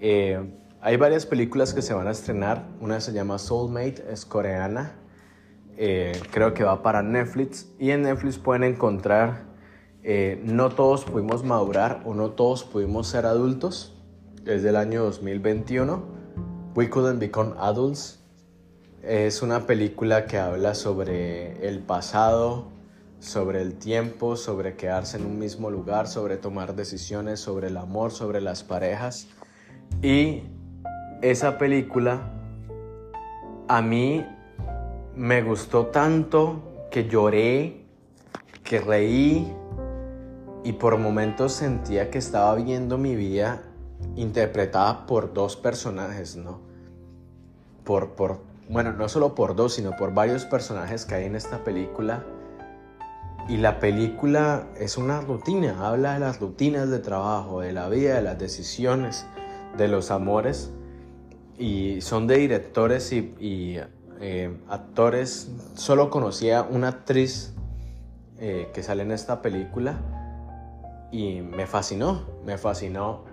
Eh, 0.00 0.40
hay 0.80 0.96
varias 0.96 1.26
películas 1.26 1.72
que 1.74 1.82
se 1.82 1.94
van 1.94 2.06
a 2.06 2.10
estrenar. 2.10 2.66
Una 2.80 3.00
se 3.00 3.12
llama 3.12 3.38
Soulmate, 3.38 4.04
es 4.10 4.24
coreana 4.24 4.94
eh, 5.76 6.18
creo 6.30 6.54
que 6.54 6.64
va 6.64 6.82
para 6.82 7.02
Netflix 7.02 7.68
y 7.78 7.90
en 7.90 8.02
Netflix 8.02 8.38
pueden 8.38 8.64
encontrar 8.64 9.44
eh, 10.02 10.40
No 10.44 10.70
todos 10.70 11.04
pudimos 11.04 11.44
madurar 11.44 12.02
o 12.04 12.14
No 12.14 12.30
todos 12.30 12.64
pudimos 12.64 13.08
ser 13.08 13.26
adultos, 13.26 13.94
es 14.46 14.62
del 14.62 14.76
año 14.76 15.02
2021, 15.04 16.02
We 16.74 16.88
Couldn't 16.88 17.18
Become 17.18 17.54
Adults. 17.58 18.20
Es 19.02 19.42
una 19.42 19.66
película 19.66 20.26
que 20.26 20.38
habla 20.38 20.74
sobre 20.74 21.66
el 21.68 21.80
pasado, 21.80 22.68
sobre 23.18 23.62
el 23.62 23.74
tiempo, 23.74 24.36
sobre 24.36 24.76
quedarse 24.76 25.16
en 25.16 25.26
un 25.26 25.38
mismo 25.38 25.70
lugar, 25.70 26.06
sobre 26.06 26.36
tomar 26.36 26.74
decisiones, 26.74 27.40
sobre 27.40 27.68
el 27.68 27.76
amor, 27.76 28.12
sobre 28.12 28.40
las 28.40 28.62
parejas. 28.62 29.28
Y 30.02 30.42
esa 31.22 31.58
película 31.58 32.32
a 33.68 33.82
mí 33.82 34.24
me 35.16 35.42
gustó 35.42 35.86
tanto 35.86 36.88
que 36.90 37.08
lloré, 37.08 37.86
que 38.62 38.80
reí 38.80 39.50
y 40.62 40.72
por 40.74 40.98
momentos 40.98 41.52
sentía 41.52 42.10
que 42.10 42.18
estaba 42.18 42.54
viendo 42.56 42.98
mi 42.98 43.16
vida 43.16 43.62
interpretada 44.14 45.06
por 45.06 45.32
dos 45.32 45.56
personajes, 45.56 46.36
¿no? 46.36 46.60
Por, 47.84 48.10
por, 48.10 48.40
bueno, 48.68 48.92
no 48.92 49.08
solo 49.08 49.34
por 49.34 49.56
dos, 49.56 49.74
sino 49.74 49.92
por 49.96 50.12
varios 50.12 50.44
personajes 50.44 51.06
que 51.06 51.14
hay 51.14 51.24
en 51.24 51.34
esta 51.34 51.64
película. 51.64 52.24
Y 53.48 53.58
la 53.58 53.78
película 53.78 54.66
es 54.76 54.98
una 54.98 55.20
rutina, 55.20 55.86
habla 55.86 56.14
de 56.14 56.20
las 56.20 56.40
rutinas 56.40 56.90
de 56.90 56.98
trabajo, 56.98 57.60
de 57.60 57.72
la 57.72 57.88
vida, 57.88 58.16
de 58.16 58.22
las 58.22 58.38
decisiones, 58.38 59.24
de 59.78 59.88
los 59.88 60.10
amores. 60.10 60.72
Y 61.56 62.00
son 62.02 62.26
de 62.26 62.36
directores 62.38 63.12
y 63.12 63.78
eh, 64.20 64.56
actores, 64.68 65.50
solo 65.74 66.10
conocía 66.10 66.62
una 66.62 66.88
actriz 66.88 67.54
eh, 68.38 68.70
que 68.74 68.82
sale 68.82 69.02
en 69.02 69.12
esta 69.12 69.42
película 69.42 69.98
y 71.10 71.40
me 71.40 71.66
fascinó, 71.66 72.22
me 72.44 72.58
fascinó. 72.58 73.24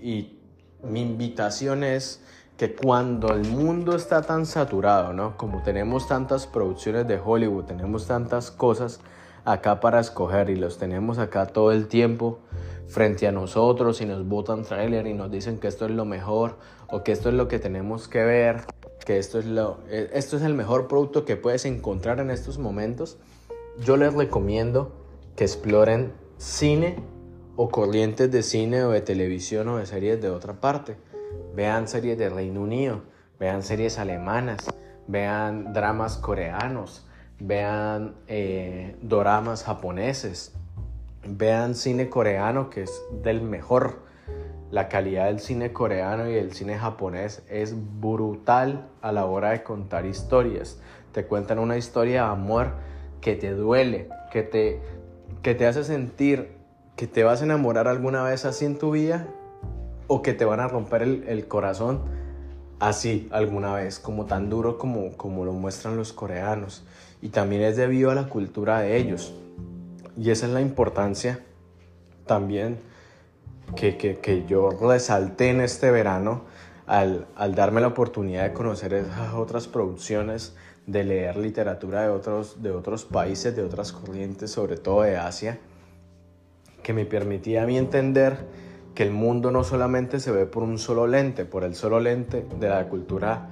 Y 0.00 0.40
mi 0.82 1.02
invitación 1.02 1.84
es 1.84 2.22
que 2.56 2.74
cuando 2.74 3.32
el 3.34 3.46
mundo 3.48 3.94
está 3.94 4.22
tan 4.22 4.46
saturado, 4.46 5.12
¿no? 5.12 5.36
Como 5.36 5.62
tenemos 5.62 6.08
tantas 6.08 6.46
producciones 6.46 7.06
de 7.06 7.18
Hollywood, 7.18 7.64
tenemos 7.64 8.06
tantas 8.06 8.50
cosas 8.50 9.00
acá 9.44 9.80
para 9.80 10.00
escoger 10.00 10.50
y 10.50 10.56
los 10.56 10.78
tenemos 10.78 11.18
acá 11.18 11.46
todo 11.46 11.72
el 11.72 11.88
tiempo 11.88 12.40
frente 12.88 13.26
a 13.26 13.32
nosotros 13.32 14.00
y 14.00 14.06
nos 14.06 14.26
botan 14.26 14.64
trailer 14.64 15.06
y 15.06 15.14
nos 15.14 15.30
dicen 15.30 15.58
que 15.58 15.68
esto 15.68 15.86
es 15.86 15.92
lo 15.92 16.04
mejor 16.04 16.58
o 16.88 17.02
que 17.02 17.12
esto 17.12 17.28
es 17.28 17.34
lo 17.34 17.48
que 17.48 17.58
tenemos 17.58 18.08
que 18.08 18.24
ver 18.24 18.64
que 19.10 19.18
esto 19.18 19.40
es, 19.40 19.46
lo, 19.46 19.80
eh, 19.88 20.08
esto 20.12 20.36
es 20.36 20.42
el 20.44 20.54
mejor 20.54 20.86
producto 20.86 21.24
que 21.24 21.34
puedes 21.34 21.64
encontrar 21.64 22.20
en 22.20 22.30
estos 22.30 22.58
momentos, 22.58 23.18
yo 23.84 23.96
les 23.96 24.14
recomiendo 24.14 24.92
que 25.34 25.42
exploren 25.42 26.12
cine 26.38 26.94
o 27.56 27.70
corrientes 27.70 28.30
de 28.30 28.44
cine 28.44 28.84
o 28.84 28.90
de 28.90 29.00
televisión 29.00 29.66
o 29.66 29.78
de 29.78 29.86
series 29.86 30.22
de 30.22 30.30
otra 30.30 30.60
parte. 30.60 30.96
Vean 31.56 31.88
series 31.88 32.18
de 32.18 32.28
Reino 32.28 32.60
Unido, 32.60 33.02
vean 33.40 33.64
series 33.64 33.98
alemanas, 33.98 34.58
vean 35.08 35.72
dramas 35.72 36.16
coreanos, 36.16 37.04
vean 37.40 38.14
eh, 38.28 38.96
doramas 39.02 39.64
japoneses, 39.64 40.52
vean 41.26 41.74
cine 41.74 42.08
coreano 42.08 42.70
que 42.70 42.84
es 42.84 43.02
del 43.24 43.42
mejor 43.42 44.04
la 44.70 44.88
calidad 44.88 45.26
del 45.26 45.40
cine 45.40 45.72
coreano 45.72 46.28
y 46.28 46.34
del 46.34 46.52
cine 46.52 46.78
japonés 46.78 47.42
es 47.48 47.74
brutal 48.00 48.86
a 49.02 49.12
la 49.12 49.26
hora 49.26 49.50
de 49.50 49.62
contar 49.62 50.06
historias. 50.06 50.78
Te 51.12 51.26
cuentan 51.26 51.58
una 51.58 51.76
historia 51.76 52.24
de 52.24 52.28
amor 52.28 52.72
que 53.20 53.34
te 53.34 53.52
duele, 53.52 54.08
que 54.32 54.42
te, 54.42 54.80
que 55.42 55.54
te 55.54 55.66
hace 55.66 55.82
sentir 55.84 56.60
que 57.00 57.06
te 57.06 57.24
vas 57.24 57.40
a 57.40 57.44
enamorar 57.44 57.88
alguna 57.88 58.22
vez 58.22 58.44
así 58.44 58.66
en 58.66 58.78
tu 58.78 58.90
vida 58.90 59.26
o 60.06 60.20
que 60.20 60.34
te 60.34 60.44
van 60.44 60.60
a 60.60 60.68
romper 60.68 61.02
el, 61.02 61.48
corazón 61.48 62.02
así 62.78 63.26
alguna 63.32 63.74
vez, 63.74 63.98
como 63.98 64.26
tan 64.26 64.50
duro 64.50 64.76
como, 64.76 65.16
como 65.16 65.46
lo 65.46 65.52
muestran 65.52 65.96
los 65.96 66.12
coreanos. 66.12 66.84
Y 67.22 67.30
también 67.30 67.62
es 67.62 67.76
debido 67.76 68.10
a 68.10 68.14
la 68.14 68.28
cultura 68.28 68.80
de 68.80 68.98
ellos. 68.98 69.34
Y 70.16 70.30
esa 70.30 70.46
es 70.46 70.52
la 70.52 70.60
importancia 70.60 71.40
también 72.26 72.78
que, 73.76 73.96
que, 73.96 74.18
que 74.18 74.44
yo 74.46 74.70
resalté 74.70 75.50
en 75.50 75.60
este 75.60 75.90
verano 75.90 76.42
al, 76.86 77.26
al, 77.36 77.54
darme 77.54 77.80
la 77.80 77.88
oportunidad 77.88 78.44
de 78.44 78.52
conocer 78.52 78.94
esas 78.94 79.34
otras 79.34 79.68
producciones, 79.68 80.54
de 80.86 81.04
leer 81.04 81.36
literatura 81.36 82.02
de 82.02 82.08
otros, 82.08 82.62
de 82.62 82.70
otros 82.70 83.04
países, 83.04 83.54
de 83.54 83.62
otras 83.62 83.92
corrientes, 83.92 84.50
sobre 84.50 84.76
todo 84.76 85.02
de 85.02 85.16
Asia, 85.16 85.58
que 86.82 86.92
me 86.92 87.04
permitía 87.04 87.62
a 87.62 87.66
mí 87.66 87.78
entender 87.78 88.38
que 88.94 89.04
el 89.04 89.12
mundo 89.12 89.50
no 89.50 89.62
solamente 89.62 90.18
se 90.18 90.32
ve 90.32 90.46
por 90.46 90.62
un 90.62 90.78
solo 90.78 91.06
lente, 91.06 91.44
por 91.44 91.64
el 91.64 91.74
solo 91.74 92.00
lente 92.00 92.44
de 92.58 92.68
la 92.68 92.88
cultura 92.88 93.50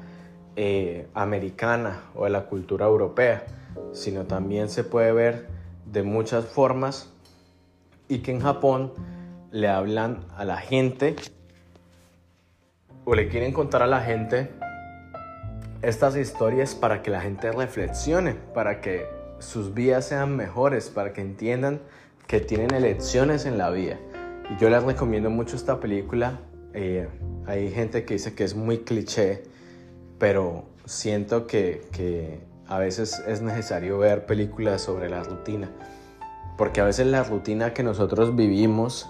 eh, 0.57 1.07
americana 1.15 2.03
o 2.17 2.25
de 2.25 2.31
la 2.31 2.47
cultura 2.47 2.87
europea, 2.87 3.47
sino 3.93 4.25
también 4.25 4.69
se 4.69 4.83
puede 4.83 5.13
ver 5.13 5.47
de 5.87 6.03
muchas 6.03 6.45
formas 6.47 7.11
y 8.09 8.19
que 8.19 8.33
en 8.33 8.41
Japón 8.41 8.93
le 9.51 9.69
hablan 9.69 10.25
a 10.37 10.45
la 10.45 10.59
gente 10.59 11.17
o 13.05 13.15
le 13.15 13.29
quieren 13.29 13.53
contar 13.53 13.83
a 13.83 13.87
la 13.87 14.01
gente 14.03 14.51
estas 15.81 16.17
historias 16.17 16.75
para 16.75 17.03
que 17.03 17.11
la 17.11 17.21
gente 17.21 17.51
reflexione, 17.53 18.35
para 18.53 18.81
que 18.81 19.07
sus 19.39 19.73
vidas 19.73 20.07
sean 20.07 20.37
mejores, 20.37 20.91
para 20.91 21.13
que 21.13 21.21
entiendan 21.21 21.81
que 22.27 22.41
tienen 22.41 22.75
elecciones 22.75 23.47
en 23.47 23.57
la 23.57 23.71
vida. 23.71 23.97
Y 24.51 24.61
yo 24.61 24.69
les 24.69 24.83
recomiendo 24.83 25.31
mucho 25.31 25.57
esta 25.57 25.81
película. 25.81 26.41
Eh, 26.75 27.09
hay 27.47 27.71
gente 27.71 28.05
que 28.05 28.15
dice 28.15 28.35
que 28.35 28.45
es 28.45 28.55
muy 28.55 28.79
cliché, 28.79 29.45
pero 30.19 30.67
siento 30.85 31.47
que, 31.47 31.87
que 31.93 32.41
a 32.67 32.79
veces 32.79 33.23
es 33.27 33.41
necesario 33.41 33.99
ver 33.99 34.27
películas 34.27 34.83
sobre 34.83 35.09
la 35.09 35.23
rutina. 35.23 35.71
Porque 36.59 36.81
a 36.81 36.85
veces 36.85 37.07
la 37.07 37.23
rutina 37.23 37.73
que 37.73 37.83
nosotros 37.83 38.35
vivimos 38.35 39.09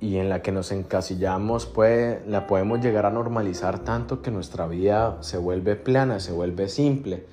y 0.00 0.16
en 0.16 0.30
la 0.30 0.40
que 0.40 0.50
nos 0.50 0.72
encasillamos, 0.72 1.66
puede, 1.66 2.22
la 2.26 2.46
podemos 2.46 2.80
llegar 2.80 3.04
a 3.04 3.10
normalizar 3.10 3.80
tanto 3.80 4.22
que 4.22 4.30
nuestra 4.30 4.66
vida 4.66 5.18
se 5.20 5.36
vuelve 5.36 5.76
plana, 5.76 6.20
se 6.20 6.32
vuelve 6.32 6.70
simple. 6.70 7.26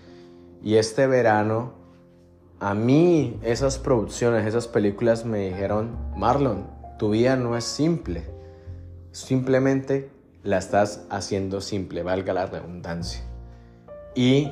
Y 0.61 0.75
este 0.75 1.07
verano, 1.07 1.73
a 2.59 2.73
mí 2.73 3.39
esas 3.41 3.77
producciones, 3.77 4.45
esas 4.45 4.67
películas 4.67 5.23
me 5.23 5.47
dijeron, 5.47 5.97
Marlon, 6.17 6.67
tu 6.99 7.11
vida 7.11 7.37
no 7.37 7.55
es 7.55 7.63
simple. 7.63 8.25
Simplemente 9.11 10.09
la 10.43 10.57
estás 10.57 11.05
haciendo 11.09 11.61
simple, 11.61 12.03
valga 12.03 12.33
la 12.33 12.47
redundancia. 12.47 13.21
Y 14.13 14.51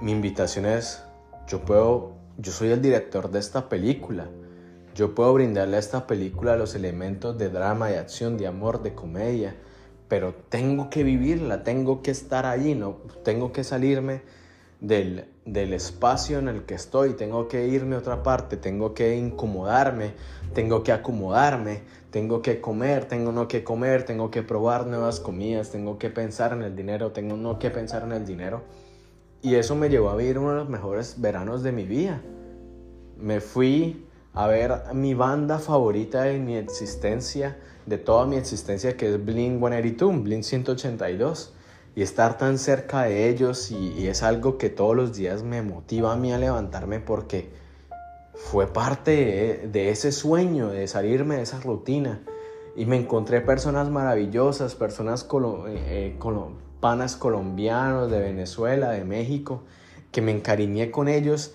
mi 0.00 0.12
invitación 0.12 0.66
es, 0.66 1.02
yo 1.48 1.62
puedo, 1.62 2.12
yo 2.38 2.52
soy 2.52 2.70
el 2.70 2.80
director 2.80 3.32
de 3.32 3.40
esta 3.40 3.68
película 3.68 4.28
yo 4.94 5.14
puedo 5.14 5.32
brindarle 5.32 5.76
a 5.76 5.80
esta 5.80 6.06
película 6.06 6.56
los 6.56 6.74
elementos 6.74 7.38
de 7.38 7.48
drama, 7.48 7.88
de 7.88 7.98
acción, 7.98 8.36
de 8.36 8.46
amor, 8.46 8.82
de 8.82 8.94
comedia, 8.94 9.54
pero 10.08 10.34
tengo 10.48 10.90
que 10.90 11.04
vivirla, 11.04 11.62
tengo 11.64 12.02
que 12.02 12.10
estar 12.10 12.44
allí, 12.44 12.74
no 12.74 12.98
tengo 13.24 13.52
que 13.52 13.64
salirme 13.64 14.20
del, 14.80 15.26
del 15.46 15.72
espacio 15.72 16.38
en 16.38 16.48
el 16.48 16.64
que 16.64 16.74
estoy, 16.74 17.14
tengo 17.14 17.48
que 17.48 17.68
irme 17.68 17.96
a 17.96 18.00
otra 18.00 18.22
parte, 18.22 18.56
tengo 18.56 18.92
que 18.92 19.16
incomodarme, 19.16 20.12
tengo 20.52 20.82
que 20.82 20.92
acomodarme, 20.92 21.82
tengo 22.10 22.42
que 22.42 22.60
comer, 22.60 23.06
tengo 23.06 23.32
no 23.32 23.48
que 23.48 23.64
comer, 23.64 24.04
tengo 24.04 24.30
que 24.30 24.42
probar 24.42 24.86
nuevas 24.86 25.20
comidas, 25.20 25.70
tengo 25.70 25.98
que 25.98 26.10
pensar 26.10 26.52
en 26.52 26.62
el 26.62 26.76
dinero, 26.76 27.12
tengo 27.12 27.36
no 27.36 27.58
que 27.58 27.70
pensar 27.70 28.02
en 28.02 28.12
el 28.12 28.26
dinero. 28.26 28.62
Y 29.40 29.54
eso 29.54 29.74
me 29.74 29.88
llevó 29.88 30.10
a 30.10 30.16
vivir 30.16 30.38
uno 30.38 30.50
de 30.50 30.56
los 30.56 30.68
mejores 30.68 31.20
veranos 31.20 31.62
de 31.62 31.72
mi 31.72 31.84
vida. 31.84 32.20
Me 33.16 33.40
fui 33.40 34.06
a 34.34 34.46
ver 34.46 34.82
mi 34.94 35.14
banda 35.14 35.58
favorita 35.58 36.22
de 36.22 36.38
mi 36.38 36.56
existencia, 36.56 37.58
de 37.86 37.98
toda 37.98 38.26
mi 38.26 38.36
existencia, 38.36 38.96
que 38.96 39.10
es 39.10 39.24
Blink 39.24 39.58
182, 39.58 40.22
Blink 40.22 40.42
182. 40.42 41.54
Y 41.94 42.00
estar 42.00 42.38
tan 42.38 42.56
cerca 42.56 43.02
de 43.02 43.28
ellos 43.28 43.70
y, 43.70 44.08
es 44.08 44.22
algo 44.22 44.56
que 44.56 44.70
todos 44.70 44.96
los 44.96 45.14
días 45.14 45.42
me 45.42 45.60
motiva 45.60 46.14
a 46.14 46.16
mí 46.16 46.32
a 46.32 46.38
levantarme 46.38 47.00
porque 47.00 47.50
fue 48.34 48.66
parte 48.66 49.68
de, 49.70 49.90
ese 49.90 50.10
sueño, 50.10 50.68
de 50.68 50.88
salirme 50.88 51.36
de 51.36 51.42
esa 51.42 51.60
rutina. 51.60 52.22
Y 52.76 52.86
me 52.86 52.96
encontré 52.96 53.42
personas 53.42 53.90
maravillosas, 53.90 54.74
personas 54.74 55.28
eh, 55.68 56.16
eh, 56.16 56.18
panas 56.80 57.16
colombianos 57.16 58.10
de 58.10 58.20
Venezuela, 58.20 58.92
de 58.92 59.04
México, 59.04 59.62
que 60.10 60.22
me 60.22 60.32
encariñé 60.32 60.90
con 60.90 61.08
ellos 61.08 61.54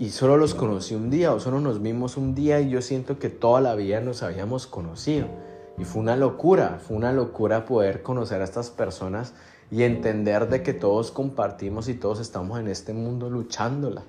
y 0.00 0.08
solo 0.08 0.38
los 0.38 0.54
conocí 0.54 0.94
un 0.94 1.10
día 1.10 1.30
o 1.34 1.40
solo 1.40 1.60
nos 1.60 1.82
vimos 1.82 2.16
un 2.16 2.34
día 2.34 2.58
y 2.58 2.70
yo 2.70 2.80
siento 2.80 3.18
que 3.18 3.28
toda 3.28 3.60
la 3.60 3.74
vida 3.74 4.00
nos 4.00 4.22
habíamos 4.22 4.66
conocido. 4.66 5.26
Y 5.76 5.84
fue 5.84 6.00
una 6.00 6.16
locura, 6.16 6.80
fue 6.82 6.96
una 6.96 7.12
locura 7.12 7.66
poder 7.66 8.02
conocer 8.02 8.40
a 8.40 8.44
estas 8.44 8.70
personas 8.70 9.34
y 9.70 9.82
entender 9.82 10.48
de 10.48 10.62
que 10.62 10.72
todos 10.72 11.10
compartimos 11.10 11.86
y 11.90 11.94
todos 11.94 12.18
estamos 12.18 12.58
en 12.58 12.68
este 12.68 12.94
mundo 12.94 13.28
luchándola, 13.28 14.02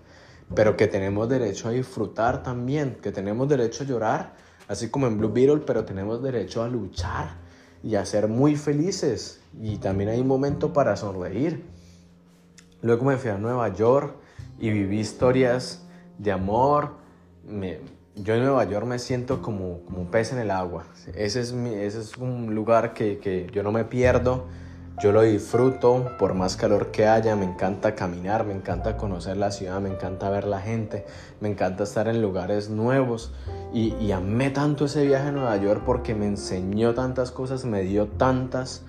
pero 0.55 0.77
que 0.77 0.87
tenemos 0.87 1.27
derecho 1.27 1.67
a 1.67 1.71
disfrutar 1.71 2.41
también, 2.41 2.95
que 3.01 3.11
tenemos 3.11 3.49
derecho 3.49 3.83
a 3.83 3.87
llorar, 3.87 4.33
así 4.69 4.87
como 4.87 5.07
en 5.07 5.17
Blue 5.17 5.33
Beetle, 5.33 5.63
pero 5.67 5.83
tenemos 5.83 6.23
derecho 6.23 6.63
a 6.63 6.69
luchar 6.69 7.35
y 7.83 7.95
a 7.95 8.05
ser 8.05 8.29
muy 8.29 8.55
felices. 8.55 9.41
Y 9.61 9.75
también 9.75 10.09
hay 10.09 10.21
un 10.21 10.27
momento 10.27 10.71
para 10.71 10.95
sonreír. 10.95 11.65
Luego 12.81 13.03
me 13.03 13.17
fui 13.17 13.29
a 13.29 13.37
Nueva 13.37 13.67
York 13.73 14.15
y 14.61 14.69
viví 14.69 14.99
historias 14.99 15.80
de 16.21 16.31
amor. 16.31 16.91
yo 18.15 18.35
en 18.35 18.43
Nueva 18.43 18.63
York 18.65 18.85
me 18.85 18.99
siento 18.99 19.41
como, 19.41 19.81
como 19.85 20.01
un 20.01 20.07
pez 20.07 20.31
en 20.31 20.39
el 20.39 20.51
agua. 20.51 20.85
Ese 21.15 21.39
es, 21.39 21.53
mi, 21.53 21.73
ese 21.73 21.99
es 21.99 22.17
un 22.17 22.53
lugar 22.53 22.93
que, 22.93 23.17
que 23.17 23.49
yo 23.51 23.63
no 23.63 23.71
me 23.71 23.85
pierdo. 23.85 24.45
Yo 25.01 25.11
lo 25.11 25.23
disfruto 25.23 26.11
por 26.19 26.35
más 26.35 26.57
calor 26.57 26.91
que 26.91 27.07
haya, 27.07 27.35
me 27.35 27.45
encanta 27.45 27.95
caminar, 27.95 28.45
me 28.45 28.53
encanta 28.53 28.97
conocer 28.97 29.35
la 29.35 29.49
ciudad, 29.49 29.81
me 29.81 29.89
encanta 29.89 30.29
ver 30.29 30.45
la 30.45 30.59
gente, 30.59 31.05
me 31.39 31.49
encanta 31.49 31.85
estar 31.85 32.07
en 32.07 32.21
lugares 32.21 32.69
nuevos 32.69 33.33
y, 33.73 33.95
y 33.95 34.11
amé 34.11 34.51
tanto 34.51 34.85
ese 34.85 35.03
viaje 35.07 35.29
a 35.29 35.31
Nueva 35.31 35.57
York 35.57 35.81
porque 35.87 36.13
me 36.13 36.27
enseñó 36.27 36.93
tantas 36.93 37.31
cosas, 37.31 37.65
me 37.65 37.81
dio 37.81 38.09
tantas, 38.09 38.83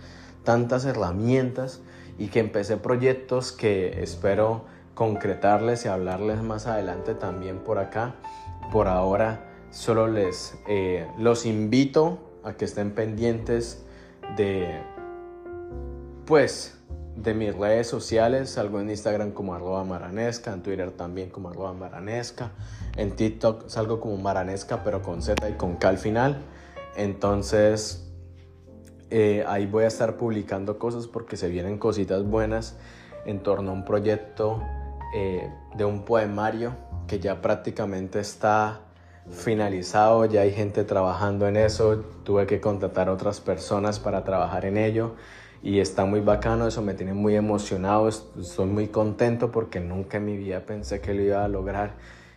tantas 0.45 0.85
herramientas 0.85 1.81
y 2.19 2.27
que 2.27 2.41
empecé 2.41 2.77
proyectos 2.77 3.53
que 3.53 4.03
espero 4.03 4.67
concretarles 4.95 5.85
y 5.85 5.89
hablarles 5.89 6.43
más 6.43 6.67
adelante 6.67 7.15
también 7.15 7.59
por 7.61 7.79
acá. 7.79 8.15
Por 8.71 8.89
ahora 8.89 9.49
solo 9.71 10.07
les 10.07 10.55
eh, 10.69 11.07
los 11.19 11.47
invito 11.47 12.19
a 12.45 12.55
que 12.55 12.65
estén 12.65 12.93
pendientes 12.93 13.85
de 14.37 14.83
pues 16.27 16.79
de 17.17 17.35
mis 17.35 17.55
redes 17.55 17.87
sociales, 17.87 18.51
salgo 18.51 18.81
en 18.81 18.89
Instagram 18.89 19.33
como 19.33 19.55
arroba 19.55 19.85
maranesca, 19.85 20.53
en 20.53 20.63
Twitter 20.63 20.91
también 20.93 21.29
como 21.31 21.51
arroba 21.51 21.73
maranesca, 21.75 22.53
en 22.97 23.15
TikTok 23.15 23.69
salgo 23.69 24.01
como 24.01 24.17
maranesca 24.17 24.83
pero 24.83 25.03
con 25.03 25.23
Z 25.23 25.49
y 25.49 25.55
con 25.55 25.77
K 25.77 25.89
al 25.89 25.99
final. 25.99 26.39
Entonces 26.97 28.11
eh, 29.11 29.45
ahí 29.47 29.67
voy 29.67 29.85
a 29.85 29.89
estar 29.89 30.17
publicando 30.17 30.79
cosas 30.79 31.07
porque 31.07 31.37
se 31.37 31.49
vienen 31.49 31.79
cositas 31.79 32.25
buenas 32.25 32.77
en 33.25 33.41
torno 33.41 33.71
a 33.71 33.75
un 33.75 33.85
proyecto 33.85 34.63
eh, 35.15 35.51
de 35.75 35.85
un 35.85 36.05
poemario 36.05 36.75
que 37.07 37.21
ya 37.21 37.43
prácticamente 37.43 38.21
está 38.21 38.81
finalizado, 39.31 40.25
ya 40.25 40.41
hay 40.41 40.53
gente 40.53 40.85
trabajando 40.85 41.47
en 41.47 41.57
eso, 41.57 42.05
tuve 42.25 42.47
que 42.47 42.61
contratar 42.61 43.09
a 43.09 43.13
otras 43.13 43.41
personas 43.41 44.01
para 44.01 44.25
trabajar 44.25 44.65
en 44.65 44.77
ello 44.77 45.15
y 45.63 45.79
está 45.79 46.05
muy 46.05 46.21
bacano, 46.21 46.67
eso 46.67 46.83
me 46.83 46.95
tiene 46.95 47.15
muy 47.15 47.37
emocionado, 47.37 48.09
estoy 48.09 48.67
muy 48.67 48.89
contento 48.89 49.53
porque 49.53 49.81
nunca 49.81 50.17
en 50.17 50.25
mi 50.25 50.37
vida 50.37 50.61
pensé 50.67 51.01
que 51.01 51.15
lo 51.15 51.23
iba 51.23 51.45
a 51.45 51.49
lograr 51.49 51.95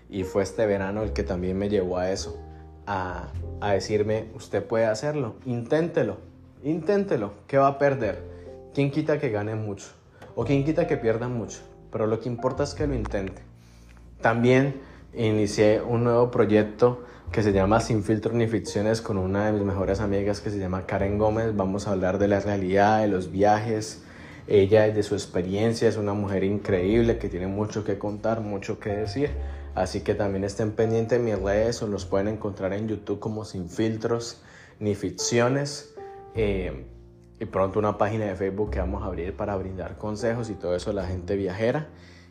y 0.10 0.24
fue 0.24 0.44
este 0.44 0.66
verano 0.66 1.02
el 1.02 1.12
que 1.12 1.24
también 1.24 1.58
me 1.58 1.70
llevó 1.70 1.98
a 1.98 2.12
eso, 2.12 2.38
a, 2.86 3.30
a 3.62 3.72
decirme, 3.72 4.26
usted 4.36 4.64
puede 4.64 4.86
hacerlo, 4.86 5.36
inténtelo, 5.46 6.18
inténtelo, 6.64 7.34
¿qué 7.48 7.58
va 7.58 7.68
a 7.68 7.78
perder? 7.80 8.22
¿Quién 8.76 8.92
quita 8.92 9.18
que 9.20 9.30
gane 9.30 9.56
mucho? 9.56 9.88
¿O 10.36 10.44
quién 10.44 10.64
quita 10.64 10.86
que 10.86 10.98
pierda 10.98 11.28
mucho? 11.28 11.60
Pero 11.92 12.08
lo 12.08 12.20
que 12.20 12.30
importa 12.30 12.64
es 12.64 12.74
que 12.74 12.88
lo 12.88 12.96
intente. 12.96 13.42
También 14.22 14.82
inicié 15.14 15.82
un 15.82 16.04
nuevo 16.04 16.32
proyecto 16.32 17.04
que 17.32 17.44
se 17.44 17.52
llama 17.52 17.80
Sin 17.80 18.04
filtro 18.04 18.34
ni 18.34 18.48
ficciones 18.48 19.02
con 19.02 19.18
una 19.18 19.48
de 19.48 19.52
mis 19.54 19.64
mejores 19.64 20.00
amigas 20.00 20.42
que 20.42 20.50
se 20.50 20.60
llama 20.60 20.86
Karen 20.86 21.18
Gómez. 21.18 21.56
Vamos 21.56 21.88
a 21.88 21.92
hablar 21.92 22.18
de 22.18 22.28
la 22.28 22.40
realidad, 22.40 23.02
de 23.02 23.08
los 23.08 23.32
viajes. 23.32 24.04
Ella 24.48 24.84
de 24.88 25.04
su 25.04 25.16
experiencia 25.16 25.90
es 25.90 25.98
una 25.98 26.14
mujer 26.14 26.44
increíble 26.44 27.18
que 27.18 27.30
tiene 27.30 27.48
mucho 27.48 27.84
que 27.84 27.98
contar, 27.98 28.42
mucho 28.42 28.80
que 28.80 28.90
decir. 28.90 29.32
Así 29.74 30.02
que 30.02 30.16
también 30.16 30.44
estén 30.44 30.72
pendientes 30.72 31.20
de 31.20 31.26
mis 31.26 31.38
redes 31.42 31.82
o 31.82 31.88
los 31.88 32.06
pueden 32.06 32.28
encontrar 32.28 32.74
en 32.74 32.88
YouTube 32.88 33.20
como 33.20 33.44
Sin 33.44 33.70
filtros 33.70 34.42
ni 34.80 34.96
ficciones. 34.96 35.94
Eh, 36.36 36.86
y 37.40 37.46
pronto 37.46 37.80
una 37.80 37.98
página 37.98 38.26
de 38.26 38.36
Facebook 38.36 38.72
que 38.72 38.80
vamos 38.80 39.04
a 39.04 39.08
abrir 39.08 39.36
para 39.36 39.56
brindar 39.56 39.98
consejos 39.98 40.50
y 40.50 40.54
todo 40.54 40.76
eso 40.76 40.92
a 40.92 40.94
la 40.94 41.06
gente 41.06 41.36
viajera. 41.36 41.88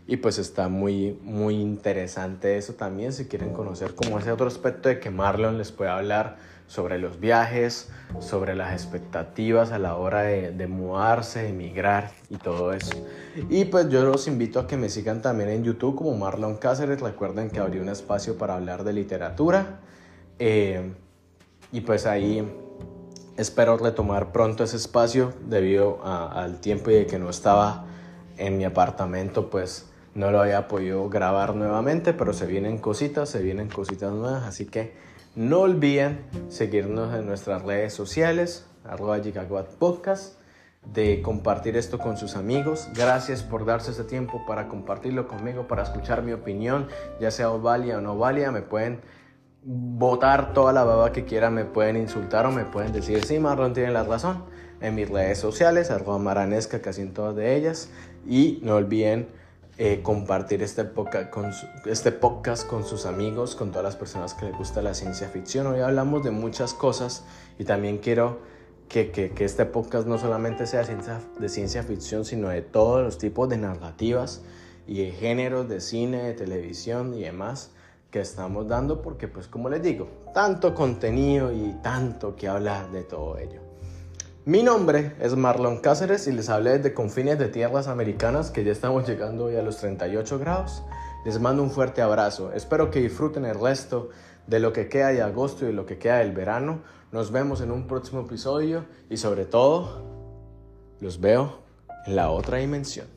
Y 0.06 0.18
pues 0.18 0.38
está 0.38 0.68
muy, 0.68 1.18
muy 1.22 1.54
interesante 1.54 2.58
eso 2.58 2.74
también, 2.74 3.12
si 3.12 3.24
quieren 3.26 3.52
conocer 3.54 3.94
como 3.94 4.18
ese 4.18 4.32
otro 4.32 4.46
aspecto 4.46 4.88
de 4.88 5.00
que 5.00 5.10
Marlon 5.10 5.56
les 5.56 5.72
puede 5.72 5.90
hablar 5.90 6.36
sobre 6.66 6.98
los 6.98 7.20
viajes, 7.20 7.90
sobre 8.20 8.54
las 8.54 8.72
expectativas 8.72 9.72
a 9.72 9.78
la 9.78 9.96
hora 9.96 10.22
de, 10.22 10.50
de 10.50 10.66
mudarse, 10.66 11.48
emigrar 11.48 12.10
y 12.28 12.36
todo 12.36 12.72
eso. 12.72 12.94
Y 13.48 13.66
pues 13.66 13.88
yo 13.88 14.04
los 14.04 14.28
invito 14.28 14.60
a 14.60 14.66
que 14.66 14.76
me 14.76 14.88
sigan 14.88 15.22
también 15.22 15.50
en 15.50 15.64
YouTube 15.64 15.96
como 15.96 16.16
Marlon 16.16 16.56
Cáceres. 16.56 17.00
Recuerden 17.00 17.50
que 17.50 17.60
abrí 17.60 17.78
un 17.78 17.88
espacio 17.88 18.36
para 18.36 18.54
hablar 18.54 18.84
de 18.84 18.92
literatura. 18.92 19.80
Eh, 20.38 20.92
y 21.72 21.80
pues 21.80 22.06
ahí 22.06 22.46
espero 23.36 23.76
retomar 23.76 24.32
pronto 24.32 24.64
ese 24.64 24.76
espacio 24.76 25.32
debido 25.46 26.04
al 26.04 26.60
tiempo 26.60 26.90
y 26.90 26.94
de 26.94 27.06
que 27.06 27.18
no 27.18 27.30
estaba 27.30 27.86
en 28.36 28.56
mi 28.58 28.64
apartamento, 28.64 29.50
pues 29.50 29.90
no 30.14 30.30
lo 30.30 30.40
había 30.40 30.68
podido 30.68 31.08
grabar 31.08 31.54
nuevamente, 31.56 32.12
pero 32.12 32.32
se 32.32 32.46
vienen 32.46 32.78
cositas, 32.78 33.28
se 33.28 33.42
vienen 33.42 33.68
cositas 33.68 34.12
nuevas, 34.12 34.44
así 34.44 34.66
que 34.66 34.94
no 35.34 35.60
olviden 35.60 36.24
seguirnos 36.48 37.12
en 37.14 37.26
nuestras 37.26 37.62
redes 37.62 37.92
sociales, 37.92 38.66
arroba 38.84 39.18
Podcast, 39.78 40.38
de 40.92 41.22
compartir 41.22 41.76
esto 41.76 41.98
con 41.98 42.16
sus 42.16 42.36
amigos. 42.36 42.88
Gracias 42.94 43.42
por 43.42 43.64
darse 43.64 43.90
ese 43.90 44.04
tiempo 44.04 44.44
para 44.46 44.68
compartirlo 44.68 45.26
conmigo, 45.26 45.66
para 45.66 45.82
escuchar 45.82 46.22
mi 46.22 46.32
opinión, 46.32 46.88
ya 47.20 47.30
sea 47.30 47.48
válida 47.48 47.98
o 47.98 48.00
no 48.00 48.18
válida. 48.18 48.52
Me 48.52 48.62
pueden 48.62 49.00
votar 49.64 50.52
toda 50.52 50.72
la 50.72 50.84
baba 50.84 51.12
que 51.12 51.24
quieran, 51.24 51.54
me 51.54 51.64
pueden 51.64 51.96
insultar 51.96 52.46
o 52.46 52.50
me 52.50 52.64
pueden 52.64 52.92
decir, 52.92 53.24
sí, 53.24 53.38
Marlon 53.38 53.72
tiene 53.72 53.92
la 53.92 54.04
razón. 54.04 54.44
En 54.80 54.94
mis 54.94 55.08
redes 55.08 55.38
sociales, 55.38 55.90
arroba 55.90 56.18
maranesca, 56.18 56.82
casi 56.82 57.00
en 57.00 57.14
todas 57.14 57.34
de 57.36 57.56
ellas. 57.56 57.88
Y 58.26 58.58
no 58.62 58.74
olviden 58.74 59.28
eh, 59.78 60.02
compartir 60.02 60.62
este 60.62 60.84
podcast, 60.84 61.30
con 61.30 61.50
este 61.86 62.12
podcast 62.12 62.66
con 62.66 62.84
sus 62.84 63.06
amigos, 63.06 63.56
con 63.56 63.70
todas 63.70 63.84
las 63.84 63.96
personas 63.96 64.34
que 64.34 64.46
les 64.46 64.56
gusta 64.56 64.82
la 64.82 64.92
ciencia 64.92 65.28
ficción. 65.28 65.66
Hoy 65.66 65.80
hablamos 65.80 66.22
de 66.22 66.30
muchas 66.30 66.74
cosas 66.74 67.24
y 67.58 67.64
también 67.64 67.98
quiero 67.98 68.40
que, 68.88 69.32
este 69.38 69.64
podcast 69.64 70.06
no 70.06 70.18
solamente 70.18 70.66
sea 70.66 70.84
de 70.84 71.48
ciencia 71.48 71.82
ficción, 71.82 72.24
sino 72.26 72.50
de 72.50 72.60
todos 72.60 73.02
los 73.02 73.16
tipos 73.16 73.48
de 73.48 73.56
narrativas 73.56 74.42
y 74.86 75.04
de 75.04 75.12
géneros 75.12 75.68
de 75.68 75.80
cine, 75.80 76.22
de 76.22 76.34
televisión 76.34 77.14
y 77.14 77.22
demás 77.22 77.73
que 78.14 78.20
estamos 78.20 78.68
dando, 78.68 79.02
porque 79.02 79.26
pues 79.26 79.48
como 79.48 79.68
les 79.68 79.82
digo, 79.82 80.06
tanto 80.32 80.72
contenido 80.72 81.52
y 81.52 81.72
tanto 81.82 82.36
que 82.36 82.46
hablar 82.46 82.92
de 82.92 83.02
todo 83.02 83.38
ello. 83.38 83.60
Mi 84.44 84.62
nombre 84.62 85.16
es 85.18 85.34
Marlon 85.34 85.80
Cáceres 85.80 86.28
y 86.28 86.30
les 86.30 86.48
hablé 86.48 86.78
desde 86.78 86.94
confines 86.94 87.40
de 87.40 87.48
tierras 87.48 87.88
americanas 87.88 88.52
que 88.52 88.62
ya 88.62 88.70
estamos 88.70 89.08
llegando 89.08 89.46
hoy 89.46 89.56
a 89.56 89.62
los 89.62 89.78
38 89.78 90.38
grados. 90.38 90.84
Les 91.24 91.40
mando 91.40 91.64
un 91.64 91.72
fuerte 91.72 92.02
abrazo. 92.02 92.52
Espero 92.52 92.88
que 92.88 93.00
disfruten 93.00 93.46
el 93.46 93.58
resto 93.58 94.10
de 94.46 94.60
lo 94.60 94.72
que 94.72 94.88
queda 94.88 95.08
de 95.08 95.20
agosto 95.20 95.68
y 95.68 95.72
lo 95.72 95.84
que 95.84 95.98
queda 95.98 96.18
del 96.18 96.30
verano. 96.30 96.82
Nos 97.10 97.32
vemos 97.32 97.62
en 97.62 97.72
un 97.72 97.88
próximo 97.88 98.20
episodio 98.20 98.84
y 99.10 99.16
sobre 99.16 99.44
todo 99.44 100.04
los 101.00 101.20
veo 101.20 101.64
en 102.06 102.14
la 102.14 102.30
otra 102.30 102.58
dimensión. 102.58 103.13